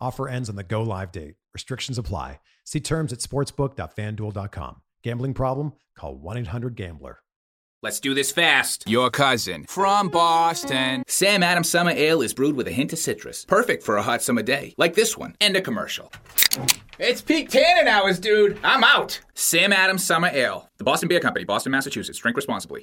Offer 0.00 0.28
ends 0.28 0.48
on 0.48 0.56
the 0.56 0.62
go 0.62 0.82
live 0.82 1.12
date. 1.12 1.34
Restrictions 1.54 1.98
apply. 1.98 2.40
See 2.64 2.80
terms 2.80 3.12
at 3.12 3.20
sportsbook.fanduel.com. 3.20 4.82
Gambling 5.02 5.34
problem? 5.34 5.72
Call 5.96 6.16
1 6.16 6.36
800 6.38 6.76
Gambler. 6.76 7.20
Let's 7.80 8.00
do 8.00 8.12
this 8.12 8.32
fast. 8.32 8.88
Your 8.88 9.08
cousin 9.08 9.64
from 9.68 10.08
Boston. 10.08 11.04
Sam 11.06 11.44
Adams 11.44 11.68
Summer 11.68 11.92
Ale 11.92 12.22
is 12.22 12.34
brewed 12.34 12.56
with 12.56 12.66
a 12.66 12.72
hint 12.72 12.92
of 12.92 12.98
citrus. 12.98 13.44
Perfect 13.44 13.84
for 13.84 13.96
a 13.96 14.02
hot 14.02 14.20
summer 14.20 14.42
day, 14.42 14.74
like 14.78 14.94
this 14.94 15.16
one. 15.16 15.36
End 15.40 15.56
a 15.56 15.60
commercial. 15.60 16.12
It's 16.98 17.22
peak 17.22 17.50
tannin 17.50 17.86
hours, 17.86 18.18
dude. 18.18 18.58
I'm 18.64 18.82
out. 18.82 19.20
Sam 19.34 19.72
Adams 19.72 20.04
Summer 20.04 20.28
Ale. 20.32 20.68
The 20.78 20.84
Boston 20.84 21.08
Beer 21.08 21.20
Company, 21.20 21.44
Boston, 21.44 21.70
Massachusetts. 21.70 22.18
Drink 22.18 22.36
responsibly. 22.36 22.82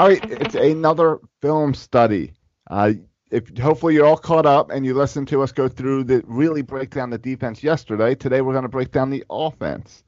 All 0.00 0.08
right, 0.08 0.30
it's 0.30 0.54
another 0.54 1.18
film 1.42 1.74
study. 1.74 2.32
Uh, 2.70 2.94
if 3.30 3.54
hopefully 3.58 3.92
you're 3.92 4.06
all 4.06 4.16
caught 4.16 4.46
up 4.46 4.70
and 4.70 4.86
you 4.86 4.94
listened 4.94 5.28
to 5.28 5.42
us 5.42 5.52
go 5.52 5.68
through 5.68 6.04
the 6.04 6.24
really 6.26 6.62
break 6.62 6.88
down 6.88 7.10
the 7.10 7.18
defense 7.18 7.62
yesterday. 7.62 8.14
Today 8.14 8.40
we're 8.40 8.54
going 8.54 8.62
to 8.62 8.70
break 8.70 8.92
down 8.92 9.10
the 9.10 9.22
offense. 9.28 10.02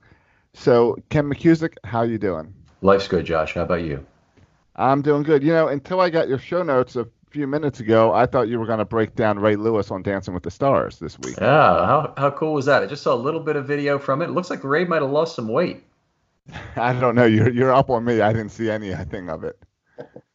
So, 0.54 0.96
Ken 1.10 1.26
McKusick, 1.26 1.74
how 1.84 2.04
you 2.04 2.16
doing? 2.16 2.54
Life's 2.80 3.06
good, 3.06 3.26
Josh. 3.26 3.52
How 3.52 3.64
about 3.64 3.82
you? 3.82 4.06
I'm 4.76 5.02
doing 5.02 5.24
good. 5.24 5.42
You 5.42 5.52
know, 5.52 5.68
until 5.68 6.00
I 6.00 6.08
got 6.08 6.26
your 6.26 6.38
show 6.38 6.62
notes 6.62 6.96
a 6.96 7.06
few 7.28 7.46
minutes 7.46 7.80
ago, 7.80 8.14
I 8.14 8.24
thought 8.24 8.48
you 8.48 8.58
were 8.58 8.66
going 8.66 8.78
to 8.78 8.86
break 8.86 9.14
down 9.14 9.40
Ray 9.40 9.56
Lewis 9.56 9.90
on 9.90 10.02
Dancing 10.02 10.32
with 10.32 10.44
the 10.44 10.50
Stars 10.50 10.98
this 11.00 11.18
week. 11.18 11.36
Yeah, 11.38 11.84
how 11.84 12.14
how 12.16 12.30
cool 12.30 12.54
was 12.54 12.64
that? 12.64 12.82
I 12.82 12.86
just 12.86 13.02
saw 13.02 13.12
a 13.12 13.14
little 13.14 13.40
bit 13.40 13.56
of 13.56 13.66
video 13.66 13.98
from 13.98 14.22
it. 14.22 14.30
It 14.30 14.32
looks 14.32 14.48
like 14.48 14.64
Ray 14.64 14.86
might 14.86 15.02
have 15.02 15.10
lost 15.10 15.36
some 15.36 15.48
weight. 15.48 15.84
I 16.76 16.94
don't 16.94 17.14
know. 17.14 17.26
You're 17.26 17.50
you're 17.50 17.74
up 17.74 17.90
on 17.90 18.06
me. 18.06 18.22
I 18.22 18.32
didn't 18.32 18.52
see 18.52 18.70
anything 18.70 19.28
of 19.28 19.44
it. 19.44 19.62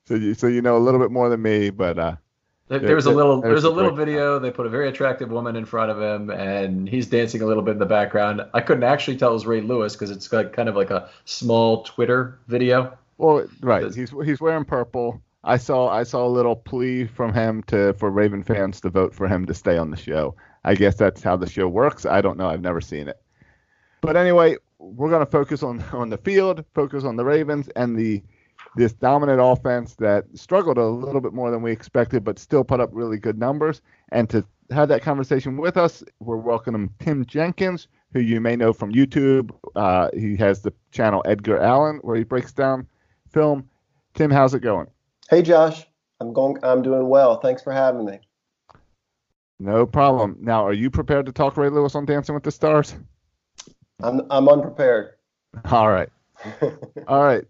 So 0.07 0.15
you 0.15 0.33
so 0.36 0.48
you 0.48 0.62
know 0.62 0.77
a 0.77 0.80
little 0.80 1.01
bit 1.01 1.12
more 1.12 1.27
than 1.27 1.42
me, 1.42 1.69
but 1.69 2.00
uh, 2.00 2.15
there, 2.69 2.80
there 2.80 2.95
was 2.95 3.07
a 3.07 3.12
little 3.12 3.42
there's 3.42 3.65
a 3.65 3.69
little 3.69 3.92
video. 3.92 4.39
They 4.39 4.51
put 4.51 4.65
a 4.65 4.69
very 4.69 4.88
attractive 4.88 5.30
woman 5.31 5.57
in 5.57 5.65
front 5.65 5.92
of 5.92 6.01
him, 6.01 6.30
and 6.30 6.88
he's 6.88 7.07
dancing 7.07 7.42
a 7.42 7.45
little 7.45 7.62
bit 7.62 7.71
in 7.71 7.80
the 7.80 7.86
background. 7.86 8.42
I 8.54 8.62
couldn't 8.62 8.86
actually 8.86 9.18
tell 9.18 9.31
it 9.31 9.33
was 9.33 9.45
Ray 9.45 9.59
Lewis 9.59 9.94
because 9.94 10.09
it's 10.09 10.31
like 10.31 10.54
kind 10.54 10.69
of 10.69 10.77
like 10.77 10.92
a 10.92 11.09
small 11.25 11.83
Twitter 11.83 12.39
video. 12.48 12.98
Well, 13.18 13.48
right. 13.59 13.94
He's 13.94 14.12
he's 14.12 14.39
wearing 14.39 14.63
purple. 14.63 15.21
I 15.44 15.57
saw 15.57 15.89
I 15.89 16.04
saw 16.04 16.25
a 16.25 16.30
little 16.30 16.56
plea 16.56 17.06
from 17.06 17.33
him 17.33 17.63
to 17.63 17.92
for 17.94 18.10
Raven 18.10 18.44
fans 18.44 18.80
to 18.81 18.89
vote 18.89 19.13
for 19.13 19.27
him 19.27 19.45
to 19.48 19.53
stay 19.53 19.77
on 19.77 19.92
the 19.92 19.98
show. 19.98 20.36
I 20.63 20.75
guess 20.75 20.95
that's 20.95 21.21
how 21.21 21.36
the 21.36 21.50
show 21.50 21.68
works. 21.68 22.06
I 22.06 22.21
don't 22.21 22.38
know. 22.38 22.48
I've 22.48 22.62
never 22.62 22.80
seen 22.80 23.10
it. 23.10 23.21
But 24.00 24.15
anyway, 24.15 24.56
we're 24.80 25.10
going 25.10 25.25
to 25.25 25.30
focus 25.30 25.63
on 25.63 25.83
on 25.92 26.10
the 26.10 26.18
field, 26.18 26.63
focus 26.74 27.03
on 27.03 27.18
the 27.18 27.25
Ravens 27.25 27.68
and 27.75 27.98
the 27.98 28.24
this 28.75 28.94
dominant 28.94 29.40
offense 29.42 29.96
that 29.96 30.25
struggled 30.36 30.78
a 30.78 30.86
little 30.86 31.22
bit 31.22 31.34
more 31.34 31.52
than 31.52 31.62
we 31.62 31.72
expected, 31.72 32.24
but 32.24 32.40
still 32.40 32.64
put 32.64 32.80
up 32.80 32.90
really 32.94 33.18
good 33.18 33.38
numbers. 33.38 33.81
And 34.12 34.30
to 34.30 34.46
have 34.72 34.90
that 34.90 35.02
conversation 35.02 35.58
with 35.58 35.78
us, 35.78 36.04
we're 36.19 36.38
welcoming 36.38 36.90
Tim 37.00 37.25
Jenkins, 37.25 37.88
who 38.14 38.19
you 38.19 38.42
may 38.42 38.56
know 38.56 38.74
from 38.74 38.92
YouTube. 38.92 39.52
Uh, 39.75 40.10
he 40.14 40.36
has 40.38 40.62
the 40.62 40.74
channel 40.92 41.22
Edgar 41.25 41.60
Allen, 41.60 42.00
where 42.02 42.16
he 42.16 42.24
breaks 42.24 42.54
down 42.54 42.88
film. 43.31 43.69
Tim, 44.14 44.31
how's 44.31 44.54
it 44.54 44.62
going? 44.62 44.88
Hey, 45.30 45.42
Josh. 45.42 45.86
I'm 46.20 46.34
going. 46.34 46.58
I'm 46.63 46.81
doing 46.81 47.08
well. 47.10 47.40
Thanks 47.40 47.62
for 47.62 47.72
having 47.72 48.06
me. 48.06 48.20
No 49.60 49.86
problem. 49.86 50.38
Now, 50.40 50.66
are 50.66 50.74
you 50.74 50.90
prepared 50.90 51.25
to 51.28 51.31
talk 51.31 51.58
Ray 51.58 51.70
Lewis 51.70 51.96
on 51.96 52.06
Dancing 52.06 52.36
with 52.36 52.44
the 52.44 52.52
Stars? 52.52 52.96
I'm 54.02 54.22
I'm 54.30 54.48
unprepared. 54.48 55.13
All 55.66 55.90
right. 55.90 56.10
All 57.08 57.24
right. 57.24 57.44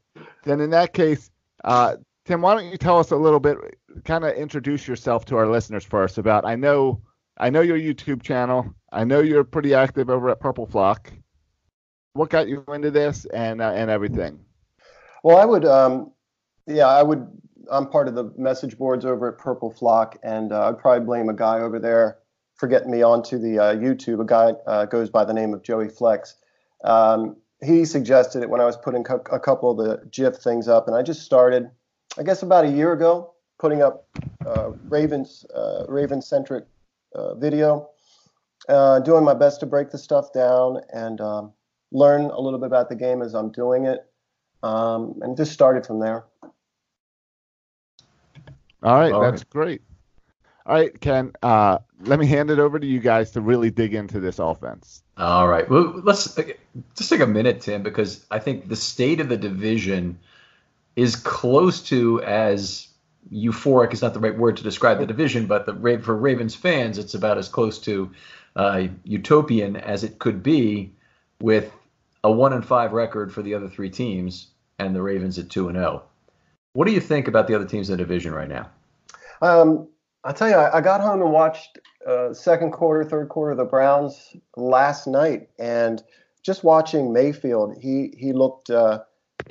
Then 0.48 0.62
in 0.62 0.70
that 0.70 0.94
case, 0.94 1.30
uh, 1.64 1.98
Tim, 2.26 2.42
why 2.42 2.56
don't 2.56 2.72
you 2.72 2.78
tell 2.78 3.00
us 3.00 3.12
a 3.12 3.16
little 3.16 3.40
bit, 3.40 3.58
kind 4.06 4.24
of 4.24 4.34
introduce 4.36 4.88
yourself 4.88 5.26
to 5.26 5.38
our 5.38 5.48
listeners 5.48 5.84
first 5.84 6.18
about 6.18 6.46
I 6.46 6.56
know 6.56 7.02
I 7.38 7.50
know 7.50 7.62
your 7.62 7.78
YouTube 7.78 8.22
channel. 8.22 8.74
I 8.92 9.04
know 9.04 9.20
you're 9.20 9.44
pretty 9.44 9.74
active 9.74 10.10
over 10.10 10.30
at 10.30 10.40
Purple 10.40 10.66
Flock. 10.66 11.12
What 12.14 12.30
got 12.30 12.48
you 12.48 12.64
into 12.70 12.92
this 12.92 13.26
and 13.26 13.62
uh, 13.62 13.72
and 13.76 13.92
everything? 13.92 14.40
Well, 15.24 15.38
I 15.38 15.46
would 15.46 15.66
um, 15.66 16.12
yeah, 16.66 16.88
I 16.88 17.04
would 17.04 17.28
I'm 17.70 17.88
part 17.88 18.08
of 18.08 18.16
the 18.16 18.32
message 18.38 18.78
boards 18.78 19.06
over 19.06 19.30
at 19.30 19.38
Purple 19.38 19.72
Flock, 19.72 20.18
and 20.24 20.52
uh, 20.52 20.70
I'd 20.70 20.80
probably 20.80 21.06
blame 21.06 21.30
a 21.30 21.34
guy 21.34 21.60
over 21.60 21.80
there 21.80 22.20
for 22.56 22.68
getting 22.68 22.90
me 22.90 23.04
onto 23.04 23.38
the 23.38 23.60
uh, 23.60 23.76
YouTube. 23.76 24.22
A 24.22 24.26
guy 24.26 24.54
uh, 24.66 24.86
goes 24.86 25.10
by 25.10 25.26
the 25.26 25.34
name 25.34 25.54
of 25.54 25.62
Joey 25.62 25.90
Flex. 25.90 26.36
Um, 26.84 27.36
he 27.64 27.86
suggested 27.86 28.44
it 28.44 28.50
when 28.50 28.62
I 28.62 28.66
was 28.66 28.78
putting 28.78 29.04
co- 29.04 29.24
a 29.32 29.40
couple 29.40 29.72
of 29.72 29.78
the 29.78 30.06
GIF 30.10 30.36
things 30.38 30.68
up, 30.68 30.88
and 30.88 30.96
I 30.96 31.02
just 31.02 31.24
started, 31.24 31.70
I 32.18 32.24
guess, 32.24 32.44
about 32.44 32.66
a 32.66 32.70
year 32.70 32.94
ago, 32.94 33.34
putting 33.60 33.82
up 33.82 34.08
uh, 34.46 34.72
Ravens 34.88 35.46
uh, 35.56 35.86
Raven 35.88 36.22
centric 36.22 36.66
uh, 37.16 37.36
video, 37.36 37.90
doing 38.68 39.24
my 39.24 39.34
best 39.34 39.60
to 39.62 39.66
break 39.66 39.90
the 39.90 39.98
stuff 39.98 40.32
down 40.34 40.82
and 40.94 41.20
um, 41.22 41.54
learn 41.92 42.26
a 42.26 42.40
little 42.40 42.60
bit 42.60 42.68
about 42.68 42.90
the 42.90 42.96
game 42.96 43.22
as 43.22 43.34
I'm 43.34 43.52
doing 43.52 43.86
it, 43.86 44.06
um, 44.64 45.20
and 45.22 45.36
just 45.36 45.52
started 45.52 45.86
from 45.86 46.00
there. 46.00 46.26
All 48.84 48.96
right, 48.96 49.12
All 49.12 49.22
that's 49.22 49.42
right. 49.42 49.50
great. 49.50 49.82
All 50.68 50.74
right, 50.76 51.00
Ken, 51.00 51.32
uh, 51.42 51.78
let 52.02 52.20
me 52.20 52.26
hand 52.26 52.52
it 52.52 52.60
over 52.60 52.78
to 52.78 52.86
you 52.86 53.00
guys 53.00 53.32
to 53.32 53.42
really 53.42 53.72
dig 53.72 53.94
into 53.94 54.20
this 54.20 54.38
offense. 54.38 55.02
All 55.18 55.48
right. 55.48 55.68
Well, 55.70 56.02
let's 56.04 56.36
just 56.36 57.10
take 57.10 57.22
a 57.22 57.26
minute, 57.28 57.62
Tim, 57.62 57.84
because 57.84 58.26
I 58.30 58.40
think 58.40 58.68
the 58.68 58.76
state 58.76 59.22
of 59.22 59.30
the 59.30 59.38
division 59.38 60.20
is 60.98 61.16
close 61.16 61.82
to 61.84 62.22
as 62.24 62.90
euphoric 63.32 63.94
is 63.94 64.02
not 64.02 64.14
the 64.14 64.20
right 64.20 64.38
word 64.38 64.58
to 64.58 64.64
describe 64.64 65.00
the 65.00 65.06
division, 65.06 65.46
but 65.46 65.66
the 65.66 66.02
for 66.04 66.18
Ravens 66.18 66.54
fans, 66.54 66.98
it's 66.98 67.14
about 67.14 67.38
as 67.38 67.48
close 67.48 67.80
to 67.80 68.12
uh, 68.58 68.88
utopian 69.06 69.78
as 69.78 70.04
it 70.04 70.20
could 70.20 70.44
be, 70.44 70.92
with 71.40 71.72
a 72.26 72.32
one 72.32 72.52
and 72.52 72.66
five 72.66 72.92
record 72.92 73.34
for 73.34 73.42
the 73.42 73.54
other 73.54 73.70
three 73.70 73.90
teams 73.90 74.48
and 74.80 74.94
the 74.94 75.02
Ravens 75.02 75.40
at 75.40 75.50
two 75.50 75.70
and 75.70 75.78
zero. 75.78 76.04
Oh. 76.04 76.10
What 76.74 76.88
do 76.88 76.92
you 76.92 77.00
think 77.00 77.30
about 77.30 77.48
the 77.48 77.56
other 77.56 77.66
teams 77.66 77.90
in 77.90 77.96
the 77.96 78.04
division 78.04 78.34
right 78.34 78.50
now? 78.50 78.70
Um, 79.42 79.88
I 80.28 80.34
tell 80.34 80.50
you, 80.50 80.56
I, 80.56 80.80
I, 80.80 80.82
got 80.82 81.00
home 81.00 81.22
and 81.22 81.32
watched 81.32 81.80
uh, 82.06 82.34
second 82.34 82.72
quarter, 82.72 83.06
third 83.06 83.30
quarter 83.30 83.52
of 83.52 83.58
the 83.58 83.64
Browns 83.64 84.36
last 84.58 85.08
night, 85.08 85.48
and 85.58 86.04
just 86.44 86.66
watching 86.66 87.14
Mayfield, 87.14 87.78
he 87.80 88.14
he 88.18 88.34
looked 88.34 88.70
uh, 88.70 89.00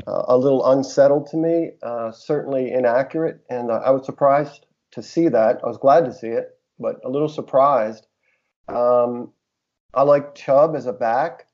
uh, 0.06 0.22
a 0.28 0.36
little 0.36 0.70
unsettled 0.70 1.28
to 1.28 1.38
me, 1.38 1.70
uh, 1.82 2.12
certainly 2.12 2.72
inaccurate, 2.72 3.40
and 3.48 3.72
I 3.72 3.88
was 3.88 4.04
surprised 4.04 4.66
to 4.90 5.02
see 5.02 5.28
that. 5.28 5.60
I 5.64 5.66
was 5.66 5.78
glad 5.78 6.04
to 6.04 6.12
see 6.12 6.28
it, 6.28 6.58
but 6.78 6.96
a 7.02 7.08
little 7.08 7.30
surprised. 7.30 8.06
Um, 8.68 9.32
I 9.94 10.02
like 10.02 10.34
Chubb 10.34 10.76
as 10.76 10.84
a 10.84 10.92
back, 10.92 11.46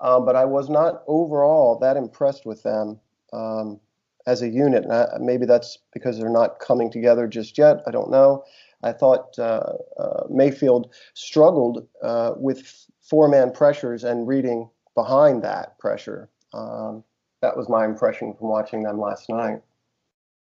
um, 0.00 0.24
but 0.24 0.34
I 0.34 0.46
was 0.46 0.70
not 0.70 1.02
overall 1.06 1.78
that 1.80 1.98
impressed 1.98 2.46
with 2.46 2.62
them. 2.62 3.00
Um, 3.34 3.80
as 4.26 4.42
a 4.42 4.48
unit. 4.48 4.84
And 4.84 4.92
I, 4.92 5.06
maybe 5.20 5.46
that's 5.46 5.78
because 5.92 6.18
they're 6.18 6.30
not 6.30 6.58
coming 6.58 6.90
together 6.90 7.26
just 7.26 7.58
yet. 7.58 7.82
I 7.86 7.90
don't 7.90 8.10
know. 8.10 8.44
I 8.82 8.92
thought 8.92 9.38
uh, 9.38 9.74
uh, 9.98 10.24
Mayfield 10.30 10.92
struggled 11.14 11.86
uh, 12.02 12.34
with 12.36 12.86
four 13.00 13.28
man 13.28 13.52
pressures 13.52 14.04
and 14.04 14.26
reading 14.26 14.68
behind 14.94 15.42
that 15.44 15.78
pressure. 15.78 16.28
Um, 16.52 17.04
that 17.40 17.56
was 17.56 17.68
my 17.68 17.84
impression 17.84 18.34
from 18.34 18.48
watching 18.48 18.82
them 18.82 19.00
last 19.00 19.28
night. 19.28 19.62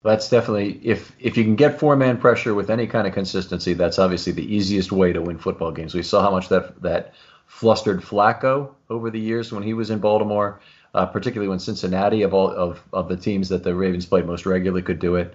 That's 0.02 0.28
definitely 0.28 0.80
if 0.82 1.12
if 1.18 1.36
you 1.36 1.44
can 1.44 1.56
get 1.56 1.78
four 1.78 1.96
man 1.96 2.18
pressure 2.18 2.54
with 2.54 2.70
any 2.70 2.86
kind 2.86 3.06
of 3.06 3.14
consistency, 3.14 3.72
that's 3.72 3.98
obviously 3.98 4.32
the 4.32 4.54
easiest 4.54 4.92
way 4.92 5.12
to 5.12 5.22
win 5.22 5.38
football 5.38 5.72
games. 5.72 5.94
We 5.94 6.02
saw 6.02 6.20
how 6.22 6.30
much 6.30 6.48
that 6.50 6.82
that 6.82 7.14
flustered 7.46 8.02
Flacco 8.02 8.74
over 8.90 9.10
the 9.10 9.20
years 9.20 9.52
when 9.52 9.62
he 9.62 9.74
was 9.74 9.90
in 9.90 9.98
Baltimore 9.98 10.60
uh, 10.94 11.06
particularly 11.06 11.48
when 11.48 11.58
Cincinnati 11.58 12.22
of 12.22 12.32
all 12.32 12.50
of, 12.50 12.82
of 12.92 13.08
the 13.08 13.16
teams 13.16 13.48
that 13.48 13.64
the 13.64 13.74
Ravens 13.74 14.06
played 14.06 14.26
most 14.26 14.46
regularly 14.46 14.82
could 14.82 14.98
do 14.98 15.16
it. 15.16 15.34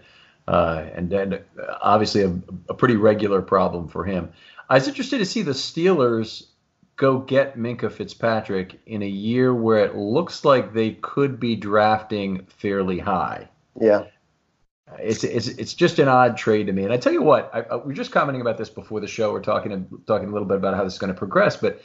Uh, 0.50 0.90
and 0.96 1.12
then 1.12 1.40
obviously 1.80 2.24
a, 2.24 2.36
a, 2.70 2.74
pretty 2.74 2.96
regular 2.96 3.40
problem 3.40 3.88
for 3.88 4.04
him. 4.04 4.32
I 4.68 4.74
was 4.74 4.88
interested 4.88 5.20
to 5.20 5.26
see 5.26 5.44
the 5.44 5.52
Steelers 5.52 6.48
go 6.96 7.20
get 7.20 7.56
Minkah 7.56 7.92
Fitzpatrick 7.92 8.80
in 8.88 9.04
a 9.04 9.08
year 9.08 9.54
where 9.54 9.86
it 9.86 9.96
looks 9.96 10.44
like 10.44 10.74
they 10.74 10.94
could 10.94 11.40
be 11.40 11.56
drafting 11.56 12.48
fairly 12.48 12.98
high. 12.98 13.48
Yeah. 13.80 14.06
It's, 14.98 15.24
it's 15.24 15.50
it's 15.50 15.76
just 15.76 16.00
an 16.00 16.08
odd 16.08 16.36
trade 16.36 16.66
to 16.66 16.74
me, 16.74 16.84
and 16.84 16.92
I 16.92 16.98
tell 16.98 17.14
you 17.14 17.22
what, 17.22 17.52
I, 17.54 17.60
I, 17.60 17.76
we 17.76 17.94
are 17.94 17.96
just 17.96 18.12
commenting 18.12 18.42
about 18.42 18.58
this 18.58 18.72
before 18.72 19.00
the 19.00 19.08
show. 19.08 19.32
We're 19.32 19.42
talking 19.42 19.88
talking 20.08 20.30
a 20.30 20.32
little 20.32 20.48
bit 20.48 20.58
about 20.58 20.74
how 20.74 20.84
this 20.84 20.94
is 20.94 21.00
going 21.00 21.14
to 21.14 21.18
progress, 21.18 21.58
but 21.58 21.84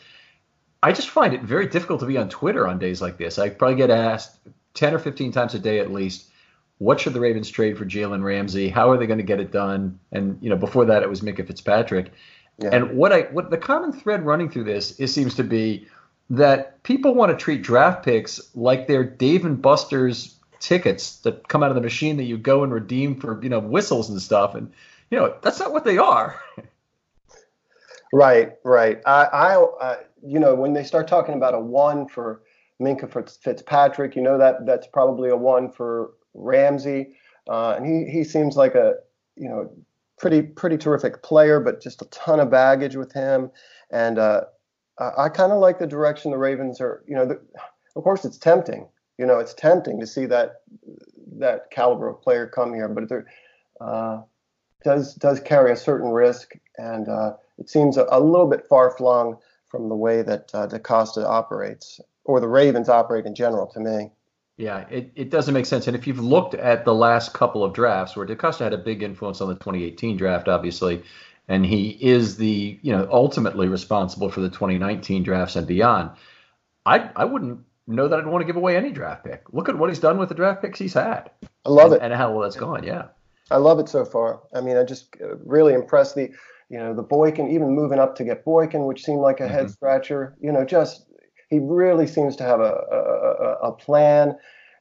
I 0.82 0.92
just 0.92 1.10
find 1.10 1.34
it 1.34 1.42
very 1.42 1.66
difficult 1.66 2.00
to 2.00 2.06
be 2.06 2.16
on 2.16 2.30
Twitter 2.30 2.66
on 2.66 2.78
days 2.78 3.02
like 3.02 3.18
this. 3.18 3.38
I 3.38 3.50
probably 3.50 3.76
get 3.76 3.90
asked 3.90 4.38
10 4.72 4.94
or 4.94 4.98
15 4.98 5.32
times 5.32 5.52
a 5.52 5.58
day 5.58 5.80
at 5.80 5.92
least, 5.92 6.30
what 6.78 7.00
should 7.00 7.12
the 7.12 7.20
Ravens 7.20 7.50
trade 7.50 7.78
for 7.78 7.84
Jalen 7.84 8.22
Ramsey? 8.22 8.68
How 8.68 8.90
are 8.90 8.96
they 8.96 9.06
going 9.06 9.18
to 9.18 9.24
get 9.24 9.40
it 9.40 9.52
done? 9.52 9.98
And 10.12 10.38
you 10.40 10.50
know, 10.50 10.56
before 10.56 10.84
that 10.86 11.02
it 11.02 11.08
was 11.08 11.20
Minkah 11.20 11.46
Fitzpatrick. 11.46 12.12
Yeah. 12.58 12.70
And 12.72 12.96
what 12.96 13.12
I 13.12 13.22
what 13.22 13.50
the 13.50 13.58
common 13.58 13.92
thread 13.92 14.24
running 14.24 14.50
through 14.50 14.64
this 14.64 14.98
it 15.00 15.08
seems 15.08 15.34
to 15.36 15.44
be 15.44 15.86
that 16.30 16.82
people 16.82 17.14
want 17.14 17.30
to 17.30 17.36
treat 17.36 17.62
draft 17.62 18.04
picks 18.04 18.40
like 18.54 18.86
they're 18.86 19.04
Dave 19.04 19.44
and 19.44 19.60
Buster's 19.60 20.36
tickets 20.60 21.18
that 21.18 21.48
come 21.48 21.62
out 21.62 21.70
of 21.70 21.74
the 21.74 21.80
machine 21.80 22.16
that 22.16 22.24
you 22.24 22.38
go 22.38 22.62
and 22.62 22.72
redeem 22.72 23.20
for 23.20 23.42
you 23.42 23.48
know 23.48 23.60
whistles 23.60 24.08
and 24.08 24.20
stuff. 24.20 24.54
And 24.54 24.72
you 25.10 25.18
know 25.18 25.34
that's 25.42 25.60
not 25.60 25.72
what 25.72 25.84
they 25.84 25.98
are. 25.98 26.40
right, 28.12 28.52
right. 28.64 29.00
I, 29.04 29.24
I, 29.24 29.64
I 29.80 29.96
you 30.26 30.38
know, 30.38 30.54
when 30.54 30.72
they 30.72 30.84
start 30.84 31.06
talking 31.06 31.34
about 31.34 31.54
a 31.54 31.60
one 31.60 32.08
for 32.08 32.40
Minkah 32.80 33.12
Fitzpatrick, 33.42 34.16
you 34.16 34.22
know 34.22 34.38
that 34.38 34.66
that's 34.66 34.86
probably 34.86 35.30
a 35.30 35.36
one 35.36 35.70
for 35.70 36.12
Ramsey, 36.34 37.14
uh, 37.48 37.74
and 37.76 37.86
he 37.86 38.10
he 38.10 38.24
seems 38.24 38.56
like 38.56 38.74
a 38.74 38.94
you 39.36 39.48
know 39.48 39.70
pretty 40.18 40.42
pretty 40.42 40.76
terrific 40.76 41.22
player, 41.22 41.60
but 41.60 41.82
just 41.82 42.02
a 42.02 42.06
ton 42.06 42.40
of 42.40 42.50
baggage 42.50 42.96
with 42.96 43.12
him, 43.12 43.50
and 43.90 44.18
uh, 44.18 44.42
I, 44.98 45.24
I 45.24 45.28
kind 45.28 45.52
of 45.52 45.58
like 45.58 45.78
the 45.78 45.86
direction 45.86 46.30
the 46.30 46.38
Ravens 46.38 46.80
are. 46.80 47.02
You 47.06 47.16
know, 47.16 47.26
the, 47.26 47.40
of 47.96 48.02
course 48.02 48.24
it's 48.24 48.38
tempting. 48.38 48.88
You 49.18 49.26
know, 49.26 49.38
it's 49.38 49.54
tempting 49.54 50.00
to 50.00 50.06
see 50.06 50.26
that 50.26 50.62
that 51.38 51.70
caliber 51.70 52.08
of 52.08 52.22
player 52.22 52.46
come 52.46 52.74
here, 52.74 52.88
but 52.88 53.08
there 53.08 53.26
uh, 53.80 54.22
does 54.84 55.14
does 55.14 55.40
carry 55.40 55.72
a 55.72 55.76
certain 55.76 56.10
risk, 56.10 56.52
and 56.78 57.08
uh, 57.08 57.34
it 57.58 57.68
seems 57.68 57.96
a, 57.96 58.06
a 58.10 58.20
little 58.20 58.48
bit 58.48 58.66
far 58.68 58.90
flung 58.90 59.36
from 59.66 59.88
the 59.88 59.96
way 59.96 60.22
that 60.22 60.50
uh, 60.54 60.66
DeCosta 60.66 61.24
operates 61.24 62.00
or 62.24 62.40
the 62.40 62.48
Ravens 62.48 62.88
operate 62.88 63.26
in 63.26 63.34
general 63.34 63.66
to 63.66 63.80
me. 63.80 64.10
Yeah, 64.56 64.86
it, 64.88 65.10
it 65.16 65.30
doesn't 65.30 65.52
make 65.52 65.66
sense. 65.66 65.88
And 65.88 65.96
if 65.96 66.06
you've 66.06 66.20
looked 66.20 66.54
at 66.54 66.84
the 66.84 66.94
last 66.94 67.34
couple 67.34 67.64
of 67.64 67.72
drafts 67.72 68.16
where 68.16 68.26
DeCosta 68.26 68.60
had 68.60 68.72
a 68.72 68.78
big 68.78 69.02
influence 69.02 69.40
on 69.40 69.48
the 69.48 69.54
2018 69.54 70.16
draft, 70.16 70.48
obviously, 70.48 71.02
and 71.48 71.66
he 71.66 71.90
is 72.00 72.36
the, 72.36 72.78
you 72.82 72.92
know, 72.92 73.08
ultimately 73.10 73.68
responsible 73.68 74.30
for 74.30 74.40
the 74.40 74.48
2019 74.48 75.24
drafts 75.24 75.56
and 75.56 75.66
beyond, 75.66 76.10
I, 76.86 77.10
I 77.16 77.24
wouldn't 77.24 77.60
know 77.86 78.06
that 78.06 78.18
I'd 78.18 78.26
want 78.26 78.42
to 78.42 78.46
give 78.46 78.56
away 78.56 78.76
any 78.76 78.92
draft 78.92 79.24
pick. 79.24 79.42
Look 79.52 79.68
at 79.68 79.76
what 79.76 79.88
he's 79.88 79.98
done 79.98 80.18
with 80.18 80.28
the 80.28 80.34
draft 80.34 80.62
picks 80.62 80.78
he's 80.78 80.94
had. 80.94 81.30
I 81.66 81.70
love 81.70 81.92
and, 81.92 82.00
it. 82.00 82.04
And 82.04 82.14
how 82.14 82.32
well 82.32 82.42
that's 82.42 82.56
gone, 82.56 82.84
yeah. 82.84 83.08
I 83.50 83.56
love 83.56 83.78
it 83.78 83.88
so 83.88 84.04
far. 84.04 84.40
I 84.54 84.60
mean, 84.60 84.76
I 84.76 84.84
just 84.84 85.16
uh, 85.20 85.36
really 85.44 85.74
impressed 85.74 86.14
the 86.14 86.30
you 86.70 86.78
know, 86.78 86.94
the 86.94 87.02
Boykin, 87.02 87.50
even 87.50 87.70
moving 87.70 87.98
up 87.98 88.16
to 88.16 88.24
get 88.24 88.44
Boykin, 88.44 88.86
which 88.86 89.04
seemed 89.04 89.20
like 89.20 89.40
a 89.40 89.44
mm-hmm. 89.44 89.52
head 89.52 89.70
scratcher. 89.70 90.34
You 90.40 90.50
know, 90.50 90.64
just 90.64 91.06
he 91.54 91.60
really 91.60 92.06
seems 92.06 92.36
to 92.36 92.44
have 92.44 92.60
a 92.60 92.74
a, 93.62 93.68
a 93.68 93.72
plan, 93.72 94.36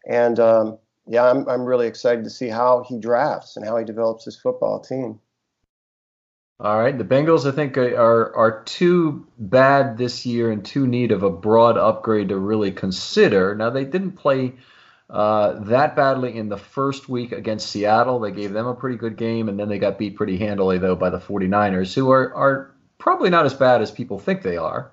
and 0.09 0.39
um, 0.39 0.77
yeah, 1.07 1.23
I'm 1.23 1.47
I'm 1.47 1.63
really 1.63 1.87
excited 1.87 2.23
to 2.23 2.29
see 2.29 2.49
how 2.49 2.83
he 2.87 2.99
drafts 2.99 3.55
and 3.55 3.65
how 3.65 3.77
he 3.77 3.85
develops 3.85 4.25
his 4.25 4.37
football 4.39 4.79
team. 4.79 5.19
All 6.59 6.79
right, 6.79 6.97
the 6.97 7.03
Bengals, 7.03 7.45
I 7.45 7.51
think, 7.51 7.77
are 7.77 8.35
are 8.35 8.63
too 8.63 9.27
bad 9.37 9.97
this 9.97 10.25
year 10.25 10.51
and 10.51 10.63
too 10.63 10.87
need 10.87 11.11
of 11.11 11.23
a 11.23 11.29
broad 11.29 11.77
upgrade 11.77 12.29
to 12.29 12.37
really 12.37 12.71
consider. 12.71 13.53
Now 13.55 13.69
they 13.69 13.85
didn't 13.85 14.13
play 14.13 14.53
uh, 15.09 15.59
that 15.65 15.95
badly 15.95 16.37
in 16.37 16.49
the 16.49 16.57
first 16.57 17.09
week 17.09 17.33
against 17.33 17.69
Seattle. 17.69 18.19
They 18.19 18.31
gave 18.31 18.53
them 18.53 18.65
a 18.65 18.75
pretty 18.75 18.97
good 18.97 19.17
game, 19.17 19.49
and 19.49 19.59
then 19.59 19.67
they 19.67 19.77
got 19.77 19.97
beat 19.97 20.15
pretty 20.15 20.37
handily, 20.37 20.77
though, 20.77 20.95
by 20.95 21.09
the 21.09 21.19
49ers, 21.19 21.93
who 21.93 22.09
are, 22.11 22.33
are 22.33 22.73
probably 22.97 23.29
not 23.29 23.45
as 23.45 23.53
bad 23.53 23.81
as 23.81 23.91
people 23.91 24.17
think 24.17 24.41
they 24.41 24.55
are, 24.55 24.92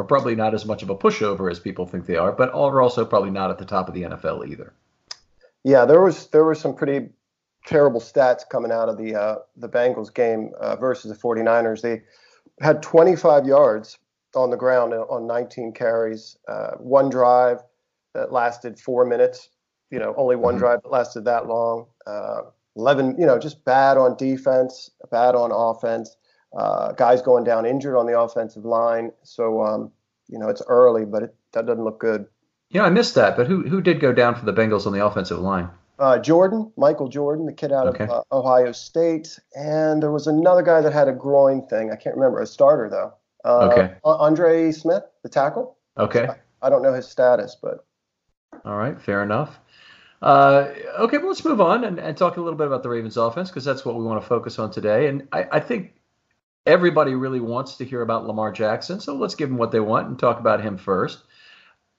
or 0.00 0.04
probably 0.04 0.34
not 0.34 0.54
as 0.54 0.64
much 0.64 0.82
of 0.82 0.88
a 0.88 0.96
pushover 0.96 1.50
as 1.50 1.60
people 1.60 1.86
think 1.86 2.06
they 2.06 2.16
are, 2.16 2.32
but 2.32 2.48
are 2.54 2.80
also 2.80 3.04
probably 3.04 3.30
not 3.30 3.50
at 3.50 3.58
the 3.58 3.66
top 3.66 3.86
of 3.86 3.92
the 3.92 4.02
NFL 4.02 4.48
either. 4.48 4.72
Yeah, 5.62 5.84
there 5.84 6.00
was 6.00 6.28
there 6.28 6.42
were 6.42 6.54
some 6.54 6.74
pretty 6.74 7.10
terrible 7.66 8.00
stats 8.00 8.48
coming 8.48 8.72
out 8.72 8.88
of 8.88 8.96
the 8.96 9.14
uh, 9.14 9.36
the 9.58 9.68
Bengals 9.68 10.12
game 10.12 10.52
uh, 10.58 10.76
versus 10.76 11.12
the 11.12 11.18
49ers. 11.18 11.82
They 11.82 12.00
had 12.62 12.82
25 12.82 13.44
yards 13.44 13.98
on 14.34 14.48
the 14.48 14.56
ground 14.56 14.94
on 14.94 15.26
19 15.26 15.72
carries, 15.74 16.38
uh, 16.48 16.70
one 16.78 17.10
drive 17.10 17.58
that 18.14 18.32
lasted 18.32 18.80
four 18.80 19.04
minutes. 19.04 19.50
You 19.90 19.98
know, 19.98 20.14
only 20.16 20.36
one 20.36 20.54
mm-hmm. 20.54 20.60
drive 20.60 20.82
that 20.82 20.90
lasted 20.90 21.26
that 21.26 21.46
long. 21.46 21.88
Uh, 22.06 22.42
11, 22.76 23.16
you 23.18 23.26
know, 23.26 23.38
just 23.38 23.62
bad 23.66 23.98
on 23.98 24.16
defense, 24.16 24.90
bad 25.10 25.34
on 25.34 25.50
offense. 25.52 26.16
Uh, 26.56 26.92
guys 26.92 27.22
going 27.22 27.44
down 27.44 27.64
injured 27.64 27.96
on 27.96 28.06
the 28.06 28.18
offensive 28.18 28.64
line. 28.64 29.12
So, 29.22 29.62
um, 29.62 29.92
you 30.28 30.38
know, 30.38 30.48
it's 30.48 30.62
early, 30.66 31.04
but 31.04 31.22
it, 31.22 31.34
that 31.52 31.66
doesn't 31.66 31.84
look 31.84 32.00
good. 32.00 32.26
Yeah, 32.70 32.82
I 32.82 32.90
missed 32.90 33.14
that. 33.16 33.36
But 33.36 33.46
who 33.46 33.68
who 33.68 33.80
did 33.80 34.00
go 34.00 34.12
down 34.12 34.34
for 34.36 34.44
the 34.44 34.52
Bengals 34.52 34.86
on 34.86 34.92
the 34.92 35.04
offensive 35.04 35.38
line? 35.38 35.70
Uh, 35.98 36.18
Jordan, 36.18 36.72
Michael 36.76 37.08
Jordan, 37.08 37.46
the 37.46 37.52
kid 37.52 37.72
out 37.72 37.88
okay. 37.88 38.04
of 38.04 38.10
uh, 38.10 38.22
Ohio 38.32 38.72
State, 38.72 39.38
and 39.54 40.02
there 40.02 40.10
was 40.10 40.26
another 40.26 40.62
guy 40.62 40.80
that 40.80 40.92
had 40.92 41.08
a 41.08 41.12
groin 41.12 41.66
thing. 41.66 41.90
I 41.92 41.96
can't 41.96 42.16
remember 42.16 42.40
a 42.40 42.46
starter 42.46 42.88
though. 42.88 43.12
Uh, 43.44 43.68
okay. 43.70 43.94
Andre 44.04 44.72
Smith, 44.72 45.02
the 45.22 45.28
tackle. 45.28 45.76
Okay. 45.98 46.26
I, 46.26 46.66
I, 46.66 46.70
don't 46.70 46.82
know 46.82 46.94
his 46.94 47.08
status, 47.08 47.56
but. 47.60 47.84
All 48.64 48.76
right, 48.76 49.00
fair 49.00 49.22
enough. 49.22 49.58
Uh, 50.22 50.68
okay, 50.98 51.18
well, 51.18 51.28
let's 51.28 51.44
move 51.44 51.60
on 51.60 51.84
and, 51.84 51.98
and, 51.98 52.16
talk 52.16 52.36
a 52.36 52.40
little 52.40 52.58
bit 52.58 52.66
about 52.66 52.82
the 52.82 52.90
Ravens 52.90 53.16
offense 53.16 53.48
because 53.48 53.64
that's 53.64 53.86
what 53.86 53.96
we 53.96 54.04
want 54.04 54.20
to 54.20 54.28
focus 54.28 54.58
on 54.58 54.70
today. 54.70 55.06
And 55.06 55.26
I, 55.32 55.46
I 55.52 55.60
think 55.60 55.94
everybody 56.66 57.14
really 57.14 57.40
wants 57.40 57.76
to 57.76 57.84
hear 57.84 58.02
about 58.02 58.26
Lamar 58.26 58.52
Jackson, 58.52 59.00
so 59.00 59.14
let's 59.14 59.34
give 59.34 59.48
them 59.48 59.58
what 59.58 59.72
they 59.72 59.80
want 59.80 60.08
and 60.08 60.18
talk 60.18 60.38
about 60.38 60.62
him 60.62 60.76
first. 60.76 61.20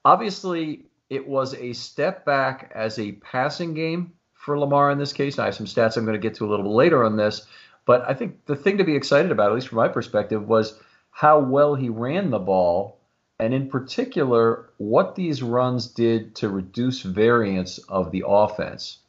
Obviously, 0.06 0.86
it 1.10 1.28
was 1.28 1.54
a 1.56 1.74
step 1.74 2.26
back 2.26 2.72
as 2.74 2.98
a 2.98 3.14
passing 3.14 3.74
game 3.74 4.14
for 4.34 4.58
Lamar 4.58 4.92
in 4.92 4.98
this 4.98 5.14
case. 5.14 5.38
I 5.38 5.46
have 5.46 5.56
some 5.56 5.66
stats 5.66 5.98
I'm 5.98 6.06
going 6.06 6.20
to 6.20 6.28
get 6.28 6.36
to 6.36 6.46
a 6.46 6.50
little 6.50 6.76
later 6.76 7.04
on 7.04 7.18
this, 7.18 7.46
but 7.86 8.08
I 8.10 8.14
think 8.14 8.46
the 8.46 8.56
thing 8.56 8.78
to 8.78 8.84
be 8.84 8.96
excited 8.96 9.32
about, 9.32 9.50
at 9.50 9.56
least 9.56 9.68
from 9.68 9.78
my 9.78 9.88
perspective, 9.88 10.48
was 10.48 10.80
how 11.12 11.40
well 11.40 11.76
he 11.76 11.90
ran 11.90 12.30
the 12.30 12.40
ball, 12.40 13.00
and 13.40 13.54
in 13.54 13.70
particular, 13.70 14.70
what 14.78 15.16
these 15.16 15.44
runs 15.44 15.88
did 15.88 16.36
to 16.36 16.50
reduce 16.50 17.02
variance 17.02 17.78
of 17.90 18.12
the 18.12 18.24
offense. 18.26 19.00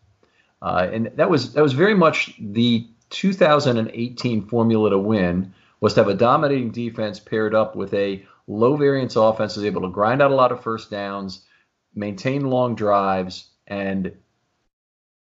Uh, 0.61 0.89
and 0.93 1.11
that 1.17 1.29
was 1.29 1.53
that 1.55 1.63
was 1.63 1.73
very 1.73 1.95
much 1.95 2.35
the 2.39 2.87
2018 3.13 4.47
formula 4.49 4.91
to 4.91 4.99
win 4.99 5.55
was 5.81 5.95
to 5.95 6.01
have 6.01 6.09
a 6.09 6.15
dominating 6.15 6.71
defense 6.71 7.21
paired 7.21 7.55
up 7.55 7.77
with 7.77 7.93
a 7.95 8.25
low 8.49 8.77
variance 8.77 9.17
offense 9.17 9.57
is 9.57 9.65
able 9.65 9.83
to 9.83 9.89
grind 9.89 10.23
out 10.23 10.31
a 10.31 10.35
lot 10.35 10.53
of 10.53 10.63
first 10.63 10.91
downs, 10.91 11.45
maintain 11.95 12.49
long 12.49 12.75
drives, 12.75 13.51
and 13.67 14.13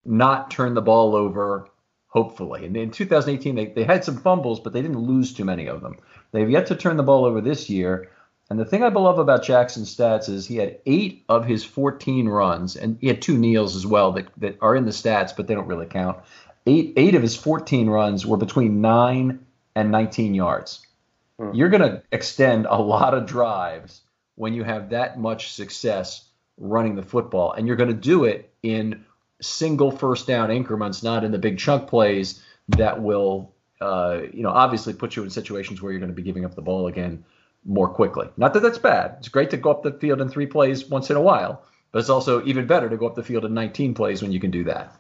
not 0.05 0.50
turn 0.50 0.74
the 0.74 0.81
ball 0.81 1.15
over, 1.15 1.67
hopefully. 2.07 2.65
And 2.65 2.75
in 2.75 2.91
2018, 2.91 3.55
they, 3.55 3.65
they 3.67 3.83
had 3.83 4.03
some 4.03 4.17
fumbles, 4.17 4.60
but 4.60 4.74
they 4.74 4.81
didn't 4.81 5.00
lose 5.00 5.33
too 5.33 5.45
many 5.45 5.67
of 5.67 5.81
them. 5.81 5.98
They've 6.31 6.50
yet 6.50 6.67
to 6.67 6.75
turn 6.75 6.98
the 6.98 7.03
ball 7.03 7.25
over 7.25 7.41
this 7.41 7.69
year. 7.69 8.10
And 8.50 8.60
the 8.60 8.65
thing 8.65 8.83
I 8.83 8.89
love 8.89 9.19
about 9.19 9.43
Jackson's 9.43 9.95
stats 9.95 10.27
is 10.27 10.45
he 10.45 10.57
had 10.57 10.79
eight 10.86 11.24
of 11.29 11.45
his 11.45 11.63
14 11.63 12.27
runs, 12.27 12.75
and 12.75 12.98
he 13.00 13.07
had 13.07 13.21
two 13.21 13.38
kneels 13.38 13.75
as 13.75 13.86
well 13.86 14.12
that, 14.13 14.27
that 14.38 14.57
are 14.62 14.75
in 14.75 14.86
the 14.86 14.91
stats, 14.91 15.36
but 15.36 15.48
they 15.48 15.53
don't 15.53 15.67
really 15.67 15.86
count 15.86 16.19
eight 16.65 16.94
eight 16.98 17.15
of 17.15 17.22
his 17.22 17.36
14 17.36 17.89
runs 17.89 18.25
were 18.25 18.38
between 18.38 18.82
nine 18.82 19.46
and 19.75 19.91
19 19.91 20.34
yards. 20.34 20.86
Hmm. 21.39 21.53
You're 21.53 21.70
going 21.70 21.82
to 21.82 22.03
extend 22.12 22.65
a 22.65 22.82
lot 22.82 23.13
of 23.13 23.25
drives 23.25 24.01
when 24.36 24.53
you 24.53 24.63
have 24.63 24.89
that 24.89 25.20
much 25.20 25.53
success 25.53 26.27
running 26.58 26.96
the 26.96 27.03
football, 27.03 27.53
and 27.53 27.68
you're 27.68 27.75
going 27.75 27.89
to 27.89 27.96
do 27.96 28.25
it 28.25 28.53
in 28.63 29.06
single 29.41 29.91
first 29.91 30.27
down 30.27 30.51
increments, 30.51 31.03
not 31.03 31.24
in 31.24 31.32
the 31.32 31.39
big 31.39 31.58
chunk 31.58 31.88
plays 31.88 32.41
that 32.70 33.01
will, 33.01 33.53
uh, 33.82 34.22
you 34.32 34.44
know, 34.44 34.50
obviously 34.50 34.94
put 34.94 35.15
you 35.15 35.24
in 35.24 35.30
situations 35.30 35.82
where 35.82 35.91
you're 35.91 36.00
going 36.00 36.12
to 36.12 36.15
be 36.15 36.22
giving 36.22 36.46
up 36.46 36.56
the 36.56 36.62
ball 36.62 36.88
again 36.88 37.24
more 37.65 37.89
quickly. 37.89 38.27
Not 38.38 38.53
that 38.53 38.62
that's 38.62 38.77
bad. 38.77 39.15
It's 39.20 39.30
great 39.30 39.50
to 39.51 39.58
go 39.58 39.72
up 39.72 39.84
the 39.84 39.91
field 39.91 40.22
in 40.22 40.30
three 40.30 40.46
plays 40.46 40.86
once 40.86 41.10
in 41.10 41.15
a 41.15 41.22
while, 41.22 41.63
but 41.91 42.00
it's 42.00 42.10
also 42.10 42.44
even 42.46 42.68
better 42.68 42.89
to 42.89 42.98
go 42.98 43.08
up 43.08 43.15
the 43.15 43.24
field 43.24 43.46
in 43.46 43.53
19 43.53 43.94
plays 43.94 44.22
when 44.22 44.32
you 44.32 44.39
can 44.39 44.51
do 44.51 44.63
that. 44.65 44.96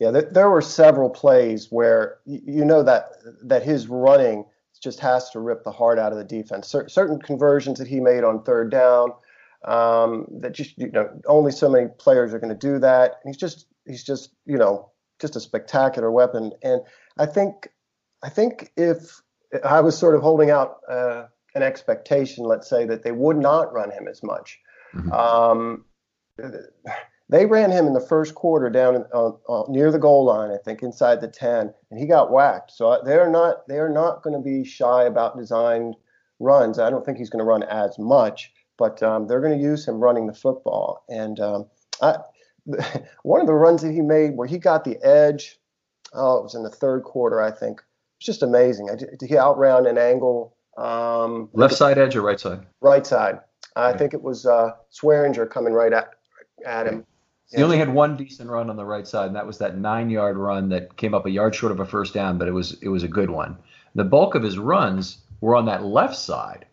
Yeah, 0.00 0.10
there, 0.10 0.22
there 0.22 0.50
were 0.50 0.62
several 0.62 1.10
plays 1.10 1.70
where 1.70 2.18
you 2.24 2.64
know 2.64 2.82
that 2.82 3.10
that 3.42 3.62
his 3.62 3.86
running 3.86 4.46
just 4.82 4.98
has 5.00 5.28
to 5.30 5.40
rip 5.40 5.62
the 5.62 5.70
heart 5.70 5.98
out 5.98 6.10
of 6.10 6.16
the 6.16 6.24
defense. 6.24 6.68
Cer- 6.68 6.88
certain 6.88 7.20
conversions 7.20 7.78
that 7.78 7.86
he 7.86 8.00
made 8.00 8.24
on 8.24 8.42
third 8.42 8.70
down, 8.70 9.12
um, 9.66 10.26
that 10.40 10.52
just 10.52 10.76
you 10.78 10.90
know 10.90 11.10
only 11.26 11.52
so 11.52 11.68
many 11.68 11.88
players 11.98 12.32
are 12.32 12.38
going 12.38 12.48
to 12.48 12.58
do 12.58 12.78
that. 12.78 13.20
And 13.22 13.34
he's 13.34 13.36
just 13.36 13.66
he's 13.86 14.02
just 14.02 14.30
you 14.46 14.56
know 14.56 14.90
just 15.20 15.36
a 15.36 15.40
spectacular 15.40 16.10
weapon. 16.10 16.52
And 16.62 16.80
I 17.18 17.26
think 17.26 17.68
I 18.22 18.30
think 18.30 18.72
if 18.78 19.20
I 19.64 19.82
was 19.82 19.98
sort 19.98 20.14
of 20.14 20.22
holding 20.22 20.50
out 20.50 20.78
uh, 20.88 21.26
an 21.54 21.62
expectation, 21.62 22.44
let's 22.44 22.70
say 22.70 22.86
that 22.86 23.02
they 23.02 23.12
would 23.12 23.36
not 23.36 23.70
run 23.74 23.90
him 23.90 24.08
as 24.08 24.22
much. 24.22 24.58
Mm-hmm. 24.94 25.12
Um, 25.12 25.84
they 27.30 27.46
ran 27.46 27.70
him 27.70 27.86
in 27.86 27.92
the 27.92 28.00
first 28.00 28.34
quarter 28.34 28.68
down 28.68 29.04
uh, 29.14 29.30
uh, 29.48 29.64
near 29.68 29.92
the 29.92 29.98
goal 29.98 30.24
line, 30.24 30.50
I 30.50 30.56
think, 30.56 30.82
inside 30.82 31.20
the 31.20 31.28
10, 31.28 31.72
and 31.90 31.98
he 32.00 32.06
got 32.06 32.32
whacked. 32.32 32.72
So 32.72 32.88
uh, 32.88 33.04
they're 33.04 33.30
not 33.30 33.68
they 33.68 33.78
are 33.78 33.88
not 33.88 34.22
going 34.22 34.34
to 34.34 34.42
be 34.42 34.64
shy 34.64 35.04
about 35.04 35.38
designed 35.38 35.94
runs. 36.40 36.80
I 36.80 36.90
don't 36.90 37.06
think 37.06 37.18
he's 37.18 37.30
going 37.30 37.38
to 37.38 37.48
run 37.48 37.62
as 37.62 37.98
much, 37.98 38.52
but 38.76 39.00
um, 39.02 39.28
they're 39.28 39.40
going 39.40 39.56
to 39.56 39.64
use 39.64 39.86
him 39.86 40.00
running 40.00 40.26
the 40.26 40.34
football. 40.34 41.04
And 41.08 41.38
um, 41.38 41.66
I, 42.02 42.16
one 43.22 43.40
of 43.40 43.46
the 43.46 43.54
runs 43.54 43.82
that 43.82 43.92
he 43.92 44.00
made 44.00 44.36
where 44.36 44.48
he 44.48 44.58
got 44.58 44.84
the 44.84 44.98
edge, 45.04 45.60
oh, 46.12 46.38
it 46.38 46.42
was 46.42 46.56
in 46.56 46.64
the 46.64 46.70
third 46.70 47.04
quarter, 47.04 47.40
I 47.40 47.52
think. 47.52 47.80
It's 48.18 48.26
just 48.26 48.42
amazing. 48.42 48.88
Did 48.96 49.28
he 49.28 49.38
outrun 49.38 49.86
an 49.86 49.98
angle? 49.98 50.56
Um, 50.76 51.48
Left 51.52 51.74
side 51.74 51.96
edge 51.96 52.16
or 52.16 52.22
right 52.22 52.40
side? 52.40 52.66
Right 52.80 53.06
side. 53.06 53.38
I 53.76 53.92
think 53.92 54.14
it 54.14 54.22
was 54.22 54.46
uh, 54.46 54.72
Swearinger 54.92 55.48
coming 55.48 55.72
right 55.72 55.92
at 55.92 56.10
at 56.66 56.86
him. 56.86 57.06
He 57.52 57.64
only 57.64 57.78
had 57.78 57.92
one 57.92 58.16
decent 58.16 58.48
run 58.48 58.70
on 58.70 58.76
the 58.76 58.84
right 58.84 59.06
side, 59.06 59.26
and 59.26 59.34
that 59.34 59.46
was 59.46 59.58
that 59.58 59.76
nine-yard 59.76 60.36
run 60.36 60.68
that 60.68 60.96
came 60.96 61.14
up 61.14 61.26
a 61.26 61.30
yard 61.30 61.52
short 61.52 61.72
of 61.72 61.80
a 61.80 61.84
first 61.84 62.14
down, 62.14 62.38
but 62.38 62.46
it 62.46 62.52
was 62.52 62.80
it 62.80 62.88
was 62.88 63.02
a 63.02 63.08
good 63.08 63.28
one. 63.28 63.56
The 63.96 64.04
bulk 64.04 64.36
of 64.36 64.44
his 64.44 64.56
runs 64.56 65.18
were 65.40 65.56
on 65.56 65.64
that 65.64 65.84
left 65.84 66.14
side, 66.14 66.66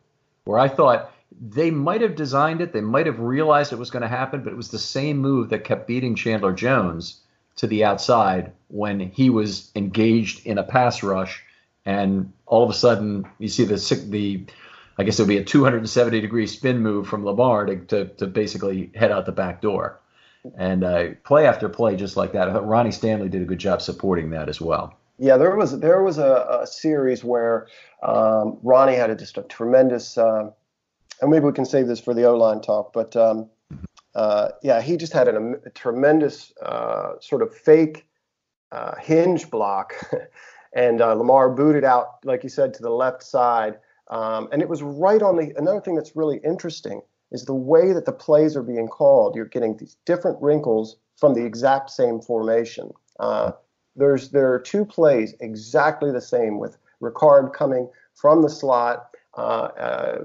where 0.44 0.60
I 0.60 0.68
thought 0.68 1.12
they 1.42 1.72
might 1.72 2.02
have 2.02 2.16
designed 2.16 2.62
it, 2.62 2.74
they 2.74 2.82
might 2.82 3.08
have 3.08 3.20
realized 3.20 3.74
it 3.74 3.80
was 3.80 3.90
going 3.90 4.04
to 4.04 4.08
happen, 4.08 4.44
but 4.44 4.54
it 4.54 4.58
was 4.58 4.70
the 4.70 4.78
same 4.78 5.18
move 5.18 5.50
that 5.50 5.64
kept 5.64 5.88
beating 5.88 6.14
Chandler 6.14 6.54
Jones 6.54 7.22
to 7.56 7.66
the 7.66 7.84
outside 7.84 8.52
when 8.68 9.00
he 9.00 9.32
was 9.32 9.72
engaged 9.76 10.46
in 10.46 10.60
a 10.60 10.64
pass 10.64 11.02
rush, 11.02 11.44
and 11.88 12.32
all 12.46 12.64
of 12.64 12.70
a 12.70 12.76
sudden 12.76 13.26
you 13.40 13.48
see 13.48 13.66
the 13.66 13.78
the 14.10 14.46
I 15.00 15.04
guess 15.04 15.18
it 15.18 15.24
would 15.24 15.28
be 15.28 15.38
a 15.38 15.44
270 15.44 16.22
degree 16.22 16.46
spin 16.46 16.80
move 16.80 17.08
from 17.08 17.26
Lamar 17.26 17.66
to, 17.66 17.78
to, 17.78 18.06
to 18.06 18.28
basically 18.28 18.92
head 18.94 19.12
out 19.12 19.26
the 19.26 19.32
back 19.32 19.60
door 19.62 20.00
and 20.58 20.84
uh, 20.84 21.08
play 21.24 21.46
after 21.46 21.70
play 21.70 21.96
just 21.96 22.18
like 22.18 22.34
that. 22.34 22.50
I 22.50 22.54
thought 22.54 22.68
Ronnie 22.68 22.92
Stanley 22.92 23.30
did 23.30 23.42
a 23.42 23.46
good 23.46 23.60
job 23.60 23.82
supporting 23.82 24.30
that 24.32 24.50
as 24.50 24.62
well. 24.62 24.98
Yeah, 25.20 25.38
there 25.38 25.56
was 25.56 25.80
there 25.80 26.04
was 26.04 26.18
a, 26.18 26.60
a 26.62 26.68
series 26.68 27.24
where 27.24 27.68
um, 28.04 28.60
Ronnie 28.62 28.96
had 28.96 29.10
a, 29.10 29.16
just 29.16 29.38
a 29.38 29.44
tremendous, 29.44 30.18
uh, 30.18 30.52
and 31.22 31.32
maybe 31.32 31.46
we 31.46 31.54
can 31.54 31.66
save 31.66 31.88
this 31.88 32.00
for 32.00 32.14
the 32.14 32.26
O 32.26 32.38
line 32.38 32.62
talk, 32.62 32.94
but 32.94 33.16
um, 33.16 33.50
uh, 34.14 34.50
yeah, 34.62 34.82
he 34.82 34.96
just 34.96 35.14
had 35.14 35.28
an, 35.28 35.60
a 35.66 35.70
tremendous 35.72 36.54
uh, 36.62 37.14
sort 37.20 37.42
of 37.42 37.56
fake 37.56 38.06
uh, 38.72 38.96
hinge 39.00 39.50
block, 39.50 39.94
and 40.74 41.02
uh, 41.02 41.14
Lamar 41.14 41.50
booted 41.50 41.84
out, 41.84 42.20
like 42.24 42.44
you 42.44 42.50
said, 42.50 42.74
to 42.76 42.84
the 42.84 42.92
left 42.92 43.24
side, 43.24 43.80
um, 44.12 44.50
and 44.52 44.62
it 44.62 44.70
was 44.70 44.84
right 44.84 45.22
on 45.22 45.36
the. 45.36 45.52
Another 45.58 45.82
thing 45.82 45.96
that's 45.96 46.16
really 46.16 46.40
interesting 46.44 47.02
is 47.32 47.46
the 47.46 47.54
way 47.54 47.94
that 47.94 48.06
the 48.06 48.12
plays 48.12 48.56
are 48.56 48.64
being 48.64 48.88
called. 48.88 49.36
You're 49.36 49.46
getting 49.46 49.78
these 49.78 49.98
different 50.06 50.42
wrinkles 50.42 50.98
from 51.18 51.34
the 51.34 51.46
exact 51.46 51.90
same 51.90 52.22
formation. 52.22 52.92
Uh, 53.20 53.52
there's 53.96 54.30
there 54.30 54.54
are 54.54 54.60
two 54.60 54.86
plays 54.86 55.34
exactly 55.40 56.12
the 56.12 56.22
same 56.22 56.60
with 56.60 56.78
Ricard 57.02 57.54
coming 57.54 57.90
from 58.14 58.42
the 58.42 58.50
slot. 58.50 59.10
Uh, 59.36 59.42
uh, 59.42 60.20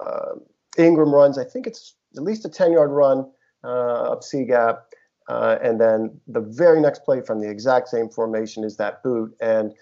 uh 0.00 0.34
Ingram 0.76 1.14
runs, 1.14 1.38
I 1.38 1.44
think 1.44 1.66
it's 1.66 1.94
at 2.16 2.22
least 2.22 2.44
a 2.44 2.48
10 2.48 2.72
yard 2.72 2.90
run 2.90 3.30
uh, 3.62 4.12
up 4.12 4.24
C 4.24 4.44
gap. 4.44 4.86
Uh, 5.28 5.56
and 5.62 5.80
then 5.80 6.20
the 6.26 6.40
very 6.40 6.80
next 6.80 7.04
play 7.04 7.20
from 7.20 7.40
the 7.40 7.48
exact 7.48 7.88
same 7.88 8.08
formation 8.10 8.62
is 8.62 8.76
that 8.76 9.02
boot. 9.02 9.34
And 9.40 9.72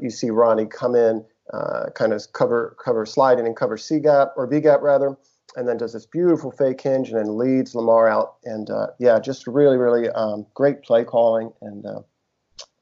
you 0.00 0.10
see 0.10 0.30
Ronnie 0.30 0.66
come 0.66 0.94
in, 0.94 1.24
kind 1.94 2.12
of 2.12 2.32
cover, 2.32 2.76
cover 2.84 3.06
slide 3.06 3.38
in 3.38 3.46
and 3.46 3.56
cover 3.56 3.76
C 3.76 4.00
gap 4.00 4.32
or 4.36 4.46
B 4.46 4.60
gap 4.60 4.82
rather 4.82 5.16
and 5.56 5.66
then 5.68 5.76
does 5.76 5.92
this 5.92 6.06
beautiful 6.06 6.50
fake 6.50 6.80
hinge 6.80 7.10
and 7.10 7.18
then 7.18 7.38
leads 7.38 7.74
Lamar 7.74 8.08
out. 8.08 8.36
And 8.44 8.70
uh, 8.70 8.88
yeah, 8.98 9.18
just 9.18 9.46
really, 9.46 9.76
really 9.76 10.08
um, 10.10 10.46
great 10.54 10.82
play 10.82 11.04
calling 11.04 11.52
and 11.62 11.86
uh, 11.86 12.00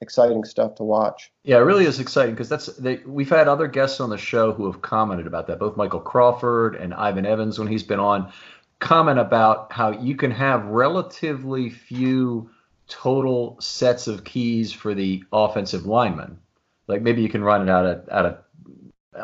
exciting 0.00 0.44
stuff 0.44 0.74
to 0.76 0.82
watch. 0.82 1.32
Yeah, 1.44 1.58
it 1.58 1.60
really 1.60 1.86
is 1.86 2.00
exciting 2.00 2.34
because 2.34 2.48
that's 2.48 2.66
they, 2.66 2.96
we've 3.06 3.28
had 3.28 3.48
other 3.48 3.68
guests 3.68 4.00
on 4.00 4.10
the 4.10 4.18
show 4.18 4.52
who 4.52 4.70
have 4.70 4.82
commented 4.82 5.26
about 5.26 5.46
that. 5.46 5.58
Both 5.58 5.76
Michael 5.76 6.00
Crawford 6.00 6.74
and 6.76 6.92
Ivan 6.94 7.26
Evans 7.26 7.58
when 7.58 7.68
he's 7.68 7.82
been 7.82 8.00
on 8.00 8.32
comment 8.78 9.18
about 9.18 9.72
how 9.72 9.90
you 9.90 10.16
can 10.16 10.30
have 10.30 10.66
relatively 10.66 11.70
few 11.70 12.50
total 12.88 13.56
sets 13.60 14.06
of 14.06 14.24
keys 14.24 14.72
for 14.72 14.94
the 14.94 15.24
offensive 15.32 15.86
lineman. 15.86 16.38
Like 16.86 17.02
maybe 17.02 17.22
you 17.22 17.28
can 17.28 17.42
run 17.42 17.62
it 17.62 17.70
out 17.70 17.86
of 17.86 18.08
at 18.08 18.26
a 18.26 18.38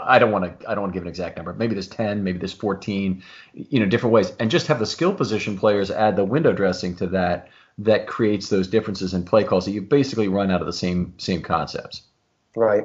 I 0.00 0.18
don't 0.18 0.30
want 0.30 0.60
to 0.60 0.70
I 0.70 0.74
don't 0.74 0.82
want 0.82 0.92
to 0.92 0.96
give 0.96 1.02
an 1.02 1.08
exact 1.08 1.36
number. 1.36 1.52
Maybe 1.52 1.74
there's 1.74 1.88
10, 1.88 2.24
maybe 2.24 2.38
there's 2.38 2.52
14, 2.52 3.22
you 3.54 3.80
know, 3.80 3.86
different 3.86 4.12
ways 4.12 4.32
and 4.38 4.50
just 4.50 4.66
have 4.68 4.78
the 4.78 4.86
skill 4.86 5.14
position 5.14 5.58
players 5.58 5.90
add 5.90 6.16
the 6.16 6.24
window 6.24 6.52
dressing 6.52 6.96
to 6.96 7.06
that 7.08 7.48
that 7.78 8.06
creates 8.06 8.48
those 8.48 8.68
differences 8.68 9.14
in 9.14 9.24
play 9.24 9.44
calls 9.44 9.64
that 9.64 9.72
you 9.72 9.82
basically 9.82 10.28
run 10.28 10.50
out 10.50 10.60
of 10.60 10.66
the 10.66 10.72
same 10.72 11.14
same 11.18 11.42
concepts. 11.42 12.02
Right. 12.54 12.84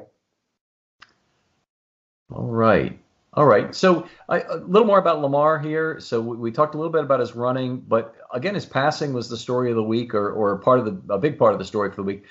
All 2.32 2.46
right. 2.46 3.00
All 3.34 3.46
right. 3.46 3.76
So 3.76 4.08
I, 4.28 4.40
a 4.40 4.58
little 4.58 4.88
more 4.88 4.98
about 4.98 5.22
Lamar 5.22 5.60
here. 5.60 6.00
So 6.00 6.20
we, 6.20 6.38
we, 6.38 6.52
talked 6.52 6.74
a 6.74 6.78
little 6.78 6.92
bit 6.92 7.04
about 7.04 7.20
his 7.20 7.36
running, 7.36 7.78
but 7.82 8.16
again, 8.34 8.56
his 8.56 8.66
passing 8.66 9.14
was 9.14 9.30
the 9.30 9.38
story 9.38 9.70
of 9.70 9.76
the 9.76 9.84
week, 9.84 10.16
or 10.16 10.32
or 10.32 10.58
part 10.58 10.80
of 10.80 10.86
the 10.86 11.14
a 11.14 11.20
big 11.20 11.38
part 11.38 11.54
of 11.54 11.60
the 11.60 11.66
story 11.66 11.90
for 11.92 11.98
the 11.98 12.04
week. 12.04 12.24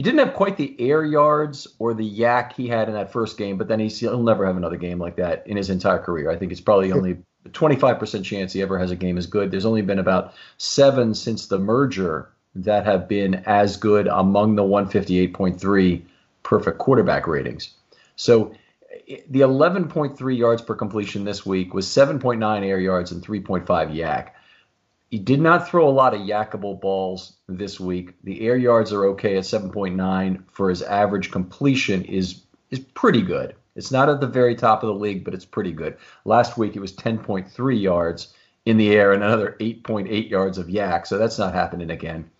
He 0.00 0.02
didn't 0.02 0.20
have 0.20 0.32
quite 0.32 0.56
the 0.56 0.74
air 0.78 1.04
yards 1.04 1.66
or 1.78 1.92
the 1.92 2.10
YAC 2.10 2.54
he 2.54 2.68
had 2.68 2.88
in 2.88 2.94
that 2.94 3.12
first 3.12 3.36
game, 3.36 3.58
but 3.58 3.68
then 3.68 3.80
he'll 3.80 4.22
never 4.22 4.46
have 4.46 4.56
another 4.56 4.78
game 4.78 4.98
like 4.98 5.16
that 5.16 5.46
in 5.46 5.58
his 5.58 5.68
entire 5.68 5.98
career. 5.98 6.30
I 6.30 6.36
think 6.36 6.52
it's 6.52 6.60
probably 6.62 6.90
only 6.90 7.18
a 7.44 7.48
25% 7.50 8.24
chance 8.24 8.54
he 8.54 8.62
ever 8.62 8.78
has 8.78 8.90
a 8.90 8.96
game 8.96 9.18
as 9.18 9.26
good. 9.26 9.50
There's 9.50 9.66
only 9.66 9.82
been 9.82 9.98
about 9.98 10.32
seven 10.56 11.12
since 11.12 11.48
the 11.48 11.58
merger 11.58 12.30
that 12.54 12.86
have 12.86 13.08
been 13.08 13.42
as 13.44 13.76
good 13.76 14.06
among 14.06 14.56
the 14.56 14.62
158.3 14.62 16.02
perfect 16.44 16.78
quarterback 16.78 17.26
ratings. 17.26 17.74
So 18.16 18.54
the 19.28 19.40
11.3 19.40 20.38
yards 20.38 20.62
per 20.62 20.76
completion 20.76 21.24
this 21.24 21.44
week 21.44 21.74
was 21.74 21.86
7.9 21.86 22.64
air 22.64 22.80
yards 22.80 23.12
and 23.12 23.22
3.5 23.22 23.66
YAC. 23.66 24.30
He 25.10 25.18
did 25.18 25.40
not 25.40 25.68
throw 25.68 25.88
a 25.88 25.90
lot 25.90 26.14
of 26.14 26.20
yakable 26.20 26.80
balls 26.80 27.32
this 27.48 27.80
week. 27.80 28.14
The 28.22 28.42
air 28.42 28.56
yards 28.56 28.92
are 28.92 29.06
okay 29.06 29.36
at 29.36 29.42
7.9 29.42 30.44
for 30.52 30.70
his 30.70 30.82
average 30.82 31.32
completion 31.32 32.04
is 32.04 32.42
is 32.70 32.78
pretty 32.78 33.22
good. 33.22 33.56
It's 33.74 33.90
not 33.90 34.08
at 34.08 34.20
the 34.20 34.28
very 34.28 34.54
top 34.54 34.84
of 34.84 34.86
the 34.86 34.94
league, 34.94 35.24
but 35.24 35.34
it's 35.34 35.44
pretty 35.44 35.72
good. 35.72 35.96
Last 36.24 36.56
week 36.56 36.76
it 36.76 36.80
was 36.80 36.92
10.3 36.92 37.80
yards 37.80 38.32
in 38.64 38.76
the 38.76 38.92
air 38.92 39.12
and 39.12 39.24
another 39.24 39.56
8.8 39.58 40.30
yards 40.30 40.58
of 40.58 40.68
YAC, 40.68 41.08
so 41.08 41.18
that's 41.18 41.38
not 41.38 41.54
happening 41.54 41.90
again. 41.90 42.30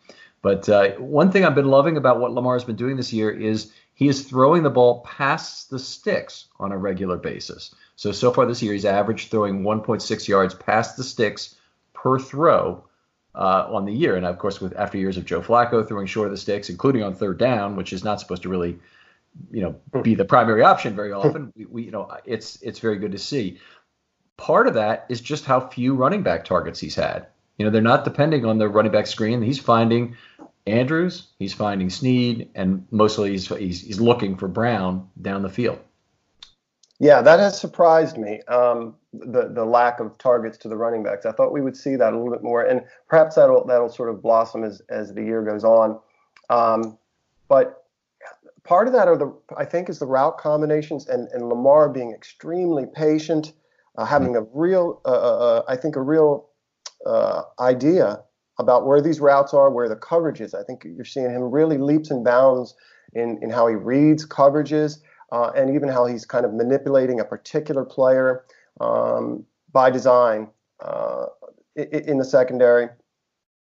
But 0.40 0.68
uh, 0.68 0.90
one 0.92 1.32
thing 1.32 1.44
I've 1.44 1.56
been 1.56 1.70
loving 1.70 1.96
about 1.96 2.20
what 2.20 2.32
Lamar's 2.32 2.64
been 2.64 2.76
doing 2.76 2.96
this 2.96 3.12
year 3.12 3.30
is 3.30 3.72
he 3.94 4.06
is 4.06 4.22
throwing 4.22 4.62
the 4.62 4.70
ball 4.70 5.00
past 5.00 5.70
the 5.70 5.78
sticks 5.78 6.46
on 6.60 6.70
a 6.70 6.78
regular 6.78 7.16
basis. 7.16 7.74
So 7.96 8.12
so 8.12 8.32
far 8.32 8.46
this 8.46 8.62
year 8.62 8.74
he's 8.74 8.84
averaged 8.84 9.30
throwing 9.30 9.62
1.6 9.62 10.28
yards 10.28 10.54
past 10.54 10.96
the 10.96 11.04
sticks 11.04 11.56
per 12.02 12.18
throw 12.18 12.84
uh, 13.34 13.66
on 13.70 13.84
the 13.84 13.92
year. 13.92 14.16
And 14.16 14.26
of 14.26 14.38
course, 14.38 14.60
with 14.60 14.76
after 14.76 14.98
years 14.98 15.16
of 15.16 15.24
Joe 15.24 15.40
Flacco 15.40 15.86
throwing 15.86 16.06
short 16.06 16.26
of 16.26 16.32
the 16.32 16.38
sticks, 16.38 16.70
including 16.70 17.02
on 17.02 17.14
third 17.14 17.38
down, 17.38 17.76
which 17.76 17.92
is 17.92 18.04
not 18.04 18.20
supposed 18.20 18.42
to 18.42 18.48
really, 18.48 18.78
you 19.50 19.62
know, 19.62 20.02
be 20.02 20.14
the 20.14 20.24
primary 20.24 20.62
option 20.62 20.94
very 20.94 21.12
often. 21.12 21.52
We, 21.56 21.64
we, 21.66 21.82
you 21.84 21.90
know, 21.90 22.10
it's 22.24 22.60
it's 22.62 22.78
very 22.78 22.98
good 22.98 23.12
to 23.12 23.18
see. 23.18 23.58
Part 24.36 24.66
of 24.66 24.74
that 24.74 25.06
is 25.08 25.20
just 25.20 25.44
how 25.44 25.60
few 25.60 25.94
running 25.94 26.22
back 26.22 26.44
targets 26.44 26.80
he's 26.80 26.94
had. 26.94 27.26
You 27.58 27.66
know, 27.66 27.70
they're 27.70 27.82
not 27.82 28.04
depending 28.04 28.46
on 28.46 28.56
the 28.58 28.68
running 28.68 28.92
back 28.92 29.06
screen. 29.06 29.42
He's 29.42 29.58
finding 29.58 30.16
Andrews, 30.66 31.28
he's 31.38 31.52
finding 31.52 31.90
Snead, 31.90 32.48
and 32.54 32.86
mostly 32.90 33.32
he's, 33.32 33.48
he's, 33.48 33.82
he's 33.82 34.00
looking 34.00 34.36
for 34.36 34.48
Brown 34.48 35.08
down 35.20 35.42
the 35.42 35.50
field. 35.50 35.78
Yeah, 37.00 37.22
that 37.22 37.40
has 37.40 37.58
surprised 37.58 38.18
me. 38.18 38.42
Um, 38.42 38.94
the 39.14 39.48
the 39.48 39.64
lack 39.64 40.00
of 40.00 40.16
targets 40.18 40.58
to 40.58 40.68
the 40.68 40.76
running 40.76 41.02
backs. 41.02 41.24
I 41.24 41.32
thought 41.32 41.50
we 41.50 41.62
would 41.62 41.76
see 41.76 41.96
that 41.96 42.12
a 42.12 42.16
little 42.16 42.30
bit 42.30 42.42
more, 42.42 42.62
and 42.62 42.82
perhaps 43.08 43.36
that'll 43.36 43.66
that'll 43.66 43.88
sort 43.88 44.10
of 44.10 44.22
blossom 44.22 44.64
as 44.64 44.82
as 44.90 45.14
the 45.14 45.22
year 45.22 45.42
goes 45.42 45.64
on. 45.64 45.98
Um, 46.50 46.98
but 47.48 47.84
part 48.64 48.86
of 48.86 48.92
that 48.92 49.08
are 49.08 49.16
the 49.16 49.34
I 49.56 49.64
think 49.64 49.88
is 49.88 49.98
the 49.98 50.06
route 50.06 50.36
combinations 50.36 51.08
and 51.08 51.26
and 51.28 51.48
Lamar 51.48 51.88
being 51.88 52.12
extremely 52.12 52.84
patient, 52.94 53.54
uh, 53.96 54.04
having 54.04 54.36
a 54.36 54.42
real 54.52 55.00
uh, 55.06 55.08
uh, 55.08 55.12
uh 55.12 55.62
I 55.68 55.76
think 55.76 55.96
a 55.96 56.02
real 56.02 56.50
uh, 57.06 57.44
idea 57.58 58.20
about 58.58 58.86
where 58.86 59.00
these 59.00 59.20
routes 59.20 59.54
are, 59.54 59.70
where 59.70 59.88
the 59.88 59.96
coverage 59.96 60.42
is. 60.42 60.52
I 60.52 60.62
think 60.64 60.84
you're 60.84 61.06
seeing 61.06 61.30
him 61.30 61.50
really 61.50 61.78
leaps 61.78 62.10
and 62.10 62.22
bounds 62.22 62.74
in 63.14 63.38
in 63.40 63.48
how 63.48 63.68
he 63.68 63.74
reads 63.74 64.26
coverages 64.26 64.98
uh, 65.32 65.50
and 65.56 65.74
even 65.74 65.88
how 65.88 66.06
he's 66.06 66.24
kind 66.24 66.44
of 66.44 66.52
manipulating 66.52 67.20
a 67.20 67.24
particular 67.24 67.84
player 67.84 68.44
um, 68.80 69.44
by 69.72 69.90
design 69.90 70.48
uh, 70.80 71.26
in 71.76 72.18
the 72.18 72.24
secondary 72.24 72.88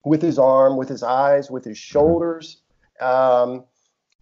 with 0.04 0.22
his 0.22 0.38
arm, 0.38 0.76
with 0.76 0.88
his 0.88 1.02
eyes, 1.02 1.50
with 1.50 1.64
his 1.64 1.78
shoulders. 1.78 2.62
Um, 3.00 3.64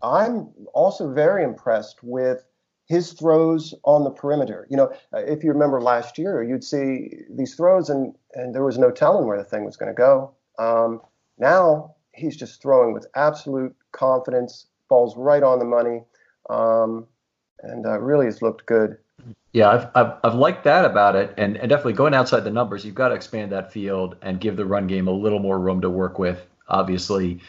I'm 0.03 0.49
also 0.73 1.12
very 1.12 1.44
impressed 1.44 2.03
with 2.03 2.44
his 2.87 3.12
throws 3.12 3.75
on 3.85 4.05
the 4.05 4.11
perimeter. 4.11 4.66
You 4.70 4.77
know, 4.77 4.92
if 5.12 5.42
you 5.42 5.51
remember 5.51 5.81
last 5.81 6.18
year, 6.18 6.42
you'd 6.42 6.64
see 6.64 7.11
these 7.31 7.55
throws 7.55 7.88
and, 7.88 8.14
and 8.35 8.55
there 8.55 8.64
was 8.64 8.79
no 8.79 8.90
telling 8.90 9.27
where 9.27 9.38
the 9.38 9.44
thing 9.44 9.64
was 9.64 9.77
going 9.77 9.90
to 9.90 9.97
go. 9.97 10.35
Um, 10.59 11.01
now 11.38 11.94
he's 12.12 12.37
just 12.37 12.61
throwing 12.61 12.92
with 12.92 13.07
absolute 13.16 13.75
confidence, 13.92 14.66
falls 14.88 15.16
right 15.16 15.42
on 15.42 15.59
the 15.59 15.64
money. 15.64 16.03
Um, 16.51 17.07
and 17.64 17.87
uh, 17.87 17.98
really 17.98 18.27
has 18.27 18.42
looked 18.42 18.66
good. 18.66 18.98
Yeah, 19.53 19.70
I've, 19.70 19.88
I've, 19.94 20.12
I've 20.24 20.35
liked 20.35 20.64
that 20.64 20.85
about 20.85 21.16
it, 21.16 21.33
and, 21.37 21.57
and 21.57 21.68
definitely 21.68 21.92
going 21.92 22.14
outside 22.14 22.40
the 22.40 22.50
numbers, 22.50 22.85
you've 22.85 22.96
got 22.96 23.09
to 23.09 23.14
expand 23.14 23.53
that 23.53 23.72
field 23.72 24.16
and 24.20 24.40
give 24.40 24.57
the 24.57 24.66
run 24.66 24.87
game 24.87 25.07
a 25.07 25.12
little 25.12 25.38
more 25.38 25.59
room 25.59 25.81
to 25.83 25.90
work 25.90 26.18
with. 26.18 26.44
Obviously, 26.68 27.40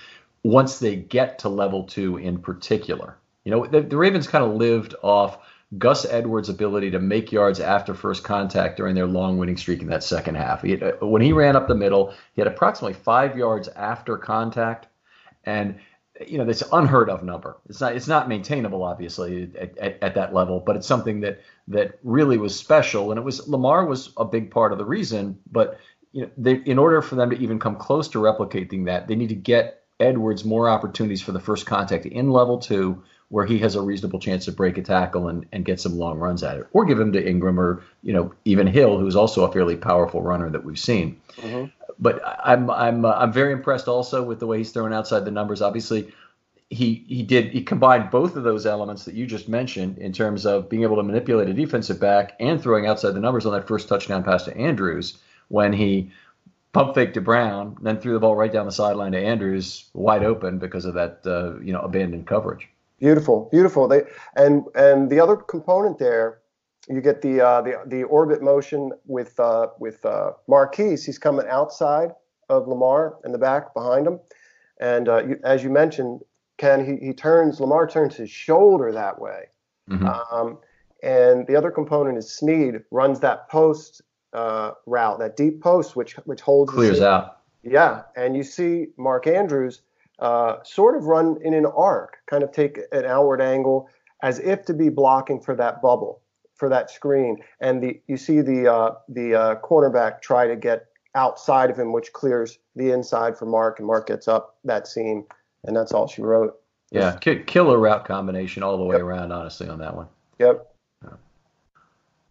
once 0.44 0.78
they 0.78 0.96
get 0.96 1.40
to 1.40 1.50
level 1.50 1.84
two 1.84 2.18
in 2.18 2.38
particular, 2.38 3.18
you 3.44 3.52
know 3.52 3.66
the, 3.66 3.82
the 3.82 3.98
Ravens 3.98 4.28
kind 4.28 4.44
of 4.44 4.56
lived 4.56 4.94
off 5.02 5.40
Gus 5.80 6.06
Edwards' 6.06 6.50
ability 6.50 6.92
to 6.92 7.00
make 7.00 7.32
yards 7.32 7.60
after 7.60 7.96
first 7.96 8.24
contact 8.24 8.78
during 8.78 8.94
their 8.94 9.08
long 9.08 9.38
winning 9.38 9.58
streak 9.58 9.82
in 9.82 9.88
that 9.88 10.04
second 10.04 10.36
half. 10.36 10.62
He 10.62 10.72
had, 10.72 10.84
uh, 10.84 11.08
when 11.08 11.24
he 11.24 11.34
ran 11.34 11.56
up 11.56 11.68
the 11.68 11.76
middle, 11.76 12.14
he 12.36 12.42
had 12.42 12.48
approximately 12.48 12.94
five 12.94 13.36
yards 13.36 13.68
after 13.70 14.18
contact, 14.18 14.88
and 15.44 15.80
you 16.28 16.38
know, 16.38 16.46
that's 16.46 16.64
unheard 16.72 17.10
of 17.10 17.24
number. 17.24 17.58
It's 17.68 17.82
not 17.82 17.96
it's 17.96 18.08
not 18.08 18.30
maintainable, 18.30 18.84
obviously, 18.84 19.50
at, 19.60 19.78
at, 19.78 19.98
at, 20.02 20.16
that 20.16 20.34
level, 20.34 20.60
but 20.60 20.76
it's 20.76 20.88
something 20.88 21.20
that 21.22 21.42
that 21.68 22.00
really 22.04 22.38
was 22.38 22.58
special. 22.58 23.12
And 23.12 23.20
it 23.20 23.24
was 23.24 23.48
Lamar 23.48 23.86
was 23.86 24.12
a 24.18 24.26
big 24.26 24.52
part 24.52 24.72
of 24.72 24.78
the 24.78 24.86
reason. 24.86 25.38
But 25.52 25.80
you 26.14 26.24
know, 26.24 26.30
they, 26.38 26.56
in 26.66 26.80
order 26.80 27.02
for 27.02 27.16
them 27.16 27.30
to 27.32 27.38
even 27.38 27.60
come 27.60 27.76
close 27.76 28.08
to 28.10 28.20
replicating 28.20 28.86
that, 28.86 29.08
they 29.08 29.16
need 29.16 29.30
to 29.30 29.36
get 29.36 29.84
Edwards 30.00 30.46
more 30.46 30.70
opportunities 30.70 31.22
for 31.22 31.32
the 31.32 31.40
first 31.40 31.66
contact 31.66 32.06
in 32.06 32.32
level 32.32 32.60
two, 32.60 33.04
where 33.30 33.46
he 33.46 33.60
has 33.60 33.76
a 33.76 33.82
reasonable 33.82 34.20
chance 34.20 34.46
to 34.46 34.52
break 34.52 34.78
a 34.78 34.82
tackle 34.82 35.28
and, 35.28 35.46
and 35.52 35.66
get 35.66 35.80
some 35.80 35.98
long 35.98 36.18
runs 36.18 36.44
at 36.44 36.58
it, 36.58 36.68
or 36.72 36.86
give 36.86 37.00
him 37.00 37.12
to 37.12 37.30
Ingram 37.30 37.60
or 37.60 37.84
you 38.04 38.14
know 38.14 38.34
even 38.46 38.68
Hill, 38.68 39.00
who's 39.00 39.18
also 39.18 39.44
a 39.44 39.52
fairly 39.52 39.76
powerful 39.76 40.22
runner 40.22 40.50
that 40.50 40.64
we've 40.64 40.80
seen. 40.80 41.20
Mm-hmm 41.38 41.66
but 42.00 42.22
I'm 42.44 42.70
I'm 42.70 43.06
uh, 43.06 43.14
I'm 43.14 43.32
very 43.32 43.54
impressed 43.54 43.88
also 43.88 44.24
with 44.24 44.40
the 44.40 44.48
way 44.48 44.58
he's 44.60 44.72
thrown 44.72 44.94
outside 44.94 45.26
the 45.26 45.32
numbers. 45.32 45.62
Obviously, 45.62 46.14
he 46.70 47.06
he 47.08 47.24
did 47.24 47.52
he 47.52 47.64
combined 47.64 48.12
both 48.12 48.36
of 48.36 48.44
those 48.44 48.66
elements 48.66 49.06
that 49.06 49.16
you 49.16 49.26
just 49.26 49.48
mentioned 49.48 49.98
in 49.98 50.12
terms 50.12 50.46
of 50.46 50.70
being 50.70 50.84
able 50.84 50.96
to 50.98 51.04
manipulate 51.04 51.50
a 51.50 51.54
defensive 51.54 52.00
back 52.00 52.34
and 52.40 52.62
throwing 52.62 52.88
outside 52.88 53.12
the 53.12 53.20
numbers 53.20 53.46
on 53.46 53.54
that 53.54 53.68
first 53.68 53.88
touchdown 53.88 54.24
pass 54.24 54.44
to 54.44 54.58
Andrews 54.58 55.18
when 55.50 55.74
he 55.74 56.12
pump 56.74 56.94
faked 56.94 57.14
to 57.14 57.22
Brown, 57.22 57.78
then 57.82 57.98
threw 58.00 58.14
the 58.14 58.20
ball 58.20 58.36
right 58.36 58.52
down 58.52 58.66
the 58.66 58.72
sideline 58.72 59.14
to 59.14 59.18
Andrews, 59.18 59.86
wide 59.94 60.24
open 60.24 60.60
because 60.60 60.86
of 60.86 60.94
that 60.96 61.20
uh, 61.26 61.60
you 61.62 61.72
know 61.72 61.82
abandoned 61.82 62.28
coverage. 62.28 62.68
Beautiful, 63.00 63.50
beautiful. 63.52 63.88
They 63.88 64.04
and 64.36 64.66
and 64.76 65.10
the 65.10 65.20
other 65.20 65.38
component 65.38 66.00
there 66.00 66.40
you 66.88 67.02
get 67.02 67.22
the 67.22 67.42
uh, 67.42 67.62
the 67.62 67.82
the 67.86 68.04
orbit 68.04 68.42
motion 68.42 68.92
with 69.06 69.40
uh, 69.40 69.68
with 69.80 70.06
uh, 70.06 70.32
Marquise. 70.48 71.06
He's 71.06 71.18
coming 71.18 71.48
outside 71.48 72.12
of 72.50 72.68
Lamar 72.68 73.18
in 73.26 73.32
the 73.32 73.38
back 73.38 73.74
behind 73.74 74.06
him, 74.06 74.20
and 74.80 75.10
uh, 75.10 75.24
you, 75.26 75.40
as 75.44 75.64
you 75.64 75.70
mentioned, 75.70 76.22
Ken, 76.58 76.86
he 76.86 77.04
he 77.06 77.14
turns 77.14 77.60
Lamar 77.60 77.88
turns 77.88 78.16
his 78.16 78.30
shoulder 78.30 78.92
that 78.92 79.20
way, 79.20 79.46
mm-hmm. 79.90 80.06
um, 80.06 80.60
and 81.02 81.48
the 81.48 81.56
other 81.56 81.72
component 81.72 82.18
is 82.18 82.32
Snead 82.32 82.84
runs 82.92 83.20
that 83.22 83.50
post 83.50 84.02
uh, 84.34 84.72
route, 84.86 85.20
that 85.20 85.36
deep 85.36 85.62
post, 85.62 85.96
which 85.96 86.14
which 86.26 86.42
holds 86.42 86.72
clears 86.72 87.02
out. 87.02 87.40
Yeah, 87.64 88.04
and 88.16 88.38
you 88.38 88.44
see 88.44 88.88
Mark 88.98 89.26
Andrews 89.26 89.82
uh, 90.20 90.58
sort 90.64 90.96
of 90.96 91.06
run 91.06 91.38
in 91.42 91.56
an 91.56 91.66
arc, 91.66 92.18
kind 92.28 92.44
of 92.44 92.52
take 92.52 92.80
an 92.92 93.06
outward 93.06 93.42
angle 93.42 93.90
as 94.22 94.38
if 94.40 94.66
to 94.66 94.74
be 94.74 94.90
blocking 94.90 95.42
for 95.42 95.56
that 95.56 95.82
bubble 95.82 96.22
for 96.56 96.70
that 96.70 96.90
screen, 96.90 97.38
and 97.60 97.82
the 97.82 98.02
you 98.08 98.18
see 98.18 98.42
the 98.42 98.72
uh, 98.72 98.96
the 99.10 99.36
uh, 99.36 99.56
cornerback 99.62 100.22
try 100.22 100.48
to 100.48 100.56
get 100.56 100.88
outside 101.14 101.70
of 101.70 101.78
him, 101.78 101.94
which 101.94 102.14
clears 102.14 102.58
the 102.76 102.92
inside 102.92 103.38
for 103.38 103.46
Mark, 103.46 103.80
and 103.80 103.88
Mark 103.88 104.08
gets 104.08 104.28
up 104.28 104.58
that 104.64 104.88
seam, 104.88 105.26
and 105.64 105.76
that's 105.76 105.92
all 105.92 106.08
she 106.08 106.22
wrote. 106.22 106.60
Yeah, 106.92 107.18
killer 107.18 107.78
route 107.78 108.06
combination 108.06 108.64
all 108.64 108.78
the 108.78 108.84
way 108.84 108.96
yep. 108.96 109.04
around, 109.04 109.32
honestly, 109.32 109.68
on 109.68 109.80
that 109.80 109.96
one. 109.96 110.08
Yep. 110.40 110.72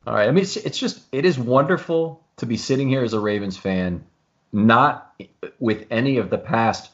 All 0.06 0.14
right. 0.14 0.28
I 0.28 0.32
mean, 0.32 0.42
it's, 0.42 0.56
it's 0.56 0.78
just 0.78 1.00
it 1.12 1.24
is 1.24 1.38
wonderful 1.38 2.22
to 2.36 2.46
be 2.46 2.56
sitting 2.56 2.88
here 2.88 3.02
as 3.02 3.14
a 3.14 3.20
Ravens 3.20 3.56
fan, 3.56 4.04
not 4.52 5.14
with 5.58 5.86
any 5.90 6.18
of 6.18 6.30
the 6.30 6.38
past 6.38 6.90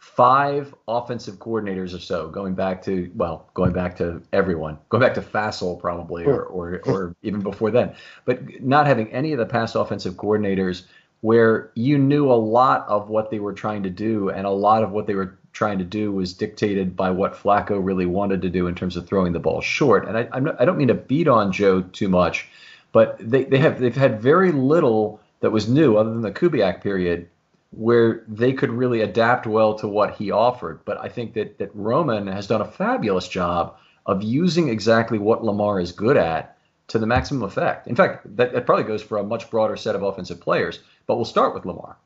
five 0.00 0.74
offensive 0.88 1.36
coordinators 1.36 1.94
or 1.94 1.98
so, 1.98 2.26
going 2.28 2.54
back 2.54 2.82
to 2.82 3.10
well, 3.14 3.50
going 3.52 3.72
back 3.72 3.96
to 3.98 4.22
everyone, 4.32 4.78
going 4.88 5.02
back 5.02 5.12
to 5.14 5.20
Fassel 5.20 5.78
probably, 5.78 6.24
or 6.24 6.42
or, 6.42 6.80
or 6.86 7.14
even 7.22 7.40
before 7.40 7.70
then, 7.70 7.94
but 8.24 8.62
not 8.62 8.86
having 8.86 9.12
any 9.12 9.32
of 9.32 9.38
the 9.38 9.46
past 9.46 9.76
offensive 9.76 10.14
coordinators 10.14 10.84
where 11.20 11.70
you 11.74 11.98
knew 11.98 12.32
a 12.32 12.34
lot 12.34 12.88
of 12.88 13.10
what 13.10 13.30
they 13.30 13.38
were 13.38 13.52
trying 13.52 13.82
to 13.82 13.90
do, 13.90 14.30
and 14.30 14.46
a 14.46 14.50
lot 14.50 14.82
of 14.82 14.90
what 14.90 15.06
they 15.06 15.14
were 15.14 15.38
trying 15.52 15.78
to 15.78 15.84
do 15.84 16.10
was 16.10 16.32
dictated 16.32 16.96
by 16.96 17.10
what 17.10 17.34
Flacco 17.34 17.78
really 17.82 18.06
wanted 18.06 18.40
to 18.40 18.48
do 18.48 18.68
in 18.68 18.74
terms 18.74 18.96
of 18.96 19.06
throwing 19.06 19.34
the 19.34 19.38
ball 19.38 19.60
short. 19.60 20.08
And 20.08 20.16
I, 20.16 20.28
I'm 20.32 20.44
not, 20.44 20.58
I 20.58 20.64
don't 20.64 20.78
mean 20.78 20.88
to 20.88 20.94
beat 20.94 21.28
on 21.28 21.52
Joe 21.52 21.82
too 21.82 22.08
much, 22.08 22.48
but 22.92 23.18
they, 23.20 23.44
they 23.44 23.58
have 23.58 23.78
they've 23.78 23.94
had 23.94 24.22
very 24.22 24.50
little 24.50 25.20
that 25.40 25.50
was 25.50 25.68
new 25.68 25.98
other 25.98 26.10
than 26.10 26.22
the 26.22 26.32
Kubiak 26.32 26.82
period 26.82 27.28
where 27.70 28.24
they 28.26 28.52
could 28.52 28.70
really 28.70 29.00
adapt 29.00 29.46
well 29.46 29.74
to 29.74 29.88
what 29.88 30.14
he 30.14 30.30
offered. 30.30 30.84
But 30.84 30.98
I 30.98 31.08
think 31.08 31.34
that 31.34 31.58
that 31.58 31.70
Roman 31.74 32.26
has 32.26 32.46
done 32.46 32.60
a 32.60 32.70
fabulous 32.70 33.28
job 33.28 33.76
of 34.06 34.22
using 34.22 34.68
exactly 34.68 35.18
what 35.18 35.44
Lamar 35.44 35.80
is 35.80 35.92
good 35.92 36.16
at 36.16 36.56
to 36.88 36.98
the 36.98 37.06
maximum 37.06 37.44
effect. 37.44 37.86
In 37.86 37.94
fact, 37.94 38.36
that, 38.36 38.52
that 38.52 38.66
probably 38.66 38.84
goes 38.84 39.02
for 39.02 39.18
a 39.18 39.22
much 39.22 39.48
broader 39.50 39.76
set 39.76 39.94
of 39.94 40.02
offensive 40.02 40.40
players. 40.40 40.80
But 41.06 41.16
we'll 41.16 41.24
start 41.24 41.54
with 41.54 41.64
Lamar 41.64 41.96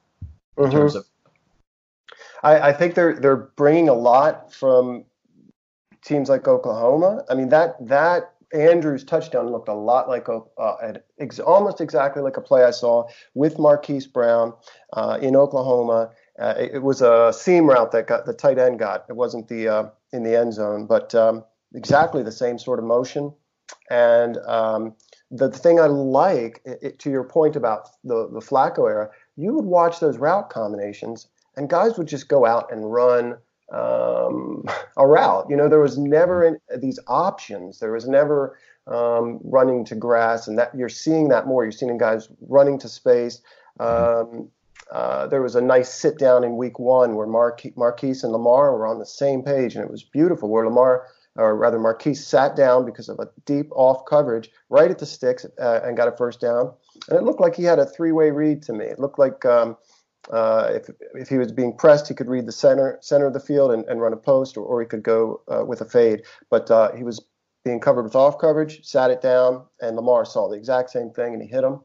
in 0.58 0.64
mm-hmm. 0.64 0.72
terms 0.72 0.94
of. 0.94 1.06
I, 2.42 2.68
I 2.68 2.72
think 2.72 2.94
they're 2.94 3.14
they're 3.14 3.36
bringing 3.36 3.88
a 3.88 3.94
lot 3.94 4.52
from 4.52 5.04
teams 6.04 6.28
like 6.28 6.46
Oklahoma. 6.46 7.24
I 7.30 7.34
mean 7.34 7.48
that 7.48 7.76
that 7.88 8.33
Andrews' 8.54 9.04
touchdown 9.04 9.50
looked 9.50 9.68
a 9.68 9.74
lot 9.74 10.08
like 10.08 10.28
a, 10.28 10.40
uh, 10.58 10.94
ex- 11.18 11.40
almost 11.40 11.80
exactly 11.80 12.22
like 12.22 12.36
a 12.36 12.40
play 12.40 12.64
I 12.64 12.70
saw 12.70 13.08
with 13.34 13.58
Marquise 13.58 14.06
Brown 14.06 14.54
uh, 14.92 15.18
in 15.20 15.36
Oklahoma. 15.36 16.10
Uh, 16.38 16.54
it, 16.58 16.74
it, 16.74 16.82
was 16.82 17.02
a 17.02 17.32
seam 17.32 17.66
route 17.66 17.92
that 17.92 18.06
got 18.06 18.26
the 18.26 18.32
tight 18.32 18.58
end 18.58 18.78
got. 18.78 19.04
It 19.08 19.16
wasn't 19.16 19.48
the 19.48 19.68
uh, 19.68 19.84
in 20.12 20.22
the 20.22 20.36
end 20.36 20.54
zone, 20.54 20.86
but 20.86 21.14
um, 21.14 21.44
exactly 21.74 22.22
the 22.22 22.32
same 22.32 22.58
sort 22.58 22.78
of 22.78 22.84
motion. 22.84 23.32
And 23.90 24.38
um, 24.46 24.94
the 25.30 25.50
thing 25.50 25.80
I 25.80 25.86
like, 25.86 26.60
it, 26.64 26.98
to 27.00 27.10
your 27.10 27.24
point 27.24 27.56
about 27.56 27.88
the 28.04 28.28
the 28.32 28.40
Flacco 28.40 28.88
era, 28.88 29.10
you 29.36 29.54
would 29.54 29.64
watch 29.64 30.00
those 30.00 30.18
route 30.18 30.50
combinations, 30.50 31.28
and 31.56 31.68
guys 31.68 31.98
would 31.98 32.08
just 32.08 32.28
go 32.28 32.46
out 32.46 32.72
and 32.72 32.92
run 32.92 33.36
um, 33.74 34.64
a 34.96 35.06
route. 35.06 35.46
You 35.50 35.56
know, 35.56 35.68
there 35.68 35.80
was 35.80 35.98
never 35.98 36.44
in, 36.44 36.58
these 36.80 36.98
options. 37.08 37.80
There 37.80 37.92
was 37.92 38.06
never 38.06 38.58
um, 38.86 39.40
running 39.42 39.84
to 39.86 39.94
grass, 39.94 40.46
and 40.46 40.58
that 40.58 40.74
you're 40.74 40.88
seeing 40.88 41.28
that 41.28 41.46
more. 41.46 41.64
You're 41.64 41.72
seeing 41.72 41.98
guys 41.98 42.28
running 42.48 42.78
to 42.80 42.88
space. 42.88 43.40
Um, 43.80 44.50
uh, 44.92 45.26
there 45.26 45.42
was 45.42 45.56
a 45.56 45.60
nice 45.60 45.92
sit 45.92 46.18
down 46.18 46.44
in 46.44 46.56
week 46.56 46.78
one 46.78 47.16
where 47.16 47.26
Marquise 47.26 48.22
and 48.22 48.32
Lamar 48.32 48.76
were 48.76 48.86
on 48.86 48.98
the 48.98 49.06
same 49.06 49.42
page, 49.42 49.74
and 49.74 49.84
it 49.84 49.90
was 49.90 50.04
beautiful. 50.04 50.48
Where 50.48 50.64
Lamar, 50.64 51.06
or 51.36 51.56
rather 51.56 51.78
Marquise, 51.78 52.24
sat 52.24 52.54
down 52.54 52.84
because 52.84 53.08
of 53.08 53.18
a 53.18 53.28
deep 53.44 53.70
off 53.72 54.04
coverage 54.06 54.50
right 54.68 54.90
at 54.90 54.98
the 54.98 55.06
sticks 55.06 55.46
uh, 55.60 55.80
and 55.82 55.96
got 55.96 56.08
a 56.08 56.16
first 56.16 56.40
down. 56.40 56.72
And 57.08 57.18
it 57.18 57.24
looked 57.24 57.40
like 57.40 57.56
he 57.56 57.64
had 57.64 57.78
a 57.78 57.86
three 57.86 58.12
way 58.12 58.30
read 58.30 58.62
to 58.64 58.72
me. 58.72 58.84
It 58.84 59.00
looked 59.00 59.18
like 59.18 59.44
um, 59.44 59.76
uh, 60.30 60.70
if, 60.72 60.88
if 61.14 61.28
he 61.28 61.38
was 61.38 61.52
being 61.52 61.76
pressed, 61.76 62.08
he 62.08 62.14
could 62.14 62.28
read 62.28 62.46
the 62.46 62.52
center 62.52 62.98
center 63.00 63.26
of 63.26 63.32
the 63.32 63.40
field 63.40 63.72
and, 63.72 63.84
and 63.86 64.00
run 64.00 64.12
a 64.12 64.16
post, 64.16 64.56
or, 64.56 64.64
or 64.64 64.80
he 64.80 64.86
could 64.86 65.02
go 65.02 65.42
uh, 65.48 65.64
with 65.64 65.80
a 65.80 65.84
fade. 65.84 66.22
But 66.50 66.70
uh, 66.70 66.92
he 66.92 67.02
was 67.02 67.24
being 67.64 67.80
covered 67.80 68.04
with 68.04 68.16
off 68.16 68.38
coverage, 68.38 68.84
sat 68.84 69.10
it 69.10 69.20
down, 69.20 69.64
and 69.80 69.96
Lamar 69.96 70.24
saw 70.24 70.48
the 70.48 70.56
exact 70.56 70.90
same 70.90 71.10
thing, 71.10 71.32
and 71.32 71.42
he 71.42 71.48
hit 71.48 71.64
him. 71.64 71.80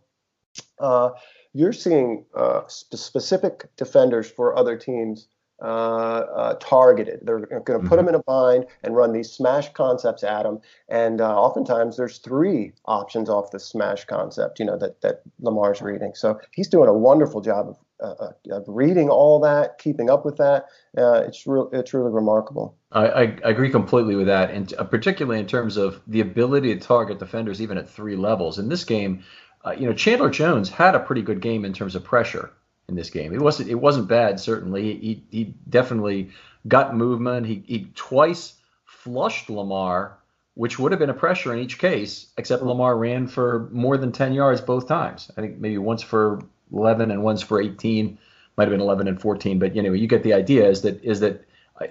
Uh, 0.80 1.10
you're 1.54 1.73
seeing 1.73 2.25
uh, 2.36 2.62
sp- 2.67 2.95
specific 2.95 3.65
defenders 3.75 4.30
for 4.30 4.58
other 4.58 4.78
teams 4.78 5.28
uh, 5.62 6.56
targeted. 6.62 7.19
They're 7.23 7.39
going 7.39 7.62
to 7.63 7.63
put 7.65 7.82
mm-hmm. 7.82 7.95
them 7.95 8.08
in 8.08 8.15
a 8.15 8.23
bind 8.23 8.65
and 8.84 8.95
run 8.95 9.12
these 9.12 9.32
smash 9.32 9.71
concepts 9.73 10.23
at 10.23 10.43
them. 10.43 10.60
And 10.88 11.19
oftentimes 11.19 11.97
there's 11.97 12.19
three 12.19 12.71
options 12.86 13.30
off 13.30 13.52
the 13.52 13.60
smash 13.60 14.06
concept, 14.06 14.60
you 14.60 14.65
know, 14.65 14.78
that, 14.78 15.02
that 15.02 15.21
Lamar's 15.41 15.82
reading. 15.82 16.13
So 16.15 16.39
he's 16.54 16.69
doing 16.69 16.88
a 16.88 16.93
wonderful 16.93 17.41
job 17.41 17.67
of 17.67 17.78
uh, 18.01 18.31
uh, 18.51 18.62
reading 18.67 19.09
all 19.09 19.39
that, 19.41 19.77
keeping 19.77 20.09
up 20.09 20.25
with 20.25 20.38
that. 20.38 20.67
Uh, 20.97 21.23
it's 21.27 21.45
real, 21.45 21.69
it's 21.73 21.93
really 21.93 22.12
remarkable. 22.12 22.77
I, 22.91 23.07
I, 23.07 23.21
agree 23.43 23.69
completely 23.69 24.15
with 24.15 24.27
that, 24.27 24.51
and 24.51 24.73
uh, 24.77 24.83
particularly 24.85 25.39
in 25.39 25.47
terms 25.47 25.77
of 25.77 26.01
the 26.07 26.21
ability 26.21 26.73
to 26.73 26.79
target 26.79 27.19
defenders 27.19 27.62
even 27.62 27.77
at 27.77 27.89
three 27.89 28.15
levels. 28.15 28.57
In 28.57 28.69
this 28.69 28.83
game, 28.83 29.23
uh, 29.65 29.71
you 29.71 29.85
know, 29.85 29.93
Chandler 29.93 30.29
Jones 30.29 30.69
had 30.69 30.95
a 30.95 30.99
pretty 30.99 31.21
good 31.21 31.41
game 31.41 31.65
in 31.65 31.73
terms 31.73 31.95
of 31.95 32.03
pressure 32.03 32.51
in 32.88 32.95
this 32.95 33.09
game. 33.09 33.33
It 33.33 33.41
wasn't 33.41 33.69
it 33.69 33.75
wasn't 33.75 34.07
bad 34.07 34.39
certainly. 34.39 34.95
He 34.97 35.23
he 35.29 35.53
definitely 35.69 36.31
got 36.67 36.95
movement. 36.95 37.45
He 37.45 37.63
he 37.67 37.91
twice 37.95 38.53
flushed 38.85 39.49
Lamar, 39.49 40.17
which 40.55 40.79
would 40.79 40.91
have 40.91 40.99
been 40.99 41.09
a 41.09 41.13
pressure 41.13 41.53
in 41.53 41.59
each 41.59 41.77
case, 41.77 42.27
except 42.38 42.63
Lamar 42.63 42.97
ran 42.97 43.27
for 43.27 43.69
more 43.71 43.97
than 43.97 44.12
10 44.12 44.33
yards 44.33 44.62
both 44.62 44.88
times. 44.88 45.31
I 45.38 45.41
think 45.41 45.57
maybe 45.57 45.77
once 45.77 46.01
for 46.01 46.41
11 46.73 47.12
and 47.12 47.23
one's 47.23 47.41
for 47.41 47.62
18. 47.62 48.17
Might 48.58 48.63
have 48.63 48.71
been 48.71 48.82
11 48.82 49.08
and 49.08 49.21
14, 49.21 49.60
but 49.60 49.75
anyway, 49.75 49.99
you 49.99 50.08
get 50.08 50.23
the 50.23 50.34
idea. 50.34 50.67
Is 50.67 50.82
that 50.82 51.01
is 51.03 51.21
that 51.21 51.45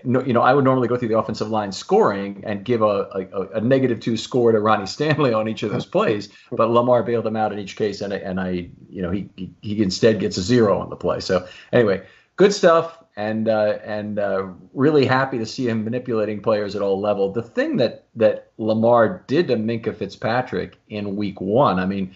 you 0.05 0.33
know 0.35 0.43
I 0.43 0.53
would 0.53 0.65
normally 0.65 0.87
go 0.87 0.99
through 0.99 1.09
the 1.09 1.19
offensive 1.19 1.49
line 1.49 1.73
scoring 1.73 2.43
and 2.45 2.63
give 2.63 2.83
a, 2.83 3.09
a, 3.33 3.49
a 3.55 3.61
negative 3.63 4.01
two 4.01 4.19
score 4.19 4.53
to 4.53 4.61
Ronnie 4.61 4.87
Stanley 4.87 5.33
on 5.33 5.49
each 5.49 5.63
of 5.63 5.71
those 5.71 5.87
plays, 5.87 6.29
but 6.53 6.69
Lamar 6.71 7.03
bailed 7.03 7.27
him 7.27 7.37
out 7.37 7.53
in 7.53 7.59
each 7.59 7.77
case, 7.77 8.03
and 8.03 8.13
and 8.13 8.39
I 8.39 8.69
you 8.91 9.01
know 9.01 9.11
he 9.11 9.31
he, 9.37 9.51
he 9.63 9.83
instead 9.83 10.21
gets 10.21 10.37
a 10.37 10.43
zero 10.43 10.79
on 10.79 10.91
the 10.91 10.97
play. 10.97 11.21
So 11.21 11.49
anyway, 11.73 12.03
good 12.37 12.53
stuff 12.53 13.03
and 13.19 13.49
uh, 13.49 13.79
and 13.85 14.21
uh, 14.21 14.47
really 14.73 15.05
happy 15.05 15.39
to 15.39 15.45
see 15.45 15.69
him 15.69 15.83
manipulating 15.83 16.41
players 16.41 16.77
at 16.77 16.83
all 16.83 17.01
level. 17.01 17.33
The 17.33 17.43
thing 17.43 17.77
that 17.79 18.05
that 18.15 18.53
Lamar 18.59 19.25
did 19.27 19.49
to 19.49 19.57
Minkah 19.57 19.95
Fitzpatrick 19.95 20.79
in 20.89 21.17
Week 21.17 21.41
One, 21.41 21.81
I 21.81 21.85
mean, 21.85 22.15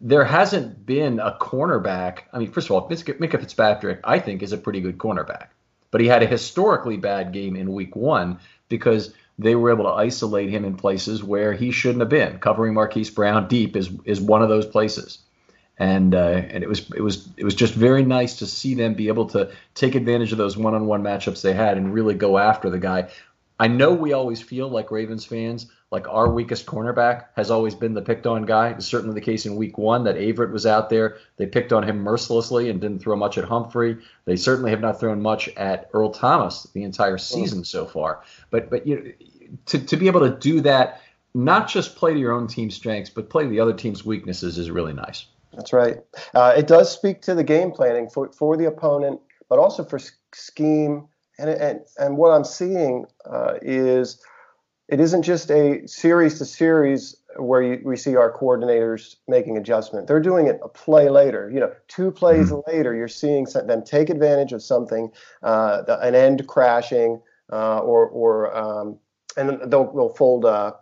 there 0.00 0.24
hasn't 0.24 0.84
been 0.84 1.20
a 1.20 1.36
cornerback. 1.40 2.20
I 2.32 2.38
mean, 2.38 2.50
first 2.50 2.68
of 2.68 2.72
all, 2.72 2.88
Minkah 2.88 3.40
Fitzpatrick, 3.40 4.00
I 4.04 4.18
think, 4.18 4.42
is 4.42 4.52
a 4.52 4.58
pretty 4.58 4.80
good 4.80 4.98
cornerback, 4.98 5.48
but 5.90 6.00
he 6.00 6.06
had 6.06 6.22
a 6.22 6.26
historically 6.26 6.96
bad 6.96 7.32
game 7.32 7.56
in 7.56 7.72
Week 7.72 7.94
One 7.96 8.38
because 8.68 9.14
they 9.38 9.54
were 9.54 9.70
able 9.70 9.84
to 9.84 9.90
isolate 9.90 10.50
him 10.50 10.64
in 10.64 10.76
places 10.76 11.22
where 11.22 11.52
he 11.52 11.70
shouldn't 11.70 12.00
have 12.00 12.08
been. 12.08 12.38
Covering 12.38 12.74
Marquise 12.74 13.10
Brown 13.10 13.48
deep 13.48 13.76
is 13.76 13.90
is 14.04 14.20
one 14.20 14.42
of 14.42 14.48
those 14.48 14.66
places, 14.66 15.18
and 15.78 16.14
uh, 16.14 16.42
and 16.50 16.62
it 16.62 16.68
was 16.68 16.90
it 16.94 17.00
was 17.00 17.28
it 17.36 17.44
was 17.44 17.54
just 17.54 17.74
very 17.74 18.04
nice 18.04 18.36
to 18.38 18.46
see 18.46 18.74
them 18.74 18.94
be 18.94 19.08
able 19.08 19.26
to 19.28 19.50
take 19.74 19.94
advantage 19.94 20.32
of 20.32 20.38
those 20.38 20.56
one-on-one 20.56 21.02
matchups 21.02 21.42
they 21.42 21.52
had 21.52 21.76
and 21.76 21.92
really 21.92 22.14
go 22.14 22.38
after 22.38 22.70
the 22.70 22.78
guy. 22.78 23.10
I 23.58 23.68
know 23.68 23.92
we 23.92 24.12
always 24.12 24.40
feel 24.40 24.68
like 24.68 24.90
Ravens 24.90 25.24
fans 25.24 25.70
like 25.94 26.08
our 26.08 26.28
weakest 26.28 26.66
cornerback 26.66 27.26
has 27.36 27.52
always 27.52 27.72
been 27.72 27.94
the 27.94 28.02
picked 28.02 28.26
on 28.26 28.44
guy. 28.44 28.70
It's 28.70 28.84
certainly 28.84 29.14
the 29.14 29.24
case 29.24 29.46
in 29.46 29.54
week 29.54 29.78
one 29.78 30.02
that 30.04 30.16
Averett 30.16 30.50
was 30.50 30.66
out 30.66 30.90
there. 30.90 31.18
They 31.36 31.46
picked 31.46 31.72
on 31.72 31.84
him 31.84 31.98
mercilessly 31.98 32.68
and 32.68 32.80
didn't 32.80 32.98
throw 32.98 33.14
much 33.14 33.38
at 33.38 33.44
Humphrey. 33.44 33.98
They 34.24 34.34
certainly 34.34 34.72
have 34.72 34.80
not 34.80 34.98
thrown 34.98 35.22
much 35.22 35.48
at 35.50 35.88
Earl 35.92 36.10
Thomas 36.10 36.66
the 36.74 36.82
entire 36.82 37.16
season 37.16 37.60
mm. 37.60 37.66
so 37.66 37.86
far. 37.86 38.24
But 38.50 38.70
but 38.70 38.88
you 38.88 38.96
know, 38.96 39.12
to 39.66 39.78
to 39.78 39.96
be 39.96 40.08
able 40.08 40.28
to 40.28 40.36
do 40.36 40.62
that, 40.62 41.00
not 41.32 41.68
just 41.68 41.94
play 41.94 42.12
to 42.12 42.18
your 42.18 42.32
own 42.32 42.48
team's 42.48 42.74
strengths, 42.74 43.08
but 43.08 43.30
play 43.30 43.44
to 43.44 43.48
the 43.48 43.60
other 43.60 43.72
team's 43.72 44.04
weaknesses 44.04 44.58
is 44.58 44.72
really 44.72 44.94
nice. 44.94 45.26
That's 45.52 45.72
right. 45.72 45.98
Uh, 46.34 46.54
it 46.56 46.66
does 46.66 46.90
speak 46.90 47.22
to 47.22 47.36
the 47.36 47.44
game 47.44 47.70
planning 47.70 48.10
for 48.10 48.32
for 48.32 48.56
the 48.56 48.64
opponent, 48.64 49.20
but 49.48 49.60
also 49.60 49.84
for 49.84 50.00
scheme. 50.34 51.06
And 51.38 51.50
and 51.50 51.80
and 52.00 52.16
what 52.16 52.30
I'm 52.30 52.44
seeing 52.44 53.06
uh, 53.24 53.54
is 53.62 54.20
it 54.88 55.00
isn't 55.00 55.22
just 55.22 55.50
a 55.50 55.86
series 55.86 56.38
to 56.38 56.44
series 56.44 57.16
where 57.36 57.62
you, 57.62 57.80
we 57.84 57.96
see 57.96 58.16
our 58.16 58.32
coordinators 58.32 59.16
making 59.26 59.56
adjustment. 59.56 60.06
They're 60.06 60.20
doing 60.20 60.46
it 60.46 60.60
a 60.62 60.68
play 60.68 61.08
later. 61.08 61.50
You 61.52 61.60
know, 61.60 61.72
two 61.88 62.10
plays 62.10 62.50
mm-hmm. 62.50 62.70
later, 62.70 62.94
you're 62.94 63.08
seeing 63.08 63.44
them 63.44 63.82
take 63.82 64.10
advantage 64.10 64.52
of 64.52 64.62
something, 64.62 65.10
uh, 65.42 65.82
an 66.00 66.14
end 66.14 66.46
crashing, 66.46 67.20
uh, 67.52 67.78
or 67.78 68.08
or 68.08 68.56
um, 68.56 68.98
and 69.36 69.58
they'll, 69.70 69.92
they'll 69.92 70.14
fold 70.14 70.44
uh, 70.44 70.72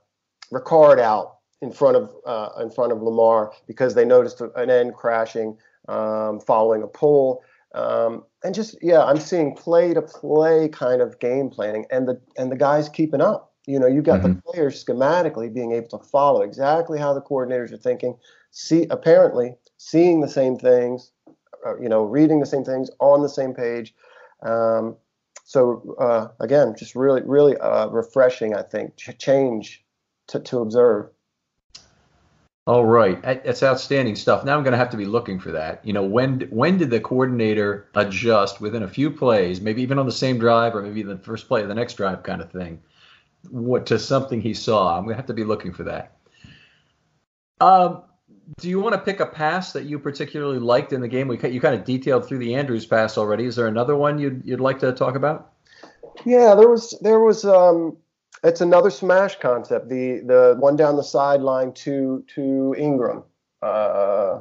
Ricard 0.52 0.98
out 0.98 1.36
in 1.60 1.70
front 1.70 1.96
of 1.96 2.12
uh, 2.26 2.60
in 2.60 2.70
front 2.70 2.92
of 2.92 3.02
Lamar 3.02 3.52
because 3.66 3.94
they 3.94 4.04
noticed 4.04 4.40
an 4.40 4.70
end 4.70 4.94
crashing 4.94 5.56
um, 5.88 6.40
following 6.40 6.82
a 6.82 6.88
pull. 6.88 7.42
Um, 7.74 8.24
and 8.44 8.54
just 8.54 8.76
yeah, 8.82 9.04
I'm 9.04 9.18
seeing 9.18 9.54
play 9.54 9.94
to 9.94 10.02
play 10.02 10.68
kind 10.68 11.00
of 11.00 11.20
game 11.20 11.50
planning, 11.50 11.86
and 11.90 12.08
the 12.08 12.20
and 12.36 12.50
the 12.50 12.56
guys 12.56 12.88
keeping 12.88 13.20
up 13.20 13.51
You 13.66 13.78
know, 13.78 13.86
you've 13.86 14.04
got 14.04 14.20
mm-hmm. 14.20 14.34
the 14.34 14.42
players 14.42 14.84
schematically 14.84 15.52
being 15.52 15.72
able 15.72 15.88
to 15.98 15.98
follow 15.98 16.42
exactly 16.42 16.98
how 16.98 17.14
the 17.14 17.20
coordinators 17.20 17.72
are 17.72 17.76
thinking, 17.76 18.16
see 18.50 18.86
apparently 18.90 19.54
seeing 19.76 20.20
the 20.20 20.28
same 20.28 20.58
things, 20.58 21.12
uh, 21.66 21.78
you 21.78 21.88
know, 21.88 22.02
reading 22.02 22.40
the 22.40 22.46
same 22.46 22.64
things 22.64 22.90
on 22.98 23.22
the 23.22 23.28
same 23.28 23.54
page. 23.54 23.94
Um, 24.42 24.96
so 25.44 25.96
uh, 25.98 26.28
again, 26.40 26.74
just 26.76 26.94
really, 26.94 27.22
really 27.24 27.56
uh, 27.56 27.86
refreshing. 27.88 28.54
I 28.54 28.62
think 28.62 28.96
ch- 28.96 29.16
change 29.18 29.84
to, 30.28 30.40
to 30.40 30.58
observe. 30.60 31.10
All 32.64 32.84
right, 32.84 33.20
that's 33.42 33.64
outstanding 33.64 34.14
stuff. 34.14 34.44
Now 34.44 34.56
I'm 34.56 34.62
going 34.62 34.72
to 34.72 34.78
have 34.78 34.90
to 34.90 34.96
be 34.96 35.04
looking 35.04 35.40
for 35.40 35.50
that. 35.50 35.84
You 35.84 35.92
know, 35.92 36.04
when 36.04 36.42
when 36.42 36.78
did 36.78 36.90
the 36.90 37.00
coordinator 37.00 37.88
adjust 37.96 38.60
within 38.60 38.84
a 38.84 38.88
few 38.88 39.10
plays, 39.10 39.60
maybe 39.60 39.82
even 39.82 39.98
on 39.98 40.06
the 40.06 40.12
same 40.12 40.38
drive, 40.38 40.76
or 40.76 40.82
maybe 40.82 41.02
the 41.02 41.18
first 41.18 41.48
play 41.48 41.62
of 41.62 41.68
the 41.68 41.74
next 41.74 41.94
drive, 41.94 42.22
kind 42.22 42.40
of 42.40 42.52
thing, 42.52 42.80
what 43.50 43.86
to 43.86 43.98
something 43.98 44.40
he 44.40 44.54
saw? 44.54 44.96
I'm 44.96 45.06
to 45.08 45.14
have 45.14 45.26
to 45.26 45.34
be 45.34 45.44
looking 45.44 45.72
for 45.72 45.84
that. 45.84 46.16
Um, 47.60 48.02
do 48.58 48.68
you 48.68 48.80
want 48.80 48.94
to 48.94 49.00
pick 49.00 49.20
a 49.20 49.26
pass 49.26 49.72
that 49.72 49.84
you 49.84 49.98
particularly 49.98 50.58
liked 50.58 50.92
in 50.92 51.00
the 51.00 51.08
game? 51.08 51.28
We 51.28 51.38
you 51.48 51.60
kind 51.60 51.74
of 51.74 51.84
detailed 51.84 52.26
through 52.26 52.38
the 52.38 52.54
Andrews 52.54 52.86
pass 52.86 53.16
already. 53.16 53.44
Is 53.44 53.56
there 53.56 53.66
another 53.66 53.96
one 53.96 54.18
you'd 54.18 54.42
you'd 54.44 54.60
like 54.60 54.80
to 54.80 54.92
talk 54.92 55.14
about? 55.14 55.52
Yeah, 56.24 56.54
there 56.54 56.68
was 56.68 56.98
there 57.00 57.20
was 57.20 57.44
um, 57.44 57.96
it's 58.42 58.60
another 58.60 58.90
smash 58.90 59.38
concept. 59.38 59.88
The 59.88 60.22
the 60.26 60.56
one 60.58 60.76
down 60.76 60.96
the 60.96 61.04
sideline 61.04 61.72
to 61.74 62.24
to 62.34 62.74
Ingram. 62.76 63.24
Uh, 63.62 64.40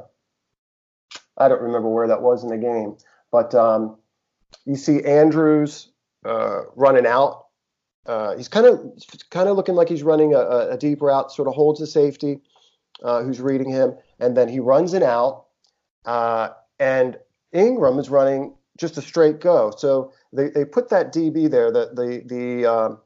I 1.38 1.48
don't 1.48 1.62
remember 1.62 1.88
where 1.88 2.08
that 2.08 2.22
was 2.22 2.42
in 2.42 2.50
the 2.50 2.58
game, 2.58 2.96
but 3.30 3.54
um, 3.54 3.96
you 4.64 4.76
see 4.76 5.02
Andrews 5.04 5.88
uh, 6.24 6.62
running 6.74 7.06
out. 7.06 7.46
Uh, 8.06 8.36
he's 8.36 8.48
kind 8.48 8.66
of 8.66 8.80
kind 9.30 9.48
of 9.48 9.56
looking 9.56 9.74
like 9.74 9.88
he's 9.88 10.02
running 10.02 10.34
a, 10.34 10.40
a 10.70 10.76
deep 10.76 11.00
route. 11.00 11.30
Sort 11.30 11.48
of 11.48 11.54
holds 11.54 11.80
the 11.80 11.86
safety, 11.86 12.40
uh, 13.02 13.22
who's 13.22 13.40
reading 13.40 13.70
him, 13.70 13.94
and 14.18 14.36
then 14.36 14.48
he 14.48 14.60
runs 14.60 14.92
it 14.94 15.02
out. 15.02 15.44
Uh, 16.04 16.50
and 16.80 17.18
Ingram 17.52 17.98
is 17.98 18.10
running 18.10 18.54
just 18.76 18.98
a 18.98 19.02
straight 19.02 19.40
go. 19.40 19.72
So 19.76 20.12
they, 20.32 20.48
they 20.48 20.64
put 20.64 20.88
that 20.90 21.12
DB 21.12 21.50
there, 21.50 21.70
the 21.70 21.90
the 21.92 22.22
the 22.26 22.66
um, 22.66 22.98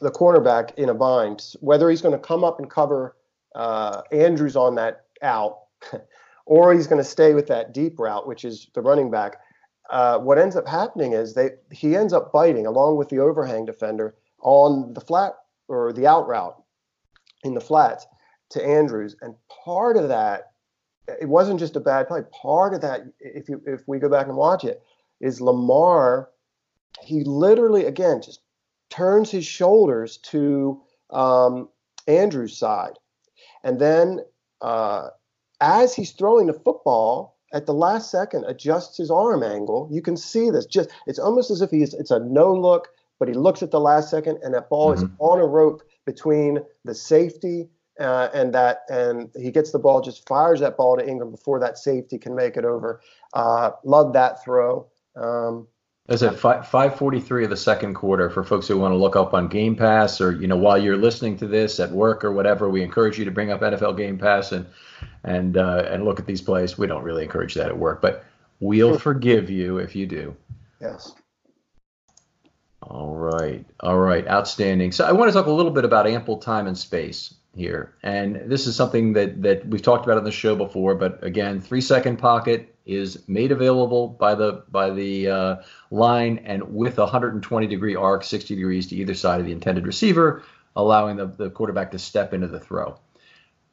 the 0.00 0.10
cornerback 0.10 0.74
in 0.74 0.88
a 0.88 0.94
bind. 0.94 1.54
Whether 1.60 1.88
he's 1.88 2.02
going 2.02 2.12
to 2.12 2.18
come 2.18 2.44
up 2.44 2.58
and 2.58 2.68
cover 2.68 3.16
uh, 3.54 4.02
Andrews 4.12 4.56
on 4.56 4.74
that 4.74 5.06
out, 5.22 5.60
or 6.46 6.74
he's 6.74 6.86
going 6.86 7.02
to 7.02 7.08
stay 7.08 7.34
with 7.34 7.46
that 7.46 7.72
deep 7.72 7.98
route, 7.98 8.26
which 8.26 8.44
is 8.44 8.68
the 8.74 8.82
running 8.82 9.10
back. 9.10 9.36
Uh, 9.90 10.18
what 10.18 10.38
ends 10.38 10.56
up 10.56 10.68
happening 10.68 11.12
is 11.12 11.34
they 11.34 11.50
he 11.72 11.96
ends 11.96 12.12
up 12.12 12.32
biting 12.32 12.66
along 12.66 12.96
with 12.96 13.08
the 13.08 13.18
overhang 13.18 13.64
defender 13.64 14.14
on 14.40 14.92
the 14.94 15.00
flat 15.00 15.32
or 15.68 15.92
the 15.92 16.06
out 16.06 16.28
route 16.28 16.62
in 17.42 17.54
the 17.54 17.60
flats 17.60 18.06
to 18.50 18.64
Andrews, 18.64 19.16
and 19.20 19.34
part 19.64 19.96
of 19.96 20.08
that 20.08 20.52
it 21.20 21.28
wasn't 21.28 21.58
just 21.58 21.76
a 21.76 21.80
bad 21.80 22.08
play. 22.08 22.20
Part 22.30 22.74
of 22.74 22.80
that, 22.82 23.02
if 23.18 23.48
you 23.48 23.60
if 23.66 23.82
we 23.86 23.98
go 23.98 24.08
back 24.08 24.26
and 24.26 24.36
watch 24.36 24.64
it, 24.64 24.82
is 25.20 25.40
Lamar. 25.40 26.30
He 27.02 27.24
literally 27.24 27.86
again 27.86 28.20
just 28.22 28.40
turns 28.90 29.30
his 29.30 29.46
shoulders 29.46 30.18
to 30.18 30.82
um, 31.10 31.68
Andrews' 32.06 32.58
side. 32.58 32.98
And 33.64 33.80
then 33.80 34.20
uh, 34.60 35.08
as 35.60 35.94
he's 35.94 36.12
throwing 36.12 36.46
the 36.46 36.52
football, 36.52 37.38
at 37.52 37.66
the 37.66 37.74
last 37.74 38.10
second 38.10 38.44
adjusts 38.46 38.96
his 38.96 39.10
arm 39.10 39.42
angle. 39.42 39.88
You 39.90 40.02
can 40.02 40.16
see 40.16 40.50
this. 40.50 40.66
Just 40.66 40.90
it's 41.06 41.18
almost 41.18 41.50
as 41.50 41.60
if 41.60 41.70
he's 41.70 41.94
it's 41.94 42.10
a 42.10 42.20
no 42.20 42.52
look, 42.52 42.88
but 43.18 43.28
he 43.28 43.34
looks 43.34 43.62
at 43.62 43.70
the 43.70 43.80
last 43.80 44.10
second, 44.10 44.38
and 44.42 44.54
that 44.54 44.68
ball 44.68 44.94
mm-hmm. 44.94 45.04
is 45.04 45.10
on 45.18 45.40
a 45.40 45.46
rope 45.46 45.82
between 46.06 46.58
the 46.84 46.94
safety 46.94 47.68
uh, 48.00 48.28
and 48.32 48.54
that, 48.54 48.82
and 48.88 49.30
he 49.38 49.50
gets 49.50 49.72
the 49.72 49.78
ball, 49.78 50.00
just 50.00 50.26
fires 50.26 50.60
that 50.60 50.76
ball 50.76 50.96
to 50.96 51.06
Ingram 51.06 51.30
before 51.30 51.60
that 51.60 51.76
safety 51.76 52.18
can 52.18 52.34
make 52.34 52.56
it 52.56 52.64
over. 52.64 53.00
Uh, 53.34 53.70
love 53.84 54.14
that 54.14 54.42
throw. 54.42 54.86
Um, 55.16 55.68
is 56.10 56.22
it 56.22 56.32
five 56.32 56.96
forty 56.96 57.20
three 57.20 57.44
of 57.44 57.50
the 57.50 57.56
second 57.56 57.94
quarter 57.94 58.28
for 58.28 58.42
folks 58.42 58.66
who 58.66 58.76
want 58.76 58.92
to 58.92 58.96
look 58.96 59.14
up 59.14 59.32
on 59.32 59.46
Game 59.46 59.76
Pass 59.76 60.20
or 60.20 60.32
you 60.32 60.48
know 60.48 60.56
while 60.56 60.76
you're 60.76 60.96
listening 60.96 61.36
to 61.38 61.46
this 61.46 61.78
at 61.78 61.92
work 61.92 62.24
or 62.24 62.32
whatever? 62.32 62.68
We 62.68 62.82
encourage 62.82 63.16
you 63.16 63.24
to 63.24 63.30
bring 63.30 63.52
up 63.52 63.60
NFL 63.60 63.96
Game 63.96 64.18
Pass 64.18 64.50
and 64.50 64.66
and 65.22 65.56
uh, 65.56 65.86
and 65.88 66.04
look 66.04 66.18
at 66.18 66.26
these 66.26 66.42
plays. 66.42 66.76
We 66.76 66.88
don't 66.88 67.04
really 67.04 67.22
encourage 67.22 67.54
that 67.54 67.68
at 67.68 67.78
work, 67.78 68.02
but 68.02 68.24
we'll 68.58 68.98
forgive 68.98 69.50
you 69.50 69.78
if 69.78 69.94
you 69.94 70.06
do. 70.06 70.36
Yes. 70.80 71.12
All 72.82 73.14
right, 73.14 73.64
all 73.80 73.98
right, 73.98 74.26
outstanding. 74.26 74.90
So 74.90 75.04
I 75.04 75.12
want 75.12 75.28
to 75.28 75.32
talk 75.32 75.46
a 75.46 75.52
little 75.52 75.70
bit 75.70 75.84
about 75.84 76.08
ample 76.08 76.38
time 76.38 76.66
and 76.66 76.76
space 76.76 77.34
here, 77.54 77.94
and 78.02 78.50
this 78.50 78.66
is 78.66 78.74
something 78.74 79.12
that 79.12 79.42
that 79.42 79.64
we've 79.68 79.82
talked 79.82 80.06
about 80.06 80.18
on 80.18 80.24
the 80.24 80.32
show 80.32 80.56
before. 80.56 80.96
But 80.96 81.22
again, 81.22 81.60
three 81.60 81.82
second 81.82 82.16
pocket 82.16 82.74
is 82.86 83.26
made 83.28 83.52
available 83.52 84.08
by 84.08 84.34
the 84.34 84.64
by 84.70 84.90
the 84.90 85.28
uh, 85.28 85.56
line 85.90 86.38
and 86.44 86.74
with 86.74 86.98
a 86.98 87.02
120 87.02 87.66
degree 87.66 87.94
arc, 87.94 88.24
60 88.24 88.54
degrees 88.54 88.86
to 88.88 88.96
either 88.96 89.14
side 89.14 89.40
of 89.40 89.46
the 89.46 89.52
intended 89.52 89.86
receiver, 89.86 90.42
allowing 90.76 91.16
the, 91.16 91.26
the 91.26 91.50
quarterback 91.50 91.90
to 91.92 91.98
step 91.98 92.32
into 92.32 92.48
the 92.48 92.60
throw. 92.60 92.98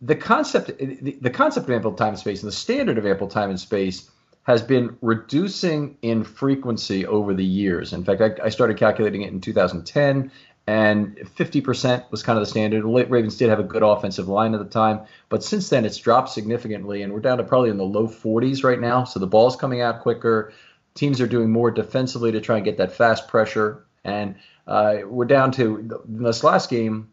The 0.02 0.16
concept 0.16 0.78
the, 0.78 1.18
the 1.22 1.30
concept 1.30 1.68
of 1.68 1.76
ample 1.76 1.94
time 1.94 2.10
and 2.10 2.20
space 2.20 2.44
and 2.44 2.52
the 2.52 2.56
standard 2.56 2.98
of 2.98 3.06
ample 3.06 3.28
time 3.28 3.50
and 3.50 3.60
space 3.60 4.10
has 4.44 4.62
been 4.62 4.98
reducing 5.02 5.98
in 6.02 6.24
frequency 6.24 7.06
over 7.06 7.34
the 7.34 7.44
years. 7.44 7.92
In 7.92 8.06
fact, 8.06 8.22
I, 8.22 8.46
I 8.46 8.50
started 8.50 8.78
calculating 8.78 9.24
it 9.24 9.34
in 9.34 9.42
2010 9.42 10.32
and 10.68 11.16
50% 11.16 12.12
was 12.12 12.24
kind 12.24 12.38
of 12.38 12.42
the 12.42 12.50
standard. 12.50 12.84
The 12.84 13.06
Ravens 13.06 13.38
did 13.38 13.50
have 13.50 13.60
a 13.60 13.64
good 13.64 13.84
offensive 13.84 14.28
line 14.28 14.54
at 14.54 14.60
the 14.60 14.66
time, 14.66 15.02
but 15.30 15.42
since 15.42 15.70
then 15.70 15.86
it's 15.86 15.98
dropped 15.98 16.30
significantly, 16.30 17.02
and 17.02 17.14
we're 17.14 17.22
down 17.22 17.38
to 17.38 17.46
probably 17.46 17.70
in 17.70 17.78
the 17.78 17.86
low 17.86 18.08
40s 18.08 18.66
right 18.66 18.80
now. 18.80 19.06
So 19.06 19.20
the 19.20 19.28
ball's 19.28 19.56
coming 19.56 19.82
out 19.82 20.02
quicker. 20.02 20.52
Teams 20.94 21.22
are 21.22 21.28
doing 21.28 21.52
more 21.52 21.72
defensively 21.72 22.34
to 22.34 22.42
try 22.42 22.58
and 22.58 22.66
get 22.66 22.78
that 22.78 22.92
fast 22.92 23.30
pressure, 23.30 23.86
and 24.04 24.36
uh, 24.68 24.98
we're 25.06 25.26
down 25.26 25.52
to 25.54 26.02
this 26.06 26.44
last 26.44 26.70
game. 26.70 27.12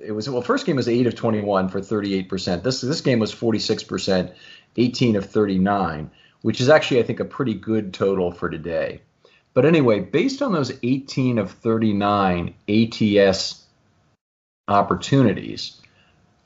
It 0.00 0.12
was 0.12 0.30
well, 0.30 0.40
first 0.40 0.64
game 0.64 0.76
was 0.76 0.88
eight 0.88 1.06
of 1.06 1.14
21 1.14 1.68
for 1.68 1.80
38%. 1.80 2.62
This 2.62 2.80
this 2.80 3.00
game 3.02 3.18
was 3.18 3.34
46%, 3.34 4.32
18 4.76 5.16
of 5.16 5.26
39, 5.26 6.10
which 6.42 6.60
is 6.60 6.68
actually 6.68 7.00
I 7.00 7.02
think 7.02 7.20
a 7.20 7.24
pretty 7.24 7.54
good 7.54 7.92
total 7.92 8.30
for 8.30 8.48
today. 8.48 9.02
But 9.54 9.64
anyway, 9.64 10.00
based 10.00 10.42
on 10.42 10.52
those 10.52 10.72
18 10.82 11.38
of 11.38 11.50
39 11.50 12.54
ATS 12.68 13.64
opportunities, 14.68 15.80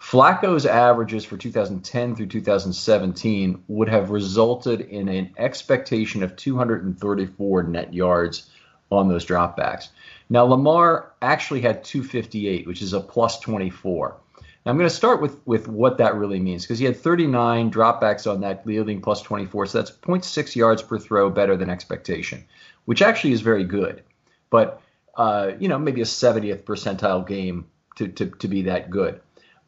Flacco's 0.02 0.66
averages 0.66 1.24
for 1.24 1.36
2010 1.36 2.16
through 2.16 2.26
2017 2.26 3.64
would 3.68 3.88
have 3.88 4.10
resulted 4.10 4.80
in 4.80 5.08
an 5.08 5.32
expectation 5.38 6.22
of 6.22 6.36
234 6.36 7.62
net 7.62 7.94
yards 7.94 8.50
on 8.90 9.08
those 9.08 9.24
dropbacks. 9.24 9.88
Now, 10.28 10.44
Lamar 10.44 11.12
actually 11.22 11.60
had 11.60 11.84
258, 11.84 12.66
which 12.66 12.82
is 12.82 12.92
a 12.92 13.00
plus 13.00 13.38
24. 13.40 14.16
Now, 14.64 14.70
I'm 14.70 14.76
going 14.76 14.88
to 14.88 14.94
start 14.94 15.20
with, 15.20 15.44
with 15.46 15.68
what 15.68 15.98
that 15.98 16.14
really 16.14 16.40
means 16.40 16.64
because 16.64 16.78
he 16.78 16.84
had 16.84 16.96
39 16.96 17.70
dropbacks 17.70 18.30
on 18.30 18.40
that, 18.40 18.66
yielding 18.66 19.00
plus 19.00 19.22
24. 19.22 19.66
So 19.66 19.78
that's 19.78 19.90
0.6 19.90 20.56
yards 20.56 20.82
per 20.82 20.98
throw 20.98 21.30
better 21.30 21.56
than 21.56 21.70
expectation 21.70 22.44
which 22.84 23.02
actually 23.02 23.32
is 23.32 23.40
very 23.40 23.64
good. 23.64 24.02
But 24.50 24.82
uh, 25.14 25.52
you 25.58 25.68
know, 25.68 25.78
maybe 25.78 26.00
a 26.00 26.04
70th 26.04 26.62
percentile 26.62 27.26
game 27.26 27.66
to, 27.96 28.08
to, 28.08 28.26
to 28.26 28.48
be 28.48 28.62
that 28.62 28.90
good. 28.90 29.20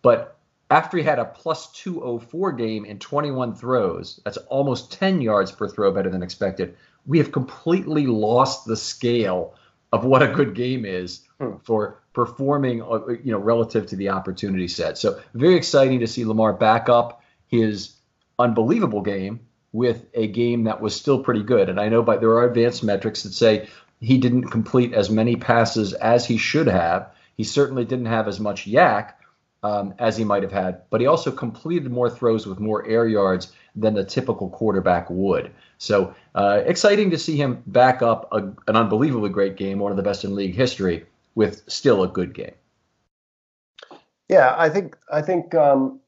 But 0.02 0.36
after 0.70 0.96
he 0.96 1.02
had 1.02 1.18
a 1.18 1.24
plus 1.24 1.70
204 1.72 2.52
game 2.52 2.84
in 2.84 2.98
21 2.98 3.54
throws, 3.54 4.20
that's 4.24 4.38
almost 4.38 4.92
10 4.92 5.20
yards 5.20 5.52
per 5.52 5.68
throw 5.68 5.92
better 5.92 6.10
than 6.10 6.22
expected. 6.22 6.76
We 7.06 7.18
have 7.18 7.32
completely 7.32 8.06
lost 8.06 8.64
the 8.64 8.76
scale 8.76 9.54
of 9.92 10.04
what 10.04 10.22
a 10.22 10.28
good 10.28 10.54
game 10.54 10.84
is 10.84 11.20
hmm. 11.38 11.56
for 11.62 12.02
performing, 12.14 12.82
uh, 12.82 13.08
you 13.22 13.32
know, 13.32 13.38
relative 13.38 13.86
to 13.86 13.96
the 13.96 14.08
opportunity 14.08 14.66
set. 14.66 14.98
So 14.98 15.20
very 15.34 15.54
exciting 15.54 16.00
to 16.00 16.06
see 16.06 16.24
Lamar 16.24 16.54
back 16.54 16.88
up 16.88 17.22
his 17.46 17.94
unbelievable 18.38 19.02
game 19.02 19.40
with 19.74 20.06
a 20.14 20.28
game 20.28 20.64
that 20.64 20.80
was 20.80 20.94
still 20.94 21.18
pretty 21.18 21.42
good. 21.42 21.68
And 21.68 21.80
I 21.80 21.88
know 21.88 22.00
but 22.00 22.20
there 22.20 22.30
are 22.30 22.48
advanced 22.48 22.84
metrics 22.84 23.24
that 23.24 23.34
say 23.34 23.68
he 24.00 24.18
didn't 24.18 24.44
complete 24.44 24.94
as 24.94 25.10
many 25.10 25.34
passes 25.34 25.92
as 25.94 26.24
he 26.24 26.38
should 26.38 26.68
have. 26.68 27.10
He 27.36 27.42
certainly 27.42 27.84
didn't 27.84 28.06
have 28.06 28.28
as 28.28 28.38
much 28.38 28.66
YAC 28.66 29.12
um, 29.64 29.92
as 29.98 30.16
he 30.16 30.22
might 30.22 30.44
have 30.44 30.52
had, 30.52 30.82
but 30.90 31.00
he 31.00 31.08
also 31.08 31.32
completed 31.32 31.90
more 31.90 32.08
throws 32.08 32.46
with 32.46 32.60
more 32.60 32.86
air 32.86 33.08
yards 33.08 33.52
than 33.74 33.94
the 33.94 34.04
typical 34.04 34.48
quarterback 34.48 35.10
would. 35.10 35.50
So 35.78 36.14
uh, 36.36 36.62
exciting 36.64 37.10
to 37.10 37.18
see 37.18 37.36
him 37.36 37.60
back 37.66 38.00
up 38.00 38.28
a, 38.30 38.38
an 38.68 38.76
unbelievably 38.76 39.30
great 39.30 39.56
game, 39.56 39.80
one 39.80 39.90
of 39.90 39.96
the 39.96 40.04
best 40.04 40.22
in 40.22 40.36
league 40.36 40.54
history, 40.54 41.04
with 41.34 41.62
still 41.66 42.04
a 42.04 42.08
good 42.08 42.32
game. 42.32 42.54
Yeah, 44.28 44.54
I 44.56 44.70
think 44.70 44.96
I 45.12 45.20
think 45.20 45.52
um, 45.54 46.00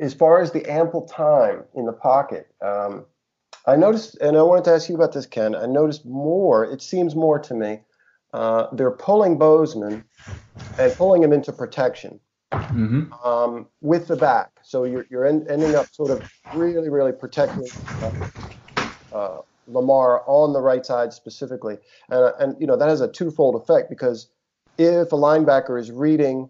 as 0.00 0.14
far 0.14 0.40
as 0.40 0.52
the 0.52 0.70
ample 0.70 1.02
time 1.02 1.64
in 1.74 1.86
the 1.86 1.92
pocket, 1.92 2.48
um, 2.64 3.06
I 3.66 3.76
noticed, 3.76 4.16
and 4.20 4.36
I 4.36 4.42
wanted 4.42 4.64
to 4.64 4.72
ask 4.72 4.88
you 4.88 4.94
about 4.94 5.12
this, 5.12 5.26
Ken. 5.26 5.54
I 5.54 5.66
noticed 5.66 6.06
more. 6.06 6.64
It 6.64 6.80
seems 6.80 7.14
more 7.14 7.38
to 7.40 7.54
me 7.54 7.80
uh, 8.32 8.66
they're 8.72 8.90
pulling 8.90 9.38
Bozeman 9.38 10.04
and 10.78 10.92
pulling 10.96 11.22
him 11.22 11.32
into 11.32 11.52
protection 11.52 12.20
Mm-hmm. 12.52 13.12
um, 13.26 13.66
with 13.80 14.08
the 14.08 14.16
back. 14.16 14.50
So 14.62 14.84
you're, 14.84 15.06
you're 15.10 15.26
en- 15.26 15.46
ending 15.50 15.74
up 15.74 15.86
sort 15.92 16.10
of 16.10 16.30
really, 16.54 16.88
really 16.88 17.12
protecting 17.12 17.68
uh, 18.02 19.14
uh, 19.14 19.38
Lamar 19.66 20.22
on 20.26 20.52
the 20.52 20.60
right 20.60 20.84
side 20.84 21.12
specifically. 21.12 21.76
And, 22.10 22.32
and, 22.38 22.56
you 22.60 22.66
know, 22.66 22.76
that 22.76 22.88
has 22.88 23.00
a 23.00 23.08
twofold 23.08 23.60
effect 23.60 23.90
because 23.90 24.30
if 24.78 25.12
a 25.12 25.16
linebacker 25.16 25.78
is 25.78 25.90
reading 25.90 26.48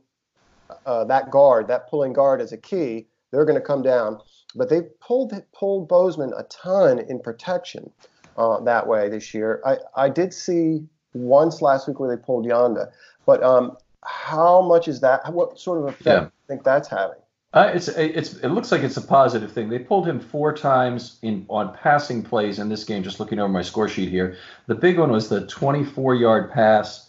uh, 0.87 1.05
that 1.05 1.31
guard, 1.31 1.69
that 1.69 1.89
pulling 1.89 2.13
guard 2.13 2.41
as 2.41 2.53
a 2.53 2.59
key, 2.59 3.07
they're 3.31 3.45
going 3.45 3.59
to 3.61 3.65
come 3.67 3.83
down. 3.83 4.21
But 4.55 4.71
they've 4.71 4.89
pulled 5.01 5.33
pulled 5.53 5.89
Bozeman 5.89 6.33
a 6.37 6.43
ton 6.45 6.99
in 6.99 7.21
protection 7.21 7.91
uh, 8.37 8.61
that 8.61 8.87
way 8.87 9.09
this 9.09 9.35
year. 9.35 9.63
I, 9.67 9.77
I 9.95 10.09
did 10.09 10.33
see 10.33 10.87
once 11.13 11.61
last 11.61 11.87
week 11.89 12.01
where 12.01 12.15
they 12.15 12.23
pulled 12.23 12.47
Yanda, 12.47 12.91
but 13.27 13.43
um, 13.43 13.77
how 14.05 14.63
much 14.63 14.89
is 14.89 15.01
that? 15.01 15.33
What 15.33 15.59
sort 15.59 15.79
of 15.81 15.85
effect 15.89 16.07
Yeah. 16.07 16.19
do 16.21 16.25
you 16.25 16.31
think 16.47 16.65
that's 16.65 16.89
having? 16.89 17.19
Uh, 17.55 17.71
it's 17.75 17.89
it's 17.89 18.35
it 18.35 18.49
looks 18.49 18.71
like 18.71 18.83
it's 18.83 18.99
a 18.99 19.03
positive 19.03 19.51
thing. 19.51 19.71
They 19.71 19.79
pulled 19.79 20.07
him 20.07 20.21
four 20.21 20.53
times 20.55 21.19
in 21.23 21.47
on 21.49 21.75
passing 21.75 22.23
plays 22.23 22.59
in 22.59 22.69
this 22.69 22.85
game. 22.85 23.03
Just 23.03 23.21
looking 23.21 23.39
over 23.39 23.49
my 23.49 23.63
score 23.63 23.89
sheet 23.89 24.11
here, 24.11 24.37
the 24.67 24.75
big 24.75 24.99
one 24.99 25.11
was 25.11 25.31
the 25.31 25.43
24-yard 25.47 26.53
pass 26.53 27.08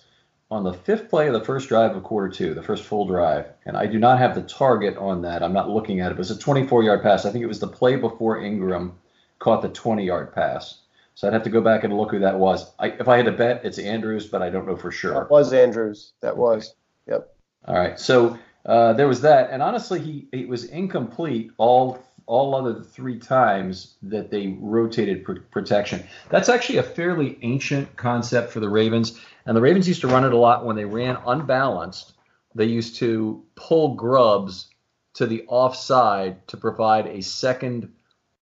on 0.52 0.64
the 0.64 0.74
fifth 0.74 1.10
play 1.10 1.28
of 1.28 1.34
the 1.34 1.44
first 1.44 1.70
drive 1.70 1.96
of 1.96 2.04
quarter 2.04 2.30
two, 2.30 2.54
the 2.54 2.64
first 2.64 2.84
full 2.84 3.06
drive. 3.06 3.46
And 3.66 3.78
I 3.78 3.86
do 3.86 4.00
not 4.00 4.18
have 4.18 4.34
the 4.34 4.42
target 4.42 4.98
on 4.98 5.22
that. 5.22 5.44
I'm 5.44 5.54
not 5.54 5.70
looking 5.70 6.00
at 6.00 6.12
it. 6.12 6.14
It 6.14 6.18
was 6.18 6.32
a 6.32 6.36
24-yard 6.36 7.04
pass. 7.04 7.26
I 7.26 7.32
think 7.32 7.44
it 7.44 7.48
was 7.48 7.60
the 7.60 7.68
play 7.68 7.96
before 7.96 8.42
Ingram 8.42 8.94
caught 9.38 9.62
the 9.62 9.70
20-yard 9.70 10.34
pass. 10.34 10.80
So 11.14 11.28
I'd 11.28 11.34
have 11.34 11.44
to 11.44 11.50
go 11.50 11.62
back 11.62 11.84
and 11.84 11.96
look 11.96 12.12
who 12.12 12.20
that 12.20 12.40
was. 12.40 12.72
I, 12.80 12.88
if 12.88 13.08
I 13.08 13.18
had 13.18 13.26
to 13.26 13.32
bet, 13.32 13.66
it's 13.66 13.78
Andrews, 13.78 14.26
but 14.26 14.42
I 14.42 14.50
don't 14.50 14.66
know 14.66 14.78
for 14.78 14.92
sure. 14.92 15.14
That 15.14 15.30
was 15.30 15.54
Andrews. 15.54 16.14
That 16.22 16.38
was. 16.38 16.74
Yep. 17.08 17.36
All 17.66 17.76
right. 17.76 18.00
So 18.00 18.40
uh, 18.66 18.94
there 18.94 19.08
was 19.08 19.22
that, 19.22 19.50
and 19.52 19.62
honestly, 19.62 20.00
he 20.00 20.28
it 20.32 20.48
was 20.48 20.64
incomplete 20.64 21.52
all 21.58 22.02
all 22.26 22.54
other 22.54 22.84
three 22.84 23.18
times 23.18 23.96
that 24.04 24.30
they 24.30 24.56
rotated 24.62 25.24
pr- 25.24 25.40
protection. 25.50 26.04
That's 26.30 26.48
actually 26.48 26.78
a 26.78 26.84
fairly 26.84 27.40
ancient 27.42 27.96
concept 27.96 28.52
for 28.52 28.60
the 28.60 28.70
Ravens, 28.70 29.20
and 29.50 29.56
the 29.58 29.62
Ravens 29.62 29.88
used 29.88 30.02
to 30.02 30.08
run 30.08 30.26
it 30.26 30.32
a 30.32 30.38
lot 30.38 30.64
when 30.64 30.76
they 30.76 30.86
ran 30.86 31.18
unbalanced. 31.26 32.14
They 32.54 32.66
used 32.66 32.98
to 32.98 33.44
pull 33.56 33.96
grubs 33.96 34.68
to 35.16 35.26
the 35.26 35.44
offside 35.48 36.48
to 36.50 36.56
provide 36.56 37.08
a 37.08 37.24
second 37.24 37.92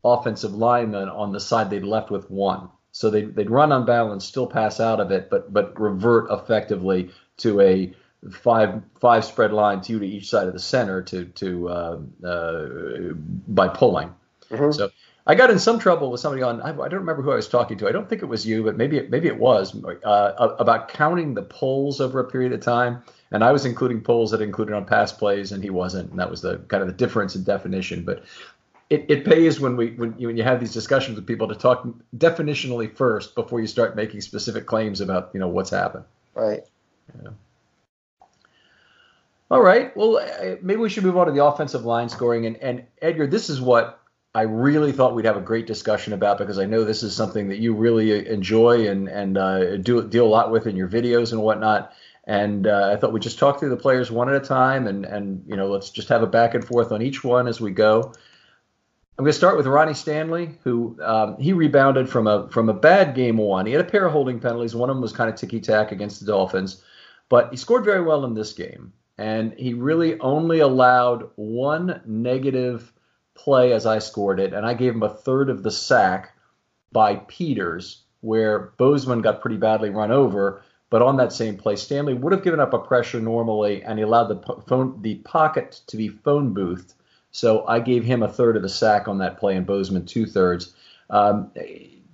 offensive 0.04 0.54
lineman 0.54 1.08
on 1.08 1.32
the 1.32 1.40
side 1.40 1.70
they'd 1.70 1.82
left 1.82 2.12
with 2.12 2.30
one. 2.30 2.68
So 2.92 3.10
they'd, 3.10 3.34
they'd 3.34 3.50
run 3.50 3.72
unbalanced, 3.72 4.28
still 4.28 4.46
pass 4.46 4.78
out 4.78 5.00
of 5.00 5.10
it, 5.10 5.28
but 5.28 5.52
but 5.52 5.78
revert 5.80 6.30
effectively 6.30 7.10
to 7.38 7.60
a 7.60 7.92
five 8.30 8.80
five 9.00 9.24
spread 9.24 9.52
line, 9.52 9.80
two 9.80 9.98
to 9.98 10.06
each 10.06 10.30
side 10.30 10.46
of 10.46 10.52
the 10.52 10.60
center 10.60 11.02
to 11.02 11.24
to 11.24 11.68
uh, 11.68 11.98
uh, 12.24 12.68
by 13.48 13.66
pulling. 13.66 14.14
Mhm. 14.50 14.72
So 14.72 14.90
I 15.26 15.34
got 15.36 15.50
in 15.50 15.58
some 15.58 15.78
trouble 15.78 16.10
with 16.10 16.20
somebody 16.20 16.42
on 16.42 16.60
I, 16.60 16.70
I 16.70 16.88
don't 16.88 17.00
remember 17.00 17.22
who 17.22 17.30
I 17.30 17.36
was 17.36 17.48
talking 17.48 17.78
to. 17.78 17.88
I 17.88 17.92
don't 17.92 18.08
think 18.08 18.22
it 18.22 18.26
was 18.26 18.44
you, 18.44 18.64
but 18.64 18.76
maybe 18.76 18.98
it, 18.98 19.10
maybe 19.10 19.28
it 19.28 19.38
was 19.38 19.74
uh, 19.84 20.54
about 20.58 20.88
counting 20.88 21.34
the 21.34 21.42
polls 21.42 22.00
over 22.00 22.18
a 22.20 22.24
period 22.24 22.52
of 22.52 22.60
time. 22.60 23.02
And 23.30 23.42
I 23.44 23.52
was 23.52 23.64
including 23.64 24.02
polls 24.02 24.32
that 24.32 24.42
included 24.42 24.74
on 24.74 24.84
pass 24.84 25.12
plays, 25.12 25.52
and 25.52 25.62
he 25.62 25.70
wasn't. 25.70 26.10
And 26.10 26.18
that 26.18 26.28
was 26.28 26.42
the 26.42 26.58
kind 26.68 26.82
of 26.82 26.88
the 26.88 26.94
difference 26.94 27.34
in 27.34 27.44
definition. 27.44 28.04
But 28.04 28.24
it, 28.90 29.06
it 29.08 29.24
pays 29.24 29.58
when 29.60 29.76
we 29.76 29.92
when 29.92 30.14
you, 30.18 30.26
when 30.26 30.36
you 30.36 30.42
have 30.42 30.60
these 30.60 30.72
discussions 30.72 31.16
with 31.16 31.26
people 31.26 31.48
to 31.48 31.54
talk 31.54 31.86
definitionally 32.16 32.94
first 32.94 33.34
before 33.34 33.60
you 33.60 33.66
start 33.66 33.96
making 33.96 34.20
specific 34.20 34.66
claims 34.66 35.00
about 35.00 35.30
you 35.32 35.40
know 35.40 35.48
what's 35.48 35.70
happened. 35.70 36.04
Right. 36.34 36.62
Yeah. 37.22 37.30
All 39.50 39.62
right. 39.62 39.94
Well, 39.96 40.16
uh, 40.16 40.56
maybe 40.62 40.80
we 40.80 40.88
should 40.88 41.04
move 41.04 41.16
on 41.16 41.26
to 41.26 41.32
the 41.32 41.44
offensive 41.44 41.84
line 41.84 42.08
scoring. 42.08 42.46
And, 42.46 42.56
and 42.56 42.84
Edgar, 43.02 43.26
this 43.26 43.50
is 43.50 43.60
what 43.60 44.01
I 44.34 44.42
really 44.42 44.92
thought 44.92 45.14
we'd 45.14 45.26
have 45.26 45.36
a 45.36 45.42
great 45.42 45.66
discussion 45.66 46.14
about 46.14 46.38
because 46.38 46.58
I 46.58 46.64
know 46.64 46.84
this 46.84 47.02
is 47.02 47.14
something 47.14 47.48
that 47.48 47.58
you 47.58 47.74
really 47.74 48.26
enjoy 48.26 48.88
and 48.88 49.08
and 49.08 49.36
uh, 49.36 49.76
do 49.76 50.08
deal 50.08 50.26
a 50.26 50.28
lot 50.28 50.50
with 50.50 50.66
in 50.66 50.76
your 50.76 50.88
videos 50.88 51.32
and 51.32 51.42
whatnot. 51.42 51.92
And 52.24 52.66
uh, 52.66 52.90
I 52.92 52.96
thought 52.96 53.12
we'd 53.12 53.22
just 53.22 53.38
talk 53.38 53.58
through 53.58 53.70
the 53.70 53.76
players 53.76 54.10
one 54.10 54.28
at 54.28 54.34
a 54.34 54.46
time, 54.46 54.86
and 54.86 55.04
and 55.04 55.44
you 55.46 55.56
know 55.56 55.68
let's 55.68 55.90
just 55.90 56.08
have 56.08 56.22
a 56.22 56.26
back 56.26 56.54
and 56.54 56.64
forth 56.64 56.92
on 56.92 57.02
each 57.02 57.22
one 57.22 57.46
as 57.46 57.60
we 57.60 57.72
go. 57.72 58.12
I'm 59.18 59.24
going 59.24 59.32
to 59.32 59.36
start 59.36 59.58
with 59.58 59.66
Ronnie 59.66 59.92
Stanley, 59.92 60.58
who 60.64 60.98
um, 61.02 61.36
he 61.38 61.52
rebounded 61.52 62.08
from 62.08 62.26
a 62.26 62.48
from 62.48 62.70
a 62.70 62.74
bad 62.74 63.14
game 63.14 63.36
one. 63.36 63.66
He 63.66 63.72
had 63.72 63.82
a 63.82 63.90
pair 63.90 64.06
of 64.06 64.12
holding 64.12 64.40
penalties. 64.40 64.74
One 64.74 64.88
of 64.88 64.96
them 64.96 65.02
was 65.02 65.12
kind 65.12 65.28
of 65.28 65.36
ticky 65.36 65.60
tack 65.60 65.92
against 65.92 66.20
the 66.20 66.26
Dolphins, 66.26 66.82
but 67.28 67.50
he 67.50 67.58
scored 67.58 67.84
very 67.84 68.02
well 68.02 68.24
in 68.24 68.32
this 68.32 68.54
game, 68.54 68.94
and 69.18 69.52
he 69.58 69.74
really 69.74 70.18
only 70.20 70.60
allowed 70.60 71.28
one 71.34 72.00
negative 72.06 72.91
play 73.34 73.72
as 73.72 73.86
I 73.86 73.98
scored 73.98 74.40
it, 74.40 74.52
and 74.52 74.66
I 74.66 74.74
gave 74.74 74.94
him 74.94 75.02
a 75.02 75.08
third 75.14 75.50
of 75.50 75.62
the 75.62 75.70
sack 75.70 76.36
by 76.92 77.16
Peters, 77.16 78.02
where 78.20 78.72
Bozeman 78.76 79.22
got 79.22 79.40
pretty 79.40 79.56
badly 79.56 79.90
run 79.90 80.10
over. 80.10 80.62
But 80.90 81.02
on 81.02 81.16
that 81.16 81.32
same 81.32 81.56
play, 81.56 81.76
Stanley 81.76 82.12
would 82.12 82.32
have 82.32 82.44
given 82.44 82.60
up 82.60 82.74
a 82.74 82.78
pressure 82.78 83.20
normally, 83.20 83.82
and 83.82 83.98
he 83.98 84.02
allowed 84.02 84.28
the 84.28 84.36
po- 84.36 84.62
phone 84.66 85.00
the 85.00 85.14
pocket 85.16 85.80
to 85.86 85.96
be 85.96 86.08
phone 86.08 86.52
boothed. 86.52 86.92
So 87.30 87.66
I 87.66 87.80
gave 87.80 88.04
him 88.04 88.22
a 88.22 88.28
third 88.28 88.56
of 88.56 88.62
the 88.62 88.68
sack 88.68 89.08
on 89.08 89.18
that 89.18 89.38
play, 89.38 89.56
and 89.56 89.66
Bozeman 89.66 90.04
two 90.04 90.26
thirds. 90.26 90.74
Um, 91.08 91.50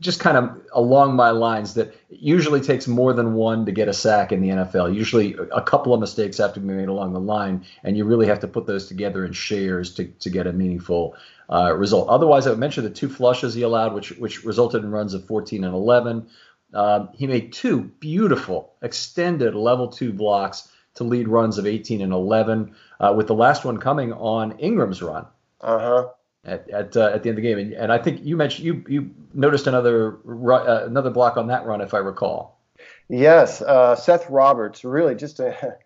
just 0.01 0.21
kind 0.21 0.37
of 0.37 0.61
along 0.73 1.17
my 1.17 1.31
lines 1.31 1.75
that 1.75 1.89
it 1.89 2.21
usually 2.21 2.61
takes 2.61 2.87
more 2.87 3.13
than 3.13 3.35
one 3.35 3.67
to 3.67 3.73
get 3.73 3.89
a 3.89 3.93
sack 3.93 4.31
in 4.31 4.41
the 4.41 4.49
NFL. 4.49 4.95
Usually 4.95 5.35
a 5.53 5.63
couple 5.63 5.93
of 5.93 6.01
mistakes 6.01 6.39
have 6.39 6.55
to 6.55 6.61
be 6.61 6.67
made 6.69 6.89
along 6.89 7.13
the 7.13 7.21
line, 7.21 7.65
and 7.83 7.97
you 7.97 8.05
really 8.05 8.27
have 8.27 8.41
to 8.41 8.49
put 8.49 8.67
those 8.67 8.87
together 8.87 9.25
in 9.25 9.33
shares 9.33 9.95
to, 9.95 10.05
to 10.07 10.31
get 10.31 10.47
a 10.47 10.53
meaningful 10.53 11.17
uh, 11.51 11.75
result. 11.75 12.09
Otherwise, 12.09 12.47
I 12.47 12.51
would 12.51 12.59
mention 12.59 12.85
the 12.85 12.91
two 12.91 13.09
flushes 13.09 13.55
he 13.55 13.63
allowed, 13.63 13.95
which 13.95 14.11
which 14.13 14.45
resulted 14.45 14.85
in 14.85 14.91
runs 14.91 15.15
of 15.15 15.27
14 15.27 15.65
and 15.65 15.75
11. 15.75 16.29
Um, 16.75 17.09
he 17.15 17.27
made 17.27 17.53
two 17.53 17.83
beautiful 17.99 18.75
extended 18.83 19.55
level 19.55 19.89
two 19.89 20.13
blocks 20.13 20.69
to 20.95 21.05
lead 21.05 21.29
runs 21.29 21.59
of 21.59 21.67
18 21.67 22.03
and 22.03 22.13
11, 22.13 22.75
uh, 23.01 23.15
with 23.17 23.27
the 23.27 23.35
last 23.35 23.65
one 23.65 23.79
coming 23.79 24.13
on 24.13 24.59
Ingram's 24.59 25.01
run 25.01 25.27
Uh 25.61 25.79
huh. 25.79 26.09
At 26.49 26.69
at, 26.71 26.97
uh, 26.97 27.11
at 27.15 27.23
the 27.23 27.29
end 27.29 27.39
of 27.39 27.43
the 27.43 27.49
game. 27.49 27.59
And, 27.59 27.73
and 27.73 27.93
I 27.93 27.99
think 27.99 28.25
you 28.25 28.37
mentioned 28.37 28.67
you 28.67 28.85
you 28.89 29.11
noticed 29.35 29.67
another 29.67 30.19
uh, 30.27 30.87
another 30.87 31.11
block 31.11 31.37
on 31.37 31.47
that 31.49 31.67
run, 31.67 31.81
if 31.81 31.95
I 31.95 31.99
recall. 31.99 32.61
Yes, 33.09 33.63
uh, 33.63 33.97
Seth 33.97 34.29
Roberts 34.29 34.85
really 34.85 35.15
just 35.15 35.41
a, 35.41 35.77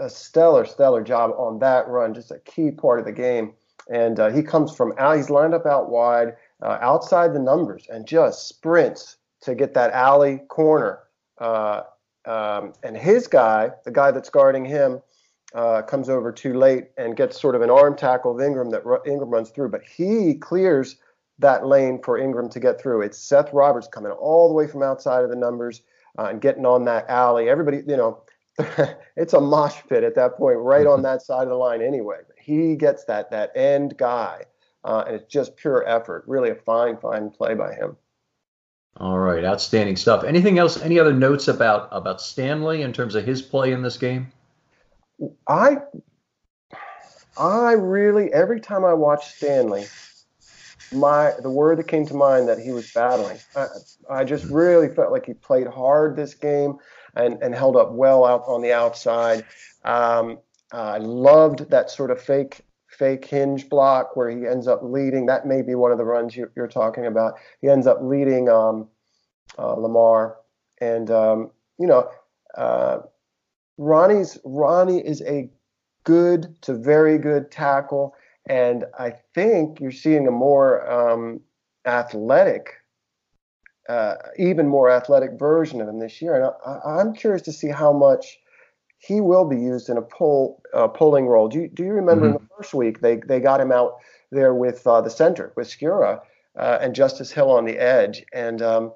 a 0.00 0.10
stellar, 0.10 0.64
stellar 0.64 1.02
job 1.02 1.30
on 1.36 1.58
that 1.60 1.88
run. 1.88 2.14
Just 2.14 2.30
a 2.30 2.38
key 2.40 2.70
part 2.70 2.98
of 2.98 3.04
the 3.04 3.12
game, 3.12 3.54
and 3.88 4.18
uh, 4.18 4.30
he 4.30 4.42
comes 4.42 4.74
from 4.74 4.92
out. 4.98 5.16
He's 5.16 5.30
lined 5.30 5.54
up 5.54 5.66
out 5.66 5.90
wide, 5.90 6.36
uh, 6.62 6.78
outside 6.80 7.32
the 7.32 7.38
numbers, 7.38 7.86
and 7.88 8.06
just 8.06 8.48
sprints 8.48 9.16
to 9.42 9.54
get 9.54 9.74
that 9.74 9.92
alley 9.92 10.38
corner. 10.48 11.00
Uh, 11.38 11.82
um, 12.24 12.72
and 12.82 12.96
his 12.96 13.26
guy, 13.26 13.70
the 13.84 13.90
guy 13.90 14.10
that's 14.10 14.30
guarding 14.30 14.64
him, 14.64 15.00
uh, 15.54 15.82
comes 15.82 16.08
over 16.08 16.32
too 16.32 16.54
late 16.54 16.88
and 16.96 17.16
gets 17.16 17.40
sort 17.40 17.54
of 17.54 17.62
an 17.62 17.70
arm 17.70 17.96
tackle 17.96 18.34
of 18.34 18.40
Ingram 18.40 18.70
that 18.70 18.84
ru- 18.84 19.02
Ingram 19.06 19.30
runs 19.30 19.50
through, 19.50 19.68
but 19.68 19.82
he 19.82 20.34
clears 20.34 20.96
that 21.38 21.66
lane 21.66 22.00
for 22.02 22.18
Ingram 22.18 22.48
to 22.50 22.60
get 22.60 22.80
through. 22.80 23.02
It's 23.02 23.18
Seth 23.18 23.52
Roberts 23.52 23.88
coming 23.88 24.12
all 24.12 24.48
the 24.48 24.54
way 24.54 24.66
from 24.66 24.82
outside 24.82 25.24
of 25.24 25.30
the 25.30 25.36
numbers 25.36 25.82
uh, 26.18 26.24
and 26.24 26.40
getting 26.40 26.66
on 26.66 26.84
that 26.84 27.08
alley. 27.08 27.48
Everybody, 27.48 27.82
you 27.86 27.96
know, 27.96 28.22
it's 29.16 29.32
a 29.32 29.40
mosh 29.40 29.78
pit 29.88 30.04
at 30.04 30.14
that 30.14 30.36
point, 30.36 30.58
right 30.58 30.86
on 30.86 31.02
that 31.02 31.22
side 31.22 31.44
of 31.44 31.48
the 31.48 31.54
line 31.54 31.82
anyway. 31.82 32.18
But 32.26 32.36
he 32.38 32.76
gets 32.76 33.04
that 33.04 33.30
that 33.30 33.52
end 33.56 33.96
guy, 33.96 34.44
uh, 34.84 35.04
and 35.06 35.16
it's 35.16 35.32
just 35.32 35.56
pure 35.56 35.86
effort. 35.88 36.24
Really 36.26 36.50
a 36.50 36.54
fine, 36.54 36.96
fine 36.98 37.30
play 37.30 37.54
by 37.54 37.74
him. 37.74 37.96
All 38.98 39.18
right, 39.18 39.44
outstanding 39.44 39.96
stuff. 39.96 40.22
Anything 40.22 40.58
else? 40.58 40.80
Any 40.80 40.98
other 40.98 41.14
notes 41.14 41.48
about 41.48 41.88
about 41.92 42.20
Stanley 42.20 42.82
in 42.82 42.92
terms 42.92 43.14
of 43.14 43.24
his 43.24 43.40
play 43.40 43.72
in 43.72 43.82
this 43.82 43.96
game? 43.96 44.30
I 45.46 45.78
I 47.36 47.72
really 47.72 48.32
every 48.32 48.60
time 48.60 48.84
I 48.84 48.94
watch 48.94 49.36
Stanley, 49.36 49.84
my 50.92 51.32
the 51.40 51.50
word 51.50 51.78
that 51.78 51.88
came 51.88 52.06
to 52.06 52.14
mind 52.14 52.48
that 52.48 52.58
he 52.58 52.70
was 52.70 52.90
battling. 52.92 53.38
I, 53.56 53.66
I 54.10 54.24
just 54.24 54.44
really 54.44 54.88
felt 54.88 55.12
like 55.12 55.26
he 55.26 55.34
played 55.34 55.66
hard 55.66 56.16
this 56.16 56.34
game 56.34 56.76
and 57.14 57.42
and 57.42 57.54
held 57.54 57.76
up 57.76 57.92
well 57.92 58.24
out 58.24 58.44
on 58.46 58.62
the 58.62 58.72
outside. 58.72 59.44
Um, 59.84 60.38
I 60.72 60.98
loved 60.98 61.70
that 61.70 61.90
sort 61.90 62.10
of 62.10 62.20
fake 62.20 62.60
fake 62.88 63.24
hinge 63.24 63.68
block 63.68 64.16
where 64.16 64.30
he 64.30 64.46
ends 64.46 64.66
up 64.66 64.80
leading. 64.82 65.26
That 65.26 65.46
may 65.46 65.62
be 65.62 65.74
one 65.74 65.92
of 65.92 65.98
the 65.98 66.04
runs 66.04 66.36
you, 66.36 66.50
you're 66.54 66.68
talking 66.68 67.06
about. 67.06 67.34
He 67.60 67.68
ends 67.68 67.86
up 67.86 67.98
leading 68.02 68.48
um, 68.48 68.88
uh, 69.58 69.74
Lamar, 69.74 70.36
and 70.80 71.10
um, 71.10 71.50
you 71.78 71.86
know. 71.86 72.10
Uh, 72.54 72.98
Ronnie's 73.82 74.38
Ronnie 74.44 75.04
is 75.04 75.22
a 75.22 75.50
good 76.04 76.60
to 76.62 76.74
very 76.74 77.18
good 77.18 77.50
tackle, 77.50 78.14
and 78.46 78.84
I 78.98 79.14
think 79.34 79.80
you're 79.80 79.90
seeing 79.90 80.26
a 80.28 80.30
more 80.30 80.88
um, 80.90 81.40
athletic 81.84 82.74
uh, 83.88 84.14
even 84.38 84.68
more 84.68 84.88
athletic 84.88 85.32
version 85.32 85.80
of 85.80 85.88
him 85.88 85.98
this 85.98 86.22
year. 86.22 86.36
And 86.36 86.52
I, 86.64 87.00
am 87.00 87.14
curious 87.14 87.42
to 87.42 87.52
see 87.52 87.68
how 87.68 87.92
much 87.92 88.38
he 88.98 89.20
will 89.20 89.44
be 89.44 89.56
used 89.56 89.88
in 89.88 89.96
a 89.96 90.02
pull 90.02 90.62
uh, 90.72 90.86
pulling 90.86 91.26
role. 91.26 91.48
Do 91.48 91.62
you, 91.62 91.68
do 91.68 91.82
you 91.82 91.92
remember 91.92 92.26
mm-hmm. 92.26 92.36
in 92.36 92.42
the 92.42 92.48
first 92.56 92.74
week 92.74 93.00
they 93.00 93.16
they 93.16 93.40
got 93.40 93.60
him 93.60 93.72
out 93.72 93.96
there 94.30 94.54
with 94.54 94.86
uh, 94.86 95.00
the 95.00 95.10
center 95.10 95.52
with 95.56 95.68
Skura 95.68 96.20
uh, 96.56 96.78
and 96.80 96.94
Justice 96.94 97.32
Hill 97.32 97.50
on 97.50 97.64
the 97.64 97.78
edge, 97.78 98.24
and 98.32 98.62
um, 98.62 98.92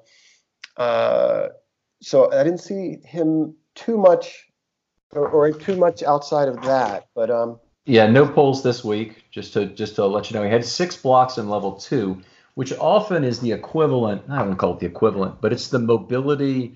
uh, 0.77 1.49
so 2.01 2.31
I 2.31 2.43
didn't 2.43 2.61
see 2.61 2.97
him 3.03 3.55
too 3.75 3.97
much 3.97 4.46
or, 5.13 5.27
or, 5.27 5.51
too 5.51 5.75
much 5.75 6.03
outside 6.03 6.47
of 6.47 6.61
that, 6.63 7.07
but 7.15 7.29
um, 7.29 7.59
yeah, 7.85 8.07
no 8.07 8.27
pulls 8.27 8.63
this 8.63 8.83
week. 8.83 9.23
Just 9.31 9.53
to 9.53 9.65
just 9.65 9.95
to 9.95 10.05
let 10.05 10.29
you 10.29 10.37
know, 10.37 10.43
he 10.43 10.49
had 10.49 10.65
six 10.65 10.97
blocks 10.97 11.37
in 11.37 11.49
level 11.49 11.73
two 11.73 12.21
which 12.57 12.73
often 12.79 13.23
is 13.23 13.39
the 13.39 13.51
equivalent, 13.51 14.23
I 14.27 14.39
don't 14.39 14.57
call 14.57 14.73
it 14.73 14.79
the 14.79 14.87
equivalent, 14.87 15.41
but 15.41 15.53
it's 15.53 15.67
the 15.67 15.77
mobility 15.77 16.73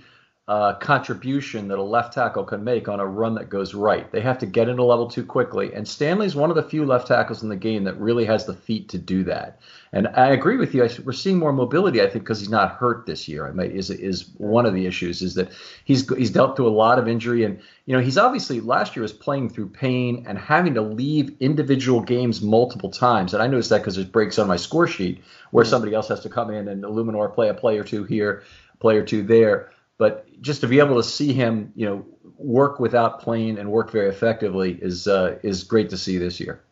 uh, 0.52 0.74
contribution 0.80 1.70
that 1.70 1.80
a 1.80 1.82
left 1.82 2.12
tackle 2.12 2.44
can 2.44 2.62
make 2.62 2.90
on 2.90 3.00
a 3.00 3.06
run 3.06 3.36
that 3.36 3.48
goes 3.48 3.74
right. 3.74 4.12
They 4.12 4.20
have 4.20 4.38
to 4.40 4.46
get 4.46 4.68
into 4.68 4.84
level 4.84 5.08
two 5.08 5.26
quickly, 5.26 5.74
and 5.74 5.88
Stanley's 5.88 6.36
one 6.36 6.50
of 6.50 6.58
the 6.58 6.64
few 6.64 6.86
left 6.86 7.08
tackles 7.08 7.42
in 7.42 7.48
the 7.48 7.56
game 7.56 7.86
that 7.86 7.98
really 7.98 8.26
has 8.26 8.46
the 8.46 8.54
feet 8.54 8.90
to 8.90 8.98
do 8.98 9.24
that. 9.24 9.62
And 9.94 10.10
I 10.10 10.28
agree 10.32 10.58
with 10.58 10.76
you. 10.76 10.84
I, 10.84 10.90
we're 11.06 11.14
seeing 11.14 11.40
more 11.40 11.54
mobility, 11.54 12.02
I 12.02 12.10
think, 12.10 12.26
because 12.26 12.42
he's 12.42 12.50
not 12.50 12.76
hurt 12.76 13.06
this 13.06 13.30
year. 13.30 13.48
I 13.48 13.52
mean, 13.52 13.72
is 13.72 13.90
is 13.90 14.30
one 14.40 14.66
of 14.66 14.74
the 14.74 14.86
issues 14.86 15.22
is 15.22 15.36
that 15.36 15.54
he's 15.86 16.14
he's 16.18 16.32
dealt 16.32 16.58
through 16.58 16.68
a 16.68 16.76
lot 16.86 17.00
of 17.00 17.08
injury, 17.08 17.46
and 17.46 17.58
you 17.86 17.96
know 17.96 18.04
he's 18.04 18.18
obviously 18.18 18.60
last 18.60 18.94
year 18.94 19.04
was 19.04 19.14
playing 19.14 19.52
through 19.52 19.70
pain 19.70 20.26
and 20.28 20.38
having 20.38 20.74
to 20.74 20.82
leave 20.82 21.34
individual 21.40 22.02
games 22.02 22.42
multiple 22.42 22.92
times. 22.92 23.34
And 23.34 23.42
I 23.42 23.48
noticed 23.48 23.70
that 23.70 23.78
because 23.78 23.96
there's 23.96 24.06
breaks 24.06 24.38
on 24.38 24.50
my 24.50 24.58
score 24.58 24.88
sheet 24.88 25.24
where 25.52 25.64
somebody 25.64 25.94
else 25.94 26.10
has 26.10 26.20
to 26.24 26.30
come 26.30 26.52
in 26.52 26.68
and 26.68 26.84
Illuminor 26.84 27.30
play 27.30 27.48
a 27.48 27.54
play 27.54 27.78
or 27.78 27.86
two 27.86 28.04
here, 28.04 28.44
play 28.82 28.98
or 28.98 29.06
two 29.06 29.24
there. 29.24 29.72
But 30.02 30.42
just 30.42 30.62
to 30.62 30.68
be 30.68 30.80
able 30.80 30.96
to 30.96 31.04
see 31.04 31.32
him, 31.32 31.74
you 31.76 31.86
know, 31.86 32.04
work 32.40 32.80
without 32.80 33.22
playing 33.22 33.60
and 33.60 33.70
work 33.70 33.92
very 33.92 34.10
effectively 34.10 34.76
is 34.82 35.08
uh, 35.08 35.38
is 35.44 35.64
great 35.64 35.92
to 35.92 35.98
see 35.98 36.18
this 36.18 36.40
year. 36.40 36.64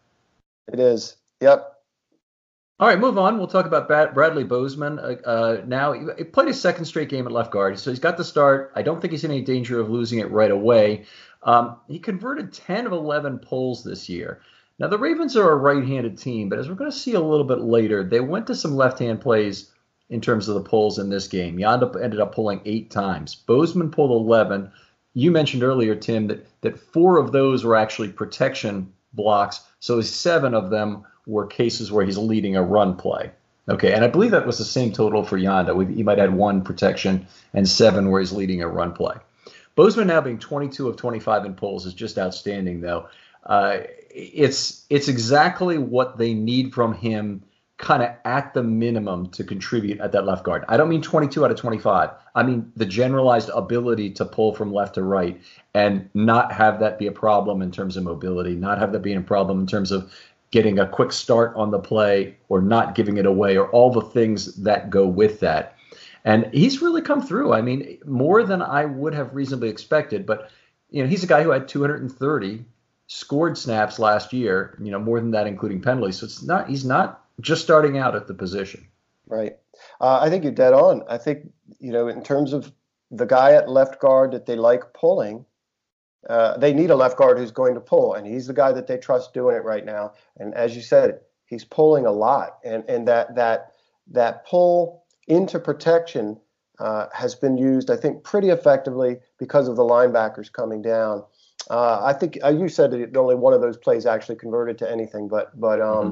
It 0.73 0.79
is. 0.79 1.15
Yep. 1.39 1.75
All 2.79 2.87
right, 2.87 2.97
move 2.97 3.19
on. 3.19 3.37
We'll 3.37 3.45
talk 3.45 3.67
about 3.67 3.87
Bradley 3.87 4.45
Bozeman 4.45 4.97
uh, 4.97 5.17
uh, 5.23 5.61
now. 5.67 5.93
He 5.93 6.23
played 6.23 6.47
his 6.47 6.59
second 6.59 6.85
straight 6.85 7.09
game 7.09 7.27
at 7.27 7.31
left 7.31 7.51
guard, 7.51 7.77
so 7.77 7.91
he's 7.91 7.99
got 7.99 8.17
the 8.17 8.23
start. 8.23 8.71
I 8.75 8.81
don't 8.81 8.99
think 8.99 9.11
he's 9.11 9.23
in 9.23 9.29
any 9.29 9.41
danger 9.41 9.79
of 9.79 9.91
losing 9.91 10.17
it 10.17 10.31
right 10.31 10.49
away. 10.49 11.05
Um, 11.43 11.77
he 11.87 11.99
converted 11.99 12.51
10 12.51 12.87
of 12.87 12.93
11 12.93 13.37
pulls 13.37 13.83
this 13.83 14.09
year. 14.09 14.41
Now, 14.79 14.87
the 14.87 14.97
Ravens 14.97 15.37
are 15.37 15.51
a 15.51 15.55
right 15.55 15.85
handed 15.85 16.17
team, 16.17 16.49
but 16.49 16.57
as 16.57 16.67
we're 16.67 16.73
going 16.73 16.89
to 16.89 16.97
see 16.97 17.13
a 17.13 17.21
little 17.21 17.45
bit 17.45 17.59
later, 17.59 18.03
they 18.03 18.21
went 18.21 18.47
to 18.47 18.55
some 18.55 18.75
left 18.75 18.97
hand 18.97 19.21
plays 19.21 19.69
in 20.09 20.21
terms 20.21 20.47
of 20.47 20.55
the 20.55 20.69
pulls 20.69 20.99
in 20.99 21.09
this 21.09 21.27
game. 21.27 21.57
Yanda 21.57 22.01
ended 22.01 22.19
up 22.19 22.33
pulling 22.33 22.61
eight 22.65 22.89
times. 22.89 23.35
Bozeman 23.35 23.91
pulled 23.91 24.11
11. 24.11 24.71
You 25.13 25.31
mentioned 25.31 25.63
earlier, 25.63 25.95
Tim, 25.95 26.27
that, 26.27 26.47
that 26.61 26.79
four 26.79 27.17
of 27.17 27.31
those 27.31 27.63
were 27.63 27.75
actually 27.75 28.09
protection 28.09 28.91
blocks. 29.13 29.61
So 29.79 30.01
seven 30.01 30.53
of 30.53 30.69
them 30.69 31.05
were 31.25 31.45
cases 31.45 31.91
where 31.91 32.05
he's 32.05 32.17
leading 32.17 32.55
a 32.55 32.63
run 32.63 32.95
play. 32.95 33.31
Okay, 33.67 33.93
and 33.93 34.03
I 34.03 34.07
believe 34.07 34.31
that 34.31 34.47
was 34.47 34.57
the 34.57 34.65
same 34.65 34.91
total 34.91 35.23
for 35.23 35.37
Yanda. 35.37 35.95
He 35.95 36.01
might 36.01 36.17
add 36.17 36.33
one 36.33 36.63
protection 36.63 37.27
and 37.53 37.69
seven 37.69 38.09
where 38.09 38.19
he's 38.19 38.31
leading 38.31 38.63
a 38.63 38.67
run 38.67 38.93
play. 38.93 39.15
Bozeman 39.75 40.07
now 40.07 40.21
being 40.21 40.39
22 40.39 40.89
of 40.89 40.97
25 40.97 41.45
in 41.45 41.53
pulls 41.53 41.85
is 41.85 41.93
just 41.93 42.17
outstanding, 42.17 42.81
though. 42.81 43.09
Uh, 43.45 43.81
it's 44.09 44.85
it's 44.89 45.07
exactly 45.07 45.77
what 45.77 46.17
they 46.17 46.33
need 46.33 46.73
from 46.73 46.93
him 46.95 47.43
kind 47.79 48.03
of 48.03 48.09
at 48.25 48.53
the 48.53 48.61
minimum 48.61 49.29
to 49.29 49.41
contribute 49.41 50.01
at 50.01 50.11
that 50.11 50.25
left 50.25 50.43
guard. 50.43 50.65
I 50.67 50.75
don't 50.75 50.89
mean 50.89 51.01
22 51.01 51.45
out 51.45 51.49
of 51.49 51.57
25. 51.57 52.09
I 52.35 52.43
mean 52.43 52.71
the 52.75 52.85
generalized 52.85 53.49
ability 53.55 54.11
to 54.11 54.25
pull 54.25 54.53
from 54.53 54.73
left 54.73 54.95
to 54.95 55.03
right 55.03 55.41
and 55.73 56.09
not 56.13 56.51
have 56.51 56.81
that 56.81 56.99
be 56.99 57.07
a 57.07 57.11
problem 57.11 57.61
in 57.61 57.71
terms 57.71 57.95
of 57.95 58.03
mobility, 58.03 58.53
not 58.53 58.79
have 58.79 58.91
that 58.91 59.01
be 59.01 59.13
a 59.13 59.21
problem 59.21 59.61
in 59.61 59.65
terms 59.65 59.93
of 59.93 60.13
getting 60.51 60.77
a 60.77 60.87
quick 60.87 61.13
start 61.13 61.55
on 61.55 61.71
the 61.71 61.79
play 61.79 62.35
or 62.49 62.61
not 62.61 62.95
giving 62.95 63.15
it 63.15 63.25
away 63.25 63.57
or 63.57 63.69
all 63.69 63.91
the 63.91 64.01
things 64.01 64.55
that 64.55 64.89
go 64.89 65.07
with 65.07 65.39
that. 65.39 65.77
And 66.25 66.49
he's 66.53 66.81
really 66.81 67.01
come 67.01 67.21
through. 67.21 67.53
I 67.53 67.61
mean, 67.61 67.97
more 68.05 68.43
than 68.43 68.61
I 68.61 68.83
would 68.83 69.13
have 69.13 69.33
reasonably 69.33 69.69
expected, 69.69 70.25
but 70.25 70.51
you 70.89 71.01
know, 71.01 71.07
he's 71.07 71.23
a 71.23 71.27
guy 71.27 71.43
who 71.43 71.51
had 71.51 71.69
230 71.69 72.65
scored 73.07 73.57
snaps 73.57 73.99
last 73.99 74.33
year, 74.33 74.77
you 74.83 74.91
know, 74.91 74.99
more 74.99 75.21
than 75.21 75.31
that 75.31 75.47
including 75.47 75.81
penalties. 75.81 76.19
So 76.19 76.25
it's 76.25 76.43
not 76.43 76.67
he's 76.67 76.83
not 76.83 77.23
just 77.39 77.63
starting 77.63 77.97
out 77.97 78.15
at 78.15 78.27
the 78.27 78.33
position. 78.33 78.87
Right. 79.27 79.57
Uh, 80.01 80.19
I 80.21 80.29
think 80.29 80.43
you're 80.43 80.53
dead 80.53 80.73
on. 80.73 81.03
I 81.07 81.17
think, 81.17 81.51
you 81.79 81.91
know, 81.91 82.07
in 82.07 82.23
terms 82.23 82.53
of 82.53 82.71
the 83.11 83.25
guy 83.25 83.53
at 83.53 83.69
left 83.69 83.99
guard 83.99 84.31
that 84.31 84.45
they 84.45 84.55
like 84.55 84.93
pulling, 84.93 85.45
uh, 86.27 86.57
they 86.57 86.73
need 86.73 86.89
a 86.89 86.95
left 86.95 87.17
guard 87.17 87.37
who's 87.37 87.51
going 87.51 87.75
to 87.75 87.79
pull, 87.79 88.13
and 88.13 88.27
he's 88.27 88.47
the 88.47 88.53
guy 88.53 88.71
that 88.71 88.87
they 88.87 88.97
trust 88.97 89.33
doing 89.33 89.55
it 89.55 89.63
right 89.63 89.85
now. 89.85 90.13
And 90.37 90.53
as 90.53 90.75
you 90.75 90.81
said, 90.81 91.21
he's 91.45 91.63
pulling 91.63 92.05
a 92.05 92.11
lot, 92.11 92.57
and 92.65 92.83
and 92.89 93.07
that 93.07 93.35
that 93.35 93.71
that 94.07 94.45
pull 94.45 95.05
into 95.27 95.59
protection 95.59 96.37
uh, 96.79 97.07
has 97.13 97.35
been 97.35 97.57
used, 97.57 97.89
I 97.89 97.95
think, 97.95 98.23
pretty 98.23 98.49
effectively 98.49 99.17
because 99.37 99.67
of 99.67 99.77
the 99.77 99.83
linebackers 99.83 100.51
coming 100.51 100.81
down. 100.81 101.23
Uh, 101.69 102.01
I 102.03 102.13
think 102.13 102.37
uh, 102.43 102.49
you 102.49 102.67
said 102.67 102.91
that 102.91 103.15
only 103.15 103.35
one 103.35 103.53
of 103.53 103.61
those 103.61 103.77
plays 103.77 104.05
actually 104.05 104.35
converted 104.35 104.77
to 104.79 104.91
anything, 104.91 105.29
but 105.29 105.57
but 105.57 105.79
um, 105.79 105.87
mm-hmm 105.87 106.11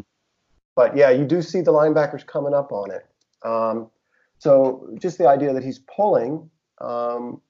but 0.77 0.95
yeah, 0.95 1.09
you 1.09 1.25
do 1.25 1.41
see 1.41 1.59
the 1.61 1.73
linebackers 1.73 2.25
coming 2.25 2.53
up 2.53 2.71
on 2.71 2.91
it. 2.91 3.05
Um, 3.43 3.89
so 4.37 4.87
just 5.01 5.17
the 5.17 5.27
idea 5.27 5.51
that 5.51 5.63
he's 5.63 5.79
pulling, 5.79 6.49
um, 6.79 7.41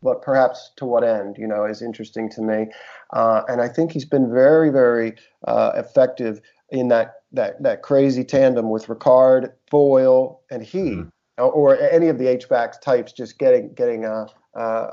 but 0.00 0.22
perhaps 0.22 0.70
to 0.76 0.86
what 0.86 1.02
end, 1.02 1.36
you 1.38 1.48
know, 1.48 1.64
is 1.64 1.82
interesting 1.82 2.30
to 2.30 2.40
me. 2.40 2.68
Uh, 3.12 3.42
and 3.48 3.60
I 3.60 3.66
think 3.66 3.90
he's 3.90 4.04
been 4.04 4.32
very, 4.32 4.70
very 4.70 5.16
uh, 5.48 5.72
effective 5.74 6.40
in 6.70 6.86
that 6.88 7.16
that 7.32 7.60
that 7.62 7.82
crazy 7.82 8.22
tandem 8.22 8.70
with 8.70 8.86
Ricard, 8.86 9.52
Boyle, 9.70 10.40
and 10.50 10.62
he, 10.62 10.78
mm-hmm. 10.78 11.08
or, 11.36 11.76
any 11.78 12.06
of 12.08 12.18
the 12.18 12.28
H 12.28 12.48
backs 12.48 12.78
types, 12.78 13.12
just 13.12 13.38
getting 13.38 13.74
getting 13.74 14.04
uh, 14.04 14.28
uh, 14.54 14.90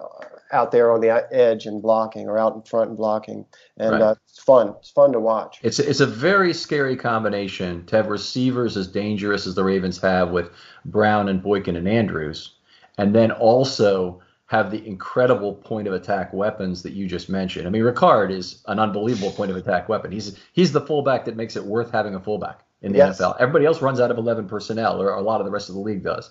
out 0.52 0.72
there 0.72 0.92
on 0.92 1.02
the 1.02 1.28
edge 1.32 1.66
and 1.66 1.82
blocking 1.82 2.28
or 2.28 2.38
out 2.38 2.56
in 2.56 2.62
front 2.62 2.90
and 2.90 2.98
blocking. 2.98 3.46
And 3.78 3.92
right. 3.92 4.02
uh, 4.02 4.16
it's 4.28 4.40
fun. 4.40 4.76
It's 4.80 4.92
fun 4.92 5.12
to 5.14 5.20
watch. 5.20 5.60
It's, 5.64 5.80
it's 5.80 6.00
a 6.00 6.06
very 6.06 6.54
scary 6.54 6.96
combination 6.96 7.86
to 7.88 7.96
have 7.96 8.08
receivers 8.08 8.78
as 8.78 8.88
dangerous 8.88 9.48
as 9.48 9.56
the 9.56 9.64
Ravens 9.64 10.00
have 10.02 10.32
with 10.32 10.52
Brown 10.86 11.30
and 11.30 11.42
Boykin 11.42 11.76
and 11.76 11.88
Andrews, 11.88 12.56
and 12.98 13.14
then 13.14 13.32
also 13.32 14.22
have 14.48 14.70
the 14.70 14.86
incredible 14.86 15.54
point 15.54 15.88
of 15.88 15.94
attack 15.94 16.32
weapons 16.32 16.84
that 16.84 16.94
you 16.94 17.08
just 17.08 17.30
mentioned. 17.30 17.66
I 17.66 17.72
mean, 17.72 17.82
Ricard 17.82 18.32
is 18.32 18.62
an 18.68 18.80
unbelievable 18.80 19.32
point 19.32 19.50
of 19.50 19.58
attack 19.58 19.90
weapon. 19.90 20.12
He's 20.12 20.38
he's 20.54 20.72
the 20.72 20.82
fullback 20.82 21.26
that 21.26 21.36
makes 21.36 21.56
it 21.56 21.66
worth 21.66 21.92
having 21.92 22.14
a 22.14 22.20
fullback 22.20 22.62
in 22.84 22.92
the 22.92 23.00
yes. 23.00 23.20
NFL. 23.20 23.38
Everybody 23.40 23.66
else 23.66 23.82
runs 23.82 24.00
out 24.00 24.12
of 24.12 24.18
11 24.18 24.48
personnel, 24.48 25.02
or 25.02 25.10
a 25.10 25.22
lot 25.22 25.42
of 25.42 25.46
the 25.46 25.52
rest 25.52 25.70
of 25.70 25.76
the 25.76 25.82
league 25.82 26.04
does. 26.04 26.30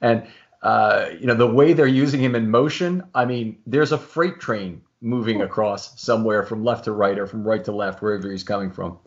And 0.00 0.26
uh, 0.62 1.10
you 1.18 1.26
know, 1.26 1.34
the 1.34 1.46
way 1.46 1.72
they're 1.72 1.86
using 1.86 2.20
him 2.20 2.34
in 2.34 2.50
motion, 2.50 3.04
I 3.14 3.24
mean, 3.24 3.58
there's 3.66 3.92
a 3.92 3.98
freight 3.98 4.40
train 4.40 4.82
moving 5.00 5.42
across 5.42 6.00
somewhere 6.00 6.42
from 6.42 6.64
left 6.64 6.84
to 6.84 6.92
right 6.92 7.18
or 7.18 7.26
from 7.26 7.46
right 7.46 7.64
to 7.64 7.72
left, 7.72 8.02
wherever 8.02 8.30
he's 8.30 8.42
coming 8.42 8.70
from. 8.70 8.98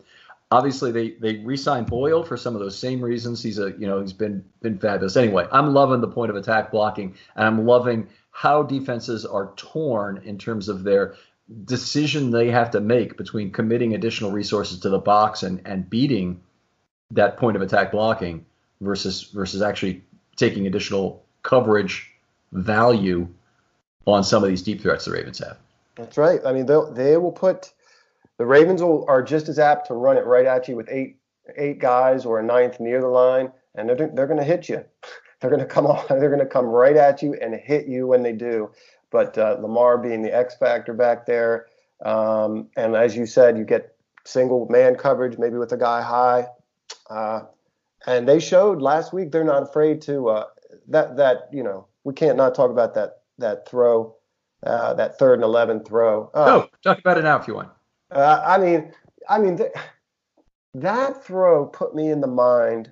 Obviously, 0.52 0.90
they 0.90 1.10
they 1.10 1.36
re-signed 1.36 1.86
Boyle 1.86 2.24
for 2.24 2.36
some 2.36 2.54
of 2.54 2.60
those 2.60 2.76
same 2.76 3.00
reasons. 3.00 3.42
He's 3.42 3.58
a 3.58 3.70
you 3.78 3.86
know 3.86 4.00
he's 4.00 4.12
been 4.12 4.44
been 4.62 4.78
fabulous. 4.78 5.16
Anyway, 5.16 5.46
I'm 5.52 5.72
loving 5.72 6.00
the 6.00 6.08
point 6.08 6.30
of 6.30 6.36
attack 6.36 6.72
blocking, 6.72 7.14
and 7.36 7.46
I'm 7.46 7.66
loving 7.66 8.08
how 8.32 8.62
defenses 8.62 9.24
are 9.24 9.52
torn 9.56 10.22
in 10.24 10.38
terms 10.38 10.68
of 10.68 10.82
their 10.82 11.14
decision 11.64 12.30
they 12.30 12.50
have 12.50 12.70
to 12.70 12.80
make 12.80 13.16
between 13.16 13.50
committing 13.52 13.94
additional 13.94 14.30
resources 14.30 14.80
to 14.80 14.88
the 14.88 14.98
box 14.98 15.42
and 15.42 15.60
and 15.64 15.88
beating 15.88 16.40
that 17.12 17.36
point 17.36 17.56
of 17.56 17.62
attack 17.62 17.92
blocking 17.92 18.44
versus 18.80 19.22
versus 19.24 19.62
actually 19.62 20.04
taking 20.36 20.66
additional 20.66 21.24
coverage 21.42 22.10
value 22.52 23.28
on 24.06 24.24
some 24.24 24.42
of 24.42 24.48
these 24.48 24.62
deep 24.62 24.80
threats 24.80 25.04
the 25.04 25.12
Ravens 25.12 25.38
have. 25.38 25.56
That's 25.96 26.16
right. 26.16 26.40
I 26.44 26.52
mean, 26.52 26.66
they 26.66 27.16
will 27.16 27.32
put 27.32 27.72
the 28.38 28.46
Ravens 28.46 28.82
will, 28.82 29.04
are 29.06 29.22
just 29.22 29.48
as 29.48 29.58
apt 29.58 29.88
to 29.88 29.94
run 29.94 30.16
it 30.16 30.24
right 30.24 30.46
at 30.46 30.66
you 30.66 30.74
with 30.76 30.88
eight 30.90 31.18
eight 31.56 31.78
guys 31.78 32.24
or 32.24 32.38
a 32.38 32.42
ninth 32.42 32.80
near 32.80 33.00
the 33.00 33.08
line, 33.08 33.52
and 33.74 33.88
they're 33.88 34.10
they're 34.14 34.26
going 34.26 34.38
to 34.38 34.44
hit 34.44 34.68
you. 34.68 34.84
They're 35.40 35.48
going 35.48 35.60
to 35.60 35.66
come 35.66 35.86
on. 35.86 36.04
They're 36.08 36.28
going 36.28 36.40
to 36.40 36.44
come 36.44 36.66
right 36.66 36.96
at 36.96 37.22
you 37.22 37.32
and 37.32 37.54
hit 37.54 37.86
you 37.86 38.06
when 38.06 38.22
they 38.22 38.32
do. 38.32 38.70
But 39.10 39.38
uh, 39.38 39.56
Lamar 39.58 39.96
being 39.96 40.20
the 40.20 40.34
X 40.34 40.54
factor 40.54 40.92
back 40.92 41.24
there, 41.24 41.66
um, 42.04 42.68
and 42.76 42.94
as 42.94 43.16
you 43.16 43.24
said, 43.24 43.56
you 43.56 43.64
get 43.64 43.96
single 44.24 44.66
man 44.68 44.96
coverage, 44.96 45.38
maybe 45.38 45.56
with 45.56 45.72
a 45.72 45.78
guy 45.78 46.02
high. 46.02 46.46
Uh, 47.08 47.44
and 48.06 48.28
they 48.28 48.38
showed 48.38 48.82
last 48.82 49.14
week 49.14 49.32
they're 49.32 49.44
not 49.44 49.62
afraid 49.62 50.02
to 50.02 50.28
uh, 50.28 50.44
that 50.88 51.16
that 51.16 51.48
you 51.52 51.62
know 51.62 51.86
we 52.04 52.14
can't 52.14 52.36
not 52.36 52.54
talk 52.54 52.70
about 52.70 52.94
that 52.94 53.22
that 53.38 53.68
throw, 53.68 54.14
uh, 54.64 54.94
that 54.94 55.18
third 55.18 55.34
and 55.34 55.44
eleven 55.44 55.84
throw. 55.84 56.30
Oh, 56.34 56.68
talk 56.82 56.98
about 56.98 57.18
it 57.18 57.24
now 57.24 57.38
if 57.38 57.48
you 57.48 57.54
want. 57.54 57.70
Uh, 58.10 58.42
I 58.44 58.58
mean, 58.58 58.92
I 59.28 59.38
mean 59.38 59.56
th- 59.56 59.72
that 60.74 61.24
throw 61.24 61.66
put 61.66 61.94
me 61.94 62.10
in 62.10 62.20
the 62.20 62.26
mind 62.26 62.90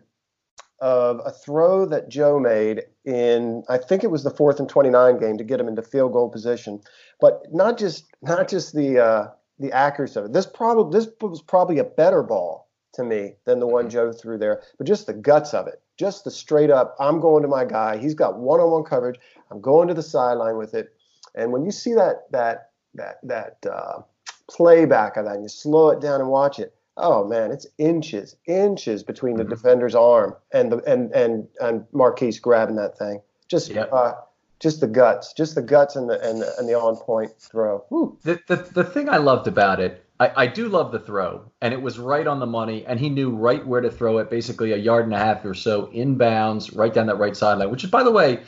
of 0.81 1.21
a 1.25 1.33
throw 1.33 1.85
that 1.87 2.09
Joe 2.09 2.39
made 2.39 2.83
in 3.05 3.65
I 3.69 3.79
think 3.79 4.05
it 4.05 4.11
was 4.11 4.23
the 4.23 4.31
fourth 4.31 4.61
and 4.61 4.69
29 4.69 5.19
game 5.19 5.37
to 5.39 5.45
get 5.45 5.59
him 5.59 5.69
into 5.69 5.83
field 5.83 6.13
goal 6.13 6.29
position. 6.29 6.81
But 7.21 7.43
not 7.53 7.79
just 7.79 8.07
not 8.23 8.49
just 8.49 8.75
the 8.75 8.99
uh, 8.99 9.29
the 9.59 9.73
accuracy 9.73 10.21
of 10.21 10.27
it. 10.27 10.33
This 10.33 10.47
probably 10.47 10.99
this 10.99 11.09
was 11.21 11.43
probably 11.43 11.79
a 11.79 11.85
better 11.85 12.23
ball 12.23 12.68
to 12.95 13.05
me 13.05 13.35
than 13.45 13.59
the 13.59 13.67
one 13.67 13.85
mm-hmm. 13.85 13.91
Joe 13.91 14.13
threw 14.13 14.39
there, 14.39 14.63
but 14.77 14.87
just 14.87 15.07
the 15.07 15.13
guts 15.13 15.55
of 15.55 15.67
it, 15.67 15.81
just 15.97 16.25
the 16.25 16.31
straight 16.31 16.71
up. 16.71 16.97
I'm 16.99 17.21
going 17.21 17.43
to 17.43 17.49
my 17.49 17.65
guy. 17.65 17.97
He's 17.97 18.15
got 18.15 18.39
one 18.39 18.61
on 18.61 18.71
one 18.71 18.85
coverage. 18.85 19.21
I'm 19.51 19.61
going 19.61 19.89
to 19.89 19.95
the 19.95 20.03
sideline 20.03 20.57
with 20.57 20.75
it. 20.75 20.95
And 21.35 21.53
when 21.53 21.65
you 21.65 21.71
see 21.71 21.95
that 21.95 22.31
that 22.33 22.71
that 22.95 23.19
that 23.23 23.59
uh, 23.71 24.03
playback 24.51 25.17
of 25.17 25.25
that, 25.27 25.35
and 25.35 25.43
you 25.43 25.49
slow 25.49 25.91
it 25.91 26.01
down 26.01 26.21
and 26.21 26.31
watch 26.31 26.59
it, 26.59 26.75
oh 26.97 27.25
man, 27.25 27.51
it's 27.51 27.67
inches, 27.79 28.37
inches 28.47 29.03
between 29.03 29.37
the 29.37 29.45
mm-hmm. 29.45 29.51
defender's 29.51 29.95
arm 29.95 30.35
and 30.53 30.73
the 30.73 30.79
and 30.79 31.13
and 31.13 31.47
and 31.61 31.85
Marquise 31.93 32.41
grabbing 32.41 32.77
that 32.77 32.99
thing. 32.99 33.21
Just 33.49 33.71
yep. 33.71 33.91
uh, 33.93 34.13
just 34.61 34.81
the 34.81 34.89
guts, 34.89 35.33
just 35.33 35.55
the 35.55 35.63
guts 35.63 35.97
and 35.97 36.11
the 36.11 36.21
and 36.29 36.43
the, 36.43 36.53
and 36.59 36.69
the 36.69 36.75
on 36.75 36.97
point 36.97 37.33
throw. 37.39 37.85
The, 38.25 38.41
the 38.47 38.57
the 38.57 38.85
thing 38.85 39.09
I 39.09 39.19
loved 39.19 39.47
about 39.47 39.81
it, 39.81 40.05
I, 40.21 40.33
I 40.37 40.47
do 40.47 40.69
love 40.69 40.93
the 40.93 40.99
throw, 40.99 41.51
and 41.61 41.73
it 41.73 41.81
was 41.81 41.99
right 41.99 42.27
on 42.27 42.41
the 42.41 42.47
money, 42.47 42.85
and 42.87 42.99
he 42.99 43.09
knew 43.09 43.31
right 43.31 43.65
where 43.65 43.81
to 43.81 43.91
throw 43.91 44.19
it, 44.19 44.31
basically 44.31 44.73
a 44.73 44.77
yard 44.77 45.05
and 45.05 45.15
a 45.15 45.19
half 45.19 45.45
or 45.45 45.55
so 45.55 45.87
inbounds, 45.89 46.77
right 46.77 46.93
down 46.93 47.07
that 47.07 47.19
right 47.19 47.37
sideline, 47.37 47.71
which 47.71 47.85
is 47.85 47.91
by 47.91 48.03
the 48.03 48.11
way 48.11 48.41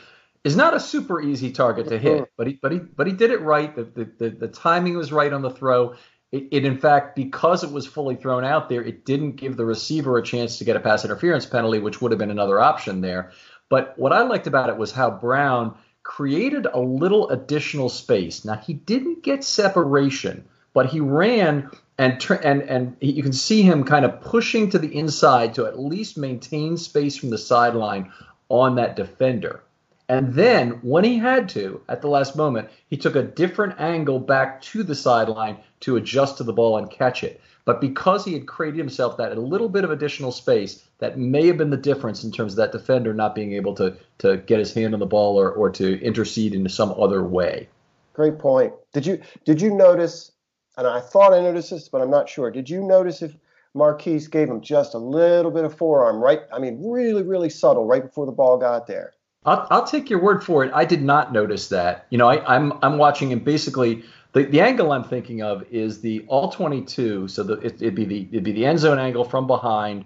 is 0.43 0.57
not 0.57 0.75
a 0.75 0.81
super 0.81 1.21
easy 1.21 1.53
target 1.53 1.89
to 1.89 1.99
hit, 1.99 2.31
but 2.37 2.47
he 2.47 2.55
but 2.55 2.73
he 2.73 2.79
but 2.79 3.07
he 3.07 3.13
did 3.13 3.31
it 3.31 3.41
right. 3.41 3.75
The 3.75 3.85
the, 3.85 4.13
the, 4.19 4.31
the 4.31 4.49
timing 4.49 4.97
was 4.97 5.13
right 5.13 5.33
on 5.33 5.43
the 5.43 5.51
throw. 5.51 5.95
It, 6.33 6.47
it, 6.53 6.65
in 6.65 6.79
fact 6.79 7.17
because 7.17 7.65
it 7.65 7.73
was 7.73 7.87
fully 7.87 8.15
thrown 8.15 8.45
out 8.45 8.69
there, 8.69 8.83
it 8.83 9.05
didn't 9.05 9.33
give 9.33 9.57
the 9.57 9.65
receiver 9.65 10.17
a 10.17 10.23
chance 10.23 10.59
to 10.59 10.65
get 10.65 10.77
a 10.77 10.81
pass 10.81 11.05
interference 11.05 11.45
penalty, 11.45 11.81
which 11.81 12.01
would 12.01 12.13
have 12.13 12.21
been 12.21 12.31
another 12.31 12.61
option 12.61 13.01
there. 13.01 13.33
But 13.69 13.99
what 13.99 14.13
I 14.13 14.23
liked 14.23 14.47
about 14.47 14.69
it 14.69 14.77
was 14.77 14.93
how 14.93 15.11
Brown 15.11 15.77
created 16.03 16.67
a 16.67 16.81
little 16.81 17.29
additional 17.31 17.89
space. 17.89 18.45
Now 18.45 18.55
he 18.55 18.75
didn't 18.75 19.23
get 19.23 19.45
separation, 19.45 20.47
but 20.73 20.87
he 20.87 21.01
ran 21.01 21.71
and 21.99 22.25
and 22.43 22.63
and 22.63 22.97
you 23.01 23.23
can 23.23 23.33
see 23.33 23.63
him 23.63 23.85
kind 23.85 24.05
of 24.05 24.21
pushing 24.21 24.71
to 24.71 24.79
the 24.79 24.95
inside 24.95 25.55
to 25.55 25.67
at 25.67 25.79
least 25.79 26.17
maintain 26.17 26.77
space 26.77 27.17
from 27.17 27.31
the 27.31 27.39
sideline 27.39 28.11
on 28.49 28.77
that 28.77 28.97
defender. 28.97 29.63
And 30.09 30.35
then, 30.35 30.81
when 30.83 31.05
he 31.05 31.19
had 31.19 31.49
to, 31.51 31.81
at 31.89 32.03
the 32.03 32.09
last 32.09 32.35
moment, 32.35 32.69
he 32.89 32.97
took 32.97 33.15
a 33.15 33.23
different 33.23 33.81
angle 33.81 34.19
back 34.19 34.61
to 34.63 34.83
the 34.83 34.95
sideline 34.97 35.59
to 35.81 35.97
adjust 35.97 36.39
to 36.39 36.43
the 36.43 36.53
ball 36.53 36.79
and 36.79 36.91
catch 36.91 37.23
it. 37.23 37.41
But 37.65 37.81
because 37.81 38.25
he 38.25 38.33
had 38.33 38.49
created 38.49 38.79
himself 38.79 39.17
that 39.19 39.37
a 39.37 39.41
little 39.41 39.69
bit 39.69 39.85
of 39.85 39.93
additional 39.93 40.33
space, 40.33 40.85
that 40.99 41.17
may 41.17 41.47
have 41.47 41.59
been 41.59 41.71
the 41.71 41.77
difference 41.77 42.25
in 42.25 42.33
terms 42.33 42.55
of 42.55 42.57
that 42.57 42.73
defender 42.73 43.15
not 43.15 43.37
being 43.37 43.53
able 43.53 43.75
to 43.77 43.97
to 44.19 44.39
get 44.39 44.59
his 44.59 44.75
hand 44.75 44.95
on 44.95 45.01
the 45.01 45.07
ball 45.07 45.39
or, 45.41 45.53
or 45.53 45.71
to 45.71 46.03
intercede 46.03 46.55
in 46.55 46.69
some 46.69 46.93
other 46.99 47.23
way. 47.23 47.69
Great 48.15 48.39
point. 48.39 48.73
Did 48.93 49.07
you 49.07 49.21
did 49.45 49.61
you 49.61 49.73
notice? 49.73 50.33
And 50.77 50.87
I 50.87 51.01
thought 51.01 51.33
I 51.33 51.41
noticed 51.41 51.71
this, 51.71 51.89
but 51.89 52.01
I'm 52.01 52.11
not 52.11 52.29
sure. 52.29 52.51
Did 52.51 52.71
you 52.71 52.83
notice 52.83 53.23
if 53.23 53.37
Marquise 53.75 54.29
gave 54.29 54.49
him 54.49 54.61
just 54.61 54.95
a 54.95 54.99
little 54.99 55.51
bit 55.51 55.65
of 55.65 55.77
forearm, 55.77 56.23
right? 56.23 56.41
I 56.53 56.59
mean, 56.59 56.83
really, 56.83 57.23
really 57.23 57.51
subtle, 57.51 57.87
right 57.87 58.03
before 58.03 58.27
the 58.27 58.33
ball 58.33 58.59
got 58.59 58.87
there. 58.87 59.15
I'll, 59.45 59.67
I'll 59.71 59.87
take 59.87 60.11
your 60.11 60.21
word 60.21 60.45
for 60.45 60.65
it. 60.65 60.73
I 60.75 60.85
did 60.85 61.03
not 61.03 61.33
notice 61.33 61.69
that. 61.69 62.07
You 62.11 62.19
know, 62.19 62.29
I, 62.29 62.57
I'm 62.57 62.73
I'm 62.83 62.99
watching 62.99 63.33
and 63.33 63.43
basically 63.43 64.05
the, 64.33 64.45
the 64.45 64.61
angle 64.61 64.93
I'm 64.93 65.05
thinking 65.05 65.43
of 65.43 65.65
is 65.71 66.01
the 66.01 66.25
all 66.29 66.51
22. 66.51 67.29
So 67.29 67.43
the, 67.43 67.55
it, 67.55 67.81
would 67.81 67.95
be 67.95 68.05
the 68.05 68.29
it'd 68.31 68.45
be 68.45 68.53
the 68.53 68.67
end 68.67 68.79
zone 68.79 68.99
angle 68.99 69.25
from 69.25 69.47
behind 69.47 70.05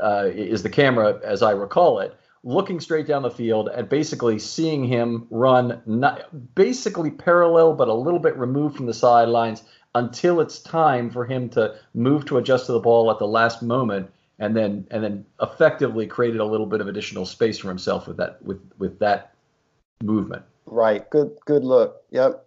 uh, 0.00 0.28
is 0.32 0.62
the 0.62 0.68
camera 0.68 1.18
as 1.24 1.42
I 1.42 1.52
recall 1.52 2.00
it, 2.00 2.14
looking 2.44 2.78
straight 2.78 3.06
down 3.06 3.22
the 3.22 3.30
field 3.30 3.68
and 3.68 3.88
basically 3.88 4.38
seeing 4.38 4.84
him 4.84 5.26
run 5.30 5.82
not, 5.86 6.54
basically 6.54 7.10
parallel 7.10 7.74
but 7.74 7.88
a 7.88 7.94
little 7.94 8.20
bit 8.20 8.36
removed 8.36 8.76
from 8.76 8.86
the 8.86 8.94
sidelines 8.94 9.62
until 9.94 10.40
it's 10.40 10.58
time 10.58 11.10
for 11.10 11.24
him 11.24 11.48
to 11.48 11.74
move 11.94 12.24
to 12.26 12.36
adjust 12.36 12.66
to 12.66 12.72
the 12.72 12.80
ball 12.80 13.10
at 13.10 13.18
the 13.18 13.26
last 13.26 13.62
moment 13.62 14.10
and 14.38 14.56
then 14.56 14.86
and 14.90 15.02
then 15.02 15.24
effectively 15.40 16.06
created 16.06 16.40
a 16.40 16.44
little 16.44 16.66
bit 16.66 16.80
of 16.80 16.86
additional 16.86 17.24
space 17.24 17.58
for 17.58 17.68
himself 17.68 18.06
with 18.06 18.18
that 18.18 18.42
with 18.42 18.60
with 18.78 18.98
that 18.98 19.34
movement. 20.02 20.44
Right. 20.66 21.08
Good. 21.10 21.36
Good 21.46 21.64
look. 21.64 22.02
Yep. 22.10 22.43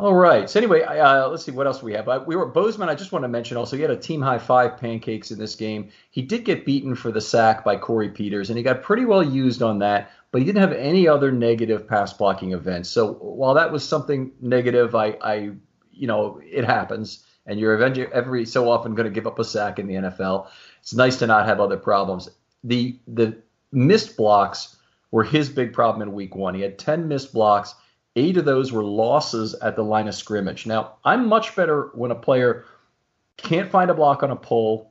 All 0.00 0.14
right. 0.14 0.48
So 0.48 0.58
anyway, 0.58 0.82
uh, 0.82 1.28
let's 1.28 1.44
see 1.44 1.52
what 1.52 1.66
else 1.66 1.82
we 1.82 1.92
have. 1.92 2.08
Uh, 2.08 2.24
we 2.26 2.34
were 2.34 2.46
Bozeman. 2.46 2.88
I 2.88 2.94
just 2.94 3.12
want 3.12 3.22
to 3.24 3.28
mention 3.28 3.58
also 3.58 3.76
he 3.76 3.82
had 3.82 3.90
a 3.90 3.96
team 3.96 4.22
high 4.22 4.38
five 4.38 4.78
pancakes 4.78 5.30
in 5.30 5.38
this 5.38 5.54
game. 5.54 5.90
He 6.10 6.22
did 6.22 6.44
get 6.44 6.64
beaten 6.64 6.94
for 6.94 7.12
the 7.12 7.20
sack 7.20 7.64
by 7.64 7.76
Corey 7.76 8.08
Peters, 8.08 8.48
and 8.48 8.56
he 8.56 8.62
got 8.62 8.82
pretty 8.82 9.04
well 9.04 9.22
used 9.22 9.62
on 9.62 9.80
that. 9.80 10.10
But 10.32 10.40
he 10.40 10.46
didn't 10.46 10.62
have 10.62 10.72
any 10.72 11.06
other 11.06 11.30
negative 11.30 11.86
pass 11.86 12.12
blocking 12.12 12.52
events. 12.52 12.88
So 12.88 13.12
while 13.14 13.54
that 13.54 13.72
was 13.72 13.86
something 13.86 14.32
negative, 14.40 14.94
I, 14.94 15.16
I 15.20 15.34
you 15.90 16.06
know, 16.06 16.40
it 16.42 16.64
happens 16.64 17.24
and 17.46 17.58
you're 17.58 17.82
every 18.12 18.46
so 18.46 18.70
often 18.70 18.94
going 18.94 19.08
to 19.08 19.12
give 19.12 19.26
up 19.26 19.38
a 19.38 19.44
sack 19.44 19.78
in 19.78 19.86
the 19.86 19.94
NFL. 19.94 20.48
It's 20.80 20.94
nice 20.94 21.16
to 21.18 21.26
not 21.26 21.46
have 21.46 21.60
other 21.60 21.76
problems. 21.76 22.28
The 22.64 22.96
the 23.08 23.38
missed 23.72 24.16
blocks 24.16 24.76
were 25.10 25.24
his 25.24 25.48
big 25.48 25.72
problem 25.72 26.06
in 26.06 26.14
week 26.14 26.34
one. 26.34 26.54
He 26.54 26.60
had 26.60 26.78
10 26.78 27.08
missed 27.08 27.32
blocks. 27.32 27.74
Eight 28.16 28.36
of 28.36 28.44
those 28.44 28.72
were 28.72 28.82
losses 28.82 29.54
at 29.54 29.76
the 29.76 29.84
line 29.84 30.08
of 30.08 30.14
scrimmage. 30.14 30.66
Now, 30.66 30.94
I'm 31.04 31.26
much 31.26 31.54
better 31.54 31.90
when 31.94 32.10
a 32.10 32.16
player 32.16 32.64
can't 33.36 33.70
find 33.70 33.90
a 33.90 33.94
block 33.94 34.22
on 34.22 34.30
a 34.30 34.36
pull, 34.36 34.90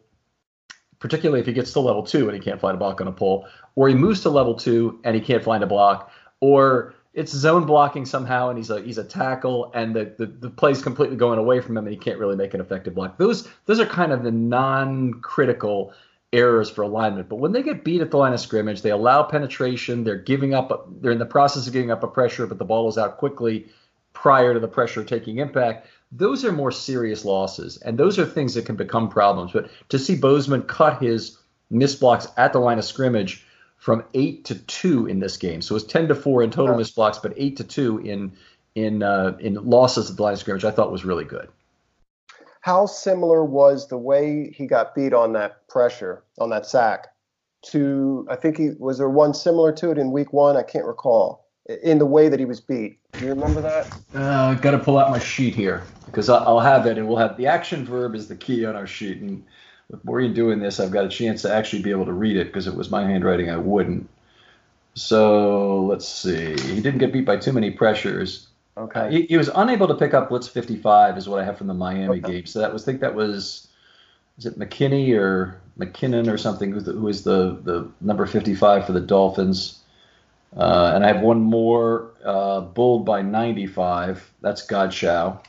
particularly 0.99 1.39
if 1.39 1.45
he 1.45 1.53
gets 1.53 1.73
to 1.73 1.79
level 1.79 2.03
two 2.03 2.29
and 2.29 2.33
he 2.33 2.39
can't 2.39 2.59
find 2.59 2.75
a 2.75 2.77
block 2.79 3.01
on 3.01 3.07
a 3.07 3.11
pull, 3.11 3.45
or 3.75 3.89
he 3.89 3.95
moves 3.95 4.21
to 4.21 4.29
level 4.29 4.55
two 4.55 4.99
and 5.03 5.15
he 5.15 5.21
can't 5.21 5.43
find 5.43 5.63
a 5.63 5.67
block, 5.67 6.11
or 6.39 6.93
it's 7.13 7.31
zone 7.31 7.65
blocking 7.65 8.05
somehow, 8.05 8.49
and 8.49 8.57
he's 8.57 8.69
a 8.69 8.81
he's 8.81 8.97
a 8.97 9.03
tackle, 9.03 9.71
and 9.73 9.95
the, 9.95 10.13
the 10.17 10.25
the 10.25 10.49
play's 10.49 10.81
completely 10.81 11.17
going 11.17 11.39
away 11.39 11.59
from 11.59 11.75
him, 11.75 11.85
and 11.85 11.93
he 11.93 11.99
can't 11.99 12.19
really 12.19 12.35
make 12.35 12.53
an 12.53 12.61
effective 12.61 12.95
block. 12.95 13.17
Those 13.17 13.47
those 13.65 13.79
are 13.79 13.85
kind 13.85 14.11
of 14.11 14.23
the 14.23 14.31
non-critical 14.31 15.93
errors 16.31 16.69
for 16.69 16.83
alignment. 16.83 17.29
But 17.29 17.37
when 17.37 17.51
they 17.51 17.63
get 17.63 17.83
beat 17.83 18.01
at 18.01 18.11
the 18.11 18.17
line 18.17 18.33
of 18.33 18.39
scrimmage, 18.39 18.81
they 18.81 18.91
allow 18.91 19.23
penetration. 19.23 20.03
They're 20.03 20.17
giving 20.17 20.53
up. 20.53 20.87
They're 21.01 21.11
in 21.11 21.19
the 21.19 21.25
process 21.25 21.67
of 21.67 21.73
giving 21.73 21.91
up 21.91 22.03
a 22.03 22.07
pressure, 22.07 22.45
but 22.47 22.57
the 22.57 22.65
ball 22.65 22.87
is 22.87 22.97
out 22.97 23.17
quickly 23.17 23.67
prior 24.13 24.53
to 24.53 24.59
the 24.59 24.67
pressure 24.67 25.03
taking 25.03 25.37
impact. 25.37 25.87
Those 26.11 26.43
are 26.43 26.51
more 26.51 26.71
serious 26.71 27.23
losses, 27.25 27.77
and 27.77 27.97
those 27.97 28.17
are 28.17 28.25
things 28.25 28.53
that 28.55 28.65
can 28.65 28.75
become 28.75 29.09
problems. 29.09 29.51
But 29.51 29.69
to 29.89 29.99
see 29.99 30.15
Bozeman 30.15 30.63
cut 30.63 31.01
his 31.01 31.37
missed 31.69 31.99
blocks 31.99 32.27
at 32.37 32.53
the 32.53 32.59
line 32.59 32.79
of 32.79 32.85
scrimmage 32.85 33.45
from 33.77 34.03
eight 34.13 34.45
to 34.45 34.55
two 34.55 35.05
in 35.05 35.19
this 35.19 35.37
game. 35.37 35.61
So 35.61 35.73
it 35.73 35.75
was 35.75 35.85
ten 35.85 36.07
to 36.07 36.15
four 36.15 36.43
in 36.43 36.51
total 36.51 36.77
missed 36.77 36.95
blocks, 36.95 37.17
but 37.17 37.33
eight 37.37 37.57
to 37.57 37.63
two 37.63 37.99
in 37.99 38.33
in 38.75 39.03
uh, 39.03 39.37
in 39.39 39.55
losses 39.55 40.09
at 40.09 40.17
the 40.17 40.23
line 40.23 40.33
of 40.33 40.39
scrimmage. 40.39 40.65
I 40.65 40.71
thought 40.71 40.91
was 40.91 41.05
really 41.05 41.25
good. 41.25 41.49
How 42.61 42.85
similar 42.85 43.43
was 43.43 43.87
the 43.87 43.97
way 43.97 44.51
he 44.51 44.67
got 44.67 44.93
beat 44.93 45.13
on 45.13 45.33
that 45.33 45.67
pressure 45.67 46.23
on 46.39 46.49
that 46.49 46.65
sack 46.65 47.07
to? 47.67 48.27
I 48.29 48.35
think 48.35 48.57
he 48.57 48.71
was 48.77 48.97
there 48.97 49.09
one 49.09 49.33
similar 49.33 49.71
to 49.73 49.91
it 49.91 49.97
in 49.97 50.11
week 50.11 50.33
one. 50.33 50.57
I 50.57 50.63
can't 50.63 50.85
recall 50.85 51.45
in 51.83 51.99
the 51.99 52.05
way 52.05 52.29
that 52.29 52.39
he 52.39 52.45
was 52.45 52.59
beat. 52.59 52.99
Do 53.13 53.25
you 53.25 53.29
remember 53.29 53.61
that? 53.61 53.87
Uh, 54.13 54.55
Got 54.55 54.71
to 54.71 54.79
pull 54.79 54.97
out 54.97 55.11
my 55.11 55.19
sheet 55.19 55.55
here 55.55 55.83
because 56.05 56.29
I'll 56.29 56.59
have 56.59 56.85
it, 56.85 56.97
and 56.97 57.07
we'll 57.07 57.17
have 57.17 57.37
the 57.37 57.47
action 57.47 57.85
verb 57.85 58.15
is 58.15 58.27
the 58.27 58.35
key 58.35 58.65
on 58.65 58.75
our 58.75 58.87
sheet, 58.87 59.19
and 59.21 59.43
with 59.89 60.03
Maureen 60.03 60.33
doing 60.33 60.59
this, 60.59 60.79
I've 60.79 60.91
got 60.91 61.05
a 61.05 61.09
chance 61.09 61.41
to 61.43 61.53
actually 61.53 61.81
be 61.81 61.91
able 61.91 62.05
to 62.05 62.13
read 62.13 62.37
it 62.37 62.47
because 62.47 62.67
it 62.67 62.75
was 62.75 62.91
my 62.91 63.03
handwriting. 63.03 63.49
I 63.49 63.57
wouldn't. 63.57 64.09
So 64.93 65.85
let's 65.85 66.07
see. 66.07 66.51
He 66.59 66.81
didn't 66.81 66.97
get 66.97 67.13
beat 67.13 67.25
by 67.25 67.37
too 67.37 67.53
many 67.53 67.71
pressures. 67.71 68.48
Okay. 68.79 68.99
Uh, 68.99 69.09
he, 69.09 69.21
he, 69.23 69.37
was 69.37 69.49
unable 69.53 69.87
to 69.87 69.95
pick 69.95 70.13
up 70.13 70.29
blitz 70.29 70.47
55, 70.47 71.17
is 71.17 71.27
what 71.27 71.41
I 71.41 71.45
have 71.45 71.57
from 71.57 71.67
the 71.67 71.73
Miami 71.73 72.19
okay. 72.19 72.31
game. 72.31 72.45
So 72.45 72.59
that 72.59 72.71
was, 72.71 72.83
I 72.83 72.85
think 72.85 73.01
that 73.01 73.13
was, 73.13 73.67
is 74.37 74.45
it 74.45 74.57
McKinney 74.57 75.17
or 75.17 75.59
McKinnon 75.77 76.31
or 76.31 76.37
something 76.37 76.71
who, 76.71 76.79
who 76.79 77.07
is 77.07 77.23
the 77.23 77.59
the 77.63 77.89
number 78.01 78.25
55 78.25 78.85
for 78.85 78.93
the 78.93 79.01
Dolphins. 79.01 79.79
Uh, 80.55 80.93
and 80.95 81.03
I 81.03 81.07
have 81.07 81.21
one 81.21 81.41
more, 81.41 82.11
uh, 82.25 82.61
bulled 82.61 83.05
by 83.05 83.21
95. 83.21 84.31
That's 84.41 84.65
Godchaux 84.65 85.39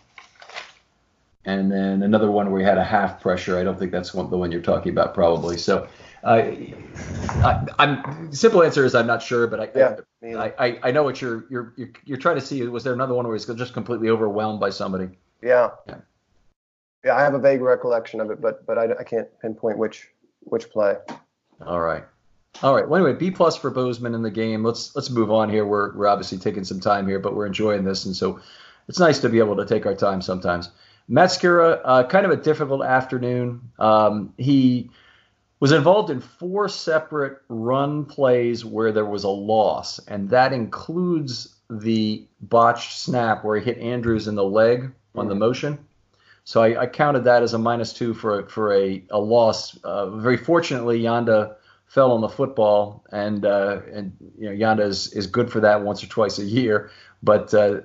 and 1.44 1.72
then 1.72 2.02
another 2.02 2.30
one 2.30 2.46
where 2.46 2.60
we 2.60 2.64
had 2.64 2.78
a 2.78 2.84
half 2.84 3.20
pressure. 3.20 3.58
I 3.58 3.64
don't 3.64 3.78
think 3.78 3.92
that's 3.92 4.12
one, 4.12 4.30
the 4.30 4.36
one 4.36 4.52
you're 4.52 4.60
talking 4.60 4.92
about, 4.92 5.14
probably. 5.14 5.56
So, 5.56 5.88
uh, 6.22 6.42
I, 7.42 7.66
am 7.78 8.32
simple 8.32 8.62
answer 8.62 8.84
is 8.84 8.94
I'm 8.94 9.06
not 9.06 9.22
sure, 9.22 9.46
but 9.46 9.60
I, 9.60 9.68
yeah, 9.74 10.38
I, 10.38 10.52
I, 10.58 10.80
I, 10.84 10.90
know 10.90 11.02
what 11.02 11.22
you're, 11.22 11.46
you're 11.48 11.72
you're 11.76 11.90
you're 12.04 12.18
trying 12.18 12.34
to 12.34 12.42
see. 12.42 12.62
Was 12.66 12.84
there 12.84 12.92
another 12.92 13.14
one 13.14 13.26
where 13.26 13.34
he's 13.34 13.46
just 13.46 13.72
completely 13.72 14.10
overwhelmed 14.10 14.60
by 14.60 14.70
somebody? 14.70 15.08
Yeah. 15.42 15.70
Yeah. 15.86 15.96
Yeah, 17.04 17.16
I 17.16 17.22
have 17.22 17.32
a 17.32 17.38
vague 17.38 17.62
recollection 17.62 18.20
of 18.20 18.30
it, 18.30 18.42
but 18.42 18.66
but 18.66 18.76
I, 18.76 18.92
I 19.00 19.04
can't 19.04 19.28
pinpoint 19.40 19.78
which 19.78 20.08
which 20.40 20.68
play. 20.70 20.96
All 21.64 21.80
right. 21.80 22.04
All 22.62 22.74
right. 22.74 22.86
Well, 22.86 23.02
anyway, 23.02 23.18
B 23.18 23.30
plus 23.30 23.56
for 23.56 23.70
Bozeman 23.70 24.14
in 24.14 24.22
the 24.22 24.30
game. 24.30 24.62
Let's 24.62 24.94
let's 24.94 25.08
move 25.08 25.30
on 25.30 25.48
here. 25.48 25.64
We're 25.64 25.96
we're 25.96 26.08
obviously 26.08 26.36
taking 26.36 26.64
some 26.64 26.80
time 26.80 27.08
here, 27.08 27.18
but 27.18 27.34
we're 27.34 27.46
enjoying 27.46 27.84
this, 27.84 28.04
and 28.04 28.14
so 28.14 28.40
it's 28.88 28.98
nice 28.98 29.20
to 29.20 29.30
be 29.30 29.38
able 29.38 29.56
to 29.56 29.64
take 29.64 29.86
our 29.86 29.94
time 29.94 30.20
sometimes. 30.20 30.68
Skura, 31.10 31.80
uh, 31.84 32.06
kind 32.06 32.24
of 32.24 32.32
a 32.32 32.36
difficult 32.36 32.84
afternoon. 32.84 33.60
Um, 33.78 34.32
he 34.38 34.90
was 35.58 35.72
involved 35.72 36.10
in 36.10 36.20
four 36.20 36.68
separate 36.68 37.42
run 37.48 38.04
plays 38.04 38.64
where 38.64 38.92
there 38.92 39.04
was 39.04 39.24
a 39.24 39.28
loss, 39.28 39.98
and 40.06 40.30
that 40.30 40.52
includes 40.52 41.56
the 41.68 42.26
botched 42.40 42.98
snap 42.98 43.44
where 43.44 43.58
he 43.58 43.64
hit 43.64 43.78
Andrews 43.78 44.28
in 44.28 44.34
the 44.34 44.44
leg 44.44 44.90
on 45.14 45.28
the 45.28 45.34
motion. 45.34 45.78
So 46.44 46.62
I, 46.62 46.82
I 46.82 46.86
counted 46.86 47.24
that 47.24 47.42
as 47.42 47.54
a 47.54 47.58
minus 47.58 47.92
two 47.92 48.14
for 48.14 48.40
a, 48.40 48.48
for 48.48 48.72
a, 48.72 49.04
a 49.10 49.18
loss. 49.18 49.76
Uh, 49.84 50.10
very 50.10 50.36
fortunately, 50.36 51.00
Yanda 51.02 51.56
fell 51.86 52.12
on 52.12 52.20
the 52.20 52.28
football, 52.28 53.04
and 53.12 53.44
uh, 53.44 53.80
and 53.92 54.12
you 54.38 54.48
know 54.48 54.54
Yanda 54.54 54.86
is, 54.86 55.12
is 55.12 55.26
good 55.26 55.50
for 55.50 55.60
that 55.60 55.82
once 55.82 56.02
or 56.02 56.06
twice 56.06 56.38
a 56.38 56.44
year, 56.44 56.90
but 57.22 57.52
uh, 57.52 57.80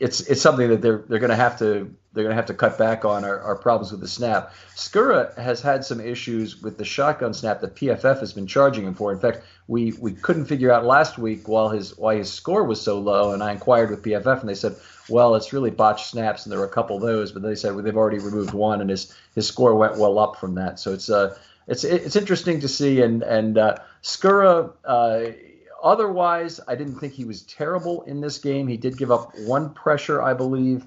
it's 0.00 0.22
it's 0.22 0.40
something 0.40 0.68
that 0.70 0.80
they're 0.80 1.04
they're 1.08 1.18
going 1.18 1.30
to 1.30 1.36
have 1.36 1.58
to 1.58 1.94
they're 2.12 2.24
going 2.24 2.34
to 2.34 2.36
have 2.36 2.46
to 2.46 2.54
cut 2.54 2.76
back 2.76 3.04
on 3.04 3.24
our, 3.24 3.38
our 3.40 3.54
problems 3.54 3.92
with 3.92 4.00
the 4.00 4.08
snap. 4.08 4.52
Skura 4.74 5.36
has 5.38 5.60
had 5.60 5.84
some 5.84 6.00
issues 6.00 6.60
with 6.60 6.76
the 6.76 6.84
shotgun 6.84 7.34
snap 7.34 7.60
that 7.60 7.76
PFF 7.76 8.18
has 8.18 8.32
been 8.32 8.48
charging 8.48 8.84
him 8.84 8.94
for. 8.94 9.12
In 9.12 9.20
fact, 9.20 9.42
we, 9.68 9.92
we 9.92 10.12
couldn't 10.12 10.46
figure 10.46 10.72
out 10.72 10.84
last 10.84 11.18
week 11.18 11.46
while 11.46 11.68
his 11.68 11.96
why 11.96 12.16
his 12.16 12.32
score 12.32 12.64
was 12.64 12.80
so 12.80 12.98
low, 12.98 13.32
and 13.32 13.42
I 13.42 13.52
inquired 13.52 13.90
with 13.90 14.02
PFF, 14.02 14.40
and 14.40 14.48
they 14.48 14.54
said, 14.54 14.74
well, 15.08 15.36
it's 15.36 15.52
really 15.52 15.70
botched 15.70 16.06
snaps, 16.06 16.44
and 16.44 16.52
there 16.52 16.58
were 16.58 16.66
a 16.66 16.70
couple 16.70 16.96
of 16.96 17.02
those, 17.02 17.30
but 17.30 17.42
they 17.42 17.54
said 17.54 17.74
well, 17.74 17.84
they've 17.84 17.96
already 17.96 18.18
removed 18.18 18.54
one, 18.54 18.80
and 18.80 18.90
his 18.90 19.14
his 19.34 19.46
score 19.46 19.76
went 19.76 19.98
well 19.98 20.18
up 20.18 20.36
from 20.36 20.56
that. 20.56 20.80
So 20.80 20.92
it's 20.92 21.10
uh 21.10 21.38
it's 21.68 21.84
it's 21.84 22.16
interesting 22.16 22.60
to 22.60 22.68
see, 22.68 23.02
and 23.02 23.22
and 23.22 23.58
uh, 23.58 23.76
Skura. 24.02 24.72
Uh, 24.84 25.26
otherwise, 25.82 26.60
I 26.68 26.74
didn't 26.74 26.96
think 26.96 27.12
he 27.12 27.24
was 27.24 27.42
terrible 27.42 28.02
in 28.02 28.20
this 28.20 28.38
game. 28.38 28.68
He 28.68 28.76
did 28.76 28.96
give 28.96 29.10
up 29.10 29.32
one 29.40 29.72
pressure, 29.74 30.22
I 30.22 30.34
believe. 30.34 30.86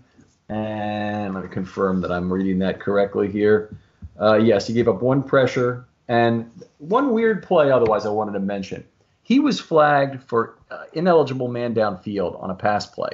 And 0.50 1.34
let 1.34 1.44
me 1.44 1.50
confirm 1.50 2.02
that 2.02 2.12
I'm 2.12 2.32
reading 2.32 2.60
that 2.60 2.80
correctly 2.80 3.32
here. 3.32 3.76
Uh, 4.20 4.36
yes, 4.36 4.68
he 4.68 4.74
gave 4.74 4.88
up 4.88 5.02
one 5.02 5.24
pressure 5.24 5.86
and 6.08 6.50
one 6.78 7.12
weird 7.12 7.44
play. 7.44 7.72
Otherwise, 7.72 8.06
I 8.06 8.10
wanted 8.10 8.34
to 8.34 8.40
mention 8.40 8.86
he 9.24 9.40
was 9.40 9.60
flagged 9.60 10.22
for 10.24 10.58
uh, 10.70 10.84
ineligible 10.94 11.48
man 11.48 11.74
downfield 11.74 12.42
on 12.42 12.50
a 12.50 12.56
pass 12.56 12.86
play. 12.86 13.12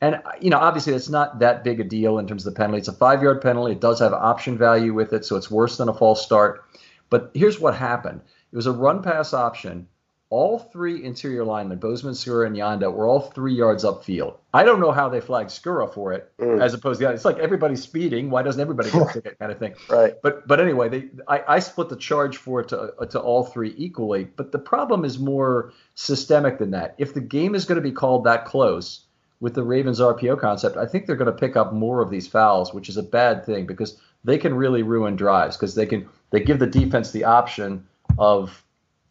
And 0.00 0.16
uh, 0.16 0.32
you 0.40 0.50
know, 0.50 0.58
obviously, 0.58 0.92
that's 0.92 1.08
not 1.08 1.40
that 1.40 1.64
big 1.64 1.80
a 1.80 1.84
deal 1.84 2.18
in 2.18 2.26
terms 2.28 2.46
of 2.46 2.54
the 2.54 2.56
penalty. 2.56 2.78
It's 2.78 2.88
a 2.88 2.92
five-yard 2.92 3.40
penalty. 3.40 3.72
It 3.72 3.80
does 3.80 3.98
have 3.98 4.12
option 4.12 4.56
value 4.56 4.94
with 4.94 5.12
it, 5.12 5.24
so 5.24 5.36
it's 5.36 5.50
worse 5.50 5.78
than 5.78 5.88
a 5.88 5.94
false 5.94 6.22
start. 6.22 6.64
But 7.10 7.30
here's 7.34 7.58
what 7.58 7.74
happened: 7.74 8.20
it 8.52 8.56
was 8.56 8.66
a 8.66 8.72
run-pass 8.72 9.34
option 9.34 9.88
all 10.30 10.58
three 10.58 11.02
interior 11.02 11.42
linemen, 11.42 11.78
Bozeman, 11.78 12.12
Skura, 12.12 12.46
and 12.46 12.54
Yanda, 12.54 12.92
were 12.92 13.06
all 13.06 13.20
three 13.20 13.54
yards 13.54 13.82
upfield. 13.82 14.36
I 14.52 14.62
don't 14.62 14.78
know 14.78 14.92
how 14.92 15.08
they 15.08 15.20
flagged 15.20 15.48
Skura 15.48 15.92
for 15.92 16.12
it, 16.12 16.30
mm. 16.38 16.62
as 16.62 16.74
opposed 16.74 17.00
to 17.00 17.06
other 17.06 17.14
it's 17.14 17.24
like 17.24 17.38
everybody's 17.38 17.82
speeding. 17.82 18.28
Why 18.28 18.42
doesn't 18.42 18.60
everybody 18.60 18.90
get 18.90 19.10
a 19.10 19.12
ticket, 19.12 19.38
kind 19.38 19.52
of 19.52 19.58
thing? 19.58 19.74
Right. 19.88 20.14
But 20.22 20.46
but 20.46 20.60
anyway, 20.60 20.88
they 20.88 21.08
I, 21.26 21.42
I 21.48 21.58
split 21.60 21.88
the 21.88 21.96
charge 21.96 22.36
for 22.36 22.60
it 22.60 22.68
to 22.68 22.92
to 23.10 23.20
all 23.20 23.44
three 23.44 23.74
equally. 23.78 24.24
But 24.24 24.52
the 24.52 24.58
problem 24.58 25.04
is 25.04 25.18
more 25.18 25.72
systemic 25.94 26.58
than 26.58 26.72
that. 26.72 26.94
If 26.98 27.14
the 27.14 27.20
game 27.20 27.54
is 27.54 27.64
going 27.64 27.76
to 27.76 27.82
be 27.82 27.92
called 27.92 28.24
that 28.24 28.44
close 28.44 29.06
with 29.40 29.54
the 29.54 29.62
Ravens 29.62 30.00
RPO 30.00 30.40
concept, 30.40 30.76
I 30.76 30.84
think 30.86 31.06
they're 31.06 31.16
going 31.16 31.32
to 31.32 31.38
pick 31.38 31.56
up 31.56 31.72
more 31.72 32.02
of 32.02 32.10
these 32.10 32.26
fouls, 32.26 32.74
which 32.74 32.88
is 32.88 32.96
a 32.96 33.02
bad 33.02 33.46
thing 33.46 33.66
because 33.66 33.98
they 34.24 34.36
can 34.36 34.54
really 34.54 34.82
ruin 34.82 35.16
drives 35.16 35.56
because 35.56 35.74
they 35.74 35.86
can 35.86 36.08
they 36.30 36.40
give 36.40 36.58
the 36.58 36.66
defense 36.66 37.12
the 37.12 37.24
option 37.24 37.86
of 38.18 38.62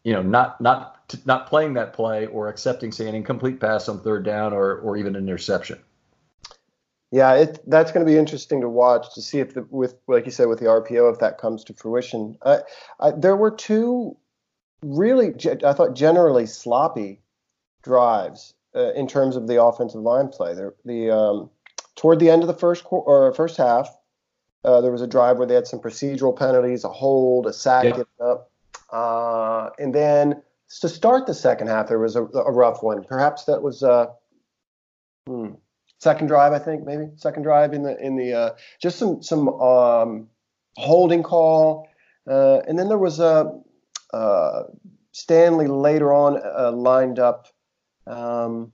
you 0.08 0.14
know 0.14 0.22
not 0.22 0.58
not 0.58 1.14
not 1.26 1.46
playing 1.46 1.74
that 1.74 1.92
play 1.92 2.26
or 2.26 2.48
accepting, 2.48 2.92
say, 2.92 3.06
an 3.08 3.14
incomplete 3.14 3.60
pass 3.60 3.90
on 3.90 4.00
third 4.00 4.24
down 4.24 4.54
or, 4.54 4.76
or 4.78 4.96
even 4.96 5.14
an 5.16 5.24
interception. 5.24 5.78
Yeah, 7.10 7.34
it, 7.34 7.62
that's 7.66 7.92
going 7.92 8.04
to 8.06 8.10
be 8.10 8.18
interesting 8.18 8.62
to 8.62 8.68
watch 8.70 9.14
to 9.14 9.22
see 9.22 9.38
if, 9.38 9.52
the, 9.52 9.66
with 9.70 9.96
like 10.06 10.24
you 10.24 10.30
said, 10.30 10.48
with 10.48 10.60
the 10.60 10.66
RPO, 10.66 11.12
if 11.12 11.18
that 11.20 11.36
comes 11.38 11.62
to 11.64 11.74
fruition. 11.74 12.38
I, 12.44 12.60
I, 13.00 13.10
there 13.10 13.36
were 13.36 13.50
two 13.50 14.16
really, 14.82 15.34
I 15.64 15.74
thought, 15.74 15.94
generally 15.94 16.46
sloppy 16.46 17.20
drives 17.82 18.54
uh, 18.74 18.92
in 18.94 19.08
terms 19.08 19.36
of 19.36 19.46
the 19.46 19.62
offensive 19.62 20.00
line 20.00 20.28
play. 20.28 20.54
There, 20.54 20.74
the 20.86 21.10
um, 21.10 21.50
toward 21.96 22.18
the 22.18 22.30
end 22.30 22.42
of 22.42 22.48
the 22.48 22.54
first 22.54 22.84
or 22.90 23.32
first 23.34 23.58
half, 23.58 23.94
uh, 24.64 24.80
there 24.80 24.92
was 24.92 25.02
a 25.02 25.06
drive 25.06 25.36
where 25.36 25.46
they 25.46 25.54
had 25.54 25.66
some 25.66 25.80
procedural 25.80 26.36
penalties, 26.36 26.84
a 26.84 26.88
hold, 26.88 27.46
a 27.46 27.52
sack 27.52 27.84
yep. 27.84 28.06
up, 28.20 28.47
uh, 28.90 29.70
and 29.78 29.94
then 29.94 30.42
to 30.80 30.88
start 30.88 31.26
the 31.26 31.34
second 31.34 31.68
half, 31.68 31.88
there 31.88 31.98
was 31.98 32.16
a, 32.16 32.22
a 32.22 32.52
rough 32.52 32.82
one. 32.82 33.04
Perhaps 33.04 33.44
that 33.44 33.62
was 33.62 33.82
uh, 33.82 34.06
hmm, 35.26 35.52
second 35.98 36.26
drive, 36.26 36.52
I 36.52 36.58
think, 36.58 36.84
maybe 36.84 37.06
second 37.16 37.42
drive 37.42 37.72
in 37.72 37.82
the 37.82 37.98
in 37.98 38.16
the 38.16 38.32
uh, 38.32 38.50
just 38.80 38.98
some 38.98 39.22
some 39.22 39.48
um, 39.48 40.28
holding 40.76 41.22
call, 41.22 41.88
uh, 42.28 42.60
and 42.66 42.78
then 42.78 42.88
there 42.88 42.98
was 42.98 43.20
a 43.20 43.60
uh, 44.12 44.62
Stanley 45.12 45.66
later 45.66 46.12
on 46.12 46.40
uh, 46.42 46.72
lined 46.72 47.18
up. 47.18 47.48
Um, 48.06 48.72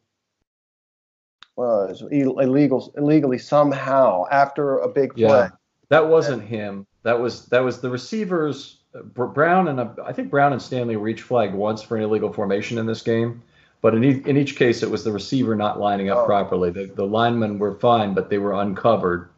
was 1.56 2.02
illegal 2.10 2.92
illegally 2.96 3.38
somehow 3.38 4.24
after 4.30 4.78
a 4.78 4.88
big 4.88 5.14
play. 5.14 5.22
Yeah, 5.22 5.50
that 5.88 6.08
wasn't 6.08 6.42
him. 6.42 6.84
That 7.04 7.20
was 7.20 7.46
that 7.46 7.60
was 7.60 7.80
the 7.80 7.90
receivers 7.90 8.80
Brown 9.02 9.68
and 9.68 9.80
I 10.00 10.12
think 10.12 10.30
Brown 10.30 10.52
and 10.52 10.62
Stanley 10.62 10.96
were 10.96 11.08
each 11.08 11.22
flagged 11.22 11.54
once 11.54 11.82
for 11.82 11.96
an 11.96 12.04
illegal 12.04 12.32
formation 12.32 12.78
in 12.78 12.86
this 12.86 13.02
game, 13.02 13.42
but 13.80 13.94
in, 13.94 14.04
e- 14.04 14.22
in 14.26 14.36
each 14.36 14.56
case 14.56 14.82
it 14.82 14.90
was 14.90 15.02
the 15.02 15.12
receiver 15.12 15.56
not 15.56 15.80
lining 15.80 16.10
up 16.10 16.18
oh. 16.18 16.26
properly. 16.26 16.70
The, 16.70 16.86
the 16.86 17.04
linemen 17.04 17.58
were 17.58 17.74
fine, 17.74 18.14
but 18.14 18.30
they 18.30 18.38
were 18.38 18.52
uncovered. 18.52 19.28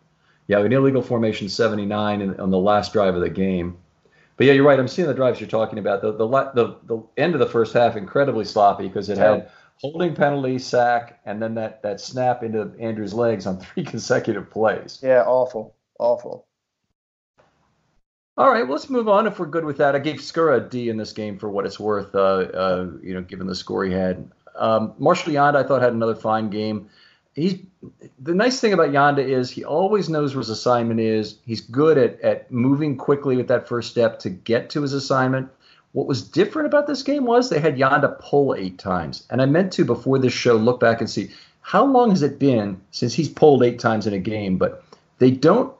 Yeah, 0.47 0.61
an 0.61 0.73
illegal 0.73 1.03
formation 1.03 1.49
79 1.49 2.21
in, 2.21 2.39
on 2.39 2.51
the 2.51 2.59
last 2.59 2.93
drive 2.93 3.15
of 3.15 3.23
the 3.23 3.31
game. 3.31 3.79
But 4.37 4.47
yeah, 4.47 4.53
you're 4.53 4.67
right. 4.67 4.79
I'm 4.79 4.89
seeing 4.89 5.09
the 5.09 5.15
drives 5.15 5.41
you're 5.41 5.49
talking 5.49 5.79
about. 5.79 6.03
The 6.03 6.13
the 6.13 6.27
the, 6.27 6.77
the 6.85 7.03
end 7.17 7.35
of 7.35 7.41
the 7.41 7.47
first 7.47 7.73
half 7.73 7.97
incredibly 7.97 8.45
sloppy 8.45 8.87
because 8.87 9.09
it 9.09 9.17
had 9.17 9.51
holding 9.79 10.15
penalty, 10.15 10.59
sack, 10.59 11.21
and 11.25 11.43
then 11.43 11.55
that 11.55 11.83
that 11.83 12.01
snap 12.01 12.43
into 12.43 12.73
Andrews' 12.79 13.15
legs 13.15 13.47
on 13.47 13.59
three 13.59 13.85
consecutive 13.93 14.51
plays. 14.51 15.01
Yeah, 15.03 15.25
awful, 15.27 15.75
awful. 15.99 16.46
All 18.39 18.51
right, 18.51 18.65
well, 18.65 18.73
let's 18.73 18.91
move 18.91 19.09
on 19.09 19.27
if 19.27 19.39
we're 19.39 19.47
good 19.47 19.65
with 19.65 19.79
that. 19.79 19.95
I 19.95 19.99
gave 19.99 20.17
Skura 20.17 20.59
a 20.59 20.69
D 20.69 20.91
in 20.91 20.99
this 20.99 21.13
game 21.13 21.39
for 21.39 21.49
what 21.49 21.65
it's 21.65 21.81
worth, 21.81 22.15
uh, 22.15 22.19
uh, 22.19 22.91
you 23.03 23.15
know, 23.15 23.23
given 23.23 23.47
the 23.47 23.55
score 23.55 23.85
he 23.85 23.93
had. 23.93 24.31
Um, 24.55 24.93
Marshall 24.99 25.33
Yanda, 25.33 25.57
I 25.57 25.63
thought, 25.63 25.81
had 25.81 25.95
another 25.95 26.15
fine 26.15 26.51
game. 26.51 26.91
He's 27.35 27.59
the 28.19 28.35
nice 28.35 28.61
thing 28.61 28.73
about 28.75 28.91
Yanda 28.91 29.27
is 29.27 29.51
he 29.51 29.65
always 29.65 30.09
knows 30.09 30.35
where 30.35 30.41
his 30.41 30.51
assignment 30.51 31.01
is. 31.01 31.39
He's 31.47 31.63
good 31.63 31.97
at 31.97 32.21
at 32.21 32.51
moving 32.51 32.97
quickly 32.97 33.37
with 33.37 33.49
that 33.49 33.69
first 33.69 33.91
step 33.91 34.19
to 34.21 34.31
get 34.31 34.69
to 34.71 34.83
his 34.83 34.93
assignment. 34.93 35.51
What 35.93 36.07
was 36.07 36.23
different 36.23 36.67
about 36.67 36.87
this 36.87 37.03
game 37.03 37.25
was 37.25 37.49
they 37.49 37.59
had 37.59 37.79
Yanda 37.79 38.19
pull 38.21 38.55
eight 38.55 38.79
times, 38.79 39.27
and 39.31 39.41
I 39.41 39.47
meant 39.47 39.73
to 39.75 39.85
before 39.85 40.19
this 40.19 40.35
show 40.35 40.57
look 40.57 40.79
back 40.79 41.01
and 41.01 41.09
see 41.09 41.31
how 41.63 41.87
long 41.87 42.11
has 42.11 42.23
it 42.23 42.39
been 42.39 42.81
since 42.91 43.15
he's 43.15 43.31
pulled 43.31 43.63
eight 43.63 43.79
times 43.79 44.07
in 44.07 44.13
a 44.13 44.19
game, 44.19 44.59
but 44.59 44.85
they 45.19 45.31
don't 45.31 45.75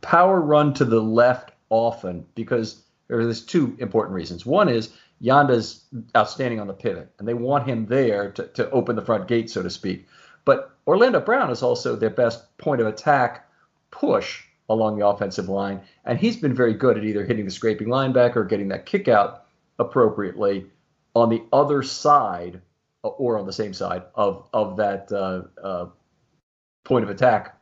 power 0.00 0.40
run 0.40 0.74
to 0.74 0.84
the 0.84 1.00
left 1.00 1.52
often 1.70 2.26
because 2.34 2.82
there's 3.08 3.44
two 3.44 3.76
important 3.78 4.14
reasons. 4.14 4.44
One 4.44 4.68
is 4.68 4.90
Yanda's 5.20 5.84
outstanding 6.16 6.60
on 6.60 6.66
the 6.66 6.72
pivot, 6.72 7.10
and 7.18 7.26
they 7.26 7.34
want 7.34 7.66
him 7.66 7.86
there 7.86 8.30
to, 8.32 8.46
to 8.48 8.70
open 8.70 8.96
the 8.96 9.04
front 9.04 9.28
gate, 9.28 9.50
so 9.50 9.62
to 9.62 9.70
speak. 9.70 10.06
But 10.44 10.76
Orlando 10.86 11.20
Brown 11.20 11.50
is 11.50 11.62
also 11.62 11.96
their 11.96 12.10
best 12.10 12.56
point 12.58 12.80
of 12.80 12.86
attack 12.86 13.48
push 13.90 14.44
along 14.68 14.98
the 14.98 15.06
offensive 15.06 15.48
line, 15.48 15.80
and 16.04 16.18
he's 16.18 16.36
been 16.36 16.54
very 16.54 16.74
good 16.74 16.96
at 16.96 17.04
either 17.04 17.24
hitting 17.24 17.44
the 17.44 17.50
scraping 17.50 17.88
linebacker 17.88 18.36
or 18.36 18.44
getting 18.44 18.68
that 18.68 18.86
kick 18.86 19.08
out 19.08 19.46
appropriately 19.78 20.66
on 21.14 21.28
the 21.28 21.42
other 21.52 21.82
side 21.82 22.60
or 23.02 23.38
on 23.38 23.46
the 23.46 23.52
same 23.52 23.72
side 23.72 24.02
of 24.14 24.48
of 24.52 24.76
that 24.76 25.10
uh, 25.12 25.42
uh, 25.62 25.86
point 26.84 27.02
of 27.02 27.10
attack 27.10 27.59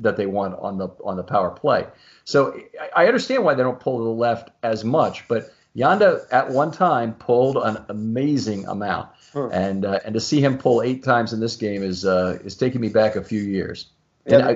that 0.00 0.16
they 0.16 0.26
want 0.26 0.56
on 0.60 0.78
the 0.78 0.88
on 1.04 1.16
the 1.16 1.22
power 1.22 1.50
play. 1.50 1.84
So 2.24 2.58
I 2.94 3.06
understand 3.06 3.44
why 3.44 3.54
they 3.54 3.62
don't 3.62 3.80
pull 3.80 3.98
to 3.98 4.04
the 4.04 4.10
left 4.10 4.50
as 4.62 4.84
much, 4.84 5.26
but 5.26 5.52
Yanda 5.76 6.24
at 6.30 6.50
one 6.50 6.70
time 6.70 7.14
pulled 7.14 7.56
an 7.56 7.84
amazing 7.88 8.64
amount, 8.66 9.08
and 9.52 9.84
uh, 9.84 9.98
and 10.04 10.14
to 10.14 10.20
see 10.20 10.40
him 10.40 10.56
pull 10.56 10.82
eight 10.82 11.02
times 11.02 11.32
in 11.32 11.40
this 11.40 11.56
game 11.56 11.82
is 11.82 12.04
uh, 12.04 12.38
is 12.44 12.56
taking 12.56 12.80
me 12.80 12.88
back 12.88 13.16
a 13.16 13.24
few 13.24 13.40
years. 13.42 13.90
And 14.26 14.42
I, 14.42 14.54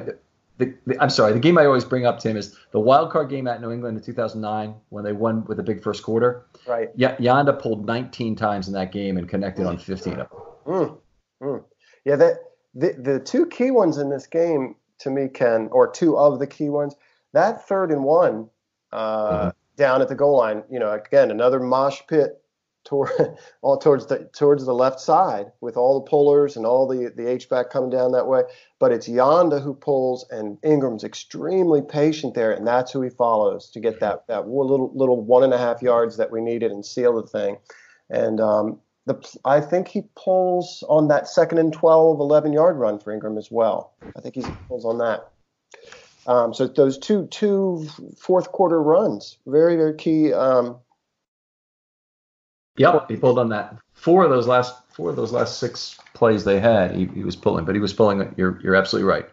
the, 0.59 0.75
the, 0.87 1.01
I'm 1.01 1.11
sorry, 1.11 1.33
the 1.33 1.41
game 1.41 1.57
I 1.59 1.65
always 1.65 1.85
bring 1.85 2.05
up, 2.07 2.21
Tim, 2.21 2.37
is 2.37 2.57
the 2.73 2.79
wild 2.79 3.11
card 3.11 3.31
game 3.31 3.49
at 3.49 3.61
New 3.61 3.73
England 3.73 3.97
in 3.97 4.05
2009 4.05 4.75
when 4.91 5.03
they 5.03 5.13
won 5.13 5.45
with 5.47 5.59
a 5.59 5.63
big 5.63 5.83
first 5.83 6.03
quarter. 6.03 6.45
Right. 6.67 6.91
Y- 6.97 7.17
Yanda 7.19 7.59
pulled 7.59 7.87
19 7.87 8.37
times 8.37 8.69
in 8.69 8.75
that 8.75 8.93
game 8.93 9.17
and 9.17 9.27
connected 9.29 9.67
on 9.67 9.79
15 9.79 10.13
of 10.13 10.19
them. 10.19 10.29
Mm. 10.67 10.99
Mm. 11.43 11.65
Yeah, 12.05 12.17
the, 12.17 12.39
the 12.75 12.93
the 12.93 13.21
two 13.21 13.47
key 13.47 13.71
ones 13.71 13.99
in 13.99 14.11
this 14.11 14.27
game 14.27 14.77
to 15.03 15.11
me, 15.11 15.29
Ken, 15.29 15.69
or 15.73 15.91
two 15.91 16.17
of 16.17 16.39
the 16.39 16.47
key 16.47 16.71
ones. 16.71 16.95
That 17.33 17.67
third 17.67 17.91
and 17.91 18.05
one 18.05 18.49
uh, 18.93 19.31
mm-hmm. 19.31 19.49
down 19.77 20.03
at 20.03 20.09
the 20.09 20.15
goal 20.15 20.39
line, 20.39 20.65
you 20.71 20.79
know, 20.79 20.93
again, 20.93 21.31
another 21.31 21.61
mosh 21.61 22.01
pit 22.09 22.43
toward 22.85 23.11
all 23.63 23.79
towards 23.79 24.07
the 24.07 24.29
towards 24.33 24.65
the 24.65 24.75
left 24.75 25.01
side 25.01 25.47
with 25.61 25.77
all 25.77 26.01
the 26.01 26.09
pullers 26.09 26.57
and 26.57 26.67
all 26.67 26.87
the 26.87 27.13
the 27.17 27.29
H 27.29 27.49
back 27.49 27.71
coming 27.71 27.91
down 27.91 28.13
that 28.13 28.27
way. 28.27 28.43
But 28.79 28.93
it's 28.93 29.09
Yanda 29.09 29.63
who 29.63 29.75
pulls, 29.75 30.27
and 30.31 30.59
Ingram's 30.63 31.05
extremely 31.05 31.83
patient 31.83 32.35
there, 32.35 32.53
and 32.53 32.67
that's 32.67 32.93
who 32.93 33.03
he 33.03 33.11
follows 33.11 33.71
to 33.71 33.81
get 33.81 34.01
that 34.01 34.27
that 34.29 34.49
little 34.49 34.93
little 34.95 35.21
one 35.21 35.45
and 35.45 35.55
a 35.55 35.59
half 35.59 35.83
yards 35.83 36.17
that 36.17 36.31
we 36.31 36.41
needed 36.41 36.73
and 36.73 36.85
seal 36.85 37.15
the 37.15 37.27
thing. 37.27 37.59
And 38.11 38.41
um, 38.41 38.81
the 39.07 39.39
I 39.45 39.61
think 39.61 39.89
he 39.89 40.03
pulls 40.15 40.85
on 40.89 41.09
that 41.09 41.29
second 41.29 41.59
and 41.59 41.73
12, 41.73 42.21
11 42.21 42.53
yard 42.53 42.77
run 42.77 42.99
for 42.99 43.13
Ingram 43.13 43.39
as 43.39 43.51
well. 43.51 43.95
I 44.17 44.21
think 44.21 44.37
he 44.37 44.45
pulls 44.69 44.85
on 44.85 44.99
that. 44.99 45.29
Um, 46.27 46.55
so 46.55 46.69
those 46.69 46.99
two 46.99 47.27
two 47.27 47.89
fourth 48.17 48.53
quarter 48.53 48.81
runs, 48.81 49.39
very 49.47 49.77
very 49.77 49.95
key. 49.95 50.33
Um, 50.33 50.79
Yep, 52.79 53.11
he 53.11 53.17
pulled 53.17 53.39
on 53.39 53.51
that. 53.51 53.77
Four 53.93 54.25
of 54.25 54.31
those 54.31 54.47
last 54.47 54.75
four 54.95 55.11
of 55.11 55.17
those 55.17 55.33
last 55.33 55.59
six 55.59 55.99
plays 56.15 56.45
they 56.45 56.59
had, 56.59 56.95
he, 56.95 57.07
he 57.07 57.23
was 57.23 57.37
pulling, 57.37 57.65
but 57.65 57.75
he 57.75 57.81
was 57.81 57.93
pulling. 57.93 58.35
You're 58.37 58.61
you're 58.63 58.75
absolutely 58.75 59.09
right. 59.11 59.29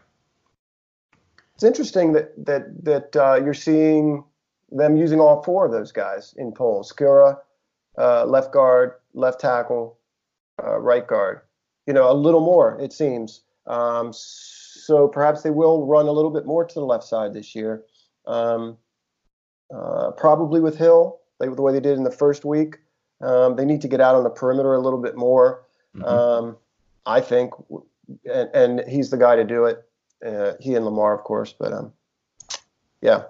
It's 1.55 1.63
interesting 1.63 2.13
that 2.13 2.33
that 2.45 2.83
that 2.83 3.15
uh, 3.15 3.39
you're 3.43 3.53
seeing 3.53 4.23
them 4.71 4.97
using 4.97 5.19
all 5.19 5.41
four 5.43 5.65
of 5.65 5.71
those 5.71 5.91
guys 5.91 6.33
in 6.37 6.51
pulls. 6.51 6.91
Skura, 6.91 7.37
uh, 7.97 8.25
left 8.25 8.51
guard, 8.51 8.93
left 9.13 9.39
tackle, 9.39 9.97
uh, 10.63 10.79
right 10.79 11.05
guard. 11.05 11.41
You 11.87 11.93
know, 11.93 12.11
a 12.11 12.13
little 12.13 12.41
more 12.41 12.79
it 12.79 12.93
seems. 12.93 13.41
Um, 13.67 14.11
so 14.13 15.07
perhaps 15.07 15.43
they 15.43 15.51
will 15.51 15.85
run 15.85 16.07
a 16.07 16.11
little 16.11 16.31
bit 16.31 16.45
more 16.45 16.65
to 16.65 16.73
the 16.73 16.85
left 16.85 17.03
side 17.03 17.33
this 17.33 17.55
year. 17.55 17.83
Um, 18.25 18.77
uh, 19.73 20.11
probably 20.11 20.61
with 20.61 20.77
Hill, 20.77 21.19
like 21.39 21.55
the 21.55 21.61
way 21.61 21.71
they 21.71 21.79
did 21.79 21.97
in 21.97 22.03
the 22.03 22.11
first 22.11 22.43
week. 22.43 22.77
Um, 23.21 23.55
they 23.55 23.65
need 23.65 23.81
to 23.81 23.87
get 23.87 24.01
out 24.01 24.15
on 24.15 24.23
the 24.23 24.29
perimeter 24.29 24.73
a 24.73 24.79
little 24.79 25.01
bit 25.01 25.15
more. 25.15 25.63
Mm-hmm. 25.95 26.05
Um, 26.05 26.57
I 27.05 27.21
think, 27.21 27.53
and, 28.25 28.49
and, 28.53 28.89
he's 28.89 29.09
the 29.09 29.17
guy 29.17 29.35
to 29.35 29.43
do 29.43 29.65
it. 29.65 29.83
Uh, 30.25 30.53
he 30.59 30.75
and 30.75 30.85
Lamar, 30.85 31.17
of 31.17 31.23
course, 31.23 31.53
but 31.57 31.73
um, 31.73 31.91
yeah. 33.01 33.23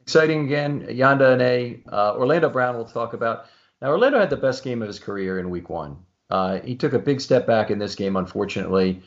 Exciting 0.00 0.44
again, 0.46 0.86
Yanda 0.88 1.32
and 1.32 1.42
A. 1.42 1.82
Uh, 1.92 2.14
Orlando 2.16 2.48
Brown 2.48 2.76
we'll 2.76 2.86
talk 2.86 3.12
about. 3.12 3.46
Now, 3.80 3.88
Orlando 3.88 4.18
had 4.18 4.30
the 4.30 4.36
best 4.36 4.64
game 4.64 4.82
of 4.82 4.88
his 4.88 4.98
career 4.98 5.38
in 5.38 5.50
week 5.50 5.68
one. 5.68 5.98
Uh, 6.30 6.60
he 6.60 6.76
took 6.76 6.92
a 6.92 6.98
big 6.98 7.20
step 7.20 7.46
back 7.46 7.70
in 7.70 7.78
this 7.78 7.94
game, 7.94 8.16
unfortunately 8.16 9.02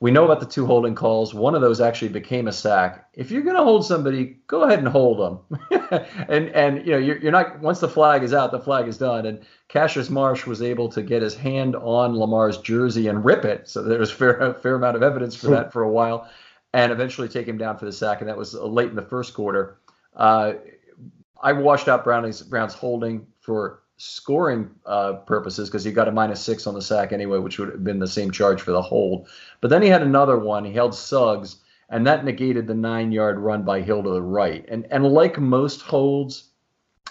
we 0.00 0.12
know 0.12 0.24
about 0.24 0.38
the 0.38 0.46
two 0.46 0.64
holding 0.64 0.94
calls. 0.94 1.34
One 1.34 1.56
of 1.56 1.60
those 1.60 1.80
actually 1.80 2.10
became 2.10 2.46
a 2.46 2.52
sack. 2.52 3.08
If 3.14 3.32
you're 3.32 3.42
going 3.42 3.56
to 3.56 3.64
hold 3.64 3.84
somebody, 3.84 4.36
go 4.46 4.62
ahead 4.62 4.78
and 4.78 4.86
hold 4.86 5.18
them. 5.18 5.60
and 6.28 6.48
and 6.50 6.86
you 6.86 6.92
know 6.92 6.98
you're, 6.98 7.18
you're, 7.18 7.32
not 7.32 7.58
once 7.60 7.80
the 7.80 7.88
flag 7.88 8.22
is 8.22 8.32
out, 8.32 8.52
the 8.52 8.60
flag 8.60 8.86
is 8.86 8.96
done. 8.96 9.26
And 9.26 9.44
Cassius 9.66 10.08
Marsh 10.08 10.46
was 10.46 10.62
able 10.62 10.88
to 10.90 11.02
get 11.02 11.22
his 11.22 11.34
hand 11.34 11.74
on 11.74 12.16
Lamar's 12.16 12.58
jersey 12.58 13.08
and 13.08 13.24
rip 13.24 13.44
it. 13.44 13.68
So 13.68 13.82
there 13.82 13.98
was 13.98 14.10
fair 14.10 14.54
fair 14.54 14.76
amount 14.76 14.96
of 14.96 15.02
evidence 15.02 15.34
for 15.34 15.48
that 15.48 15.72
for 15.72 15.82
a 15.82 15.90
while, 15.90 16.30
and 16.72 16.92
eventually 16.92 17.28
take 17.28 17.48
him 17.48 17.58
down 17.58 17.76
for 17.76 17.84
the 17.84 17.92
sack. 17.92 18.20
And 18.20 18.28
that 18.28 18.36
was 18.36 18.54
late 18.54 18.90
in 18.90 18.96
the 18.96 19.02
first 19.02 19.34
quarter. 19.34 19.78
Uh, 20.14 20.54
I 21.42 21.52
washed 21.54 21.88
out 21.88 22.04
Browning's 22.04 22.42
Brown's 22.42 22.74
holding 22.74 23.26
for 23.40 23.82
scoring 23.98 24.70
uh, 24.86 25.14
purposes 25.14 25.68
because 25.68 25.84
he 25.84 25.90
got 25.90 26.08
a 26.08 26.12
minus 26.12 26.40
six 26.40 26.66
on 26.66 26.74
the 26.74 26.80
sack 26.80 27.12
anyway, 27.12 27.38
which 27.38 27.58
would 27.58 27.68
have 27.68 27.84
been 27.84 27.98
the 27.98 28.06
same 28.06 28.30
charge 28.30 28.62
for 28.62 28.70
the 28.70 28.80
hold. 28.80 29.28
But 29.60 29.68
then 29.68 29.82
he 29.82 29.88
had 29.88 30.02
another 30.02 30.38
one. 30.38 30.64
He 30.64 30.72
held 30.72 30.94
Suggs, 30.94 31.56
and 31.90 32.06
that 32.06 32.24
negated 32.24 32.66
the 32.66 32.74
nine 32.74 33.12
yard 33.12 33.38
run 33.38 33.64
by 33.64 33.82
Hill 33.82 34.02
to 34.04 34.10
the 34.10 34.22
right. 34.22 34.64
And 34.68 34.86
and 34.90 35.04
like 35.04 35.38
most 35.38 35.82
holds, 35.82 36.50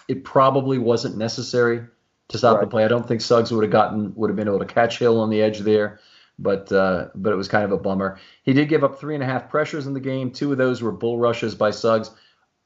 it 0.08 0.24
probably 0.24 0.78
wasn't 0.78 1.18
necessary 1.18 1.86
to 2.30 2.38
stop 2.38 2.56
right. 2.56 2.62
the 2.62 2.68
play. 2.68 2.86
I 2.86 2.88
don't 2.88 3.08
think 3.08 3.22
Suggs 3.22 3.52
would 3.52 3.64
have 3.64 3.72
gotten 3.72 4.16
would 4.16 4.30
have 4.30 4.38
been 4.38 4.48
able 4.48 4.60
to 4.60 4.66
catch 4.66 4.98
Hill 4.98 5.20
on 5.20 5.30
the 5.30 5.42
edge 5.42 5.60
there. 5.60 6.00
But 6.40 6.72
uh, 6.72 7.08
but 7.16 7.34
it 7.34 7.36
was 7.36 7.50
kind 7.50 7.66
of 7.66 7.72
a 7.74 7.78
bummer. 7.78 8.18
He 8.44 8.54
did 8.54 8.70
give 8.70 8.84
up 8.84 8.98
three 8.98 9.16
and 9.16 9.24
a 9.24 9.28
half 9.28 9.50
pressures 9.50 9.88
in 9.88 9.94
the 9.94 10.00
game. 10.00 10.32
Two 10.32 10.54
of 10.54 10.58
those 10.58 10.82
were 10.82 10.92
bull 10.92 11.18
rushes 11.18 11.54
by 11.54 11.72
Suggs. 11.72 12.12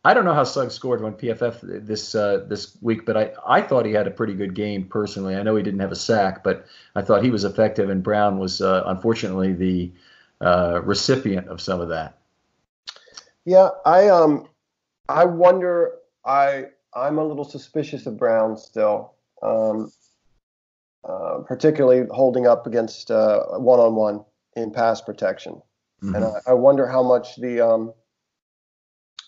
I 0.04 0.16
don't 0.16 0.26
know 0.26 0.34
how 0.34 0.44
Suggs 0.44 0.74
scored 0.74 1.04
on 1.04 1.14
PFF 1.14 1.86
this 1.86 2.16
uh, 2.16 2.46
this 2.48 2.76
week, 2.82 3.06
but 3.06 3.16
I, 3.16 3.32
I 3.46 3.62
thought 3.62 3.86
he 3.86 3.92
had 3.92 4.08
a 4.08 4.12
pretty 4.12 4.34
good 4.34 4.56
game 4.56 4.86
personally. 4.86 5.36
I 5.36 5.44
know 5.44 5.56
he 5.56 5.62
didn't 5.62 5.80
have 5.80 5.92
a 5.92 5.96
sack, 5.96 6.44
but 6.44 6.66
I 6.96 7.04
thought 7.04 7.24
he 7.24 7.30
was 7.30 7.44
effective, 7.44 7.90
and 7.90 8.02
Brown 8.02 8.40
was 8.40 8.62
uh, 8.62 8.84
unfortunately 8.88 9.54
the 9.54 9.92
uh, 10.42 10.82
recipient 10.84 11.48
of 11.50 11.62
some 11.62 11.80
of 11.80 11.90
that. 11.90 12.18
Yeah, 13.46 13.70
I 13.86 14.08
um 14.08 14.48
I 15.08 15.26
wonder 15.26 15.92
I 16.26 16.66
I'm 16.96 17.20
a 17.20 17.24
little 17.24 17.46
suspicious 17.46 18.08
of 18.08 18.18
Brown 18.18 18.58
still, 18.58 19.14
um, 19.44 19.92
uh, 21.04 21.40
particularly 21.46 22.08
holding 22.12 22.48
up 22.48 22.66
against 22.66 23.12
one 23.12 23.80
on 23.80 23.94
one 23.94 24.26
in 24.56 24.72
pass 24.72 25.00
protection, 25.00 25.62
mm-hmm. 26.02 26.16
and 26.16 26.26
I, 26.26 26.40
I, 26.48 26.54
wonder 26.54 26.88
how 26.88 27.04
much 27.04 27.38
the 27.38 27.62
um, 27.62 27.94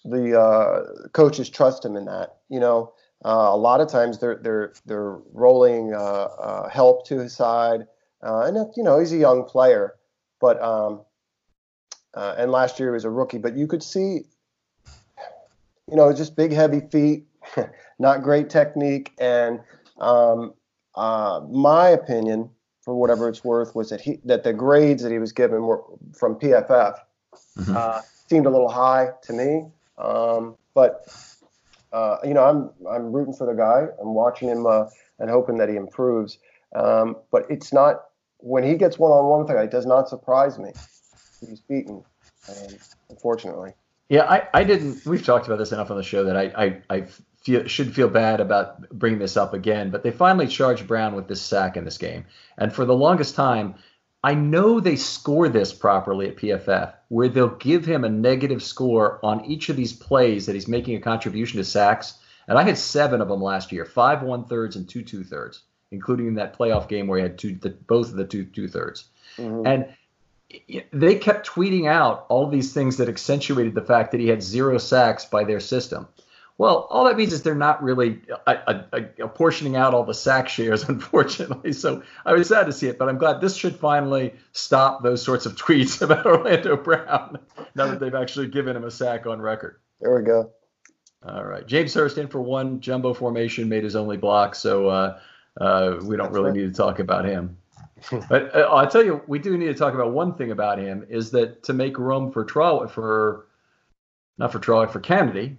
the 0.06 0.40
uh, 0.40 1.08
coaches 1.10 1.50
trust 1.50 1.86
him 1.86 1.96
in 1.96 2.06
that. 2.06 2.38
You 2.50 2.60
know, 2.60 2.94
uh, 3.26 3.50
a 3.52 3.58
lot 3.58 3.82
of 3.82 3.88
times 3.88 4.20
they're 4.20 4.38
they're 4.38 4.74
they're 4.86 5.18
rolling 5.34 5.94
uh, 5.94 5.98
uh 5.98 6.70
help 6.70 7.08
to 7.08 7.20
his 7.20 7.36
side, 7.36 7.82
uh, 8.22 8.42
and 8.42 8.58
you 8.76 8.84
know 8.84 9.00
he's 9.00 9.14
a 9.14 9.18
young 9.18 9.44
player, 9.44 9.96
but 10.42 10.62
um, 10.62 11.02
uh, 12.14 12.36
and 12.38 12.52
last 12.52 12.80
year 12.80 12.90
he 12.90 12.94
was 12.94 13.06
a 13.06 13.10
rookie, 13.10 13.38
but 13.38 13.56
you 13.56 13.66
could 13.66 13.84
see, 13.84 14.22
you 15.90 15.96
know, 15.96 16.12
just 16.14 16.36
big 16.36 16.52
heavy 16.52 16.82
feet, 16.92 17.26
not 18.00 18.22
great 18.22 18.50
technique, 18.50 19.14
and 19.20 19.62
um, 20.00 20.54
my 20.96 21.90
opinion, 21.90 22.50
for 22.82 22.94
whatever 22.94 23.30
it's 23.30 23.44
worth, 23.44 23.74
was 23.74 23.90
that 23.90 24.02
he 24.02 24.20
that 24.26 24.44
the 24.44 24.52
grades 24.52 25.02
that 25.02 25.14
he 25.14 25.20
was 25.20 25.32
given 25.32 25.64
were 25.64 25.82
from 26.14 26.36
PFF. 26.36 26.98
Mm-hmm. 27.58 28.00
seemed 28.30 28.46
a 28.46 28.50
little 28.50 28.70
high 28.70 29.10
to 29.24 29.34
me. 29.34 29.66
Um, 30.04 30.58
but 30.74 31.08
uh, 31.92 32.18
you 32.24 32.34
know, 32.34 32.44
I'm 32.44 32.70
I'm 32.90 33.12
rooting 33.12 33.34
for 33.34 33.48
the 33.48 33.54
guy. 33.54 33.88
I'm 34.02 34.14
watching 34.14 34.50
him 34.50 34.66
uh, 34.66 34.86
and 35.20 35.30
hoping 35.30 35.58
that 35.58 35.70
he 35.70 35.76
improves. 35.76 36.40
Um, 36.76 37.18
but 37.32 37.46
it's 37.50 37.72
not 37.72 38.06
when 38.38 38.64
he 38.64 38.76
gets 38.76 39.00
one 39.00 39.12
on 39.12 39.26
one 39.30 39.42
with 39.42 39.50
a 39.52 39.54
guy. 39.54 39.64
It 39.64 39.72
does 39.72 39.86
not 39.86 40.10
surprise 40.10 40.60
me. 40.60 40.72
He's 41.40 41.62
beaten, 41.62 42.04
um, 42.50 42.78
unfortunately. 43.10 43.74
Yeah, 44.10 44.24
I, 44.24 44.48
I 44.54 44.64
didn't. 44.64 45.06
We've 45.06 45.24
talked 45.24 45.48
about 45.48 45.60
this 45.60 45.72
enough 45.72 45.90
on 45.92 45.98
the 45.98 46.04
show 46.04 46.24
that 46.26 46.36
I 46.36 46.52
I, 46.56 46.82
I 46.90 47.06
feel, 47.44 47.68
should 47.68 47.94
feel 47.94 48.10
bad 48.10 48.40
about 48.40 48.90
bringing 48.90 49.20
this 49.20 49.38
up 49.38 49.54
again. 49.54 49.92
But 49.92 50.04
they 50.04 50.12
finally 50.12 50.48
charged 50.48 50.88
Brown 50.88 51.16
with 51.16 51.28
this 51.28 51.42
sack 51.42 51.78
in 51.78 51.86
this 51.86 51.98
game, 51.98 52.26
and 52.58 52.74
for 52.74 52.86
the 52.86 52.96
longest 52.96 53.36
time, 53.36 53.76
I 54.24 54.36
know 54.36 54.80
they 54.80 54.96
score 54.96 55.50
this 55.50 55.74
properly 55.74 56.30
at 56.30 56.38
PFF, 56.38 56.94
where 57.10 57.28
they'll 57.28 57.50
give 57.50 57.86
him 57.86 58.06
a 58.06 58.10
negative 58.10 58.64
score 58.64 59.20
on 59.24 59.44
each 59.46 59.68
of 59.68 59.76
these 59.76 59.92
plays 59.92 60.46
that 60.46 60.56
he's 60.56 60.68
making 60.68 60.96
a 60.96 61.02
contribution 61.02 61.58
to 61.58 61.66
sacks. 61.66 62.20
And 62.48 62.58
I 62.58 62.64
had 62.64 62.78
seven 62.78 63.22
of 63.22 63.28
them 63.28 63.42
last 63.42 63.72
year, 63.72 63.86
five 63.86 64.24
one 64.24 64.46
thirds 64.46 64.76
and 64.76 64.88
two 64.88 65.04
two 65.04 65.24
thirds, 65.24 65.64
including 65.92 66.36
that 66.36 66.58
playoff 66.58 66.88
game 66.88 67.08
where 67.08 67.20
he 67.20 67.24
had 67.24 67.38
two, 67.38 67.56
the, 67.56 67.70
both 67.70 68.10
of 68.10 68.16
the 68.16 68.26
two 68.26 68.46
two 68.46 68.68
thirds. 68.68 69.06
Mm-hmm. 69.38 69.68
And 69.68 69.88
they 70.92 71.16
kept 71.16 71.48
tweeting 71.48 71.88
out 71.88 72.26
all 72.30 72.48
these 72.48 72.74
things 72.74 72.98
that 72.98 73.10
accentuated 73.10 73.76
the 73.76 73.82
fact 73.82 74.12
that 74.12 74.22
he 74.22 74.28
had 74.28 74.44
zero 74.44 74.78
sacks 74.78 75.26
by 75.26 75.44
their 75.44 75.60
system. 75.60 76.08
Well, 76.58 76.88
all 76.92 77.06
that 77.06 77.18
means 77.18 77.34
is 77.34 77.42
they're 77.42 77.56
not 77.56 77.82
really 77.82 78.22
apportioning 79.20 79.76
out 79.76 79.94
all 79.94 80.04
the 80.04 80.14
sack 80.14 80.48
shares, 80.48 80.84
unfortunately. 80.90 81.74
So 81.74 82.04
I 82.26 82.34
was 82.34 82.48
sad 82.48 82.68
to 82.68 82.74
see 82.74 82.88
it, 82.88 83.00
but 83.00 83.10
I'm 83.10 83.18
glad 83.18 83.42
this 83.42 83.56
should 83.56 83.76
finally 83.76 84.36
stop 84.52 85.02
those 85.02 85.24
sorts 85.24 85.46
of 85.46 85.56
tweets 85.58 86.02
about 86.02 86.26
Orlando 86.26 86.78
Brown 86.78 87.40
now 87.76 87.88
that 87.88 88.00
they've 88.00 88.14
actually 88.14 88.48
given 88.48 88.76
him 88.76 88.84
a 88.84 88.92
sack 88.92 89.26
on 89.26 89.42
record. 89.42 89.80
There 90.00 90.16
we 90.16 90.24
go. 90.24 90.52
All 91.26 91.44
right. 91.44 91.66
James 91.66 91.94
Hurst 91.94 92.18
in 92.18 92.28
for 92.28 92.42
one 92.42 92.82
jumbo 92.82 93.14
formation, 93.14 93.70
made 93.70 93.84
his 93.84 93.96
only 93.96 94.18
block, 94.18 94.56
so 94.56 94.90
uh, 94.90 95.20
uh, 95.60 95.98
we 96.04 96.18
don't 96.18 96.26
That's 96.28 96.36
really 96.36 96.52
right. 96.52 96.58
need 96.60 96.74
to 96.74 96.78
talk 96.78 97.00
about 97.00 97.26
him. 97.26 97.58
but 98.30 98.54
uh, 98.56 98.68
I'll 98.70 98.90
tell 98.90 99.04
you, 99.04 99.22
we 99.28 99.40
do 99.40 99.58
need 99.58 99.68
to 99.68 99.74
talk 99.74 99.94
about 99.94 100.12
one 100.12 100.36
thing 100.36 100.52
about 100.52 100.78
him 100.78 101.06
is 101.10 101.32
that 101.32 101.64
to 101.64 101.74
make 101.74 101.98
room 101.98 102.32
for 102.32 102.44
Troy, 102.44 102.88
for 102.88 103.48
not 104.38 104.52
for 104.52 104.60
Troy, 104.60 104.86
for 104.88 105.00
Kennedy, 105.00 105.58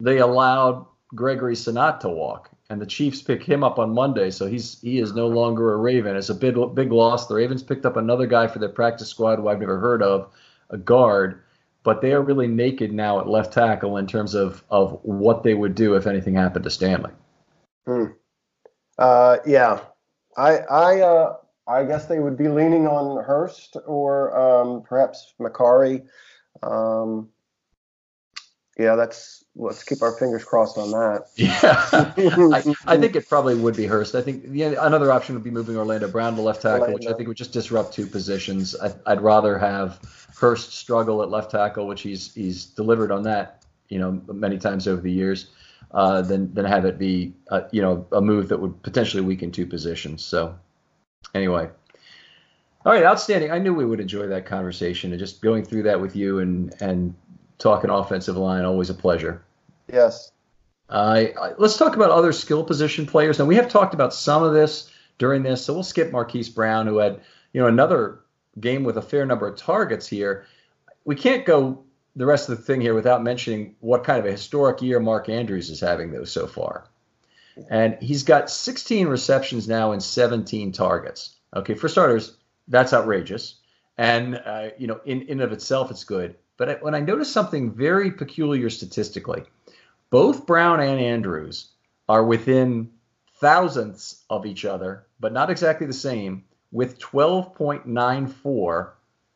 they 0.00 0.18
allowed 0.18 0.86
Gregory 1.14 1.54
Senat 1.54 2.00
to 2.00 2.08
walk, 2.08 2.50
and 2.70 2.80
the 2.80 2.86
Chiefs 2.86 3.22
pick 3.22 3.42
him 3.42 3.64
up 3.64 3.78
on 3.78 3.92
Monday, 3.92 4.30
so 4.30 4.46
he's 4.46 4.80
he 4.80 4.98
is 4.98 5.12
no 5.12 5.26
longer 5.26 5.72
a 5.72 5.76
Raven. 5.76 6.16
It's 6.16 6.28
a 6.28 6.34
big 6.34 6.56
big 6.74 6.92
loss. 6.92 7.26
The 7.26 7.34
Ravens 7.34 7.62
picked 7.62 7.86
up 7.86 7.96
another 7.96 8.26
guy 8.26 8.46
for 8.46 8.58
their 8.58 8.68
practice 8.68 9.08
squad 9.08 9.36
who 9.36 9.48
I've 9.48 9.60
never 9.60 9.78
heard 9.78 10.02
of, 10.02 10.32
a 10.70 10.78
guard, 10.78 11.42
but 11.82 12.00
they 12.00 12.12
are 12.12 12.22
really 12.22 12.46
naked 12.46 12.92
now 12.92 13.20
at 13.20 13.28
left 13.28 13.52
tackle 13.52 13.96
in 13.96 14.06
terms 14.06 14.34
of 14.34 14.64
of 14.70 15.00
what 15.02 15.42
they 15.42 15.54
would 15.54 15.74
do 15.74 15.94
if 15.94 16.06
anything 16.06 16.34
happened 16.34 16.64
to 16.64 16.70
Stanley. 16.70 17.12
Hmm. 17.86 18.06
Uh, 18.98 19.38
yeah, 19.46 19.80
I 20.36 20.58
I 20.58 21.00
uh, 21.00 21.36
I 21.66 21.84
guess 21.84 22.06
they 22.06 22.20
would 22.20 22.36
be 22.36 22.48
leaning 22.48 22.86
on 22.86 23.22
Hurst 23.24 23.76
or 23.86 24.36
um, 24.38 24.82
perhaps 24.82 25.34
Mekari. 25.40 26.06
Um, 26.62 27.28
yeah, 28.80 28.96
that's 28.96 29.44
let's 29.54 29.84
keep 29.84 30.00
our 30.00 30.12
fingers 30.12 30.42
crossed 30.42 30.78
on 30.78 30.90
that. 30.92 31.26
Yeah, 31.36 31.52
I, 31.92 32.94
I, 32.94 32.96
think 32.96 33.14
it 33.14 33.28
probably 33.28 33.54
would 33.54 33.76
be 33.76 33.84
Hurst. 33.84 34.14
I 34.14 34.22
think 34.22 34.44
yeah, 34.48 34.74
another 34.80 35.12
option 35.12 35.34
would 35.34 35.44
be 35.44 35.50
moving 35.50 35.76
Orlando 35.76 36.08
Brown 36.08 36.34
to 36.36 36.42
left 36.42 36.62
tackle, 36.62 36.82
Orlando. 36.82 36.94
which 36.94 37.06
I 37.06 37.12
think 37.12 37.28
would 37.28 37.36
just 37.36 37.52
disrupt 37.52 37.92
two 37.92 38.06
positions. 38.06 38.74
I, 38.76 39.14
would 39.14 39.20
rather 39.20 39.58
have 39.58 40.00
Hurst 40.38 40.72
struggle 40.72 41.22
at 41.22 41.28
left 41.28 41.50
tackle, 41.50 41.86
which 41.86 42.00
he's 42.00 42.32
he's 42.34 42.64
delivered 42.64 43.12
on 43.12 43.22
that, 43.24 43.64
you 43.90 43.98
know, 43.98 44.22
many 44.32 44.56
times 44.56 44.88
over 44.88 45.02
the 45.02 45.12
years, 45.12 45.50
uh, 45.90 46.22
than 46.22 46.52
than 46.54 46.64
have 46.64 46.86
it 46.86 46.98
be, 46.98 47.34
uh, 47.50 47.62
you 47.70 47.82
know, 47.82 48.06
a 48.12 48.20
move 48.20 48.48
that 48.48 48.58
would 48.58 48.82
potentially 48.82 49.22
weaken 49.22 49.52
two 49.52 49.66
positions. 49.66 50.24
So, 50.24 50.58
anyway. 51.34 51.68
All 52.86 52.94
right, 52.94 53.04
outstanding. 53.04 53.50
I 53.50 53.58
knew 53.58 53.74
we 53.74 53.84
would 53.84 54.00
enjoy 54.00 54.28
that 54.28 54.46
conversation 54.46 55.12
and 55.12 55.18
just 55.18 55.42
going 55.42 55.66
through 55.66 55.82
that 55.82 56.00
with 56.00 56.16
you 56.16 56.38
and 56.38 56.74
and 56.80 57.14
talking 57.60 57.90
offensive 57.90 58.36
line. 58.36 58.64
Always 58.64 58.90
a 58.90 58.94
pleasure. 58.94 59.42
Yes. 59.92 60.32
Uh, 60.88 61.26
let's 61.58 61.76
talk 61.76 61.94
about 61.94 62.10
other 62.10 62.32
skill 62.32 62.64
position 62.64 63.06
players. 63.06 63.38
Now 63.38 63.44
we 63.44 63.54
have 63.54 63.68
talked 63.68 63.94
about 63.94 64.12
some 64.12 64.42
of 64.42 64.52
this 64.52 64.90
during 65.18 65.44
this, 65.44 65.64
so 65.64 65.74
we'll 65.74 65.84
skip 65.84 66.10
Marquise 66.10 66.48
Brown, 66.48 66.88
who 66.88 66.98
had 66.98 67.20
you 67.52 67.60
know 67.60 67.68
another 67.68 68.20
game 68.58 68.82
with 68.82 68.96
a 68.96 69.02
fair 69.02 69.24
number 69.24 69.46
of 69.46 69.56
targets 69.56 70.08
here. 70.08 70.46
We 71.04 71.14
can't 71.14 71.46
go 71.46 71.84
the 72.16 72.26
rest 72.26 72.48
of 72.48 72.56
the 72.56 72.64
thing 72.64 72.80
here 72.80 72.94
without 72.94 73.22
mentioning 73.22 73.76
what 73.78 74.02
kind 74.02 74.18
of 74.18 74.26
a 74.26 74.32
historic 74.32 74.82
year 74.82 74.98
Mark 74.98 75.28
Andrews 75.28 75.70
is 75.70 75.80
having 75.80 76.10
though 76.10 76.24
so 76.24 76.48
far. 76.48 76.86
And 77.68 77.98
he's 78.00 78.22
got 78.22 78.50
16 78.50 79.06
receptions 79.06 79.68
now 79.68 79.92
and 79.92 80.02
17 80.02 80.72
targets. 80.72 81.36
Okay, 81.54 81.74
for 81.74 81.88
starters, 81.88 82.36
that's 82.68 82.92
outrageous. 82.92 83.56
And 83.98 84.36
uh, 84.44 84.70
you 84.78 84.86
know, 84.86 85.00
in 85.04 85.22
in 85.22 85.40
of 85.40 85.52
itself, 85.52 85.90
it's 85.90 86.04
good. 86.04 86.36
But 86.60 86.82
when 86.82 86.94
I 86.94 87.00
noticed 87.00 87.32
something 87.32 87.72
very 87.72 88.10
peculiar 88.10 88.68
statistically, 88.68 89.44
both 90.10 90.44
Brown 90.44 90.78
and 90.80 91.00
Andrews 91.00 91.70
are 92.06 92.22
within 92.22 92.90
thousandths 93.38 94.22
of 94.28 94.44
each 94.44 94.66
other, 94.66 95.06
but 95.20 95.32
not 95.32 95.48
exactly 95.48 95.86
the 95.86 95.94
same, 95.94 96.44
with 96.70 96.98
12.94 96.98 98.90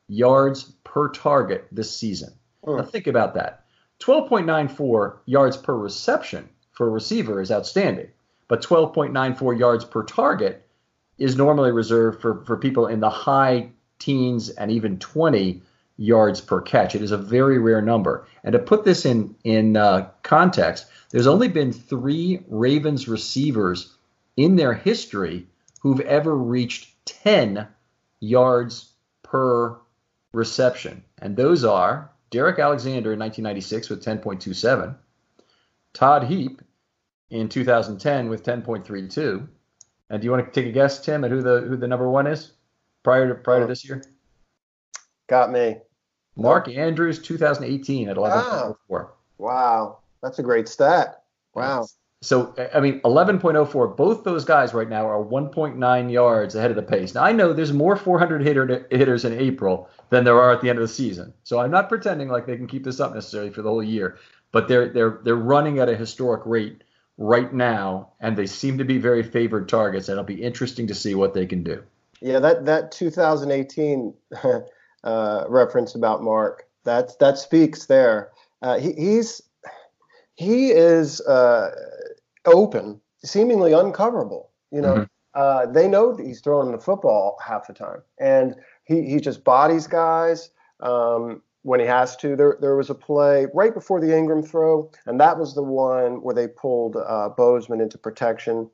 yards 0.07 0.65
per 0.85 1.09
target 1.09 1.67
this 1.73 1.97
season. 1.97 2.35
Mm. 2.63 2.77
Now 2.77 2.83
think 2.83 3.07
about 3.07 3.33
that. 3.33 3.65
12.94 4.01 5.17
yards 5.25 5.57
per 5.57 5.75
reception 5.75 6.47
for 6.73 6.89
a 6.89 6.91
receiver 6.91 7.41
is 7.41 7.51
outstanding, 7.51 8.09
but 8.49 8.61
12.94 8.61 9.59
yards 9.59 9.87
per 9.87 10.03
target 10.03 10.69
is 11.17 11.39
normally 11.39 11.71
reserved 11.73 12.21
for, 12.21 12.45
for 12.45 12.59
people 12.59 12.87
in 12.87 13.01
the 13.01 13.09
high 13.09 13.71
teens 13.99 14.51
and 14.51 14.71
even 14.71 14.99
20 14.99 15.63
yards 15.97 16.41
per 16.41 16.61
catch. 16.61 16.95
It 16.95 17.03
is 17.03 17.13
a 17.13 17.19
very 17.19 17.59
rare 17.59 17.83
number. 17.83 18.27
And 18.43 18.53
to 18.53 18.59
put 18.59 18.85
this 18.85 19.05
in 19.05 19.35
in 19.45 19.77
uh, 19.77 20.09
context, 20.23 20.87
there's 21.11 21.27
only 21.27 21.49
been 21.49 21.73
three 21.73 22.41
Ravens 22.49 23.09
receivers 23.09 23.95
in 24.37 24.57
their 24.57 24.75
history 24.75 25.47
who've 25.81 26.01
ever 26.01 26.35
reached 26.35 26.91
10 27.07 27.69
yards 28.21 28.93
per 29.23 29.77
reception, 30.33 31.05
and 31.19 31.37
those 31.37 31.65
are 31.65 32.11
Derrick 32.31 32.59
Alexander 32.59 33.13
in 33.13 33.19
1996 33.21 33.91
with 33.91 34.05
10.27, 34.05 34.97
Todd 35.93 36.25
Heap 36.25 36.63
in 37.31 37.49
2010 37.49 38.29
with 38.29 38.43
10.32. 38.43 39.47
And 40.11 40.21
do 40.21 40.25
you 40.25 40.31
want 40.33 40.45
to 40.45 40.61
take 40.61 40.69
a 40.69 40.73
guess, 40.73 41.01
Tim, 41.01 41.25
at 41.25 41.31
who 41.31 41.43
the 41.43 41.61
who 41.61 41.77
the 41.77 41.87
number 41.89 42.09
one 42.09 42.27
is 42.27 42.53
prior 43.03 43.29
to 43.29 43.35
prior 43.35 43.61
to 43.61 43.67
this 43.67 43.85
year? 43.85 44.03
Got 45.29 45.53
me. 45.53 45.77
Mark 46.37 46.69
Andrews, 46.69 47.21
2018 47.21 48.09
at 48.09 48.17
11.04. 48.17 48.77
Wow. 48.89 49.09
wow. 49.39 49.99
That's 50.23 50.39
a 50.39 50.43
great 50.43 50.69
stat. 50.69 51.23
Wow. 51.55 51.87
So, 52.23 52.55
I 52.75 52.81
mean, 52.81 53.01
11.04, 53.01 53.97
both 53.97 54.25
those 54.25 54.47
guys 54.47 54.73
right 54.73 54.89
now 54.89 55.07
are 55.07 55.23
1.9 55.23 56.11
yards 56.11 56.55
ahead 56.55 56.71
of 56.71 56.77
the 56.77 56.83
pace. 56.83 57.15
Now, 57.15 57.23
I 57.23 57.33
know 57.33 57.53
there's 57.53 57.75
more 57.75 57.97
400 57.97 58.41
hitter, 58.41 58.87
hitters 58.91 59.27
in 59.27 59.39
April 59.39 59.91
than 60.09 60.25
there 60.25 60.41
are 60.41 60.51
at 60.51 60.63
the 60.63 60.71
end 60.71 60.79
of 60.79 60.83
the 60.83 60.89
season. 60.89 61.35
So 61.43 61.61
I'm 61.61 61.71
not 61.71 61.91
pretending 61.91 62.29
like 62.29 62.47
they 62.47 62.57
can 62.57 62.67
keep 62.67 62.83
this 62.83 62.99
up 62.99 63.13
necessarily 63.13 63.51
for 63.51 63.61
the 63.61 63.69
whole 63.69 63.83
year, 63.83 64.17
but 64.53 64.69
they're, 64.69 64.89
they're, 64.89 65.21
they're 65.23 65.37
running 65.37 65.81
at 65.81 65.91
a 65.91 65.97
historic 65.97 66.47
rate 66.47 66.83
right 67.19 67.53
now, 67.53 68.09
and 68.21 68.39
they 68.39 68.47
seem 68.47 68.79
to 68.79 68.85
be 68.85 68.97
very 68.97 69.23
favored 69.23 69.69
targets. 69.69 70.09
And 70.09 70.15
it'll 70.15 70.25
be 70.25 70.43
interesting 70.43 70.87
to 70.87 70.95
see 70.95 71.15
what 71.15 71.35
they 71.35 71.45
can 71.45 71.63
do. 71.63 71.83
Yeah, 72.23 72.39
that, 72.39 72.65
that 72.65 72.91
2018 72.91 74.15
uh, 75.05 75.45
reference 75.49 75.95
about 75.95 76.23
Mark. 76.23 76.67
That 76.85 77.19
that 77.21 77.39
speaks 77.39 77.87
there. 77.87 78.31
Uh, 78.63 78.79
he, 78.79 78.93
he's 78.93 79.43
he 80.35 80.71
is 80.71 81.21
uh, 81.23 81.71
open, 82.47 83.01
seemingly 83.25 83.73
uncoverable. 83.73 84.51
You 84.71 84.81
know, 84.81 84.95
mm-hmm. 84.95 85.05
Uh, 85.35 85.67
they 85.67 85.89
know 85.89 86.15
that 86.15 86.25
he's 86.25 86.41
throwing 86.41 86.71
the 86.71 86.79
football 86.79 87.37
half 87.45 87.67
the 87.67 87.73
time, 87.73 88.03
and 88.19 88.55
he 88.85 89.03
he 89.03 89.21
just 89.21 89.45
bodies 89.45 89.87
guys. 89.87 90.51
Um, 90.81 91.43
when 91.65 91.81
he 91.81 91.87
has 91.87 92.15
to. 92.17 92.37
There, 92.37 92.57
there 92.61 92.77
was 92.77 92.91
a 92.91 92.95
play 92.95 93.47
right 93.53 93.75
before 93.75 94.01
the 94.01 94.17
Ingram 94.17 94.43
throw, 94.43 94.91
and 95.07 95.19
that 95.19 95.39
was 95.39 95.55
the 95.55 95.63
one 95.63 96.23
where 96.23 96.35
they 96.35 96.47
pulled 96.47 96.97
uh, 96.97 97.31
Bozeman 97.31 97.81
into 97.81 97.99
protection. 97.99 98.71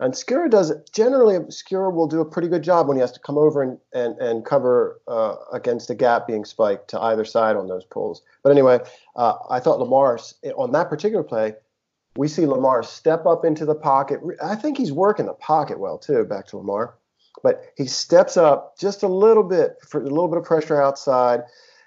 And 0.00 0.12
Skura 0.12 0.50
does 0.50 0.70
it. 0.70 0.90
Generally, 0.92 1.38
Skura 1.50 1.92
will 1.92 2.08
do 2.08 2.20
a 2.20 2.24
pretty 2.24 2.48
good 2.48 2.62
job 2.62 2.88
when 2.88 2.96
he 2.96 3.00
has 3.00 3.12
to 3.12 3.20
come 3.20 3.38
over 3.38 3.62
and, 3.62 3.78
and, 3.92 4.18
and 4.18 4.44
cover 4.44 5.00
uh, 5.06 5.36
against 5.52 5.90
a 5.90 5.94
gap 5.94 6.26
being 6.26 6.44
spiked 6.44 6.88
to 6.88 7.00
either 7.00 7.24
side 7.24 7.56
on 7.56 7.68
those 7.68 7.84
pulls. 7.84 8.22
But 8.42 8.50
anyway, 8.50 8.80
uh, 9.14 9.34
I 9.48 9.60
thought 9.60 9.78
Lamar, 9.78 10.18
on 10.56 10.72
that 10.72 10.88
particular 10.88 11.22
play, 11.22 11.54
we 12.16 12.28
see 12.28 12.46
Lamar 12.46 12.82
step 12.82 13.26
up 13.26 13.44
into 13.44 13.64
the 13.64 13.74
pocket. 13.74 14.20
I 14.42 14.56
think 14.56 14.78
he's 14.78 14.92
working 14.92 15.26
the 15.26 15.34
pocket 15.34 15.78
well, 15.78 15.98
too, 15.98 16.24
back 16.24 16.46
to 16.48 16.58
Lamar. 16.58 16.96
But 17.42 17.64
he 17.76 17.86
steps 17.86 18.36
up 18.36 18.78
just 18.78 19.02
a 19.02 19.08
little 19.08 19.42
bit 19.42 19.76
for 19.86 20.00
a 20.00 20.04
little 20.04 20.28
bit 20.28 20.38
of 20.38 20.44
pressure 20.44 20.80
outside. 20.80 21.42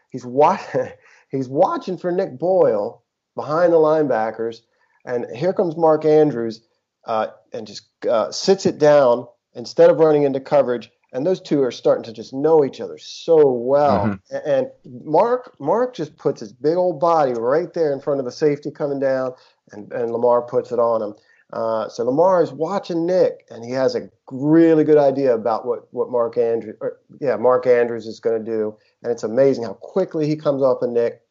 He's 0.09 0.25
watching, 0.25 0.91
he's 1.29 1.49
watching 1.49 1.97
for 1.97 2.11
Nick 2.11 2.37
Boyle 2.37 3.03
behind 3.35 3.73
the 3.73 3.77
linebackers. 3.77 4.61
And 5.05 5.25
here 5.35 5.53
comes 5.53 5.77
Mark 5.77 6.03
Andrews 6.03 6.61
uh, 7.07 7.27
and 7.53 7.65
just 7.65 7.87
uh, 8.05 8.31
sits 8.31 8.65
it 8.65 8.77
down 8.77 9.25
instead 9.55 9.89
of 9.89 9.97
running 9.97 10.23
into 10.23 10.39
coverage. 10.39 10.91
And 11.13 11.25
those 11.25 11.41
two 11.41 11.63
are 11.63 11.71
starting 11.71 12.03
to 12.03 12.13
just 12.13 12.33
know 12.33 12.65
each 12.65 12.81
other 12.81 12.97
so 12.97 13.49
well. 13.49 14.05
Mm-hmm. 14.05 14.37
And 14.45 14.67
Mark 15.05 15.55
Mark 15.59 15.95
just 15.95 16.17
puts 16.17 16.41
his 16.41 16.51
big 16.51 16.75
old 16.75 16.99
body 16.99 17.33
right 17.33 17.73
there 17.73 17.93
in 17.93 18.01
front 18.01 18.19
of 18.19 18.25
the 18.25 18.31
safety 18.31 18.69
coming 18.69 18.99
down, 18.99 19.31
and, 19.71 19.91
and 19.93 20.11
Lamar 20.11 20.41
puts 20.41 20.71
it 20.71 20.79
on 20.79 21.01
him. 21.01 21.15
Uh, 21.53 21.87
so 21.87 22.03
Lamar 22.03 22.43
is 22.43 22.51
watching 22.51 23.05
Nick, 23.05 23.45
and 23.49 23.63
he 23.63 23.71
has 23.71 23.95
a 23.95 24.09
really 24.29 24.83
good 24.83 24.97
idea 24.97 25.33
about 25.33 25.65
what 25.65 25.87
what 25.93 26.11
Mark 26.11 26.37
Andrews, 26.37 26.75
or, 26.81 26.99
yeah, 27.21 27.37
Mark 27.37 27.65
Andrews 27.65 28.05
is 28.05 28.19
going 28.19 28.43
to 28.43 28.51
do, 28.51 28.77
and 29.01 29.11
it's 29.11 29.23
amazing 29.23 29.63
how 29.63 29.73
quickly 29.73 30.27
he 30.27 30.35
comes 30.35 30.61
off 30.61 30.81
of 30.81 30.89
Nick, 30.89 31.21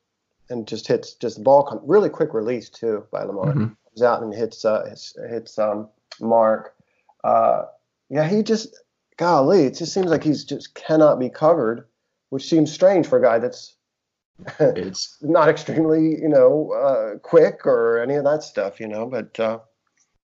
and 0.48 0.66
just 0.66 0.88
hits 0.88 1.12
just 1.12 1.36
the 1.36 1.42
ball, 1.42 1.62
come, 1.64 1.80
really 1.84 2.08
quick 2.08 2.32
release 2.32 2.70
too 2.70 3.04
by 3.12 3.22
Lamar. 3.24 3.52
Mm-hmm 3.52 3.74
comes 3.96 4.04
out 4.04 4.22
and 4.22 4.34
hits 4.34 4.64
uh, 4.64 4.84
hits, 4.88 5.16
hits 5.28 5.58
um, 5.58 5.88
Mark. 6.20 6.74
Uh, 7.24 7.64
yeah, 8.08 8.28
he 8.28 8.42
just 8.42 8.76
golly, 9.16 9.64
it 9.64 9.74
just 9.74 9.92
seems 9.92 10.06
like 10.06 10.22
he's 10.22 10.44
just 10.44 10.74
cannot 10.74 11.18
be 11.18 11.28
covered, 11.28 11.86
which 12.30 12.48
seems 12.48 12.72
strange 12.72 13.06
for 13.06 13.18
a 13.18 13.22
guy 13.22 13.38
that's 13.38 13.76
it's 14.60 15.18
not 15.22 15.48
extremely 15.48 16.20
you 16.20 16.28
know 16.28 16.72
uh, 16.72 17.18
quick 17.18 17.66
or 17.66 17.98
any 17.98 18.14
of 18.14 18.24
that 18.24 18.42
stuff, 18.42 18.80
you 18.80 18.88
know. 18.88 19.06
But 19.06 19.38
uh, 19.40 19.58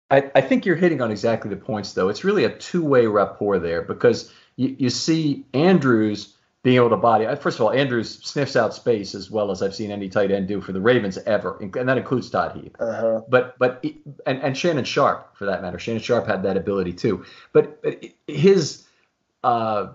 I, 0.10 0.32
I 0.36 0.42
think 0.42 0.66
you're 0.66 0.76
hitting 0.76 1.02
on 1.02 1.12
exactly 1.12 1.50
the 1.50 1.58
points, 1.58 1.94
though. 1.94 2.10
It's 2.10 2.24
really 2.24 2.46
a 2.46 2.56
two-way 2.58 3.06
rapport 3.08 3.60
there 3.60 3.82
because 3.82 4.32
you, 4.56 4.76
you 4.80 4.90
see 4.90 5.46
Andrews 5.54 6.36
being 6.62 6.76
able 6.76 6.90
to 6.90 6.98
body. 6.98 7.26
First 7.38 7.60
of 7.60 7.66
all, 7.66 7.72
Andrews 7.72 8.20
sniffs 8.24 8.56
out 8.56 8.74
space 8.74 9.16
as 9.16 9.32
well 9.32 9.50
as 9.50 9.62
I've 9.62 9.74
seen 9.74 9.92
any 9.92 10.10
tight 10.10 10.30
end 10.30 10.48
do 10.48 10.60
for 10.60 10.74
the 10.74 10.82
Ravens 10.82 11.18
ever, 11.20 11.58
and 11.62 11.74
that 11.74 11.98
includes 11.98 12.30
Todd 12.30 12.56
Heap. 12.56 12.76
Uh-huh. 12.80 13.22
But 13.30 13.58
but 13.60 13.84
and, 14.26 14.42
and 14.42 14.58
Shannon 14.58 14.84
Sharpe 14.84 15.36
for 15.38 15.46
that 15.46 15.62
matter. 15.62 15.80
Shannon 15.80 16.02
Sharpe 16.02 16.28
had 16.28 16.44
that 16.44 16.58
ability 16.58 16.94
too. 16.94 17.26
But, 17.54 17.82
but 17.82 18.04
his 18.28 18.86
uh, 19.44 19.88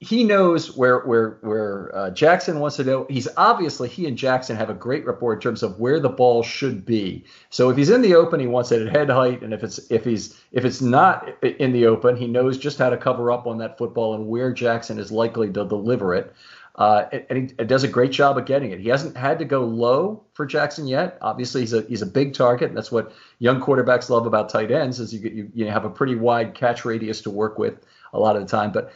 he 0.00 0.24
knows 0.24 0.76
where 0.76 1.00
where 1.00 1.38
where 1.40 1.96
uh, 1.96 2.10
Jackson 2.10 2.60
wants 2.60 2.76
to 2.76 2.84
go. 2.84 3.06
He's 3.08 3.28
obviously 3.36 3.88
he 3.88 4.06
and 4.06 4.18
Jackson 4.18 4.56
have 4.56 4.68
a 4.68 4.74
great 4.74 5.06
rapport 5.06 5.34
in 5.34 5.40
terms 5.40 5.62
of 5.62 5.78
where 5.78 6.00
the 6.00 6.08
ball 6.08 6.42
should 6.42 6.84
be. 6.84 7.24
So 7.50 7.70
if 7.70 7.76
he's 7.76 7.90
in 7.90 8.02
the 8.02 8.14
open, 8.14 8.40
he 8.40 8.46
wants 8.46 8.72
it 8.72 8.86
at 8.86 8.94
head 8.94 9.08
height, 9.08 9.42
and 9.42 9.54
if 9.54 9.62
it's 9.62 9.78
if 9.90 10.04
he's 10.04 10.38
if 10.52 10.64
it's 10.64 10.82
not 10.82 11.42
in 11.42 11.72
the 11.72 11.86
open, 11.86 12.16
he 12.16 12.26
knows 12.26 12.58
just 12.58 12.78
how 12.78 12.90
to 12.90 12.96
cover 12.96 13.30
up 13.30 13.46
on 13.46 13.58
that 13.58 13.78
football 13.78 14.14
and 14.14 14.26
where 14.26 14.52
Jackson 14.52 14.98
is 14.98 15.10
likely 15.10 15.46
to 15.46 15.64
deliver 15.64 16.14
it. 16.14 16.34
Uh, 16.76 17.04
and 17.30 17.54
he 17.56 17.64
does 17.64 17.84
a 17.84 17.88
great 17.88 18.10
job 18.10 18.36
of 18.36 18.46
getting 18.46 18.72
it. 18.72 18.80
He 18.80 18.88
hasn't 18.88 19.16
had 19.16 19.38
to 19.38 19.44
go 19.44 19.64
low 19.64 20.24
for 20.32 20.44
Jackson 20.44 20.88
yet. 20.88 21.18
Obviously, 21.20 21.60
he's 21.60 21.72
a 21.72 21.82
he's 21.82 22.02
a 22.02 22.06
big 22.06 22.34
target. 22.34 22.68
And 22.68 22.76
that's 22.76 22.90
what 22.90 23.12
young 23.38 23.60
quarterbacks 23.60 24.10
love 24.10 24.26
about 24.26 24.48
tight 24.48 24.72
ends 24.72 24.98
is 24.98 25.14
you 25.14 25.20
you, 25.30 25.50
you 25.54 25.70
have 25.70 25.84
a 25.84 25.90
pretty 25.90 26.16
wide 26.16 26.54
catch 26.54 26.84
radius 26.84 27.20
to 27.22 27.30
work 27.30 27.58
with 27.58 27.78
a 28.12 28.18
lot 28.18 28.34
of 28.34 28.42
the 28.42 28.48
time. 28.48 28.72
But 28.72 28.92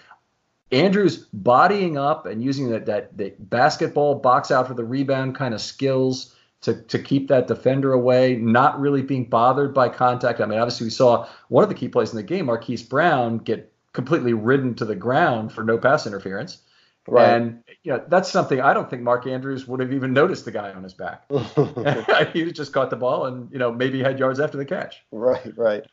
Andrews 0.71 1.27
bodying 1.33 1.97
up 1.97 2.27
and 2.27 2.43
using 2.43 2.71
that, 2.71 2.87
that, 2.87 3.17
that 3.17 3.51
basketball 3.51 4.17
box 4.17 4.51
out 4.51 4.69
for 4.69 4.75
the 4.75 4.85
rebound 4.85 5.35
kind 5.35 5.55
of 5.55 5.61
skills 5.61 6.35
to, 6.63 6.83
to 6.83 6.99
keep 6.99 7.29
that 7.29 7.47
defender 7.47 7.93
away, 7.93 8.37
not 8.37 8.79
really 8.81 9.03
being 9.03 9.25
bothered 9.25 9.73
by 9.73 9.89
contact. 9.89 10.41
I 10.41 10.47
mean, 10.47 10.59
obviously, 10.59 10.87
we 10.87 10.91
saw 10.91 11.29
one 11.49 11.63
of 11.63 11.69
the 11.71 11.75
key 11.75 11.89
plays 11.89 12.11
in 12.11 12.17
the 12.17 12.23
game, 12.23 12.47
Marquise 12.47 12.83
Brown, 12.83 13.39
get 13.39 13.73
completely 13.93 14.33
ridden 14.33 14.75
to 14.75 14.85
the 14.85 14.97
ground 14.97 15.53
for 15.53 15.65
no 15.65 15.79
pass 15.79 16.07
interference. 16.07 16.59
Right. 17.07 17.31
And 17.31 17.63
you 17.85 17.93
know, 17.93 18.05
that's 18.09 18.31
something 18.31 18.61
I 18.61 18.75
don't 18.75 18.91
think 18.91 19.03
Mark 19.03 19.27
Andrews 19.27 19.67
would 19.67 19.81
have 19.81 19.93
even 19.93 20.13
noticed 20.13 20.45
the 20.45 20.51
guy 20.51 20.73
on 20.73 20.83
his 20.83 20.93
back. 20.93 21.25
he 22.33 22.53
just 22.53 22.73
caught 22.75 22.91
the 22.91 22.97
ball 22.97 23.27
and 23.27 23.51
you 23.51 23.59
know 23.59 23.73
maybe 23.73 24.03
had 24.03 24.19
yards 24.19 24.41
after 24.41 24.59
the 24.59 24.67
catch. 24.67 25.03
Right, 25.11 25.57
right. 25.57 25.85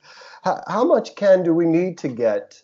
How, 0.43 0.61
how 0.67 0.83
much 0.83 1.15
Ken 1.15 1.43
do 1.43 1.53
we 1.53 1.65
need 1.65 1.97
to 1.99 2.09
get 2.09 2.61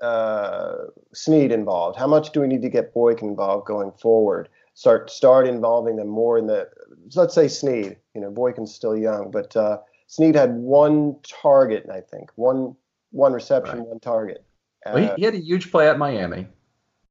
uh, 0.00 0.86
Snead 1.12 1.52
involved? 1.52 1.98
How 1.98 2.06
much 2.06 2.32
do 2.32 2.40
we 2.40 2.46
need 2.46 2.62
to 2.62 2.68
get 2.68 2.94
Boykin 2.94 3.28
involved 3.28 3.66
going 3.66 3.92
forward? 3.92 4.48
Start 4.74 5.10
start 5.10 5.46
involving 5.46 5.96
them 5.96 6.08
more 6.08 6.38
in 6.38 6.46
the 6.46 6.68
let's 7.14 7.34
say 7.34 7.48
Snead. 7.48 7.96
You 8.14 8.20
know, 8.20 8.30
Boykin's 8.30 8.74
still 8.74 8.96
young, 8.96 9.30
but 9.30 9.54
uh, 9.56 9.78
Snead 10.06 10.34
had 10.34 10.54
one 10.54 11.16
target, 11.22 11.88
I 11.90 12.00
think 12.00 12.30
one 12.36 12.76
one 13.10 13.32
reception, 13.32 13.78
right. 13.78 13.88
one 13.88 14.00
target. 14.00 14.44
Uh, 14.86 14.92
well, 14.94 15.02
he, 15.02 15.14
he, 15.16 15.24
had 15.24 15.34
a 15.34 15.40
huge 15.40 15.70
play 15.70 15.88
at 15.88 15.98
Miami. 15.98 16.46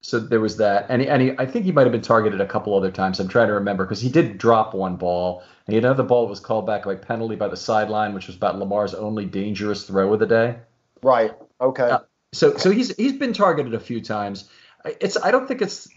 So 0.01 0.17
there 0.17 0.39
was 0.39 0.57
that, 0.57 0.85
and 0.87 1.01
he, 1.01 1.09
and 1.09 1.21
he, 1.21 1.31
I 1.37 1.45
think 1.45 1.65
he 1.65 1.73
might 1.73 1.83
have 1.83 1.91
been 1.91 2.01
targeted 2.01 2.39
a 2.39 2.45
couple 2.45 2.73
other 2.73 2.89
times. 2.89 3.19
I'm 3.19 3.27
trying 3.27 3.47
to 3.47 3.53
remember 3.53 3.83
because 3.83 3.99
he 3.99 4.09
did 4.09 4.37
drop 4.37 4.73
one 4.73 4.95
ball, 4.95 5.43
and 5.67 5.73
he 5.73 5.75
had 5.75 5.83
another 5.83 6.03
ball 6.03 6.23
that 6.25 6.29
was 6.29 6.39
called 6.39 6.65
back 6.65 6.85
by 6.85 6.95
penalty 6.95 7.35
by 7.35 7.49
the 7.49 7.57
sideline, 7.57 8.13
which 8.13 8.27
was 8.27 8.37
about 8.37 8.57
Lamar's 8.57 8.93
only 8.93 9.25
dangerous 9.25 9.83
throw 9.83 10.13
of 10.13 10.19
the 10.19 10.25
day. 10.25 10.55
Right. 11.03 11.33
Okay. 11.59 11.89
Uh, 11.89 11.99
so 12.33 12.55
so 12.57 12.71
he's 12.71 12.95
he's 12.95 13.13
been 13.13 13.33
targeted 13.33 13.73
a 13.73 13.79
few 13.79 14.01
times. 14.01 14.49
It's 14.85 15.17
I 15.21 15.31
don't 15.31 15.47
think 15.47 15.61
it's 15.61 15.89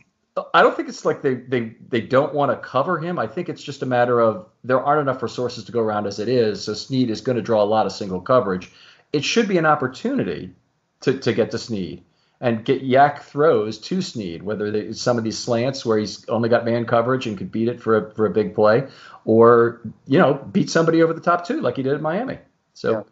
I 0.55 0.63
don't 0.63 0.75
think 0.75 0.89
it's 0.89 1.05
like 1.05 1.23
they 1.23 1.35
they 1.35 1.77
they 1.89 2.01
don't 2.01 2.35
want 2.35 2.51
to 2.51 2.57
cover 2.57 2.99
him. 2.99 3.19
I 3.19 3.27
think 3.27 3.49
it's 3.49 3.63
just 3.63 3.83
a 3.83 3.87
matter 3.87 4.21
of 4.21 4.47
there 4.65 4.83
aren't 4.83 5.03
enough 5.03 5.23
resources 5.23 5.65
to 5.65 5.73
go 5.73 5.81
around 5.81 6.07
as 6.07 6.19
it 6.19 6.29
is. 6.29 6.65
So 6.65 6.75
Snead 6.75 7.11
is 7.11 7.21
going 7.21 7.37
to 7.37 7.43
draw 7.43 7.63
a 7.63 7.65
lot 7.65 7.87
of 7.87 7.93
single 7.93 8.21
coverage. 8.21 8.71
It 9.13 9.25
should 9.25 9.47
be 9.47 9.59
an 9.59 9.67
opportunity 9.67 10.55
to 11.03 11.19
to 11.19 11.33
get 11.33 11.51
to 11.51 11.59
Snead 11.59 12.03
and 12.41 12.65
get 12.65 12.83
YAC 12.83 13.21
throws 13.21 13.79
to 13.79 14.01
Snead, 14.01 14.43
whether 14.43 14.71
they, 14.71 14.93
some 14.93 15.19
of 15.19 15.23
these 15.23 15.39
slants 15.39 15.85
where 15.85 15.99
he's 15.99 16.29
only 16.29 16.49
got 16.49 16.65
man 16.65 16.87
coverage 16.87 17.27
and 17.27 17.39
could 17.39 17.53
beat 17.53 17.69
it 17.69 17.81
for 17.81 17.97
a, 17.97 18.15
for 18.15 18.27
a 18.27 18.31
big 18.31 18.55
play, 18.55 18.89
or 19.27 19.83
you 20.07 20.19
know 20.19 20.35
beat 20.35 20.71
somebody 20.71 21.03
over 21.03 21.13
the 21.13 21.21
top 21.21 21.47
too, 21.47 21.61
like 21.61 21.77
he 21.77 21.83
did 21.83 21.93
at 21.93 22.01
Miami. 22.01 22.39
So. 22.73 22.91
Yeah. 22.91 23.03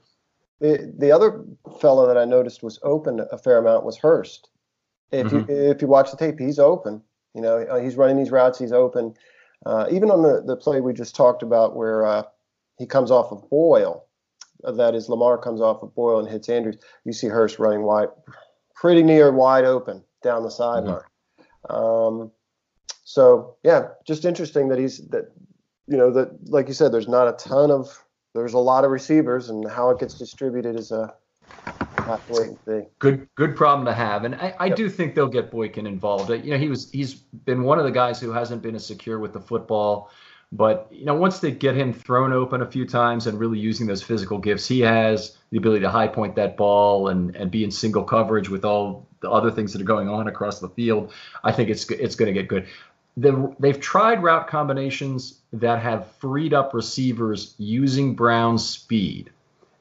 The, 0.61 0.93
the 0.99 1.11
other 1.11 1.43
fellow 1.81 2.07
that 2.07 2.19
I 2.19 2.25
noticed 2.25 2.63
was 2.63 2.79
open 2.83 3.21
a 3.33 3.39
fair 3.39 3.59
amount 3.59 3.85
was 3.85 3.97
Hurst. 3.97 4.49
If 5.11 5.29
mm-hmm. 5.29 5.51
you 5.51 5.71
if 5.71 5.83
you 5.83 5.89
watch 5.89 6.11
the 6.11 6.17
tape, 6.17 6.39
he's 6.39 6.59
open. 6.59 7.03
You 7.35 7.41
know, 7.41 7.59
uh, 7.59 7.81
he's 7.81 7.97
running 7.97 8.17
these 8.17 8.31
routes. 8.31 8.59
He's 8.59 8.73
open. 8.73 9.15
Uh, 9.67 9.87
even 9.91 10.11
on 10.11 10.23
the, 10.23 10.43
the 10.45 10.57
play 10.57 10.81
we 10.81 10.93
just 10.93 11.15
talked 11.15 11.43
about, 11.43 11.77
where 11.77 12.07
uh, 12.07 12.23
he 12.79 12.87
comes 12.87 13.11
off 13.11 13.31
of 13.31 13.49
Boyle, 13.51 14.07
uh, 14.65 14.73
that 14.73 14.95
is 14.95 15.09
Lamar 15.09 15.39
comes 15.39 15.61
off 15.61 15.83
of 15.83 15.95
Boyle 15.95 16.19
and 16.19 16.29
hits 16.29 16.49
Andrews. 16.49 16.79
You 17.05 17.13
see 17.13 17.29
Hurst 17.29 17.59
running 17.59 17.83
wide, 17.83 18.09
pretty 18.75 19.03
near 19.03 19.33
wide 19.33 19.65
open 19.65 20.03
down 20.23 20.43
the 20.43 20.51
sideline. 20.51 21.03
Mm-hmm. 21.69 21.75
Um, 21.75 22.31
so 23.05 23.57
yeah, 23.63 23.89
just 24.07 24.25
interesting 24.25 24.69
that 24.69 24.79
he's 24.79 25.09
that. 25.09 25.33
You 25.87 25.97
know 25.97 26.13
that, 26.13 26.49
like 26.49 26.69
you 26.69 26.75
said, 26.75 26.93
there's 26.93 27.09
not 27.09 27.27
a 27.27 27.33
ton 27.33 27.73
of 27.73 28.05
there's 28.35 28.55
a 28.55 28.59
lot 28.59 28.85
of 28.85 28.91
receivers, 28.91 29.51
and 29.51 29.69
how 29.69 29.91
it 29.91 29.99
gets 29.99 30.15
distributed 30.15 30.77
is 30.77 30.93
a 30.93 31.15
have 32.11 32.27
to 32.27 32.33
wait 32.33 32.49
and 32.49 32.59
see. 32.67 32.89
Good, 32.99 33.29
good 33.35 33.57
problem 33.57 33.87
to 33.87 33.93
have, 33.93 34.25
and 34.25 34.35
I, 34.35 34.55
I 34.59 34.67
yep. 34.67 34.77
do 34.77 34.89
think 34.89 35.15
they'll 35.15 35.29
get 35.29 35.51
Boykin 35.51 35.87
involved. 35.87 36.31
Uh, 36.31 36.35
you 36.35 36.51
know, 36.51 36.59
he 36.59 36.69
was 36.69 36.91
he's 36.91 37.15
been 37.15 37.63
one 37.63 37.79
of 37.79 37.85
the 37.85 37.91
guys 37.91 38.21
who 38.21 38.33
hasn't 38.33 38.63
been 38.63 38.75
as 38.75 38.87
secure 38.87 39.19
with 39.19 39.33
the 39.33 39.41
football, 39.41 40.11
but 40.53 40.89
you 40.91 41.05
know, 41.05 41.15
once 41.15 41.39
they 41.39 41.51
get 41.51 41.77
him 41.77 41.93
thrown 41.93 42.33
open 42.33 42.63
a 42.63 42.67
few 42.67 42.87
times 42.87 43.27
and 43.27 43.39
really 43.39 43.59
using 43.59 43.87
those 43.87 44.03
physical 44.03 44.39
gifts 44.39 44.67
he 44.67 44.81
has, 44.81 45.37
the 45.51 45.59
ability 45.59 45.83
to 45.83 45.91
high 45.91 46.09
point 46.09 46.35
that 46.37 46.57
ball 46.57 47.09
and 47.09 47.35
and 47.37 47.51
be 47.51 47.65
in 47.65 47.71
single 47.71 48.05
coverage 48.05 48.49
with 48.49 48.65
all 48.65 49.09
the 49.21 49.31
other 49.31 49.51
things 49.51 49.73
that 49.73 49.83
are 49.83 49.85
going 49.85 50.09
on 50.09 50.29
across 50.29 50.61
the 50.61 50.69
field, 50.71 51.13
I 51.45 51.53
think 51.53 51.69
it's 51.71 51.89
it's 51.91 52.17
going 52.17 52.33
to 52.33 52.39
get 52.39 52.49
good. 52.49 52.67
The, 53.17 53.55
they've 53.59 53.79
tried 53.79 54.23
route 54.23 54.49
combinations 54.49 55.41
that 55.53 55.83
have 55.83 56.11
freed 56.21 56.55
up 56.55 56.73
receivers 56.75 57.55
using 57.59 58.15
Brown's 58.15 58.69
speed. 58.69 59.31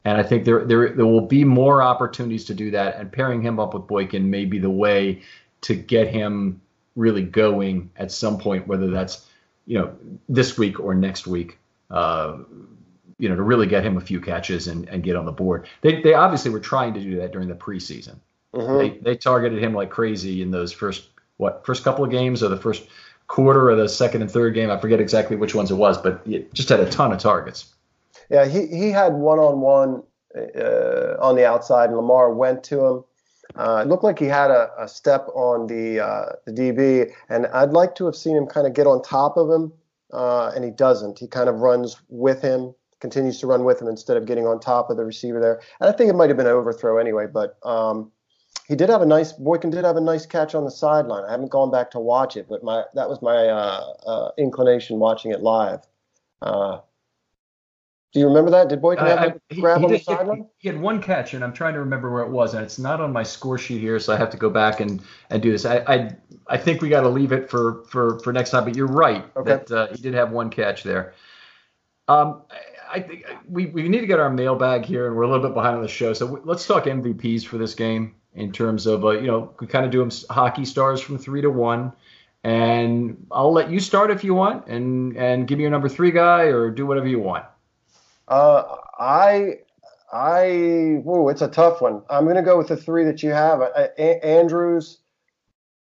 And 0.06 0.18
I 0.18 0.24
think 0.24 0.46
there, 0.46 0.66
there 0.66 0.90
there 0.90 1.06
will 1.06 1.28
be 1.28 1.44
more 1.44 1.84
opportunities 1.84 2.46
to 2.46 2.54
do 2.54 2.72
that. 2.72 2.98
And 2.98 3.12
pairing 3.12 3.42
him 3.42 3.60
up 3.60 3.74
with 3.74 3.86
Boykin 3.88 4.30
may 4.30 4.46
be 4.46 4.58
the 4.58 4.70
way 4.70 5.22
to 5.62 5.76
get 5.76 6.08
him 6.08 6.62
really 6.96 7.22
going 7.22 7.92
at 7.98 8.12
some 8.12 8.38
point, 8.38 8.68
whether 8.68 8.90
that's 8.90 9.28
you 9.66 9.78
know 9.78 9.96
this 10.28 10.58
week 10.58 10.80
or 10.80 10.96
next 10.96 11.28
week. 11.28 11.60
Uh, 11.92 12.40
you 13.20 13.28
know, 13.28 13.36
to 13.36 13.42
really 13.42 13.68
get 13.68 13.84
him 13.84 13.98
a 13.98 14.02
few 14.02 14.22
catches 14.22 14.68
and, 14.68 14.88
and 14.88 15.04
get 15.04 15.18
on 15.18 15.26
the 15.26 15.32
board. 15.32 15.68
They 15.82 16.02
they 16.02 16.14
obviously 16.14 16.52
were 16.52 16.62
trying 16.62 16.94
to 16.94 17.02
do 17.02 17.18
that 17.18 17.34
during 17.34 17.50
the 17.50 17.56
preseason. 17.56 18.16
Mm-hmm. 18.54 18.78
They 18.78 18.90
they 19.00 19.18
targeted 19.18 19.62
him 19.62 19.74
like 19.74 19.90
crazy 19.90 20.42
in 20.42 20.52
those 20.52 20.72
first 20.72 21.10
what 21.38 21.66
first 21.66 21.84
couple 21.84 22.06
of 22.06 22.12
games 22.12 22.42
or 22.42 22.48
the 22.48 22.58
first 22.58 22.88
quarter 23.30 23.70
of 23.70 23.78
the 23.78 23.88
second 23.88 24.22
and 24.22 24.30
third 24.30 24.54
game. 24.54 24.70
I 24.70 24.78
forget 24.78 25.00
exactly 25.00 25.38
which 25.38 25.56
ones 25.56 25.72
it 25.72 25.76
was, 25.76 25.98
but 25.98 26.22
it 26.28 26.54
just 26.54 26.68
had 26.68 26.82
a 26.82 26.90
ton 26.90 27.14
of 27.14 27.20
targets. 27.20 27.74
Yeah, 28.30 28.46
he, 28.46 28.68
he 28.68 28.90
had 28.90 29.14
one 29.14 29.40
on 29.40 29.62
one 29.62 30.04
on 30.36 31.36
the 31.36 31.46
outside, 31.46 31.90
and 31.90 31.98
Lamar 31.98 32.34
went 32.34 32.64
to 32.66 32.86
him. 32.86 33.04
Uh, 33.56 33.82
it 33.84 33.88
looked 33.88 34.04
like 34.04 34.20
he 34.20 34.26
had 34.26 34.52
a, 34.52 34.70
a 34.78 34.88
step 34.88 35.28
on 35.34 35.68
the 35.68 36.00
uh, 36.00 36.34
the 36.46 36.52
DB, 36.52 37.12
and 37.30 37.48
I'd 37.48 37.72
like 37.72 37.96
to 37.96 38.06
have 38.06 38.16
seen 38.16 38.36
him 38.36 38.46
kind 38.46 38.68
of 38.68 38.74
get 38.74 38.86
on 38.86 39.02
top 39.02 39.38
of 39.38 39.50
him, 39.50 39.74
uh, 40.14 40.52
and 40.56 40.64
he 40.64 40.72
doesn't. 40.72 41.18
He 41.18 41.28
kind 41.28 41.50
of 41.50 41.56
runs 41.62 41.98
with 42.10 42.42
him, 42.42 42.76
continues 43.00 43.40
to 43.40 43.48
run 43.48 43.64
with 43.64 43.82
him 43.82 43.88
instead 43.88 44.18
of 44.18 44.26
getting 44.26 44.46
on 44.46 44.60
top 44.60 44.90
of 44.90 44.98
the 44.98 45.06
receiver 45.06 45.40
there. 45.40 45.62
And 45.80 45.90
I 45.90 45.94
think 45.94 46.10
it 46.10 46.14
might 46.14 46.30
have 46.30 46.38
been 46.38 46.46
an 46.46 46.52
overthrow 46.52 47.00
anyway, 47.00 47.26
but 47.26 47.58
um, 47.64 48.12
he 48.70 48.76
did 48.76 48.88
have 48.90 49.02
a 49.02 49.06
nice 49.06 49.34
Boykin 49.34 49.72
did 49.72 49.84
have 49.84 49.98
a 49.98 50.02
nice 50.02 50.28
catch 50.28 50.54
on 50.54 50.64
the 50.64 50.72
sideline. 50.72 51.26
I 51.26 51.32
haven't 51.32 51.50
gone 51.50 51.72
back 51.72 51.90
to 51.92 52.00
watch 52.00 52.38
it, 52.38 52.48
but 52.48 52.64
my 52.64 52.84
that 52.94 53.10
was 53.10 53.20
my 53.22 53.48
uh, 53.48 53.94
uh, 54.06 54.32
inclination 54.38 55.00
watching 55.00 55.32
it 55.32 55.42
live. 55.42 55.82
Uh, 56.42 56.80
do 58.14 58.20
you 58.20 58.28
remember 58.28 58.52
that? 58.52 58.70
Did 58.70 58.80
Boykin 58.80 59.06
have 59.06 59.40
a 59.50 59.56
grab 59.56 59.80
he, 59.80 59.86
on 59.86 59.92
did, 59.92 60.00
the 60.00 60.04
sideline? 60.04 60.48
He, 60.60 60.68
had 60.68 60.80
one 60.80 61.02
catch, 61.02 61.34
and 61.34 61.44
I'm 61.44 61.54
trying 61.54 61.74
to 61.74 61.80
remember 61.80 62.12
where 62.12 62.24
it 62.24 62.30
was, 62.30 62.54
and 62.54 62.64
it's 62.64 62.78
not 62.78 63.02
on 63.02 63.12
my 63.12 63.24
score 63.24 63.58
sheet 63.58 63.82
here, 63.82 64.00
so 64.00 64.14
I 64.14 64.18
have 64.18 64.30
to 64.32 64.38
go 64.38 64.52
back 64.52 64.80
and, 64.80 65.02
and 65.32 65.42
do 65.42 65.52
this. 65.52 65.66
I 65.66 65.78
I, 65.88 66.16
I 66.48 66.58
think 66.58 66.82
we 66.82 66.90
got 66.90 67.02
to 67.02 67.10
leave 67.10 67.32
it 67.32 67.50
for, 67.50 67.84
for, 67.86 68.20
for 68.20 68.32
next 68.32 68.52
time, 68.52 68.66
but 68.66 68.76
you're 68.76 68.88
right 68.88 69.26
okay. 69.36 69.50
that 69.50 69.72
uh, 69.72 69.88
he 69.94 70.02
did 70.02 70.14
have 70.14 70.32
one 70.32 70.50
catch 70.50 70.84
there. 70.84 71.14
Um, 72.08 72.44
I 72.92 73.00
think 73.00 73.26
we, 73.48 73.68
we 73.68 73.88
need 73.88 74.02
to 74.02 74.08
get 74.08 74.20
our 74.20 74.32
mailbag 74.32 74.86
here, 74.86 75.08
and 75.08 75.16
we're 75.16 75.24
a 75.24 75.28
little 75.28 75.46
bit 75.48 75.54
behind 75.54 75.76
on 75.76 75.82
the 75.82 75.88
show, 75.88 76.14
so 76.14 76.42
let's 76.46 76.66
talk 76.66 76.86
MVPs 76.86 77.46
for 77.46 77.58
this 77.58 77.76
game 77.76 78.16
in 78.36 78.52
terms 78.52 78.86
of 78.86 79.06
uh, 79.06 79.12
you 79.12 79.28
know 79.28 79.54
we 79.60 79.68
kind 79.68 79.86
of 79.86 79.92
do 79.92 80.00
them 80.00 80.12
hockey 80.30 80.66
stars 80.66 81.02
from 81.02 81.18
three 81.18 81.42
to 81.42 81.50
one. 81.50 81.94
And 82.44 83.28
I'll 83.32 83.52
let 83.52 83.70
you 83.70 83.82
start 83.82 84.12
if 84.12 84.24
you 84.24 84.34
want, 84.34 84.68
and 84.68 85.18
and 85.18 85.48
give 85.48 85.58
me 85.58 85.64
your 85.64 85.72
number 85.72 85.90
three 85.90 86.12
guy, 86.12 86.44
or 86.44 86.70
do 86.70 86.86
whatever 86.86 87.08
you 87.08 87.20
want. 87.20 87.46
Uh, 88.30 88.76
I, 88.98 89.56
I, 90.14 90.46
ooh, 91.06 91.30
it's 91.30 91.42
a 91.42 91.48
tough 91.48 91.82
one. 91.82 92.04
I'm 92.10 92.24
going 92.26 92.36
to 92.36 92.42
go 92.42 92.58
with 92.58 92.68
the 92.68 92.78
three 92.78 93.04
that 93.06 93.24
you 93.24 93.32
have: 93.32 93.62
a- 93.62 94.26
Andrews, 94.26 95.00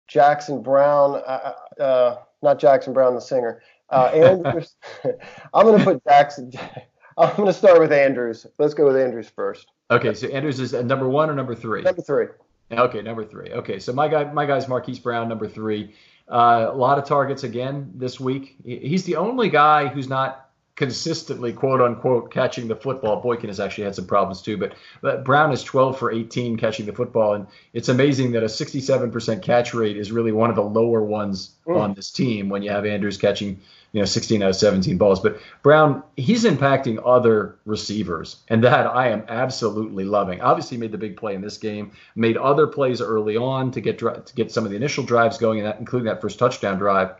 Jackson 0.07 0.63
Brown. 0.63 1.15
uh, 1.15 1.53
uh, 1.79 1.81
uh, 1.81 2.17
not 2.41 2.59
Jackson 2.59 2.93
Browne, 2.93 3.13
the 3.13 3.21
singer. 3.21 3.61
Uh, 3.89 4.05
Andrews. 4.13 4.75
I'm 5.53 5.65
going 5.65 5.77
to 5.77 5.83
put 5.83 6.03
Jackson. 6.05 6.51
I'm 7.17 7.35
going 7.35 7.47
to 7.47 7.53
start 7.53 7.79
with 7.79 7.91
Andrews. 7.91 8.45
Let's 8.57 8.73
go 8.73 8.85
with 8.85 8.97
Andrews 8.97 9.29
first. 9.29 9.67
Okay, 9.89 10.13
so 10.13 10.27
Andrews 10.27 10.59
is 10.59 10.73
number 10.73 11.07
one 11.07 11.29
or 11.29 11.33
number 11.33 11.55
three? 11.55 11.81
Number 11.81 12.01
three. 12.01 12.27
Okay, 12.71 13.01
number 13.01 13.23
three. 13.23 13.51
Okay, 13.51 13.79
so 13.79 13.93
my 13.93 14.07
guy, 14.07 14.25
my 14.25 14.45
guy's 14.45 14.67
Marquise 14.67 14.99
Brown, 14.99 15.29
number 15.29 15.47
three. 15.47 15.93
Uh, 16.29 16.67
a 16.69 16.75
lot 16.75 16.97
of 16.97 17.05
targets 17.05 17.43
again 17.43 17.89
this 17.95 18.19
week. 18.19 18.57
He's 18.65 19.05
the 19.05 19.15
only 19.15 19.49
guy 19.49 19.87
who's 19.87 20.09
not 20.09 20.46
consistently, 20.77 21.51
quote 21.51 21.81
unquote, 21.81 22.31
catching 22.31 22.67
the 22.67 22.75
football. 22.75 23.19
Boykin 23.19 23.49
has 23.49 23.59
actually 23.59 23.83
had 23.85 23.95
some 23.95 24.05
problems 24.05 24.43
too, 24.43 24.57
but, 24.57 24.73
but 25.01 25.25
Brown 25.25 25.51
is 25.51 25.63
12 25.63 25.97
for 25.97 26.11
18 26.11 26.55
catching 26.55 26.85
the 26.85 26.93
football, 26.93 27.33
and 27.33 27.47
it's 27.73 27.89
amazing 27.89 28.31
that 28.33 28.43
a 28.43 28.45
67% 28.45 29.41
catch 29.41 29.73
rate 29.73 29.97
is 29.97 30.11
really 30.11 30.31
one 30.31 30.51
of 30.51 30.55
the 30.55 30.61
lower 30.61 31.03
ones 31.03 31.55
mm. 31.65 31.75
on 31.75 31.95
this 31.95 32.11
team 32.11 32.47
when 32.47 32.61
you 32.61 32.69
have 32.69 32.85
Andrews 32.85 33.17
catching, 33.17 33.59
you 33.91 33.99
know, 33.99 34.05
16 34.05 34.43
out 34.43 34.49
of 34.51 34.55
17 34.55 34.99
balls. 34.99 35.19
But 35.19 35.39
Brown, 35.63 36.03
he's 36.15 36.43
impacting 36.43 37.01
other 37.03 37.55
receivers, 37.65 38.37
and 38.47 38.63
that 38.63 38.85
I 38.85 39.09
am 39.09 39.23
absolutely 39.29 40.03
loving. 40.03 40.41
Obviously, 40.41 40.77
made 40.77 40.91
the 40.91 40.99
big 40.99 41.17
play 41.17 41.33
in 41.33 41.41
this 41.41 41.57
game, 41.57 41.91
made 42.15 42.37
other 42.37 42.67
plays 42.67 43.01
early 43.01 43.35
on 43.35 43.71
to 43.71 43.81
get 43.81 43.97
to 43.97 44.23
get 44.35 44.51
some 44.51 44.63
of 44.63 44.69
the 44.69 44.77
initial 44.77 45.03
drives 45.03 45.39
going, 45.39 45.57
and 45.57 45.67
that 45.67 45.79
including 45.79 46.05
that 46.05 46.21
first 46.21 46.37
touchdown 46.37 46.77
drive, 46.77 47.15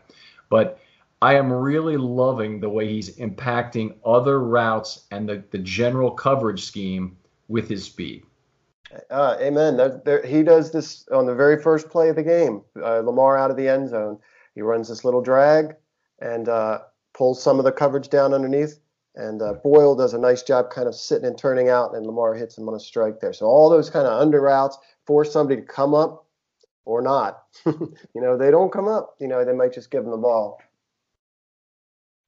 but 0.48 0.78
I 1.20 1.34
am 1.34 1.52
really 1.52 1.96
loving 1.96 2.60
the 2.60 2.68
way 2.68 2.88
he's 2.88 3.16
impacting 3.16 3.96
other 4.04 4.40
routes 4.40 5.06
and 5.10 5.28
the, 5.28 5.42
the 5.50 5.58
general 5.58 6.12
coverage 6.12 6.64
scheme 6.64 7.16
with 7.48 7.68
his 7.68 7.84
speed. 7.84 8.24
Uh, 9.10 9.36
amen. 9.40 10.00
There, 10.04 10.24
he 10.24 10.42
does 10.42 10.70
this 10.70 11.06
on 11.08 11.26
the 11.26 11.34
very 11.34 11.60
first 11.60 11.88
play 11.88 12.08
of 12.08 12.16
the 12.16 12.22
game. 12.22 12.62
Uh, 12.80 13.00
Lamar 13.00 13.36
out 13.36 13.50
of 13.50 13.56
the 13.56 13.68
end 13.68 13.88
zone. 13.90 14.18
He 14.54 14.62
runs 14.62 14.88
this 14.88 15.04
little 15.04 15.20
drag, 15.20 15.76
and 16.20 16.48
uh, 16.48 16.80
pulls 17.14 17.42
some 17.42 17.58
of 17.58 17.64
the 17.64 17.72
coverage 17.72 18.08
down 18.08 18.32
underneath. 18.32 18.78
And 19.14 19.42
uh, 19.42 19.54
Boyle 19.54 19.96
does 19.96 20.14
a 20.14 20.18
nice 20.18 20.42
job 20.42 20.70
kind 20.70 20.86
of 20.86 20.94
sitting 20.94 21.26
and 21.26 21.36
turning 21.36 21.68
out, 21.68 21.94
and 21.94 22.06
Lamar 22.06 22.34
hits 22.34 22.56
him 22.56 22.68
on 22.68 22.74
a 22.74 22.80
strike 22.80 23.20
there. 23.20 23.32
So 23.32 23.46
all 23.46 23.68
those 23.68 23.90
kind 23.90 24.06
of 24.06 24.20
under 24.20 24.40
routes 24.40 24.78
force 25.06 25.32
somebody 25.32 25.60
to 25.60 25.66
come 25.66 25.94
up 25.94 26.26
or 26.84 27.02
not. 27.02 27.42
you 27.66 27.96
know, 28.14 28.36
they 28.36 28.50
don't 28.50 28.72
come 28.72 28.86
up. 28.86 29.16
You 29.18 29.26
know, 29.28 29.44
they 29.44 29.52
might 29.52 29.74
just 29.74 29.90
give 29.90 30.04
them 30.04 30.12
the 30.12 30.16
ball. 30.16 30.60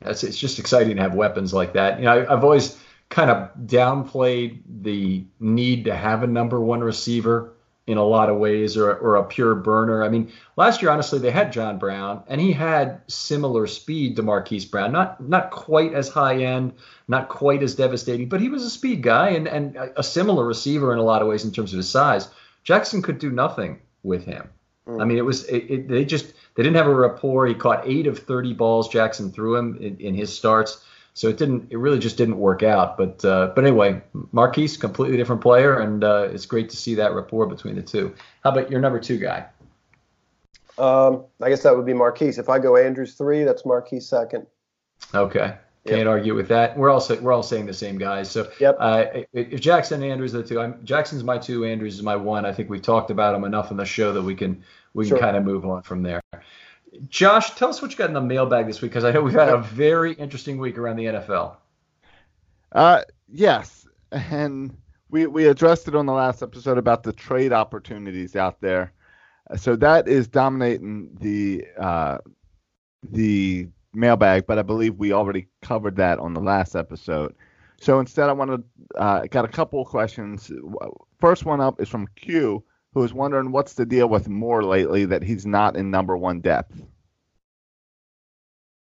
It's, 0.02 0.24
it's 0.24 0.38
just 0.38 0.58
exciting 0.58 0.96
to 0.96 1.02
have 1.02 1.14
weapons 1.14 1.52
like 1.52 1.74
that. 1.74 1.98
You 1.98 2.06
know, 2.06 2.20
I, 2.20 2.32
I've 2.32 2.44
always 2.44 2.78
kind 3.08 3.30
of 3.30 3.50
downplayed 3.66 4.60
the 4.82 5.24
need 5.40 5.84
to 5.84 5.94
have 5.94 6.22
a 6.22 6.26
number 6.26 6.60
one 6.60 6.80
receiver 6.80 7.52
in 7.86 7.98
a 7.98 8.04
lot 8.04 8.30
of 8.30 8.38
ways 8.38 8.76
or, 8.76 8.94
or 8.94 9.16
a 9.16 9.24
pure 9.24 9.54
burner. 9.56 10.04
I 10.04 10.08
mean, 10.08 10.30
last 10.56 10.80
year, 10.80 10.92
honestly, 10.92 11.18
they 11.18 11.32
had 11.32 11.52
John 11.52 11.76
Brown 11.76 12.22
and 12.28 12.40
he 12.40 12.52
had 12.52 13.02
similar 13.08 13.66
speed 13.66 14.14
to 14.16 14.22
Marquise 14.22 14.64
Brown, 14.64 14.92
not 14.92 15.20
not 15.20 15.50
quite 15.50 15.92
as 15.92 16.08
high 16.08 16.36
end, 16.44 16.74
not 17.08 17.28
quite 17.28 17.64
as 17.64 17.74
devastating, 17.74 18.28
but 18.28 18.40
he 18.40 18.48
was 18.48 18.62
a 18.62 18.70
speed 18.70 19.02
guy 19.02 19.30
and, 19.30 19.48
and 19.48 19.76
a 19.96 20.04
similar 20.04 20.46
receiver 20.46 20.92
in 20.92 21.00
a 21.00 21.02
lot 21.02 21.20
of 21.20 21.26
ways 21.26 21.44
in 21.44 21.50
terms 21.50 21.72
of 21.72 21.78
his 21.78 21.88
size. 21.88 22.28
Jackson 22.62 23.02
could 23.02 23.18
do 23.18 23.30
nothing 23.30 23.80
with 24.04 24.24
him. 24.24 24.48
Mm. 24.86 25.02
I 25.02 25.04
mean, 25.04 25.18
it 25.18 25.24
was 25.24 25.44
it, 25.46 25.64
it, 25.68 25.88
they 25.88 26.04
just 26.04 26.32
they 26.54 26.62
didn't 26.62 26.76
have 26.76 26.86
a 26.86 26.94
rapport. 26.94 27.46
He 27.46 27.54
caught 27.54 27.86
eight 27.86 28.06
of 28.06 28.18
30 28.18 28.54
balls 28.54 28.88
Jackson 28.88 29.30
threw 29.30 29.56
him 29.56 29.76
in, 29.80 29.96
in 29.98 30.14
his 30.14 30.36
starts. 30.36 30.84
So 31.14 31.28
it 31.28 31.38
didn't. 31.38 31.70
It 31.70 31.76
really 31.76 31.98
just 31.98 32.16
didn't 32.16 32.38
work 32.38 32.62
out. 32.62 32.96
But 32.96 33.24
uh, 33.24 33.52
but 33.54 33.64
anyway, 33.64 34.00
Marquise, 34.32 34.76
completely 34.76 35.16
different 35.16 35.42
player, 35.42 35.80
and 35.80 36.04
uh, 36.04 36.28
it's 36.30 36.46
great 36.46 36.70
to 36.70 36.76
see 36.76 36.94
that 36.94 37.14
rapport 37.14 37.46
between 37.46 37.74
the 37.74 37.82
two. 37.82 38.14
How 38.44 38.52
about 38.52 38.70
your 38.70 38.80
number 38.80 39.00
two 39.00 39.18
guy? 39.18 39.46
Um, 40.78 41.24
I 41.42 41.50
guess 41.50 41.64
that 41.64 41.76
would 41.76 41.84
be 41.84 41.94
Marquise. 41.94 42.38
If 42.38 42.48
I 42.48 42.58
go 42.60 42.76
Andrews 42.76 43.14
three, 43.14 43.42
that's 43.42 43.66
Marquise 43.66 44.08
second. 44.08 44.46
Okay. 45.14 45.56
Can't 45.86 46.00
yep. 46.00 46.08
argue 46.08 46.34
with 46.34 46.48
that. 46.48 46.76
We're 46.76 46.90
all 46.90 47.04
we're 47.22 47.32
all 47.32 47.42
saying 47.42 47.64
the 47.64 47.72
same 47.72 47.96
guys. 47.96 48.30
So 48.30 48.50
yep. 48.60 48.76
uh, 48.78 49.06
if 49.32 49.60
Jackson 49.60 50.02
and 50.02 50.12
Andrews 50.12 50.34
are 50.34 50.42
the 50.42 50.48
two, 50.48 50.60
I'm, 50.60 50.84
Jackson's 50.84 51.24
my 51.24 51.38
two, 51.38 51.64
Andrews 51.64 51.94
is 51.94 52.02
my 52.02 52.16
one. 52.16 52.44
I 52.44 52.52
think 52.52 52.68
we've 52.68 52.82
talked 52.82 53.10
about 53.10 53.32
them 53.32 53.44
enough 53.44 53.70
in 53.70 53.78
the 53.78 53.86
show 53.86 54.12
that 54.12 54.22
we 54.22 54.34
can 54.34 54.62
we 54.94 55.08
can 55.08 55.18
kind 55.18 55.36
of 55.36 55.44
move 55.44 55.64
on 55.64 55.82
from 55.82 56.02
there. 56.02 56.20
Josh, 57.08 57.54
tell 57.54 57.68
us 57.68 57.80
what 57.80 57.92
you 57.92 57.96
got 57.96 58.08
in 58.08 58.14
the 58.14 58.20
mailbag 58.20 58.66
this 58.66 58.82
week 58.82 58.90
because 58.90 59.04
I 59.04 59.12
know 59.12 59.22
we've 59.22 59.34
had 59.34 59.48
a 59.48 59.58
very 59.58 60.12
interesting 60.14 60.58
week 60.58 60.76
around 60.76 60.96
the 60.96 61.04
NFL. 61.04 61.56
Uh, 62.72 63.02
yes, 63.28 63.86
and 64.10 64.76
we 65.08 65.26
we 65.26 65.46
addressed 65.46 65.88
it 65.88 65.94
on 65.94 66.06
the 66.06 66.12
last 66.12 66.42
episode 66.42 66.78
about 66.78 67.02
the 67.02 67.12
trade 67.12 67.52
opportunities 67.52 68.36
out 68.36 68.60
there. 68.60 68.92
So 69.56 69.76
that 69.76 70.08
is 70.08 70.28
dominating 70.28 71.10
the 71.20 71.66
uh, 71.78 72.18
the 73.02 73.68
mailbag, 73.92 74.46
but 74.46 74.58
I 74.58 74.62
believe 74.62 74.96
we 74.96 75.12
already 75.12 75.48
covered 75.62 75.96
that 75.96 76.18
on 76.18 76.34
the 76.34 76.40
last 76.40 76.76
episode. 76.76 77.34
So 77.80 77.98
instead, 77.98 78.28
I 78.28 78.32
want 78.32 78.50
to 78.50 78.98
uh, 78.98 79.26
got 79.30 79.44
a 79.44 79.48
couple 79.48 79.80
of 79.80 79.88
questions. 79.88 80.52
First 81.18 81.44
one 81.44 81.60
up 81.60 81.80
is 81.80 81.88
from 81.88 82.06
Q, 82.14 82.62
who 82.94 83.04
is 83.04 83.14
wondering 83.14 83.52
what's 83.52 83.74
the 83.74 83.86
deal 83.86 84.08
with 84.08 84.28
Moore 84.28 84.64
lately 84.64 85.04
that 85.06 85.22
he's 85.22 85.46
not 85.46 85.76
in 85.76 85.90
number 85.90 86.16
one 86.16 86.40
depth. 86.40 86.82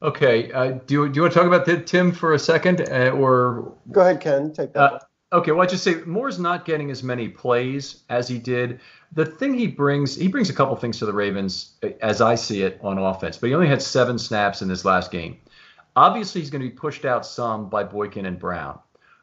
Okay, 0.01 0.51
uh, 0.51 0.71
do 0.85 0.93
you 0.93 1.09
do 1.09 1.15
you 1.15 1.21
want 1.21 1.33
to 1.33 1.39
talk 1.39 1.47
about 1.47 1.65
that, 1.65 1.87
Tim, 1.87 2.11
for 2.11 2.33
a 2.33 2.39
second, 2.39 2.81
uh, 2.81 3.11
or 3.11 3.73
go 3.89 4.01
ahead, 4.01 4.19
Ken, 4.19 4.51
take 4.51 4.73
that. 4.73 4.79
Uh, 4.79 4.99
okay, 5.31 5.51
well, 5.51 5.61
I 5.61 5.65
just 5.65 5.83
say 5.83 6.01
Moore's 6.05 6.39
not 6.39 6.65
getting 6.65 6.91
as 6.91 7.03
many 7.03 7.29
plays 7.29 8.03
as 8.09 8.27
he 8.27 8.37
did. 8.37 8.81
The 9.13 9.25
thing 9.25 9.53
he 9.53 9.67
brings, 9.67 10.13
he 10.13 10.27
brings 10.27 10.49
a 10.49 10.53
couple 10.53 10.75
things 10.75 10.99
to 10.99 11.05
the 11.05 11.13
Ravens, 11.13 11.75
as 12.01 12.19
I 12.19 12.35
see 12.35 12.63
it, 12.63 12.81
on 12.83 12.97
offense. 12.97 13.37
But 13.37 13.47
he 13.47 13.53
only 13.53 13.67
had 13.67 13.81
seven 13.81 14.19
snaps 14.19 14.61
in 14.61 14.67
this 14.67 14.83
last 14.83 15.09
game. 15.09 15.37
Obviously, 15.95 16.41
he's 16.41 16.49
going 16.49 16.63
to 16.63 16.67
be 16.67 16.75
pushed 16.75 17.05
out 17.05 17.25
some 17.25 17.69
by 17.69 17.85
Boykin 17.85 18.25
and 18.25 18.37
Brown. 18.37 18.79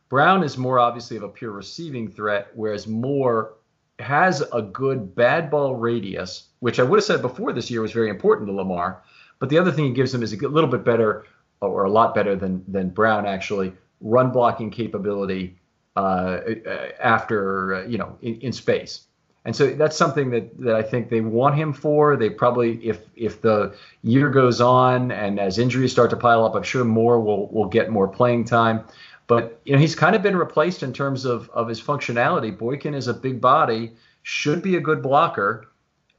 Brown 0.09 0.43
is 0.43 0.57
more 0.57 0.79
obviously 0.79 1.19
of 1.19 1.25
a 1.25 1.29
pure 1.29 1.53
receiving 1.53 2.09
threat, 2.09 2.49
whereas 2.55 2.87
Moore 2.87 3.57
has 4.01 4.43
a 4.53 4.63
good 4.63 5.15
bad 5.15 5.51
ball 5.51 5.77
radius, 5.77 6.49
which 6.61 6.81
I 6.81 6.83
would 6.83 6.99
have 6.99 7.05
said 7.05 7.23
before 7.23 7.53
this 7.53 7.71
year 7.71 7.83
was 7.83 7.93
very 7.93 8.09
important 8.09 8.49
to 8.49 8.55
Lamar. 8.55 9.03
But 9.39 9.49
the 9.49 9.59
other 9.59 9.73
thing 9.73 9.87
he 9.87 9.93
gives 9.93 10.13
him 10.15 10.23
is 10.23 10.33
a 10.33 10.49
little 10.49 10.71
bit 10.71 10.85
better, 10.85 11.25
or 11.61 11.85
a 11.85 11.91
lot 11.91 12.15
better 12.15 12.37
than 12.37 12.65
than 12.69 12.91
Brown 12.91 13.27
actually, 13.27 13.73
run 14.01 14.31
blocking 14.31 14.71
capability 14.71 15.57
uh, 15.97 16.41
uh 16.67 16.89
after 17.03 17.75
uh, 17.75 17.87
you 17.87 17.99
know 17.99 18.17
in, 18.23 18.41
in, 18.41 18.53
space. 18.53 19.07
And 19.47 19.57
so 19.57 19.75
that's 19.75 19.97
something 19.97 20.31
that, 20.31 20.59
that 20.61 20.77
I 20.77 20.83
think 20.83 21.09
they 21.09 21.23
want 21.23 21.55
him 21.55 21.73
for. 21.73 22.17
They 22.17 22.29
probably, 22.29 22.77
if 22.87 23.01
if 23.17 23.41
the 23.41 23.75
year 24.03 24.29
goes 24.29 24.61
on 24.61 25.11
and 25.11 25.41
as 25.41 25.59
injuries 25.59 25.93
start 25.93 26.11
to 26.11 26.17
pile 26.17 26.45
up, 26.45 26.55
I'm 26.55 26.63
sure 26.63 26.85
more 26.85 27.19
will 27.21 27.49
will 27.49 27.69
get 27.69 27.91
more 27.91 28.07
playing 28.07 28.45
time. 28.45 28.85
But 29.31 29.61
you 29.65 29.75
know, 29.75 29.79
he's 29.79 29.95
kind 29.95 30.17
of 30.17 30.23
been 30.23 30.35
replaced 30.35 30.83
in 30.83 30.93
terms 30.93 31.25
of 31.25 31.49
of 31.51 31.69
his 31.69 31.81
functionality. 31.81 32.51
Boykin 32.59 32.95
is 32.95 33.07
a 33.07 33.15
big 33.15 33.41
body, 33.41 33.93
should 34.25 34.61
be 34.61 34.75
a 34.75 34.81
good 34.81 35.05
blocker. 35.05 35.69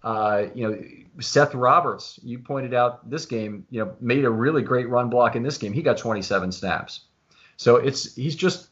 Uh, 0.02 0.46
you 0.56 0.66
know, 0.66 0.82
Seth 1.20 1.54
Roberts, 1.54 2.22
you 2.24 2.40
pointed 2.40 2.74
out 2.74 3.10
this 3.10 3.26
game, 3.26 3.66
you 3.70 3.84
know, 3.84 3.94
made 4.00 4.24
a 4.24 4.30
really 4.30 4.62
great 4.62 4.88
run 4.88 5.10
block 5.10 5.36
in 5.36 5.44
this 5.44 5.58
game. 5.58 5.74
He 5.74 5.82
got 5.82 5.98
27 5.98 6.54
snaps. 6.54 7.02
So 7.58 7.76
it's 7.76 8.16
he's 8.16 8.34
just 8.34 8.70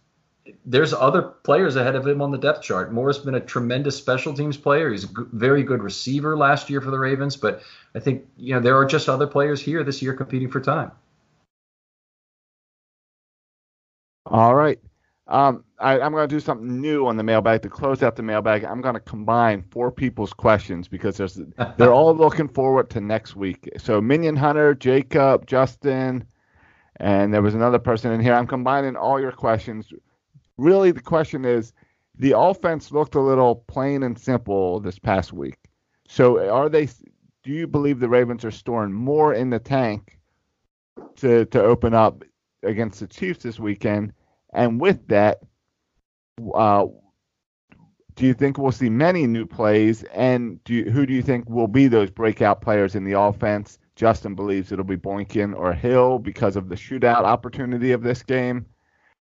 there's 0.66 0.94
other 0.94 1.22
players 1.22 1.76
ahead 1.76 1.98
of 1.98 2.08
him 2.08 2.22
on 2.22 2.32
the 2.32 2.38
depth 2.38 2.62
chart. 2.62 2.94
Moore's 2.94 3.18
been 3.18 3.36
a 3.36 3.42
tremendous 3.42 3.98
special 3.98 4.34
teams 4.34 4.56
player. 4.56 4.90
He's 4.90 5.04
a 5.04 5.10
very 5.34 5.64
good 5.64 5.84
receiver 5.84 6.38
last 6.38 6.70
year 6.70 6.80
for 6.80 6.92
the 6.92 6.98
Ravens, 6.98 7.36
but 7.36 7.62
I 7.94 8.00
think 8.00 8.26
you 8.38 8.54
know 8.54 8.62
there 8.62 8.78
are 8.78 8.86
just 8.86 9.10
other 9.10 9.28
players 9.28 9.62
here 9.62 9.84
this 9.84 10.02
year 10.02 10.14
competing 10.14 10.50
for 10.50 10.62
time. 10.62 10.94
All 14.30 14.56
right. 14.56 14.80
Um, 15.28 15.64
I, 15.78 16.00
am 16.00 16.12
going 16.12 16.28
to 16.28 16.36
do 16.36 16.40
something 16.40 16.82
new 16.82 17.06
on 17.06 17.16
the 17.16 17.24
mailbag 17.24 17.62
to 17.62 17.70
close 17.70 18.02
out 18.02 18.16
the 18.16 18.24
mailbag. 18.24 18.64
I'm 18.64 18.82
going 18.82 18.96
to 18.96 19.00
combine 19.00 19.64
four 19.70 19.92
people's 19.92 20.34
questions 20.34 20.88
because 20.88 21.18
there's 21.18 21.40
they're 21.78 21.94
all 21.94 22.16
looking 22.16 22.48
forward 22.48 22.90
to 22.92 23.02
next 23.02 23.36
week. 23.36 23.70
So 23.78 24.02
Minion 24.02 24.36
Hunter, 24.36 24.74
Jacob, 24.74 25.46
Justin, 25.46 26.26
and 26.98 27.34
there 27.34 27.44
was 27.44 27.54
another 27.54 27.80
person 27.80 28.12
in 28.12 28.20
here. 28.20 28.34
I'm 28.34 28.48
combining 28.48 28.96
all 28.96 29.20
your 29.20 29.32
questions. 29.32 29.94
Really, 30.58 30.92
the 30.92 31.02
question 31.02 31.46
is, 31.46 31.74
the 32.16 32.38
offense 32.38 32.92
looked 32.92 33.16
a 33.16 33.22
little 33.22 33.56
plain 33.68 34.04
and 34.04 34.18
simple 34.18 34.80
this 34.80 35.00
past 35.00 35.32
week. 35.32 35.58
So 36.08 36.52
are 36.52 36.70
they? 36.70 36.88
Do 37.44 37.52
you 37.52 37.68
believe 37.68 38.00
the 38.00 38.10
Ravens 38.10 38.44
are 38.44 38.52
storing 38.52 38.92
more 38.92 39.34
in 39.34 39.52
the 39.52 39.60
tank 39.60 40.18
to 41.18 41.46
to 41.46 41.64
open 41.64 41.94
up 41.94 42.24
against 42.64 43.00
the 43.00 43.08
Chiefs 43.08 43.44
this 43.44 43.60
weekend? 43.60 44.12
And 44.54 44.80
with 44.80 45.08
that, 45.08 45.40
uh, 46.54 46.86
do 48.16 48.26
you 48.26 48.34
think 48.34 48.58
we'll 48.58 48.72
see 48.72 48.90
many 48.90 49.28
new 49.28 49.46
plays? 49.46 50.04
And 50.04 50.64
do 50.64 50.74
you, 50.74 50.92
who 50.92 51.06
do 51.06 51.14
you 51.14 51.22
think 51.22 51.50
will 51.50 51.68
be 51.68 51.88
those 51.88 52.10
breakout 52.10 52.62
players 52.62 52.96
in 52.96 53.06
the 53.06 53.20
offense? 53.20 53.80
Justin 53.96 54.36
believes 54.36 54.72
it'll 54.72 54.86
be 54.86 54.96
Boykin 54.96 55.54
or 55.54 55.74
Hill 55.74 56.20
because 56.20 56.56
of 56.56 56.70
the 56.70 56.76
shootout 56.76 57.24
opportunity 57.24 57.92
of 57.92 58.02
this 58.02 58.24
game. 58.24 58.66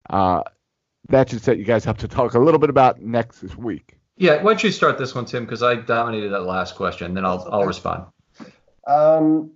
Uh, 0.09 0.43
that 1.09 1.31
should 1.31 1.43
set 1.43 1.59
you 1.59 1.65
guys 1.65 1.87
up 1.87 1.99
to 1.99 2.09
talk 2.09 2.35
a 2.35 2.39
little 2.39 2.59
bit 2.59 2.71
about 2.71 3.01
next 3.01 3.41
this 3.41 3.57
week. 3.57 3.99
Yeah, 4.17 4.43
why 4.43 4.53
don't 4.53 4.65
you 4.65 4.73
start 4.73 4.99
this 4.99 5.15
one, 5.15 5.27
Tim? 5.27 5.45
Because 5.45 5.63
I 5.63 5.77
dominated 5.77 6.31
that 6.31 6.43
last 6.43 6.75
question, 6.75 7.15
then 7.15 7.25
I'll 7.25 7.47
I'll 7.51 7.65
respond. 7.65 8.07
Um, 8.87 9.53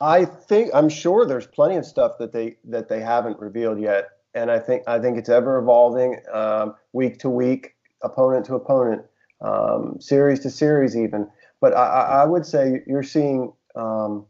I 0.00 0.24
think 0.24 0.70
I'm 0.74 0.88
sure 0.88 1.26
there's 1.26 1.46
plenty 1.46 1.76
of 1.76 1.84
stuff 1.84 2.18
that 2.18 2.32
they 2.32 2.56
that 2.64 2.88
they 2.88 3.00
haven't 3.00 3.38
revealed 3.38 3.78
yet 3.78 4.08
and 4.34 4.50
I 4.50 4.58
think 4.58 4.82
I 4.86 4.98
think 4.98 5.18
it's 5.18 5.28
ever 5.28 5.58
evolving, 5.58 6.20
um, 6.32 6.74
week 6.92 7.18
to 7.20 7.30
week, 7.30 7.74
opponent 8.02 8.46
to 8.46 8.54
opponent, 8.54 9.02
um, 9.40 9.96
series 10.00 10.40
to 10.40 10.50
series, 10.50 10.96
even. 10.96 11.28
But 11.60 11.74
I, 11.74 12.22
I 12.22 12.24
would 12.24 12.44
say 12.44 12.82
you're 12.86 13.02
seeing 13.02 13.52
um, 13.74 14.26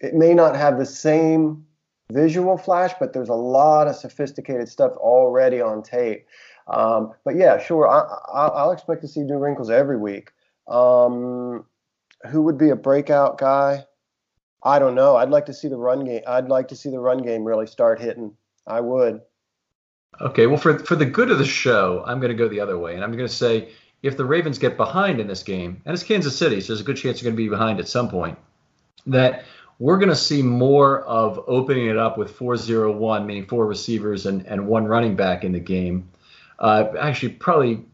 it 0.00 0.14
may 0.14 0.34
not 0.34 0.56
have 0.56 0.78
the 0.78 0.86
same 0.86 1.64
visual 2.12 2.58
flash, 2.58 2.92
but 2.98 3.12
there's 3.12 3.28
a 3.28 3.34
lot 3.34 3.86
of 3.86 3.96
sophisticated 3.96 4.68
stuff 4.68 4.92
already 4.96 5.60
on 5.60 5.82
tape. 5.82 6.26
Um, 6.66 7.12
but 7.24 7.36
yeah, 7.36 7.58
sure, 7.58 7.88
I, 7.88 8.64
will 8.64 8.72
expect 8.72 9.02
to 9.02 9.08
see 9.08 9.20
new 9.20 9.38
wrinkles 9.38 9.70
every 9.70 9.98
week. 9.98 10.30
Um, 10.66 11.64
who 12.30 12.42
would 12.42 12.56
be 12.56 12.70
a 12.70 12.76
breakout 12.76 13.38
guy? 13.38 13.84
I 14.62 14.78
don't 14.78 14.94
know. 14.94 15.16
I'd 15.16 15.28
like 15.28 15.46
to 15.46 15.52
see 15.52 15.68
the 15.68 15.76
run 15.76 16.04
game. 16.04 16.22
I'd 16.26 16.48
like 16.48 16.68
to 16.68 16.76
see 16.76 16.90
the 16.90 17.00
run 17.00 17.18
game 17.18 17.44
really 17.44 17.66
start 17.66 18.00
hitting. 18.00 18.34
I 18.66 18.80
would. 18.80 19.22
Okay, 20.20 20.46
well, 20.46 20.56
for 20.56 20.78
for 20.78 20.96
the 20.96 21.06
good 21.06 21.30
of 21.30 21.38
the 21.38 21.44
show, 21.44 22.04
I'm 22.06 22.20
going 22.20 22.30
to 22.30 22.36
go 22.36 22.48
the 22.48 22.60
other 22.60 22.78
way, 22.78 22.94
and 22.94 23.02
I'm 23.02 23.12
going 23.12 23.28
to 23.28 23.34
say 23.34 23.70
if 24.02 24.16
the 24.16 24.24
Ravens 24.24 24.58
get 24.58 24.76
behind 24.76 25.18
in 25.18 25.26
this 25.26 25.42
game, 25.42 25.80
and 25.84 25.94
it's 25.94 26.02
Kansas 26.02 26.36
City, 26.36 26.60
so 26.60 26.68
there's 26.68 26.80
a 26.80 26.84
good 26.84 26.96
chance 26.96 27.20
they're 27.20 27.24
going 27.24 27.36
to 27.36 27.42
be 27.42 27.48
behind 27.48 27.80
at 27.80 27.88
some 27.88 28.08
point, 28.08 28.38
that 29.06 29.44
we're 29.78 29.96
going 29.96 30.10
to 30.10 30.16
see 30.16 30.42
more 30.42 31.00
of 31.00 31.42
opening 31.46 31.86
it 31.86 31.96
up 31.96 32.16
with 32.16 32.36
4-0-1, 32.38 33.26
meaning 33.26 33.46
four 33.46 33.66
receivers 33.66 34.26
and, 34.26 34.46
and 34.46 34.68
one 34.68 34.84
running 34.84 35.16
back 35.16 35.42
in 35.42 35.52
the 35.52 35.58
game. 35.58 36.10
Uh, 36.58 36.92
actually, 36.98 37.30
probably 37.30 37.84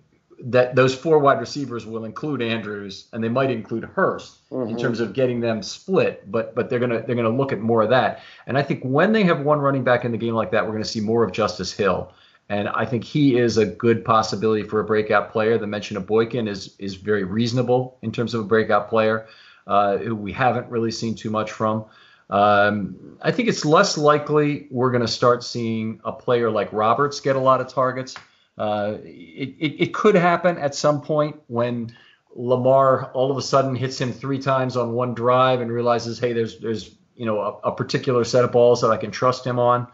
that 0.44 0.74
those 0.74 0.94
four 0.94 1.18
wide 1.18 1.40
receivers 1.40 1.86
will 1.86 2.04
include 2.04 2.42
Andrews 2.42 3.08
and 3.12 3.22
they 3.22 3.28
might 3.28 3.50
include 3.50 3.84
Hurst 3.84 4.48
mm-hmm. 4.50 4.70
in 4.70 4.78
terms 4.78 5.00
of 5.00 5.12
getting 5.12 5.40
them 5.40 5.62
split, 5.62 6.30
but 6.30 6.54
but 6.54 6.70
they're 6.70 6.78
gonna 6.78 7.02
they're 7.06 7.16
gonna 7.16 7.28
look 7.28 7.52
at 7.52 7.60
more 7.60 7.82
of 7.82 7.90
that. 7.90 8.22
And 8.46 8.56
I 8.56 8.62
think 8.62 8.82
when 8.82 9.12
they 9.12 9.22
have 9.24 9.40
one 9.40 9.58
running 9.58 9.84
back 9.84 10.04
in 10.04 10.12
the 10.12 10.18
game 10.18 10.34
like 10.34 10.50
that, 10.52 10.64
we're 10.66 10.72
gonna 10.72 10.84
see 10.84 11.00
more 11.00 11.24
of 11.24 11.32
Justice 11.32 11.72
Hill. 11.72 12.12
And 12.48 12.68
I 12.68 12.84
think 12.84 13.04
he 13.04 13.38
is 13.38 13.58
a 13.58 13.66
good 13.66 14.04
possibility 14.04 14.64
for 14.64 14.80
a 14.80 14.84
breakout 14.84 15.30
player. 15.30 15.56
The 15.56 15.66
mention 15.66 15.96
of 15.96 16.06
Boykin 16.06 16.48
is 16.48 16.74
is 16.78 16.94
very 16.94 17.24
reasonable 17.24 17.98
in 18.02 18.10
terms 18.10 18.34
of 18.34 18.40
a 18.40 18.44
breakout 18.44 18.88
player 18.88 19.26
uh, 19.66 19.98
who 19.98 20.16
we 20.16 20.32
haven't 20.32 20.68
really 20.68 20.90
seen 20.90 21.14
too 21.14 21.30
much 21.30 21.52
from. 21.52 21.84
Um, 22.30 23.18
I 23.22 23.32
think 23.32 23.48
it's 23.48 23.64
less 23.64 23.98
likely 23.98 24.68
we're 24.70 24.92
going 24.92 25.02
to 25.02 25.08
start 25.08 25.42
seeing 25.42 26.00
a 26.04 26.12
player 26.12 26.48
like 26.48 26.72
Roberts 26.72 27.18
get 27.18 27.34
a 27.34 27.40
lot 27.40 27.60
of 27.60 27.68
targets. 27.68 28.14
Uh, 28.58 28.98
it, 29.04 29.54
it, 29.58 29.82
it, 29.82 29.94
could 29.94 30.14
happen 30.14 30.58
at 30.58 30.74
some 30.74 31.00
point 31.00 31.36
when 31.46 31.96
Lamar 32.34 33.10
all 33.12 33.30
of 33.30 33.38
a 33.38 33.42
sudden 33.42 33.74
hits 33.74 33.98
him 33.98 34.12
three 34.12 34.38
times 34.38 34.76
on 34.76 34.92
one 34.92 35.14
drive 35.14 35.60
and 35.60 35.72
realizes, 35.72 36.18
hey, 36.18 36.32
there's 36.32 36.58
there's 36.58 36.94
you 37.16 37.26
know 37.26 37.40
a, 37.40 37.68
a 37.68 37.72
particular 37.72 38.24
set 38.24 38.44
of 38.44 38.52
balls 38.52 38.82
that 38.82 38.90
I 38.90 38.96
can 38.96 39.10
trust 39.10 39.46
him 39.46 39.58
on. 39.58 39.86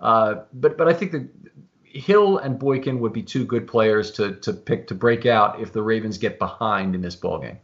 Uh, 0.00 0.42
but 0.52 0.78
but 0.78 0.88
I 0.88 0.94
think 0.94 1.12
that 1.12 1.28
Hill 1.84 2.38
and 2.38 2.58
Boykin 2.58 2.98
would 3.00 3.12
be 3.12 3.22
two 3.22 3.44
good 3.44 3.66
players 3.66 4.10
to 4.12 4.36
to 4.36 4.52
pick 4.52 4.86
to 4.88 4.94
break 4.94 5.26
out 5.26 5.60
if 5.60 5.72
the 5.72 5.82
Ravens 5.82 6.18
get 6.18 6.38
behind 6.38 6.94
in 6.94 7.02
this 7.02 7.16
ball 7.16 7.38
game. 7.38 7.58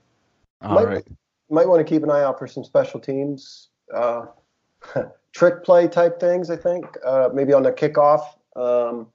All 0.63 0.75
might, 0.75 0.87
right. 0.87 1.05
might 1.49 1.69
want 1.69 1.85
to 1.87 1.91
keep 1.91 2.03
an 2.03 2.11
eye 2.11 2.23
out 2.23 2.39
for 2.39 2.47
some 2.47 2.65
special 2.65 3.01
teams 3.01 3.69
uh, 3.95 4.27
trick 5.33 5.65
play 5.65 5.89
type 5.89 6.21
things. 6.21 6.51
I 6.51 6.57
think 6.57 6.87
uh, 7.05 7.31
maybe 7.33 7.53
on 7.53 7.63
the 7.63 7.73
kickoff. 7.73 8.25
Um, 8.57 9.09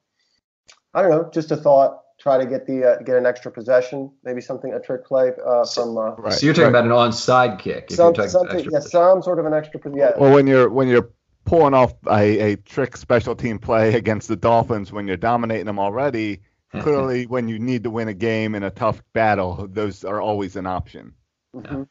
I 0.96 1.02
don't 1.02 1.12
know. 1.12 1.30
Just 1.32 1.52
a 1.52 1.58
thought. 1.58 2.02
Try 2.18 2.38
to 2.38 2.46
get 2.46 2.66
the 2.66 2.92
uh, 2.92 2.98
get 3.04 3.18
an 3.18 3.26
extra 3.26 3.52
possession. 3.52 4.10
Maybe 4.24 4.40
something 4.40 4.74
a 4.74 4.80
trick 4.80 5.06
play 5.06 5.34
uh, 5.46 5.66
from. 5.66 5.98
Uh, 5.98 6.16
right. 6.16 6.34
So 6.34 6.46
you're 6.46 6.56
talking 6.56 6.72
right. 6.72 6.86
about 6.86 6.86
an 6.86 7.12
onside 7.12 7.60
kick. 7.60 7.92
Some, 7.92 8.16
something, 8.16 8.70
yeah, 8.72 8.80
some 8.80 9.22
sort 9.22 9.38
of 9.38 9.46
an 9.46 9.54
extra. 9.54 9.82
Yeah. 9.94 10.12
Well, 10.18 10.34
when 10.34 10.48
you're 10.48 10.70
when 10.70 10.88
you're 10.88 11.10
pulling 11.44 11.74
off 11.74 11.94
a, 12.08 12.54
a 12.54 12.56
trick 12.56 12.96
special 12.96 13.36
team 13.36 13.60
play 13.60 13.94
against 13.94 14.30
the 14.30 14.36
Dolphins 14.38 14.92
when 14.92 15.08
you're 15.08 15.18
dominating 15.18 15.66
them 15.66 15.80
already. 15.80 16.42
Clearly, 16.82 17.26
when 17.26 17.48
you 17.48 17.58
need 17.58 17.84
to 17.84 17.90
win 17.90 18.10
a 18.10 18.14
game 18.14 18.54
in 18.54 18.64
a 18.64 18.70
tough 18.70 19.02
battle, 19.14 19.66
those 19.72 20.04
are 20.04 20.20
always 20.20 20.58
an 20.58 20.66
option. 20.66 21.14
Mm-hmm. 21.56 21.84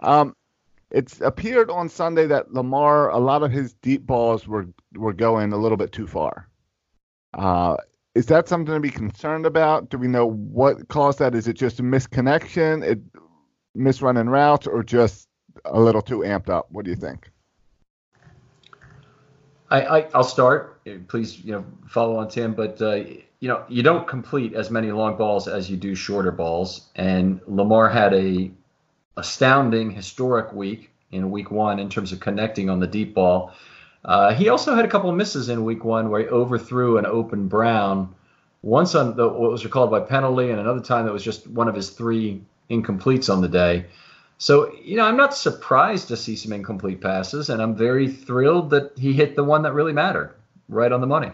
Um, 0.00 0.36
it's 0.90 1.22
appeared 1.22 1.70
on 1.70 1.88
Sunday 1.88 2.26
that 2.26 2.52
Lamar, 2.52 3.08
a 3.08 3.18
lot 3.18 3.42
of 3.42 3.50
his 3.50 3.72
deep 3.74 4.04
balls 4.04 4.46
were 4.46 4.66
were 4.94 5.14
going 5.14 5.52
a 5.52 5.56
little 5.56 5.78
bit 5.78 5.92
too 5.92 6.06
far. 6.06 6.50
Uh, 7.32 7.76
is 8.14 8.26
that 8.26 8.48
something 8.48 8.74
to 8.74 8.80
be 8.80 8.90
concerned 8.90 9.46
about? 9.46 9.90
Do 9.90 9.98
we 9.98 10.06
know 10.06 10.26
what 10.26 10.88
caused 10.88 11.18
that? 11.18 11.34
Is 11.34 11.48
it 11.48 11.54
just 11.54 11.80
a 11.80 11.82
misconnection, 11.82 12.84
it 12.84 13.00
misrunning 13.76 14.28
routes, 14.28 14.66
or 14.66 14.82
just 14.82 15.28
a 15.64 15.80
little 15.80 16.02
too 16.02 16.18
amped 16.18 16.48
up? 16.48 16.66
What 16.70 16.84
do 16.84 16.90
you 16.90 16.96
think? 16.96 17.30
I, 19.70 19.80
I 19.82 20.16
will 20.16 20.24
start. 20.24 20.80
Please, 21.08 21.42
you 21.44 21.52
know, 21.52 21.64
follow 21.88 22.16
on 22.16 22.28
Tim. 22.28 22.54
But 22.54 22.80
uh, 22.80 22.94
you 23.40 23.48
know, 23.48 23.64
you 23.68 23.82
don't 23.82 24.06
complete 24.06 24.54
as 24.54 24.70
many 24.70 24.92
long 24.92 25.16
balls 25.16 25.48
as 25.48 25.68
you 25.68 25.76
do 25.76 25.94
shorter 25.94 26.30
balls. 26.30 26.86
And 26.94 27.40
Lamar 27.46 27.88
had 27.88 28.14
a 28.14 28.52
astounding 29.16 29.90
historic 29.90 30.52
week 30.52 30.90
in 31.10 31.30
week 31.30 31.50
one 31.50 31.78
in 31.78 31.88
terms 31.88 32.12
of 32.12 32.20
connecting 32.20 32.70
on 32.70 32.78
the 32.78 32.86
deep 32.86 33.14
ball. 33.14 33.52
Uh, 34.04 34.34
he 34.34 34.48
also 34.48 34.74
had 34.74 34.84
a 34.84 34.88
couple 34.88 35.08
of 35.08 35.16
misses 35.16 35.48
in 35.48 35.64
week 35.64 35.84
one 35.84 36.10
where 36.10 36.20
he 36.20 36.26
overthrew 36.28 36.98
an 36.98 37.06
open 37.06 37.48
Brown. 37.48 38.14
Once 38.62 38.94
on 38.94 39.16
the, 39.16 39.28
what 39.28 39.50
was 39.50 39.64
recalled 39.64 39.90
by 39.90 40.00
penalty, 40.00 40.50
and 40.50 40.58
another 40.58 40.80
time 40.80 41.04
that 41.04 41.12
was 41.12 41.22
just 41.22 41.46
one 41.46 41.68
of 41.68 41.74
his 41.74 41.90
three 41.90 42.42
incompletes 42.70 43.32
on 43.32 43.40
the 43.40 43.48
day. 43.48 43.86
So, 44.38 44.72
you 44.82 44.96
know, 44.96 45.04
I'm 45.04 45.16
not 45.16 45.34
surprised 45.34 46.08
to 46.08 46.16
see 46.16 46.36
some 46.36 46.52
incomplete 46.52 47.00
passes, 47.00 47.50
and 47.50 47.62
I'm 47.62 47.76
very 47.76 48.08
thrilled 48.08 48.70
that 48.70 48.92
he 48.98 49.12
hit 49.12 49.36
the 49.36 49.44
one 49.44 49.62
that 49.62 49.72
really 49.72 49.92
mattered, 49.92 50.34
right 50.68 50.90
on 50.90 51.00
the 51.00 51.06
money. 51.06 51.32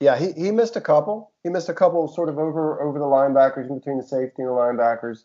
Yeah, 0.00 0.18
he, 0.18 0.32
he 0.32 0.50
missed 0.50 0.76
a 0.76 0.80
couple. 0.80 1.30
He 1.42 1.50
missed 1.50 1.68
a 1.68 1.74
couple 1.74 2.08
sort 2.08 2.28
of 2.28 2.38
over 2.38 2.80
over 2.80 2.98
the 2.98 3.04
linebackers 3.04 3.68
in 3.68 3.78
between 3.78 3.98
the 3.98 4.02
safety 4.02 4.42
and 4.42 4.48
the 4.48 4.52
linebackers. 4.52 5.24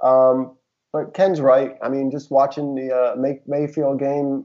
Um, 0.00 0.56
but 0.92 1.14
Ken's 1.14 1.40
right. 1.40 1.76
I 1.82 1.88
mean, 1.88 2.10
just 2.10 2.30
watching 2.30 2.74
the 2.74 2.92
uh, 2.92 3.16
May, 3.16 3.40
Mayfield 3.46 4.00
game, 4.00 4.44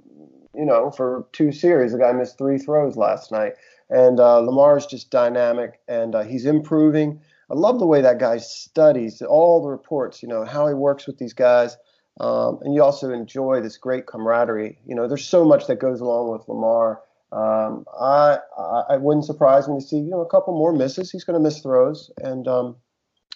you 0.53 0.65
know, 0.65 0.91
for 0.91 1.25
two 1.31 1.51
series, 1.51 1.91
the 1.91 1.99
guy 1.99 2.11
missed 2.11 2.37
three 2.37 2.57
throws 2.57 2.97
last 2.97 3.31
night, 3.31 3.53
and 3.89 4.19
uh, 4.19 4.39
Lamar's 4.39 4.85
just 4.85 5.09
dynamic 5.09 5.79
and 5.87 6.15
uh, 6.15 6.23
he's 6.23 6.45
improving. 6.45 7.21
I 7.49 7.55
love 7.55 7.79
the 7.79 7.85
way 7.85 8.01
that 8.01 8.19
guy 8.19 8.37
studies 8.37 9.21
all 9.21 9.61
the 9.61 9.69
reports, 9.69 10.23
you 10.23 10.29
know, 10.29 10.45
how 10.45 10.67
he 10.67 10.73
works 10.73 11.05
with 11.05 11.17
these 11.17 11.33
guys. 11.33 11.77
Um, 12.19 12.59
and 12.61 12.73
you 12.73 12.83
also 12.83 13.11
enjoy 13.11 13.61
this 13.61 13.77
great 13.77 14.05
camaraderie. 14.05 14.79
You 14.85 14.95
know, 14.95 15.07
there's 15.07 15.25
so 15.25 15.43
much 15.43 15.67
that 15.67 15.79
goes 15.79 16.01
along 16.01 16.31
with 16.31 16.47
Lamar. 16.47 17.01
Um, 17.31 17.85
I, 17.99 18.39
I, 18.57 18.83
I 18.91 18.97
wouldn't 18.97 19.25
surprise 19.25 19.67
me 19.67 19.79
to 19.79 19.85
see 19.85 19.97
you 19.97 20.09
know 20.09 20.21
a 20.21 20.29
couple 20.29 20.53
more 20.53 20.73
misses. 20.73 21.11
He's 21.11 21.23
going 21.23 21.39
to 21.39 21.43
miss 21.43 21.61
throws, 21.61 22.11
and 22.17 22.47
um, 22.47 22.75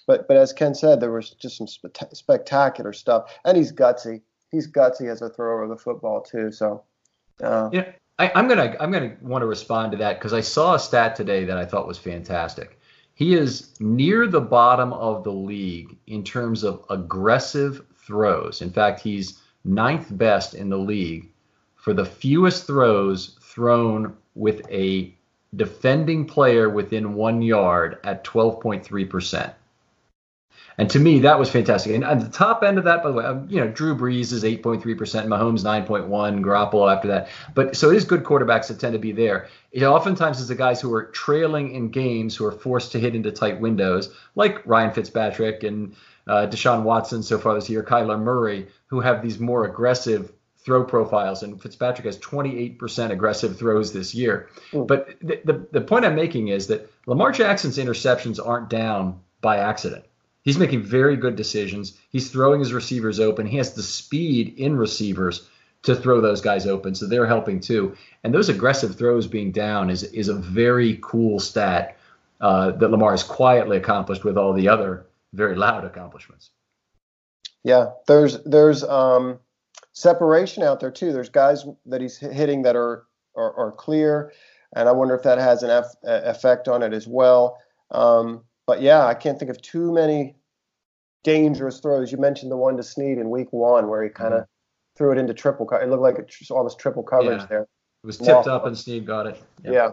but 0.06 0.28
but 0.28 0.36
as 0.36 0.52
Ken 0.52 0.76
said, 0.76 1.00
there 1.00 1.12
was 1.12 1.32
just 1.32 1.58
some 1.58 1.68
spe- 1.68 2.14
spectacular 2.14 2.92
stuff, 2.92 3.34
and 3.46 3.58
he's 3.58 3.72
gutsy. 3.72 4.22
He's 4.52 4.70
gutsy 4.70 5.10
as 5.10 5.22
a 5.22 5.30
thrower 5.30 5.64
of 5.64 5.70
the 5.70 5.78
football 5.78 6.22
too. 6.22 6.52
So 6.52 6.84
uh, 7.41 7.70
yeah, 7.72 7.91
I, 8.18 8.32
I'm 8.36 8.48
gonna 8.48 8.76
I'm 8.80 8.91
gonna 8.91 9.16
want 9.22 9.41
to 9.41 9.48
respond 9.48 9.91
to 9.91 9.98
that 9.99 10.20
because 10.20 10.34
I 10.34 10.41
saw 10.41 10.76
a 10.76 10.80
stat 10.80 11.16
today 11.16 11.45
that 11.45 11.57
I 11.57 11.66
thought 11.66 11.88
was 11.88 11.98
fantastic. 11.98 12.80
He 13.14 13.34
is 13.34 13.74
near 13.80 14.28
the 14.28 14.41
bottom 14.41 14.94
of 14.94 15.24
the 15.24 15.32
league 15.32 15.98
in 16.07 16.24
terms 16.24 16.64
of 16.64 16.86
aggressive 16.90 17.86
throws. 17.95 18.62
In 18.62 18.70
fact, 18.70 18.99
he's 18.99 19.41
ninth 19.64 20.07
best 20.12 20.53
in 20.53 20.70
the 20.70 20.78
league 20.78 21.30
for 21.76 21.94
the 21.94 22.06
fewest 22.06 22.68
throws 22.68 23.38
thrown 23.41 24.16
with 24.36 24.62
a 24.70 25.16
defending 25.56 26.26
player 26.26 26.70
within 26.70 27.14
one 27.14 27.41
yard 27.41 27.99
at 28.03 28.24
12.3%. 28.24 29.53
And 30.78 30.90
to 30.90 31.00
me, 31.00 31.20
that 31.20 31.40
was 31.40 31.50
fantastic. 31.50 31.94
And 31.94 32.04
at 32.04 32.20
the 32.20 32.30
top 32.30 32.64
end 32.64 32.78
of 32.78 32.84
that, 32.84 33.02
by 33.02 33.10
the 33.10 33.16
way, 33.16 33.26
um, 33.26 33.48
you 33.50 33.60
know, 33.60 33.68
Drew 33.68 33.96
Brees 33.96 34.34
is 34.34 34.44
8.3%, 34.44 34.82
Mahomes 34.84 35.64
9.1, 35.64 36.08
Garoppolo 36.44 36.94
after 36.94 37.08
that. 37.10 37.30
But 37.54 37.76
so 37.76 37.92
it 37.92 37.96
is 37.96 38.04
good 38.04 38.24
quarterbacks 38.24 38.68
that 38.68 38.80
tend 38.80 38.94
to 38.94 39.00
be 39.00 39.12
there. 39.12 39.48
It 39.72 39.84
oftentimes 39.84 40.40
is 40.40 40.50
the 40.50 40.56
guys 40.56 40.82
who 40.82 40.94
are 40.94 41.06
trailing 41.06 41.74
in 41.74 41.90
games 41.90 42.36
who 42.36 42.46
are 42.46 42.52
forced 42.52 42.92
to 42.94 43.00
hit 43.00 43.16
into 43.16 43.32
tight 43.32 43.60
windows, 43.60 44.14
like 44.36 44.66
Ryan 44.66 44.92
Fitzpatrick 44.92 45.64
and 45.64 45.96
uh, 46.28 46.48
Deshaun 46.48 46.84
Watson 46.84 47.24
so 47.24 47.38
far 47.38 47.56
this 47.56 47.70
year, 47.70 47.84
Kyler 47.84 48.20
Murray, 48.20 48.68
who 48.88 49.00
have 49.00 49.22
these 49.22 49.40
more 49.40 49.66
aggressive 49.66 50.32
throw 50.58 50.84
profiles, 50.84 51.44
and 51.44 51.62
Fitzpatrick 51.62 52.06
has 52.06 52.18
28% 52.18 53.12
aggressive 53.12 53.58
throws 53.58 53.94
this 53.94 54.16
year. 54.16 54.50
Mm. 54.72 54.88
But 54.88 55.10
the, 55.22 55.40
the, 55.46 55.68
the 55.72 55.82
point 55.82 56.06
I'm 56.06 56.16
making 56.16 56.48
is 56.48 56.68
that 56.68 56.92
Lamar 57.06 57.32
Jackson's 57.32 57.78
interceptions 57.78 58.46
aren't 58.46 58.70
down 58.70 59.22
by 59.42 59.58
accident. 59.58 60.06
He's 60.46 60.60
making 60.60 60.84
very 60.84 61.18
good 61.18 61.36
decisions. 61.36 61.98
He's 62.10 62.30
throwing 62.30 62.60
his 62.60 62.72
receivers 62.72 63.20
open. 63.20 63.48
He 63.48 63.58
has 63.58 63.74
the 63.74 63.82
speed 63.82 64.54
in 64.58 64.78
receivers 64.78 65.50
to 65.82 65.96
throw 65.96 66.22
those 66.22 66.40
guys 66.40 66.68
open, 66.68 66.94
so 66.94 67.08
they're 67.08 67.26
helping 67.26 67.60
too. 67.60 67.98
And 68.24 68.34
those 68.34 68.48
aggressive 68.48 68.96
throws 68.96 69.28
being 69.28 69.52
down 69.52 69.90
is 69.90 70.04
is 70.04 70.30
a 70.30 70.36
very 70.36 71.00
cool 71.02 71.40
stat 71.40 71.98
uh, 72.42 72.72
that 72.72 72.92
Lamar 72.92 73.12
has 73.12 73.24
quietly 73.24 73.78
accomplished 73.78 74.24
with 74.24 74.38
all 74.38 74.54
the 74.54 74.68
other 74.68 75.08
very 75.34 75.56
loud 75.56 75.84
accomplishments. 75.84 76.52
Yeah, 77.64 77.92
there's 78.08 78.44
there's 78.44 78.84
um, 78.84 79.40
separation 79.94 80.62
out 80.62 80.80
there 80.80 80.92
too. 80.92 81.12
There's 81.12 81.30
guys 81.30 81.66
that 81.88 82.02
he's 82.02 82.18
hitting 82.18 82.62
that 82.64 82.76
are 82.76 83.06
are, 83.36 83.54
are 83.58 83.72
clear, 83.72 84.32
and 84.76 84.88
I 84.88 84.92
wonder 84.92 85.16
if 85.16 85.24
that 85.24 85.40
has 85.40 85.64
an 85.64 85.84
effect 86.04 86.68
on 86.68 86.84
it 86.84 86.94
as 86.94 87.08
well. 87.08 87.58
Um, 87.90 88.44
but 88.68 88.82
yeah, 88.82 89.06
I 89.06 89.14
can't 89.14 89.38
think 89.38 89.52
of 89.52 89.62
too 89.62 89.94
many 89.94 90.36
dangerous 91.24 91.80
throws. 91.80 92.12
You 92.12 92.18
mentioned 92.18 92.52
the 92.52 92.58
one 92.58 92.78
to 92.78 92.84
Snead 92.84 93.18
in 93.18 93.30
week 93.30 93.52
one 93.52 93.90
where 93.90 94.04
he 94.04 94.10
kind 94.10 94.34
of 94.34 94.42
mm-hmm. 94.42 94.98
threw 94.98 95.12
it 95.12 95.18
into 95.18 95.34
triple. 95.34 95.66
Co- 95.66 95.78
it 95.78 95.90
looked 95.90 96.04
like 96.04 96.18
it 96.18 96.34
almost 96.52 96.80
triple 96.80 97.04
coverage 97.04 97.42
yeah. 97.42 97.48
there. 97.48 97.62
It 97.62 98.08
was 98.08 98.18
tipped 98.18 98.48
up 98.48 98.66
and 98.66 98.78
Snead 98.78 99.06
got 99.06 99.28
it. 99.28 99.42
Yeah. 99.64 99.72
yeah. 99.72 99.92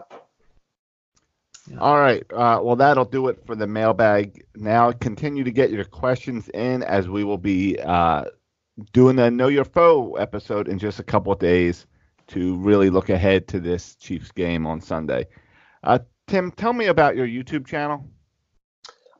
yeah. 1.69 1.79
All 1.79 1.99
right. 1.99 2.23
Uh, 2.31 2.59
well, 2.61 2.75
that'll 2.75 3.05
do 3.05 3.27
it 3.27 3.43
for 3.45 3.55
the 3.55 3.67
mailbag. 3.67 4.45
Now, 4.55 4.91
continue 4.91 5.43
to 5.43 5.51
get 5.51 5.71
your 5.71 5.85
questions 5.85 6.49
in 6.49 6.83
as 6.83 7.09
we 7.09 7.23
will 7.23 7.37
be 7.37 7.79
uh, 7.79 8.25
doing 8.91 9.19
a 9.19 9.31
Know 9.31 9.47
Your 9.47 9.65
Foe 9.65 10.13
episode 10.15 10.67
in 10.67 10.77
just 10.77 10.99
a 10.99 11.03
couple 11.03 11.31
of 11.31 11.39
days 11.39 11.87
to 12.27 12.55
really 12.57 12.89
look 12.89 13.09
ahead 13.09 13.47
to 13.49 13.59
this 13.59 13.95
Chiefs 13.95 14.31
game 14.31 14.65
on 14.65 14.81
Sunday. 14.81 15.27
Uh, 15.83 15.99
Tim, 16.27 16.51
tell 16.51 16.73
me 16.73 16.85
about 16.87 17.15
your 17.15 17.27
YouTube 17.27 17.65
channel. 17.65 18.05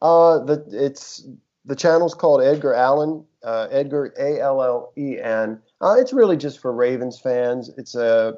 Uh, 0.03 0.39
the 0.43 0.65
it's 0.69 1.25
the 1.63 1.75
channel's 1.77 2.13
called 2.13 2.43
Edgar 2.43 2.73
Allen, 2.73 3.23
uh, 3.41 3.69
Edgar 3.71 4.13
A 4.19 4.41
L 4.41 4.61
L 4.61 4.91
E 4.97 5.17
N. 5.17 5.61
Uh, 5.79 5.95
it's 5.97 6.11
really 6.11 6.35
just 6.35 6.59
for 6.59 6.73
Ravens 6.73 7.17
fans. 7.17 7.71
It's 7.77 7.95
a 7.95 8.33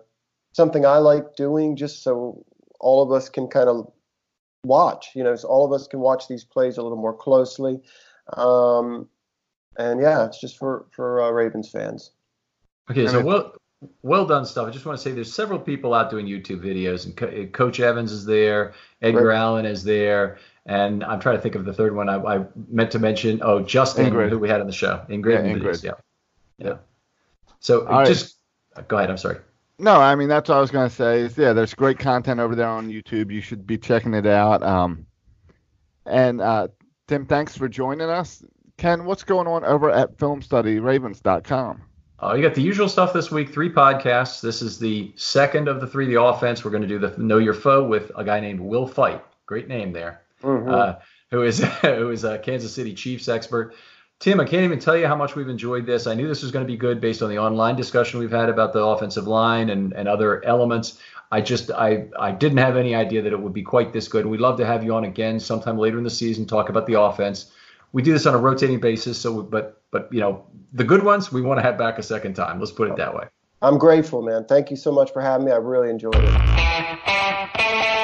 something 0.53 0.85
I 0.85 0.99
like 0.99 1.35
doing 1.35 1.75
just 1.75 2.03
so 2.03 2.45
all 2.79 3.01
of 3.01 3.11
us 3.11 3.29
can 3.29 3.47
kind 3.47 3.67
of 3.67 3.91
watch. 4.63 5.09
You 5.15 5.23
know, 5.23 5.35
so 5.35 5.47
all 5.47 5.65
of 5.65 5.71
us 5.71 5.87
can 5.87 5.99
watch 5.99 6.27
these 6.27 6.43
plays 6.43 6.77
a 6.77 6.83
little 6.83 6.99
more 6.99 7.15
closely. 7.15 7.81
Um, 8.37 9.09
and 9.77 9.99
yeah, 9.99 10.23
it's 10.25 10.39
just 10.39 10.59
for 10.59 10.85
for 10.91 11.19
uh, 11.19 11.31
Ravens 11.31 11.69
fans. 11.71 12.11
Okay, 12.91 13.07
so 13.07 13.21
well 13.21 13.55
well 14.01 14.25
done 14.25 14.45
stuff. 14.45 14.67
I 14.67 14.71
just 14.71 14.85
want 14.85 14.97
to 14.97 15.03
say 15.03 15.11
there's 15.11 15.33
several 15.33 15.59
people 15.59 15.93
out 15.93 16.09
doing 16.09 16.25
YouTube 16.25 16.63
videos, 16.63 17.05
and 17.05 17.15
Co- 17.15 17.45
Coach 17.47 17.79
Evans 17.79 18.11
is 18.11 18.25
there, 18.25 18.73
Edgar 19.01 19.27
right. 19.27 19.37
Allen 19.37 19.65
is 19.65 19.83
there, 19.83 20.37
and 20.65 21.03
I'm 21.03 21.19
trying 21.19 21.37
to 21.37 21.41
think 21.41 21.55
of 21.55 21.65
the 21.65 21.73
third 21.73 21.95
one. 21.95 22.09
I, 22.09 22.17
I 22.17 22.45
meant 22.69 22.91
to 22.91 22.99
mention. 22.99 23.39
Oh, 23.43 23.61
Justin, 23.61 24.13
Ingrid. 24.13 24.29
who 24.29 24.39
we 24.39 24.49
had 24.49 24.61
on 24.61 24.67
the 24.67 24.73
show, 24.73 25.05
Ingrid. 25.09 25.45
Yeah, 25.45 25.53
Ingrid. 25.53 25.83
Yeah, 25.83 25.91
yeah. 26.57 26.77
So 27.59 27.87
All 27.87 28.05
just 28.05 28.37
right. 28.75 28.87
go 28.87 28.97
ahead. 28.97 29.09
I'm 29.09 29.17
sorry. 29.17 29.37
No, 29.77 29.95
I 29.99 30.15
mean 30.15 30.29
that's 30.29 30.49
what 30.49 30.57
I 30.57 30.61
was 30.61 30.71
going 30.71 30.89
to 30.89 30.95
say. 30.95 31.21
Is 31.21 31.37
yeah, 31.37 31.53
there's 31.53 31.73
great 31.73 31.99
content 31.99 32.39
over 32.39 32.55
there 32.55 32.67
on 32.67 32.89
YouTube. 32.89 33.31
You 33.31 33.41
should 33.41 33.67
be 33.67 33.77
checking 33.77 34.13
it 34.13 34.25
out. 34.25 34.63
Um, 34.63 35.05
and 36.05 36.41
uh, 36.41 36.69
Tim, 37.07 37.25
thanks 37.25 37.57
for 37.57 37.67
joining 37.67 38.09
us. 38.09 38.43
Ken, 38.77 39.05
what's 39.05 39.23
going 39.23 39.47
on 39.47 39.63
over 39.63 39.89
at 39.89 40.17
FilmStudyRavens.com? 40.17 41.81
Uh, 42.21 42.33
you 42.33 42.41
got 42.41 42.55
the 42.55 42.61
usual 42.61 42.87
stuff 42.87 43.11
this 43.11 43.29
week. 43.29 43.53
Three 43.53 43.69
podcasts. 43.69 44.41
This 44.41 44.61
is 44.61 44.79
the 44.79 45.11
second 45.15 45.67
of 45.67 45.81
the 45.81 45.87
three. 45.87 46.07
The 46.07 46.21
offense. 46.21 46.63
We're 46.63 46.71
going 46.71 46.83
to 46.83 46.87
do 46.87 46.99
the 46.99 47.15
Know 47.17 47.39
Your 47.39 47.53
Foe 47.53 47.83
with 47.83 48.11
a 48.15 48.23
guy 48.23 48.39
named 48.39 48.59
Will 48.59 48.87
Fight. 48.87 49.23
Great 49.45 49.67
name 49.67 49.91
there. 49.91 50.21
Mm-hmm. 50.41 50.69
Uh, 50.69 50.93
who 51.31 51.43
is 51.43 51.63
who 51.81 52.11
is 52.11 52.23
a 52.23 52.39
Kansas 52.39 52.73
City 52.73 52.93
Chiefs 52.93 53.27
expert. 53.27 53.75
Tim, 54.19 54.39
I 54.39 54.45
can't 54.45 54.63
even 54.63 54.79
tell 54.79 54.95
you 54.95 55.07
how 55.07 55.15
much 55.15 55.35
we've 55.35 55.49
enjoyed 55.49 55.85
this. 55.85 56.07
I 56.07 56.13
knew 56.13 56.27
this 56.27 56.41
was 56.41 56.51
going 56.51 56.65
to 56.65 56.71
be 56.71 56.77
good 56.77 57.01
based 57.01 57.21
on 57.21 57.29
the 57.29 57.37
online 57.37 57.75
discussion 57.75 58.19
we've 58.19 58.31
had 58.31 58.47
about 58.47 58.71
the 58.71 58.81
offensive 58.81 59.27
line 59.27 59.69
and, 59.69 59.91
and 59.91 60.07
other 60.07 60.43
elements. 60.45 60.99
I 61.31 61.41
just 61.41 61.69
I 61.71 62.07
I 62.17 62.31
didn't 62.31 62.59
have 62.59 62.77
any 62.77 62.95
idea 62.95 63.21
that 63.23 63.33
it 63.33 63.39
would 63.39 63.53
be 63.53 63.63
quite 63.63 63.91
this 63.91 64.07
good. 64.07 64.25
We'd 64.25 64.39
love 64.39 64.57
to 64.59 64.65
have 64.65 64.83
you 64.83 64.95
on 64.95 65.03
again 65.03 65.39
sometime 65.39 65.77
later 65.77 65.97
in 65.97 66.03
the 66.03 66.09
season, 66.09 66.45
talk 66.45 66.69
about 66.69 66.87
the 66.87 66.99
offense. 66.99 67.51
We 67.95 68.01
do 68.01 68.11
this 68.11 68.25
on 68.25 68.33
a 68.33 68.37
rotating 68.37 68.81
basis, 68.81 69.17
so 69.17 69.41
but 69.41 69.81
but 69.89 70.09
you 70.11 70.19
know 70.19 70.45
the 70.73 70.83
good 70.83 71.01
ones 71.01 71.31
we 71.31 71.41
want 71.41 71.59
to 71.59 71.63
have 71.63 71.77
back 71.77 71.97
a 71.97 72.03
second 72.03 72.33
time. 72.33 72.59
Let's 72.59 72.73
put 72.73 72.89
it 72.89 72.97
that 72.97 73.15
way. 73.15 73.27
I'm 73.61 73.77
grateful, 73.77 74.21
man. 74.21 74.43
Thank 74.43 74.69
you 74.69 74.75
so 74.75 74.91
much 74.91 75.13
for 75.13 75.21
having 75.21 75.45
me. 75.45 75.53
I 75.53 75.55
really 75.55 75.89
enjoyed 75.89 76.13
it. 76.13 76.19
All 76.19 76.25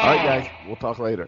right, 0.07 0.23
guys. 0.23 0.49
We'll 0.65 0.77
talk 0.77 0.97
later. 0.97 1.27